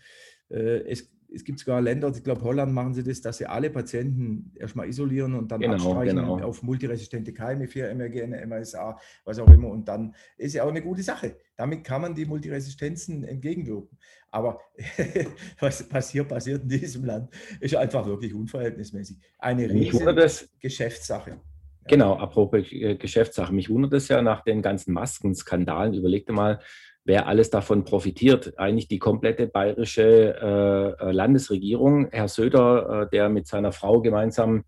Äh, 0.49 0.91
es 0.91 1.09
es 1.33 1.45
gibt 1.45 1.59
sogar 1.59 1.81
Länder, 1.81 2.13
ich 2.15 2.25
glaube 2.25 2.43
Holland 2.43 2.73
machen 2.73 2.95
sie 2.95 3.03
das, 3.03 3.21
dass 3.21 3.39
sie 3.39 3.47
alle 3.47 3.71
Patienten 3.71 4.53
erstmal 4.57 4.89
isolieren 4.89 5.35
und 5.35 5.51
dann 5.51 5.61
genau, 5.61 5.75
abstreichen 5.75 6.17
genau. 6.17 6.41
auf 6.41 6.63
multiresistente 6.63 7.33
Keime, 7.33 7.67
4-MRGN, 7.67 8.49
MRSA, 8.49 8.99
was 9.25 9.39
auch 9.39 9.49
immer. 9.49 9.69
Und 9.69 9.89
dann 9.89 10.15
ist 10.37 10.55
ja 10.55 10.65
auch 10.65 10.69
eine 10.69 10.83
gute 10.83 11.03
Sache. 11.03 11.37
Damit 11.57 11.85
kann 11.85 12.03
man 12.03 12.15
die 12.15 12.25
Multiresistenzen 12.25 13.25
entgegenwirken. 13.25 13.99
Aber 14.31 14.61
was, 15.61 15.87
was 15.91 16.11
hier 16.11 16.25
passiert 16.25 16.63
in 16.63 16.69
diesem 16.69 17.05
Land, 17.05 17.31
ist 17.61 17.75
einfach 17.75 18.07
wirklich 18.07 18.35
unverhältnismäßig. 18.35 19.19
Eine 19.39 19.71
riesige 19.71 20.15
Geschäftssache. 20.61 21.41
Genau, 21.87 22.15
apropos 22.17 22.65
Geschäftssache. 22.71 23.53
Mich 23.53 23.69
wundert 23.69 23.93
es 23.95 24.09
ja 24.09 24.23
nach 24.23 24.43
den 24.43 24.63
ganzen 24.63 24.93
Maskenskandalen. 24.93 25.95
Überlegte 25.95 26.33
mal, 26.33 26.61
wer 27.05 27.27
alles 27.27 27.51
davon 27.51 27.85
profitiert. 27.85 28.59
Eigentlich 28.59 28.89
die 28.89 28.99
komplette 28.99 29.47
bayerische 29.47 30.97
äh, 31.01 31.09
äh, 31.09 31.13
Landesregierung. 31.13 32.09
Herr 32.11 32.29
Söder, 32.29 33.03
äh, 33.03 33.11
der 33.11 33.29
mit 33.29 33.47
seiner 33.47 33.73
Frau 33.73 34.01
gemeinsam 34.01 34.65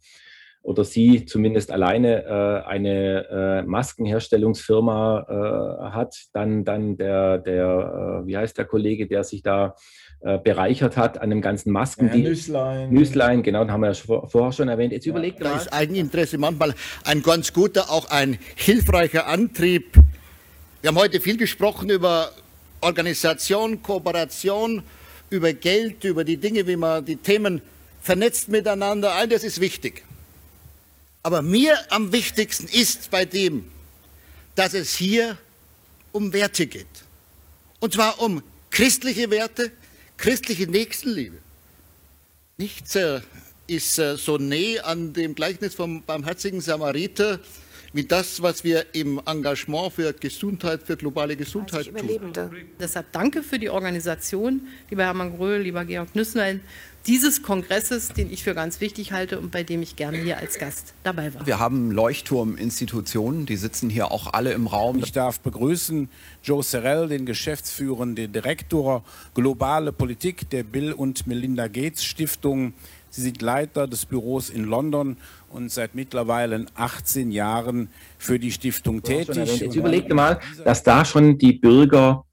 oder 0.63 0.85
sie 0.85 1.25
zumindest 1.27 1.73
alleine 1.73 2.25
äh, 2.25 2.69
eine 2.69 3.27
äh, 3.29 3.63
Maskenherstellungsfirma 3.63 5.27
äh, 5.29 5.93
hat. 5.93 6.15
Dann, 6.33 6.65
dann 6.65 6.97
der, 6.97 7.39
der 7.39 8.23
wie 8.25 8.37
heißt 8.37 8.57
der 8.57 8.65
Kollege, 8.65 9.07
der 9.07 9.25
sich 9.25 9.43
da 9.43 9.75
bereichert 10.45 10.97
hat 10.97 11.21
an 11.21 11.31
dem 11.31 11.41
ganzen 11.41 11.73
Masken. 11.73 12.07
Ja, 12.07 12.15
Nüßlein. 12.15 12.91
Nüßlein, 12.91 13.43
genau, 13.43 13.65
den 13.65 13.73
haben 13.73 13.81
wir 13.81 13.91
ja 13.91 14.29
vorher 14.29 14.53
schon 14.53 14.69
erwähnt. 14.69 14.93
Jetzt 14.93 15.05
ja, 15.05 15.11
überlegt 15.11 15.41
mal. 15.41 15.53
Das 15.53 15.73
Eigeninteresse 15.73 16.39
manchmal 16.39 16.75
ein 17.05 17.25
ganz 17.25 17.53
guter, 17.53 17.91
auch 17.91 18.09
ein 18.09 18.39
hilfreicher 18.55 19.27
Antrieb 19.27 19.99
wir 20.83 20.89
haben 20.89 20.97
heute 20.97 21.21
viel 21.21 21.37
gesprochen 21.37 21.91
über 21.91 22.33
Organisation, 22.81 23.85
Kooperation, 23.85 24.83
über 25.31 25.53
Geld, 25.53 26.03
über 26.03 26.25
die 26.25 26.39
Dinge, 26.39 26.67
wie 26.67 26.75
man 26.75 27.05
die 27.05 27.15
Themen 27.15 27.63
vernetzt 28.03 28.49
miteinander. 28.49 29.13
All 29.13 29.29
das 29.29 29.45
ist 29.45 29.61
wichtig. 29.61 30.03
Aber 31.23 31.41
mir 31.41 31.79
am 31.91 32.11
wichtigsten 32.11 32.67
ist 32.67 33.13
bei 33.13 33.25
dem, 33.25 33.71
dass 34.57 34.75
es 34.75 34.97
hier 34.97 35.39
um 36.11 36.33
Werte 36.33 36.67
geht. 36.67 36.87
Und 37.79 37.95
zwar 37.95 38.21
um 38.21 38.43
christliche 38.71 39.31
Werte, 39.31 39.71
christliche 40.17 40.67
Nächstenliebe. 40.67 41.39
Nichts 42.57 42.97
äh, 42.97 43.21
ist 43.69 44.01
äh, 44.01 44.17
so 44.17 44.37
näher 44.37 44.85
an 44.85 45.13
dem 45.13 45.37
Gleichnis 45.37 45.77
vom 45.77 46.03
barmherzigen 46.03 46.61
Samariter 46.61 47.39
wie 47.93 48.05
das, 48.05 48.43
was 48.43 48.65
wir 48.65 48.87
im 48.95 49.21
Engagement 49.27 49.93
für 49.93 50.13
Gesundheit, 50.13 50.83
für 50.83 50.97
globale 50.97 51.37
Gesundheit 51.37 51.87
tun. 51.87 52.33
Deshalb 52.81 53.13
danke 53.13 53.43
für 53.43 53.59
die 53.59 53.71
Organisation, 53.71 54.63
lieber 54.91 55.05
Hermann 55.05 55.37
Gröhl, 55.37 55.61
lieber 55.63 55.85
Georg 55.85 56.15
Nüsslein, 56.15 56.61
dieses 57.07 57.43
Kongresses, 57.43 58.11
den 58.11 58.33
ich 58.33 58.45
für 58.45 58.55
ganz 58.55 58.81
wichtig 58.81 59.13
halte 59.13 59.41
und 59.41 59.51
bei 59.51 59.65
dem 59.65 59.83
ich 59.83 59.97
gerne 59.97 60.19
hier 60.19 60.39
als 60.39 60.59
Gast 60.59 60.95
dabei 61.03 61.35
war. 61.35 61.45
Wir 61.47 61.59
haben 61.59 61.91
Leuchtturminstitutionen, 61.91 63.45
die 63.45 63.57
sitzen 63.57 63.91
hier 63.91 64.13
auch 64.13 64.33
alle 64.33 64.53
im 64.53 64.69
Raum. 64.69 64.99
Ich 64.99 65.11
darf 65.11 65.41
begrüßen 65.41 66.09
Joe 66.45 66.63
Serrell, 66.63 67.09
den 67.09 67.27
geschäftsführenden 67.27 68.33
Direktor 68.33 69.05
Globale 69.35 69.93
Politik 69.93 70.49
der 70.51 70.63
Bill 70.63 70.93
und 70.93 71.27
Melinda 71.27 71.67
Gates 71.67 72.05
Stiftung. 72.05 72.73
Sie 73.13 73.21
sind 73.21 73.43
Leiter 73.43 73.87
des 73.87 74.07
Büros 74.07 74.49
in 74.49 74.65
London 74.65 75.19
und 75.51 75.71
seit 75.71 75.95
mittlerweile 75.95 76.65
18 76.75 77.31
Jahren 77.31 77.91
für 78.17 78.39
die 78.39 78.51
Stiftung 78.51 79.03
tätig. 79.03 79.61
Jetzt 79.61 79.77
überleg 79.77 80.09
dir 80.09 80.15
mal, 80.15 80.41
dass 80.65 80.83
da 80.83 81.05
schon 81.05 81.37
die 81.37 81.53
Bürger 81.53 82.25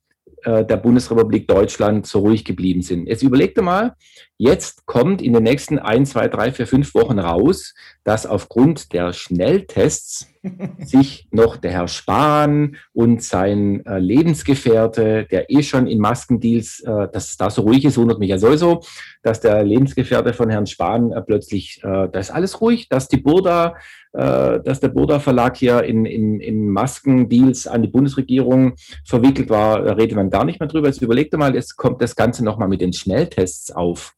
äh, 0.44 0.64
der 0.64 0.78
Bundesrepublik 0.78 1.50
Deutschland 1.50 2.08
so 2.08 2.20
ruhig 2.20 2.46
geblieben 2.46 2.82
sind. 2.82 3.08
Jetzt 3.08 3.24
überleg 3.24 3.56
dir 3.56 3.62
mal, 3.62 3.94
jetzt 4.40 4.86
kommt 4.86 5.22
in 5.22 5.34
den 5.34 5.44
nächsten 5.44 5.80
ein, 5.80 6.06
zwei, 6.06 6.30
drei, 6.30 6.54
vier, 6.54 6.66
fünf 6.66 6.96
Wochen 6.96 7.20
raus, 7.20 7.76
dass 8.06 8.26
aufgrund 8.26 8.94
der 8.94 9.12
Schnelltests 9.12 10.28
sich 10.80 11.28
noch 11.30 11.58
der 11.58 11.72
Herr 11.72 11.90
Spahn 11.90 12.78
und 12.94 13.22
sein 13.22 13.86
äh, 13.86 14.00
Lebensgefährte, 14.00 15.28
der 15.30 15.52
eh 15.52 15.62
schon 15.62 15.88
in 15.88 16.00
Maskendeals, 16.00 16.80
äh, 16.80 17.10
dass 17.12 17.32
es 17.32 17.38
da 17.38 17.50
so 17.50 17.64
ruhig 17.64 17.84
ist, 17.84 17.98
wundert 17.98 18.20
mich 18.20 18.30
ja 18.30 18.40
sowieso, 18.40 18.82
dass 19.24 19.42
der 19.42 19.62
Lebensgefährte 19.64 20.34
von 20.34 20.50
Herrn 20.50 20.68
Spahn 20.68 21.12
äh, 21.12 21.22
plötzlich, 21.22 21.82
äh, 21.84 22.08
da 22.10 22.20
ist 22.20 22.32
alles 22.32 22.62
ruhig, 22.62 22.88
dass 22.88 23.10
die 23.10 23.18
Burda, 23.18 23.76
äh, 24.14 24.62
dass 24.62 24.80
der 24.80 24.88
Burda 24.88 25.20
Verlag 25.20 25.58
hier 25.58 25.84
in, 25.84 26.06
in, 26.06 26.40
in 26.40 26.70
Maskendeals 26.70 27.68
an 27.68 27.82
die 27.82 27.90
Bundesregierung 27.90 28.76
verwickelt 29.06 29.50
war, 29.50 29.84
da 29.84 29.92
redet 29.92 30.16
man 30.16 30.30
gar 30.30 30.46
nicht 30.46 30.62
mehr 30.62 30.70
drüber. 30.70 30.88
Jetzt 30.88 31.02
überlegt 31.02 31.38
mal, 31.38 31.54
jetzt 31.54 31.76
kommt 31.76 32.02
das 32.02 32.16
Ganze 32.16 32.46
nochmal 32.46 32.70
mit 32.70 32.80
den 32.80 32.94
Schnelltests 32.94 33.74
auf. 33.74 34.14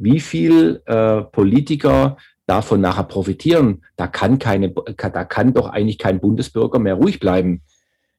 Wie 0.00 0.20
viel 0.20 0.82
äh, 0.86 1.22
Politiker 1.22 2.16
davon 2.46 2.80
nachher 2.80 3.04
profitieren, 3.04 3.84
da 3.96 4.08
kann, 4.08 4.38
keine, 4.38 4.70
da 4.70 5.24
kann 5.24 5.52
doch 5.54 5.68
eigentlich 5.68 5.98
kein 5.98 6.20
Bundesbürger 6.20 6.80
mehr 6.80 6.94
ruhig 6.94 7.20
bleiben. 7.20 7.62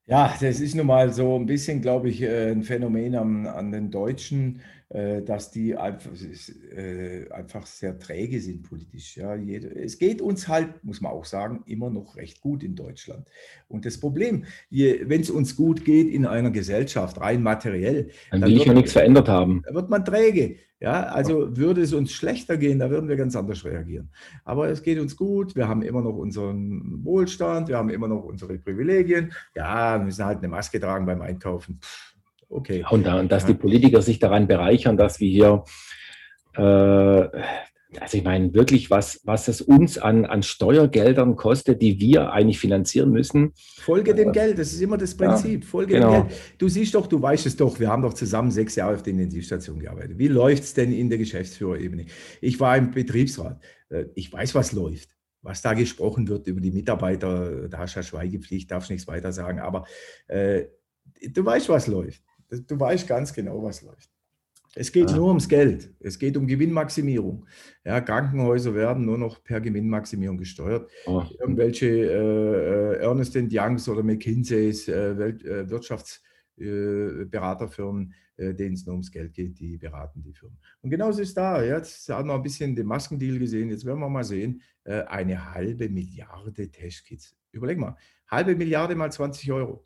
Ja, 0.07 0.33
das 0.39 0.59
ist 0.59 0.75
nun 0.75 0.87
mal 0.87 1.13
so 1.13 1.35
ein 1.35 1.45
bisschen, 1.45 1.81
glaube 1.81 2.09
ich, 2.09 2.21
äh, 2.21 2.51
ein 2.51 2.63
Phänomen 2.63 3.15
an, 3.15 3.47
an 3.47 3.71
den 3.71 3.91
Deutschen, 3.91 4.61
äh, 4.89 5.21
dass 5.21 5.51
die 5.51 5.75
einfach, 5.75 6.11
äh, 6.75 7.29
einfach 7.31 7.65
sehr 7.65 7.97
träge 7.97 8.41
sind 8.41 8.63
politisch. 8.63 9.15
Ja, 9.15 9.35
es 9.35 9.97
geht 9.97 10.21
uns 10.21 10.47
halt, 10.47 10.83
muss 10.83 11.01
man 11.01 11.11
auch 11.11 11.25
sagen, 11.25 11.63
immer 11.65 11.89
noch 11.89 12.15
recht 12.17 12.41
gut 12.41 12.63
in 12.63 12.75
Deutschland. 12.75 13.27
Und 13.69 13.85
das 13.85 13.99
Problem, 13.99 14.43
wenn 14.69 15.21
es 15.21 15.29
uns 15.29 15.55
gut 15.55 15.85
geht 15.85 16.09
in 16.09 16.25
einer 16.25 16.51
Gesellschaft, 16.51 17.21
rein 17.21 17.41
materiell, 17.41 18.09
dann 18.31 18.41
will 18.41 18.57
ich 18.57 18.65
ja 18.65 18.73
nichts 18.73 18.91
verändert 18.91 19.29
haben. 19.29 19.63
Wird 19.69 19.89
man 19.89 20.03
träge. 20.03 20.57
Ja, 20.81 21.03
also 21.03 21.55
würde 21.55 21.81
es 21.81 21.93
uns 21.93 22.11
schlechter 22.11 22.57
gehen, 22.57 22.79
da 22.79 22.89
würden 22.89 23.07
wir 23.07 23.15
ganz 23.15 23.35
anders 23.35 23.63
reagieren. 23.63 24.09
Aber 24.43 24.67
es 24.67 24.81
geht 24.81 24.97
uns 24.97 25.15
gut, 25.15 25.55
wir 25.55 25.67
haben 25.67 25.83
immer 25.83 26.01
noch 26.01 26.15
unseren 26.15 27.05
Wohlstand, 27.05 27.67
wir 27.67 27.77
haben 27.77 27.89
immer 27.89 28.07
noch 28.07 28.23
unsere 28.23 28.57
Privilegien. 28.57 29.31
Ja, 29.53 29.99
wir 29.99 30.05
müssen 30.05 30.25
halt 30.25 30.39
eine 30.39 30.47
Maske 30.47 30.79
tragen 30.79 31.05
beim 31.05 31.21
Einkaufen. 31.21 31.79
Okay. 32.49 32.83
Und, 32.89 33.07
und 33.07 33.31
dass 33.31 33.45
die 33.45 33.53
Politiker 33.53 34.01
sich 34.01 34.17
daran 34.17 34.47
bereichern, 34.47 34.97
dass 34.97 35.19
wir 35.19 35.29
hier 35.29 35.63
äh, 36.55 37.41
also 37.99 38.17
ich 38.17 38.23
meine 38.23 38.53
wirklich, 38.53 38.89
was, 38.89 39.19
was 39.25 39.47
es 39.47 39.61
uns 39.61 39.97
an, 39.97 40.25
an 40.25 40.43
Steuergeldern 40.43 41.35
kostet, 41.35 41.81
die 41.81 41.99
wir 41.99 42.31
eigentlich 42.31 42.59
finanzieren 42.59 43.11
müssen. 43.11 43.51
Folge 43.79 44.15
dem 44.15 44.29
äh, 44.29 44.31
Geld, 44.31 44.59
das 44.59 44.71
ist 44.71 44.81
immer 44.81 44.97
das 44.97 45.15
Prinzip. 45.15 45.63
Ja, 45.63 45.69
Folge 45.69 45.95
genau. 45.95 46.21
dem 46.21 46.27
Geld. 46.27 46.39
Du 46.57 46.69
siehst 46.69 46.95
doch, 46.95 47.07
du 47.07 47.21
weißt 47.21 47.45
es 47.45 47.57
doch, 47.57 47.79
wir 47.79 47.89
haben 47.89 48.01
doch 48.01 48.13
zusammen 48.13 48.51
sechs 48.51 48.75
Jahre 48.75 48.95
auf 48.95 49.03
der 49.03 49.11
Intensivstation 49.13 49.79
gearbeitet. 49.79 50.17
Wie 50.17 50.29
läuft 50.29 50.63
es 50.63 50.73
denn 50.73 50.93
in 50.93 51.09
der 51.09 51.17
Geschäftsführerebene? 51.17 52.05
Ich 52.39 52.59
war 52.59 52.77
im 52.77 52.91
Betriebsrat. 52.91 53.61
Äh, 53.89 54.05
ich 54.15 54.31
weiß, 54.31 54.55
was 54.55 54.71
läuft. 54.71 55.09
Was 55.41 55.61
da 55.61 55.73
gesprochen 55.73 56.27
wird 56.27 56.47
über 56.47 56.61
die 56.61 56.71
Mitarbeiter, 56.71 57.67
da 57.67 57.79
hast 57.79 57.95
du 57.95 57.99
ja 57.99 58.03
Schweigepflicht, 58.03 58.69
darfst 58.69 58.91
nichts 58.91 59.07
weiter 59.07 59.33
sagen, 59.33 59.59
aber 59.59 59.85
äh, 60.27 60.65
du 61.27 61.43
weißt, 61.43 61.67
was 61.69 61.87
läuft. 61.87 62.21
Du 62.67 62.79
weißt 62.79 63.07
ganz 63.07 63.33
genau, 63.33 63.63
was 63.63 63.81
läuft. 63.81 64.09
Es 64.73 64.91
geht 64.91 65.09
ja. 65.09 65.15
nur 65.17 65.27
ums 65.27 65.49
Geld. 65.49 65.93
Es 65.99 66.17
geht 66.17 66.37
um 66.37 66.47
Gewinnmaximierung. 66.47 67.45
Ja, 67.83 67.99
Krankenhäuser 67.99 68.73
werden 68.73 69.05
nur 69.05 69.17
noch 69.17 69.43
per 69.43 69.59
Gewinnmaximierung 69.59 70.37
gesteuert. 70.37 70.89
Oh. 71.05 71.25
Irgendwelche 71.39 71.87
äh, 71.87 72.93
äh 72.93 73.01
Ernest 73.01 73.35
Youngs 73.35 73.89
oder 73.89 74.01
McKinseys, 74.01 74.87
äh, 74.87 75.11
äh, 75.11 75.69
Wirtschaftsberaterfirmen, 75.69 78.13
äh, 78.37 78.53
denen 78.53 78.75
es 78.75 78.85
nur 78.85 78.93
ums 78.93 79.11
Geld 79.11 79.33
geht, 79.33 79.59
die 79.59 79.77
beraten 79.77 80.23
die 80.23 80.33
Firmen. 80.33 80.57
Und 80.81 80.89
genauso 80.89 81.21
ist 81.21 81.35
da. 81.35 81.61
Jetzt 81.61 82.07
haben 82.07 82.29
wir 82.29 82.35
ein 82.35 82.41
bisschen 82.41 82.73
den 82.73 82.87
Maskendeal 82.87 83.39
gesehen. 83.39 83.69
Jetzt 83.69 83.83
werden 83.85 83.99
wir 83.99 84.09
mal 84.09 84.23
sehen, 84.23 84.61
äh, 84.85 85.01
eine 85.01 85.53
halbe 85.53 85.89
Milliarde 85.89 86.71
Testkits. 86.71 87.35
Überleg 87.51 87.77
mal, 87.77 87.97
halbe 88.29 88.55
Milliarde 88.55 88.95
mal 88.95 89.11
20 89.11 89.51
Euro. 89.51 89.85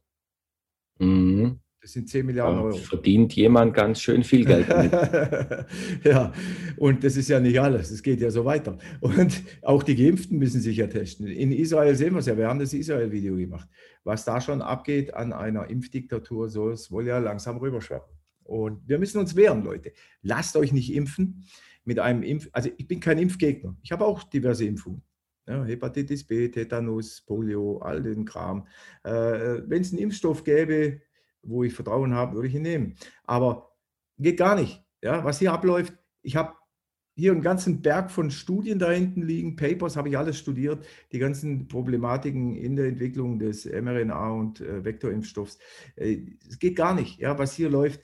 Das 1.85 1.93
sind 1.93 2.09
10 2.09 2.25
Milliarden 2.25 2.61
Euro. 2.61 2.77
Verdient 2.77 3.35
jemand 3.35 3.75
ganz 3.75 4.01
schön 4.01 4.23
viel 4.23 4.43
Geld 4.43 4.67
damit. 4.67 4.91
ja, 6.03 6.33
und 6.77 7.03
das 7.03 7.15
ist 7.15 7.29
ja 7.29 7.39
nicht 7.39 7.61
alles. 7.61 7.91
Es 7.91 8.01
geht 8.01 8.21
ja 8.21 8.31
so 8.31 8.43
weiter. 8.43 8.79
Und 9.01 9.43
auch 9.61 9.83
die 9.83 9.95
Geimpften 9.95 10.39
müssen 10.39 10.61
sich 10.61 10.77
ja 10.77 10.87
testen. 10.87 11.27
In 11.27 11.51
Israel 11.51 11.93
sehen 11.93 12.13
wir 12.13 12.21
es 12.21 12.25
ja. 12.25 12.35
Wir 12.35 12.47
haben 12.47 12.57
das 12.57 12.73
Israel-Video 12.73 13.35
gemacht. 13.35 13.69
Was 14.03 14.25
da 14.25 14.41
schon 14.41 14.63
abgeht 14.63 15.13
an 15.13 15.31
einer 15.31 15.69
Impfdiktatur, 15.69 16.49
so 16.49 16.71
es 16.71 16.89
wohl 16.89 17.05
ja 17.05 17.19
langsam 17.19 17.57
rüberschwappen. 17.57 18.17
Und 18.45 18.81
wir 18.89 18.97
müssen 18.97 19.19
uns 19.19 19.35
wehren, 19.35 19.63
Leute. 19.63 19.93
Lasst 20.23 20.55
euch 20.55 20.73
nicht 20.73 20.91
impfen 20.91 21.45
mit 21.83 21.99
einem 21.99 22.23
Impf. 22.23 22.49
Also 22.51 22.71
ich 22.75 22.87
bin 22.87 22.99
kein 22.99 23.19
Impfgegner. 23.19 23.77
Ich 23.83 23.91
habe 23.91 24.05
auch 24.05 24.23
diverse 24.23 24.65
Impfungen. 24.65 25.03
Ja, 25.47 25.63
Hepatitis 25.63 26.23
B, 26.23 26.49
Tetanus, 26.49 27.21
Polio, 27.21 27.77
all 27.77 28.01
den 28.01 28.25
Kram. 28.25 28.65
Äh, 29.03 29.61
Wenn 29.67 29.83
es 29.83 29.91
einen 29.91 30.01
Impfstoff 30.01 30.43
gäbe, 30.43 31.01
wo 31.45 31.63
ich 31.63 31.73
Vertrauen 31.73 32.13
habe, 32.13 32.35
würde 32.35 32.47
ich 32.47 32.55
ihn 32.55 32.61
nehmen. 32.63 32.95
Aber 33.23 33.71
geht 34.17 34.37
gar 34.37 34.55
nicht. 34.55 34.83
Ja, 35.01 35.23
was 35.23 35.39
hier 35.39 35.53
abläuft, 35.53 35.93
ich 36.21 36.35
habe 36.35 36.53
hier 37.15 37.31
einen 37.31 37.41
ganzen 37.41 37.81
Berg 37.81 38.11
von 38.11 38.29
Studien 38.29 38.77
da 38.77 38.91
hinten 38.91 39.21
liegen, 39.21 39.55
Papers 39.55 39.95
habe 39.95 40.09
ich 40.09 40.17
alles 40.17 40.37
studiert, 40.37 40.85
die 41.11 41.19
ganzen 41.19 41.67
Problematiken 41.67 42.55
in 42.55 42.75
der 42.75 42.87
Entwicklung 42.87 43.39
des 43.39 43.65
mRNA 43.65 44.31
und 44.31 44.59
äh, 44.59 44.83
Vektorimpfstoffs. 44.83 45.57
Äh, 45.95 46.23
es 46.47 46.59
geht 46.59 46.75
gar 46.75 46.93
nicht, 46.93 47.19
ja, 47.19 47.37
was 47.37 47.53
hier 47.53 47.69
läuft. 47.69 48.01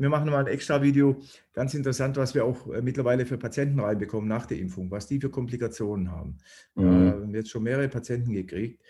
Wir 0.00 0.08
machen 0.08 0.30
mal 0.30 0.38
ein 0.38 0.46
extra 0.46 0.82
Video, 0.82 1.20
ganz 1.52 1.74
interessant, 1.74 2.16
was 2.16 2.34
wir 2.34 2.44
auch 2.44 2.72
äh, 2.72 2.82
mittlerweile 2.82 3.24
für 3.24 3.38
Patienten 3.38 3.80
reinbekommen 3.80 4.28
nach 4.28 4.46
der 4.46 4.58
Impfung, 4.58 4.90
was 4.90 5.06
die 5.06 5.20
für 5.20 5.30
Komplikationen 5.30 6.10
haben. 6.10 6.38
Mhm. 6.74 6.82
Wir 6.82 7.10
haben 7.12 7.34
jetzt 7.34 7.50
schon 7.50 7.62
mehrere 7.62 7.88
Patienten 7.88 8.32
gekriegt. 8.32 8.82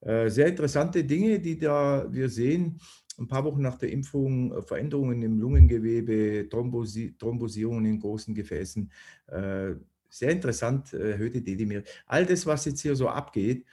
Äh, 0.00 0.28
sehr 0.28 0.48
interessante 0.48 1.04
Dinge, 1.04 1.40
die 1.40 1.58
da 1.58 2.06
wir 2.10 2.28
sehen 2.28 2.80
ein 3.18 3.28
paar 3.28 3.44
Wochen 3.44 3.62
nach 3.62 3.76
der 3.76 3.90
Impfung 3.90 4.52
äh, 4.52 4.62
Veränderungen 4.62 5.22
im 5.22 5.38
Lungengewebe, 5.38 6.48
Thrombosi 6.48 7.16
Thrombosierungen 7.18 7.84
in 7.84 8.00
großen 8.00 8.34
Gefäßen. 8.34 8.90
Äh, 9.26 9.74
sehr 10.08 10.30
interessant, 10.30 10.92
äh, 10.92 11.12
erhöhte 11.12 11.42
Dedimir. 11.42 11.84
All 12.06 12.26
das, 12.26 12.46
was 12.46 12.64
jetzt 12.64 12.80
hier 12.80 12.96
so 12.96 13.08
abgeht, 13.08 13.64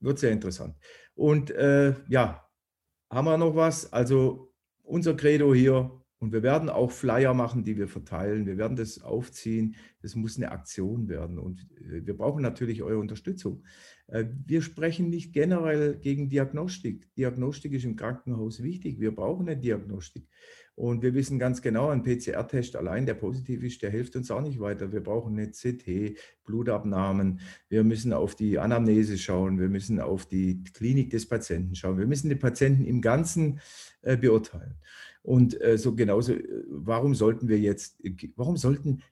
wird 0.00 0.18
sehr 0.18 0.30
interessant. 0.30 0.76
Und 1.14 1.50
ja, 2.08 2.46
haben 3.10 3.24
wir 3.24 3.38
noch 3.38 3.56
was? 3.56 3.92
Also 3.92 4.52
unser 4.82 5.14
Credo 5.14 5.54
hier, 5.54 6.01
und 6.22 6.32
wir 6.32 6.44
werden 6.44 6.68
auch 6.70 6.92
Flyer 6.92 7.34
machen, 7.34 7.64
die 7.64 7.76
wir 7.76 7.88
verteilen. 7.88 8.46
Wir 8.46 8.56
werden 8.56 8.76
das 8.76 9.02
aufziehen. 9.02 9.74
Das 10.02 10.14
muss 10.14 10.36
eine 10.36 10.52
Aktion 10.52 11.08
werden. 11.08 11.36
Und 11.36 11.66
wir 11.80 12.16
brauchen 12.16 12.42
natürlich 12.42 12.84
eure 12.84 13.00
Unterstützung. 13.00 13.64
Äh, 14.06 14.26
wir 14.46 14.62
sprechen 14.62 15.10
nicht 15.10 15.32
generell 15.32 15.96
gegen 15.96 16.28
Diagnostik. 16.28 17.12
Diagnostik 17.16 17.72
ist 17.72 17.84
im 17.84 17.96
Krankenhaus 17.96 18.62
wichtig. 18.62 19.00
Wir 19.00 19.12
brauchen 19.12 19.48
eine 19.48 19.60
Diagnostik. 19.60 20.28
Und 20.76 21.02
wir 21.02 21.12
wissen 21.12 21.40
ganz 21.40 21.60
genau, 21.60 21.88
ein 21.88 22.04
PCR-Test 22.04 22.76
allein, 22.76 23.04
der 23.04 23.14
positiv 23.14 23.64
ist, 23.64 23.82
der 23.82 23.90
hilft 23.90 24.14
uns 24.14 24.30
auch 24.30 24.42
nicht 24.42 24.60
weiter. 24.60 24.92
Wir 24.92 25.02
brauchen 25.02 25.36
eine 25.36 25.50
CT, 25.50 26.16
Blutabnahmen. 26.44 27.40
Wir 27.68 27.82
müssen 27.82 28.12
auf 28.12 28.36
die 28.36 28.60
Anamnese 28.60 29.18
schauen. 29.18 29.58
Wir 29.58 29.68
müssen 29.68 29.98
auf 30.00 30.26
die 30.26 30.62
Klinik 30.72 31.10
des 31.10 31.28
Patienten 31.28 31.74
schauen. 31.74 31.98
Wir 31.98 32.06
müssen 32.06 32.28
den 32.28 32.38
Patienten 32.38 32.84
im 32.84 33.02
Ganzen 33.02 33.60
äh, 34.02 34.16
beurteilen. 34.16 34.76
Und 35.22 35.60
äh, 35.60 35.78
so 35.78 35.94
genauso, 35.94 36.34
warum 36.68 37.14
sollten 37.14 37.48
wir 37.48 37.58
jetzt, 37.58 38.02
warum 38.36 38.56
sollten 38.56 39.02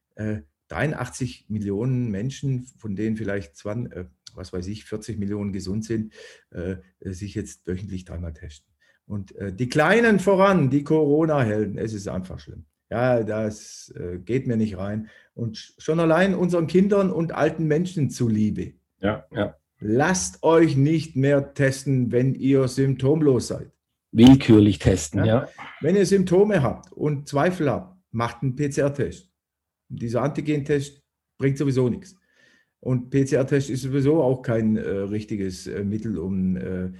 83 0.69 1.47
Millionen 1.49 2.11
Menschen, 2.11 2.66
von 2.78 2.95
denen 2.95 3.16
vielleicht 3.16 3.57
20, 3.57 4.07
was 4.35 4.53
weiß 4.53 4.66
ich, 4.69 4.85
40 4.85 5.19
Millionen 5.19 5.53
gesund 5.53 5.85
sind, 5.85 6.12
äh, 6.51 6.77
sich 7.01 7.35
jetzt 7.35 7.66
wöchentlich 7.66 8.05
dreimal 8.05 8.32
testen. 8.32 8.70
Und 9.07 9.35
äh, 9.37 9.53
die 9.53 9.69
Kleinen 9.69 10.20
voran, 10.20 10.70
die 10.70 10.85
Corona-Helden, 10.85 11.78
es 11.78 11.93
ist 11.93 12.07
einfach 12.07 12.39
schlimm. 12.39 12.65
Ja, 12.91 13.23
das 13.23 13.93
äh, 13.97 14.19
geht 14.19 14.47
mir 14.47 14.57
nicht 14.57 14.78
rein. 14.78 15.09
Und 15.35 15.74
schon 15.78 16.01
allein 16.01 16.35
unseren 16.35 16.66
Kindern 16.66 17.11
und 17.11 17.32
alten 17.32 17.66
Menschen 17.66 18.11
zuliebe. 18.11 18.74
Ja, 19.01 19.27
ja. 19.32 19.57
lasst 19.81 20.43
euch 20.43 20.77
nicht 20.77 21.16
mehr 21.16 21.55
testen, 21.55 22.12
wenn 22.12 22.35
ihr 22.35 22.69
symptomlos 22.69 23.49
seid. 23.49 23.70
Willkürlich 24.12 24.78
testen, 24.78 25.20
ja. 25.20 25.27
ja. 25.43 25.49
Wenn 25.81 25.97
ihr 25.97 26.07
Symptome 26.07 26.62
habt 26.62 26.93
und 26.93 27.28
Zweifel 27.28 27.70
habt, 27.70 27.97
macht 28.11 28.43
einen 28.43 28.57
PCR-Test. 28.57 29.31
Dieser 29.89 30.23
Antigen-Test 30.23 31.03
bringt 31.39 31.59
sowieso 31.59 31.89
nichts. 31.89 32.16
Und 32.81 33.11
PCR-Test 33.11 33.70
ist 33.70 33.82
sowieso 33.82 34.23
auch 34.23 34.43
kein 34.43 34.77
äh, 34.77 34.89
richtiges 34.89 35.66
äh, 35.66 35.85
Mittel, 35.85 36.19
um 36.19 36.57
äh, 36.57 36.91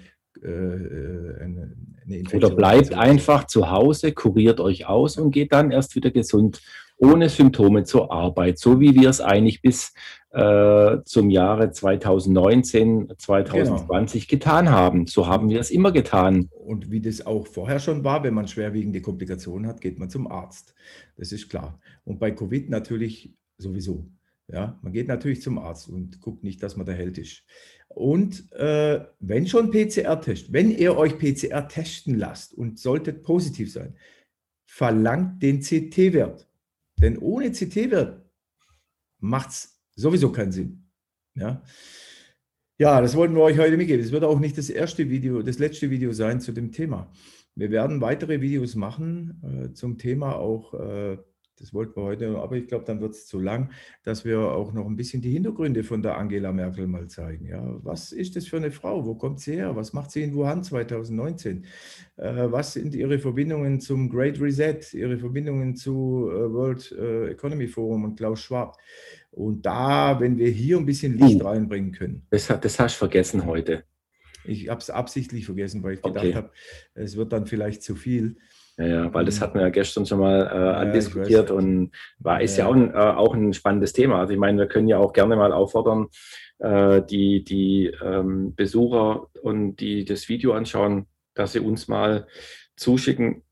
äh, 0.43 0.49
äh, 0.49 1.41
eine, 1.43 1.77
eine 2.05 2.17
Infektion. 2.19 2.45
Oder 2.45 2.55
bleibt 2.55 2.95
einfach 2.95 3.47
zu 3.47 3.71
Hause, 3.71 4.13
kuriert 4.13 4.61
euch 4.61 4.87
aus 4.87 5.19
und 5.19 5.33
geht 5.33 5.53
dann 5.53 5.71
erst 5.71 5.97
wieder 5.97 6.11
gesund, 6.11 6.63
ohne 6.97 7.29
Symptome 7.29 7.85
zur 7.85 8.13
Arbeit, 8.13 8.59
so 8.59 8.79
wie 8.81 8.95
wir 8.95 9.09
es 9.09 9.21
eigentlich 9.21 9.63
bis 9.63 9.93
äh, 10.33 10.99
zum 11.05 11.31
Jahre 11.31 11.73
2019, 11.73 13.13
2020 13.19 14.29
genau. 14.29 14.39
getan 14.39 14.71
haben. 14.71 15.07
So 15.07 15.27
haben 15.27 15.49
wir 15.49 15.61
es 15.61 15.71
immer 15.71 15.93
getan. 15.93 16.49
Und 16.53 16.91
wie 16.91 17.01
das 17.01 17.27
auch 17.27 17.47
vorher 17.47 17.81
schon 17.81 18.05
war, 18.05 18.23
wenn 18.23 18.35
man 18.35 18.47
schwerwiegende 18.47 19.01
Komplikationen 19.01 19.67
hat, 19.67 19.81
geht 19.81 19.99
man 19.99 20.11
zum 20.11 20.31
Arzt. 20.31 20.75
Das 21.17 21.33
ist 21.33 21.49
klar. 21.49 21.81
Und 22.05 22.21
bei 22.21 22.31
Covid 22.31 22.71
natürlich 22.71 23.35
sowieso. 23.59 24.07
Ja, 24.47 24.79
man 24.83 24.93
geht 24.93 25.07
natürlich 25.07 25.43
zum 25.43 25.59
Arzt 25.59 25.89
und 25.89 26.21
guckt 26.21 26.43
nicht, 26.43 26.63
dass 26.63 26.77
man 26.77 26.87
der 26.87 26.97
Held 26.97 27.19
ist. 27.19 27.45
Und 27.89 28.53
äh, 28.53 29.05
wenn 29.21 29.47
schon 29.47 29.71
PCR-Test, 29.71 30.53
wenn 30.53 30.71
ihr 30.71 30.97
euch 30.97 31.19
PCR 31.19 31.67
testen 31.69 32.19
lasst 32.19 32.55
und 32.55 32.79
solltet 32.79 33.23
positiv 33.23 33.73
sein, 33.73 33.97
verlangt 34.65 35.43
den 35.43 35.61
CT-Wert. 35.61 36.49
Denn 37.01 37.19
ohne 37.19 37.51
CT-Wert 37.51 38.25
macht 39.19 39.51
es 39.51 39.80
sowieso 39.97 40.33
keinen 40.33 40.53
Sinn. 40.53 40.91
Ja? 41.35 41.63
ja, 42.79 43.01
das 43.01 43.15
wollten 43.17 43.35
wir 43.35 43.43
euch 43.43 43.59
heute 43.59 43.77
mitgeben. 43.77 44.05
Es 44.05 44.13
wird 44.13 44.25
auch 44.25 44.41
nicht 44.41 44.59
das 44.59 44.71
erste 44.71 45.11
Video, 45.11 45.43
das 45.43 45.59
letzte 45.59 45.91
Video 45.91 46.13
sein 46.13 46.41
zu 46.41 46.53
dem 46.53 46.73
Thema. 46.73 47.13
Wir 47.55 47.71
werden 47.71 48.01
weitere 48.01 48.41
Videos 48.41 48.75
machen 48.75 49.41
äh, 49.43 49.73
zum 49.73 49.99
Thema 49.99 50.37
auch 50.37 50.75
äh, 50.75 51.19
das 51.61 51.75
wollten 51.75 51.95
wir 51.97 52.05
heute, 52.05 52.39
aber 52.39 52.57
ich 52.57 52.67
glaube, 52.67 52.87
dann 52.87 53.01
wird 53.01 53.15
es 53.15 53.27
zu 53.27 53.39
lang, 53.39 53.71
dass 54.03 54.25
wir 54.25 54.41
auch 54.41 54.73
noch 54.73 54.87
ein 54.87 54.97
bisschen 54.97 55.21
die 55.21 55.31
Hintergründe 55.31 55.85
von 55.85 56.03
der 56.03 56.17
Angela 56.17 56.53
Merkel 56.53 56.87
mal 56.87 57.07
zeigen. 57.09 57.47
Ja, 57.47 57.63
was 57.85 58.13
ist 58.13 58.35
das 58.35 58.49
für 58.49 58.57
eine 58.57 58.71
Frau? 58.71 59.05
Wo 59.05 59.15
kommt 59.15 59.41
sie 59.41 59.57
her? 59.57 59.77
Was 59.77 59.93
macht 59.93 60.11
sie 60.11 60.23
in 60.23 60.35
Wuhan 60.35 60.65
2019? 60.65 61.67
Äh, 62.17 62.51
was 62.51 62.73
sind 62.73 62.95
ihre 62.95 63.19
Verbindungen 63.19 63.79
zum 63.79 64.09
Great 64.09 64.41
Reset, 64.41 64.81
ihre 64.95 65.19
Verbindungen 65.19 65.77
zu 65.77 66.31
äh, 66.33 66.51
World 66.51 66.93
äh, 66.93 67.33
Economy 67.33 67.69
Forum 67.69 68.05
und 68.05 68.17
Klaus 68.17 68.41
Schwab? 68.41 68.79
Und 69.31 69.65
da, 69.65 70.19
wenn 70.21 70.39
wir 70.39 70.49
hier 70.49 70.77
ein 70.77 70.87
bisschen 70.87 71.17
Licht 71.17 71.43
uh, 71.43 71.47
reinbringen 71.47 71.93
können. 71.93 72.27
Das, 72.31 72.49
das 72.49 72.81
hast 72.81 72.97
du 72.97 72.99
vergessen 72.99 73.47
heute. 73.47 73.85
Ich 74.45 74.69
habe 74.69 74.81
es 74.81 74.91
absichtlich 74.91 75.47
vergessen, 75.47 75.83
weil 75.83 75.95
ich 75.95 76.03
gedacht 76.03 76.25
okay. 76.25 76.35
habe, 76.35 76.51
es 76.95 77.17
wird 77.17 77.33
dann 77.33 77.47
vielleicht 77.47 77.83
zu 77.83 77.95
viel. 77.95 78.37
Ja, 78.77 78.87
ja, 78.87 79.15
weil 79.15 79.27
das 79.27 79.39
mhm. 79.39 79.43
hatten 79.43 79.55
wir 79.57 79.63
ja 79.63 79.69
gestern 79.69 80.07
schon 80.07 80.21
mal 80.21 80.41
äh, 80.41 80.77
andiskutiert 80.77 81.51
und 81.51 81.91
war 82.19 82.41
ist 82.41 82.57
ja, 82.57 82.65
ja 82.65 82.71
auch, 82.71 82.75
ein, 82.75 82.95
äh, 82.95 82.97
auch 82.97 83.35
ein 83.35 83.53
spannendes 83.53 83.93
Thema. 83.93 84.21
Also 84.21 84.33
ich 84.33 84.39
meine, 84.39 84.59
wir 84.59 84.69
können 84.69 84.89
ja 84.89 84.99
auch 84.99 85.13
gerne 85.13 85.37
mal 85.37 85.53
auffordern, 85.53 86.09
äh, 86.59 87.03
die, 87.03 87.45
die 87.45 87.93
ähm, 88.03 88.55
Besucher 88.55 89.27
und 89.43 89.77
die 89.77 90.05
das 90.05 90.29
Video 90.29 90.55
anschauen, 90.55 91.07
dass 91.35 91.53
sie 91.53 91.61
uns 91.61 91.89
mal 91.89 92.27
zuschicken, 92.77 93.43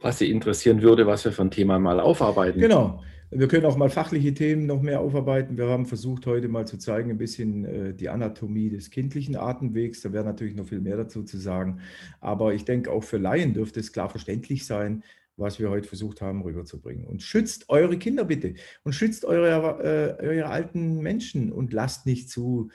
was 0.00 0.18
sie 0.18 0.30
interessieren 0.30 0.80
würde, 0.82 1.06
was 1.06 1.24
wir 1.24 1.32
für 1.32 1.42
ein 1.42 1.50
Thema 1.50 1.78
mal 1.78 1.98
aufarbeiten. 1.98 2.60
Genau. 2.60 3.02
Wir 3.30 3.46
können 3.46 3.66
auch 3.66 3.76
mal 3.76 3.90
fachliche 3.90 4.32
Themen 4.32 4.64
noch 4.64 4.80
mehr 4.80 5.00
aufarbeiten. 5.00 5.58
Wir 5.58 5.68
haben 5.68 5.84
versucht, 5.84 6.24
heute 6.24 6.48
mal 6.48 6.66
zu 6.66 6.78
zeigen, 6.78 7.10
ein 7.10 7.18
bisschen 7.18 7.64
äh, 7.66 7.94
die 7.94 8.08
Anatomie 8.08 8.70
des 8.70 8.90
kindlichen 8.90 9.36
Atemwegs. 9.36 10.00
Da 10.00 10.14
wäre 10.14 10.24
natürlich 10.24 10.54
noch 10.54 10.66
viel 10.66 10.80
mehr 10.80 10.96
dazu 10.96 11.22
zu 11.22 11.36
sagen. 11.36 11.80
Aber 12.20 12.54
ich 12.54 12.64
denke, 12.64 12.90
auch 12.90 13.04
für 13.04 13.18
Laien 13.18 13.52
dürfte 13.52 13.80
es 13.80 13.92
klar 13.92 14.08
verständlich 14.08 14.64
sein, 14.64 15.04
was 15.36 15.60
wir 15.60 15.68
heute 15.68 15.86
versucht 15.86 16.22
haben 16.22 16.40
rüberzubringen. 16.40 17.04
Und 17.04 17.22
schützt 17.22 17.68
eure 17.68 17.98
Kinder 17.98 18.24
bitte 18.24 18.54
und 18.82 18.94
schützt 18.94 19.26
eure, 19.26 20.16
äh, 20.20 20.26
eure 20.26 20.46
alten 20.46 21.00
Menschen 21.00 21.52
und 21.52 21.74
lasst 21.74 22.06
nicht 22.06 22.30
zu, 22.30 22.70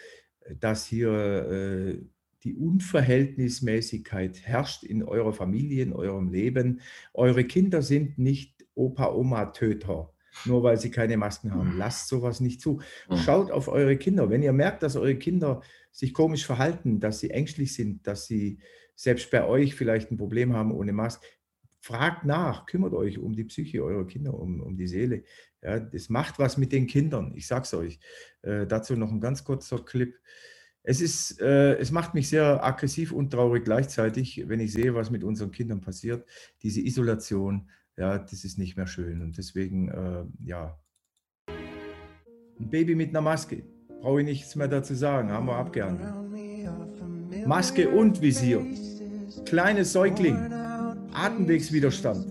dass 0.59 0.85
hier 0.85 1.11
äh, 1.11 1.97
die 2.43 2.53
Unverhältnismäßigkeit 2.53 4.41
herrscht 4.43 4.83
in 4.83 5.01
eurer 5.01 5.33
Familie, 5.33 5.81
in 5.81 5.93
eurem 5.93 6.31
Leben. 6.31 6.81
Eure 7.13 7.43
Kinder 7.43 7.81
sind 7.81 8.19
nicht 8.19 8.67
Opa-Oma-Töter 8.75 10.12
nur 10.45 10.63
weil 10.63 10.77
sie 10.77 10.91
keine 10.91 11.17
Masken 11.17 11.53
haben. 11.53 11.73
Mhm. 11.73 11.77
Lasst 11.77 12.07
sowas 12.07 12.39
nicht 12.39 12.61
zu. 12.61 12.81
Mhm. 13.09 13.17
Schaut 13.17 13.51
auf 13.51 13.67
eure 13.67 13.97
Kinder. 13.97 14.29
Wenn 14.29 14.43
ihr 14.43 14.53
merkt, 14.53 14.83
dass 14.83 14.95
eure 14.95 15.15
Kinder 15.15 15.61
sich 15.91 16.13
komisch 16.13 16.45
verhalten, 16.45 16.99
dass 16.99 17.19
sie 17.19 17.29
ängstlich 17.29 17.73
sind, 17.73 18.07
dass 18.07 18.27
sie 18.27 18.59
selbst 18.95 19.31
bei 19.31 19.45
euch 19.45 19.75
vielleicht 19.75 20.11
ein 20.11 20.17
Problem 20.17 20.53
haben 20.53 20.71
ohne 20.71 20.93
Maske, 20.93 21.25
fragt 21.79 22.25
nach, 22.25 22.65
kümmert 22.65 22.93
euch 22.93 23.19
um 23.19 23.35
die 23.35 23.43
Psyche 23.43 23.83
eurer 23.83 24.07
Kinder, 24.07 24.33
um, 24.33 24.61
um 24.61 24.77
die 24.77 24.87
Seele. 24.87 25.23
Ja, 25.61 25.79
das 25.79 26.09
macht 26.09 26.39
was 26.39 26.57
mit 26.57 26.71
den 26.71 26.87
Kindern. 26.87 27.33
Ich 27.35 27.47
sag's 27.47 27.73
euch. 27.73 27.99
Äh, 28.41 28.65
dazu 28.67 28.95
noch 28.95 29.11
ein 29.11 29.19
ganz 29.19 29.43
kurzer 29.43 29.79
Clip. 29.79 30.15
Es, 30.83 31.01
ist, 31.01 31.41
äh, 31.41 31.75
es 31.75 31.91
macht 31.91 32.13
mich 32.13 32.29
sehr 32.29 32.63
aggressiv 32.63 33.11
und 33.11 33.31
traurig 33.31 33.65
gleichzeitig, 33.65 34.43
wenn 34.47 34.59
ich 34.59 34.73
sehe, 34.73 34.95
was 34.95 35.11
mit 35.11 35.23
unseren 35.23 35.51
Kindern 35.51 35.81
passiert. 35.81 36.25
Diese 36.61 36.81
Isolation, 36.81 37.69
ja, 37.97 38.17
das 38.17 38.43
ist 38.43 38.57
nicht 38.57 38.77
mehr 38.77 38.87
schön. 38.87 39.21
Und 39.21 39.37
deswegen, 39.37 39.89
äh, 39.89 40.25
ja, 40.39 40.79
ein 41.47 42.69
Baby 42.69 42.95
mit 42.95 43.09
einer 43.09 43.21
Maske, 43.21 43.63
brauche 44.01 44.21
ich 44.21 44.25
nichts 44.25 44.55
mehr 44.55 44.67
dazu 44.67 44.95
sagen, 44.95 45.31
haben 45.31 45.45
wir 45.47 45.55
abgehandelt. 45.55 46.13
Maske 47.47 47.89
und 47.89 48.21
Visier, 48.21 48.65
kleines 49.45 49.93
Säugling, 49.93 50.35
Atemwegswiderstand. 51.13 52.27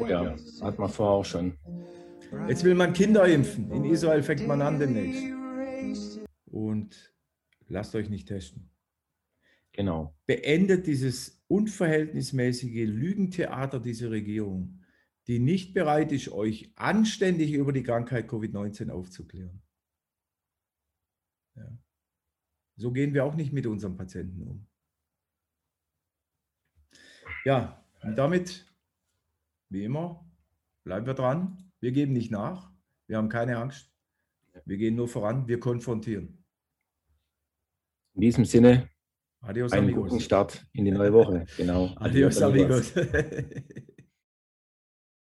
Oh 0.00 0.06
ja, 0.06 0.34
hat 0.62 0.78
man 0.78 0.88
vorher 0.88 1.14
auch 1.14 1.24
schon. 1.24 1.54
Jetzt 2.48 2.64
will 2.64 2.74
man 2.74 2.92
Kinder 2.92 3.26
impfen. 3.26 3.70
In 3.70 3.84
Israel 3.84 4.22
fängt 4.22 4.46
man 4.46 4.62
an 4.62 4.78
demnächst. 4.78 5.24
Und 6.46 7.14
lasst 7.68 7.94
euch 7.94 8.08
nicht 8.08 8.28
testen. 8.28 8.70
Genau. 9.72 10.14
Beendet 10.26 10.86
dieses 10.86 11.39
unverhältnismäßige 11.50 12.86
Lügentheater 12.86 13.80
dieser 13.80 14.10
Regierung, 14.12 14.84
die 15.26 15.40
nicht 15.40 15.74
bereit 15.74 16.12
ist, 16.12 16.30
euch 16.30 16.72
anständig 16.76 17.52
über 17.52 17.72
die 17.72 17.82
Krankheit 17.82 18.28
Covid-19 18.28 18.90
aufzuklären. 18.90 19.60
Ja. 21.56 21.76
So 22.76 22.92
gehen 22.92 23.14
wir 23.14 23.24
auch 23.24 23.34
nicht 23.34 23.52
mit 23.52 23.66
unseren 23.66 23.96
Patienten 23.96 24.42
um. 24.42 24.66
Ja, 27.44 27.84
und 28.02 28.16
damit, 28.16 28.72
wie 29.70 29.84
immer, 29.84 30.24
bleiben 30.84 31.06
wir 31.06 31.14
dran. 31.14 31.72
Wir 31.80 31.90
geben 31.90 32.12
nicht 32.12 32.30
nach. 32.30 32.72
Wir 33.06 33.16
haben 33.16 33.28
keine 33.28 33.58
Angst. 33.58 33.92
Wir 34.64 34.76
gehen 34.76 34.94
nur 34.94 35.08
voran. 35.08 35.48
Wir 35.48 35.58
konfrontieren. 35.58 36.44
In 38.14 38.20
diesem 38.20 38.44
Sinne, 38.44 38.88
Adios, 39.42 39.72
einen 39.72 39.84
amigos. 39.84 40.10
guten 40.10 40.20
Start 40.20 40.66
in 40.72 40.84
die 40.84 40.90
neue 40.90 41.12
Woche. 41.12 41.46
Genau. 41.56 41.92
Adios, 41.96 42.42
Adios 42.42 42.42
amigos. 42.42 42.92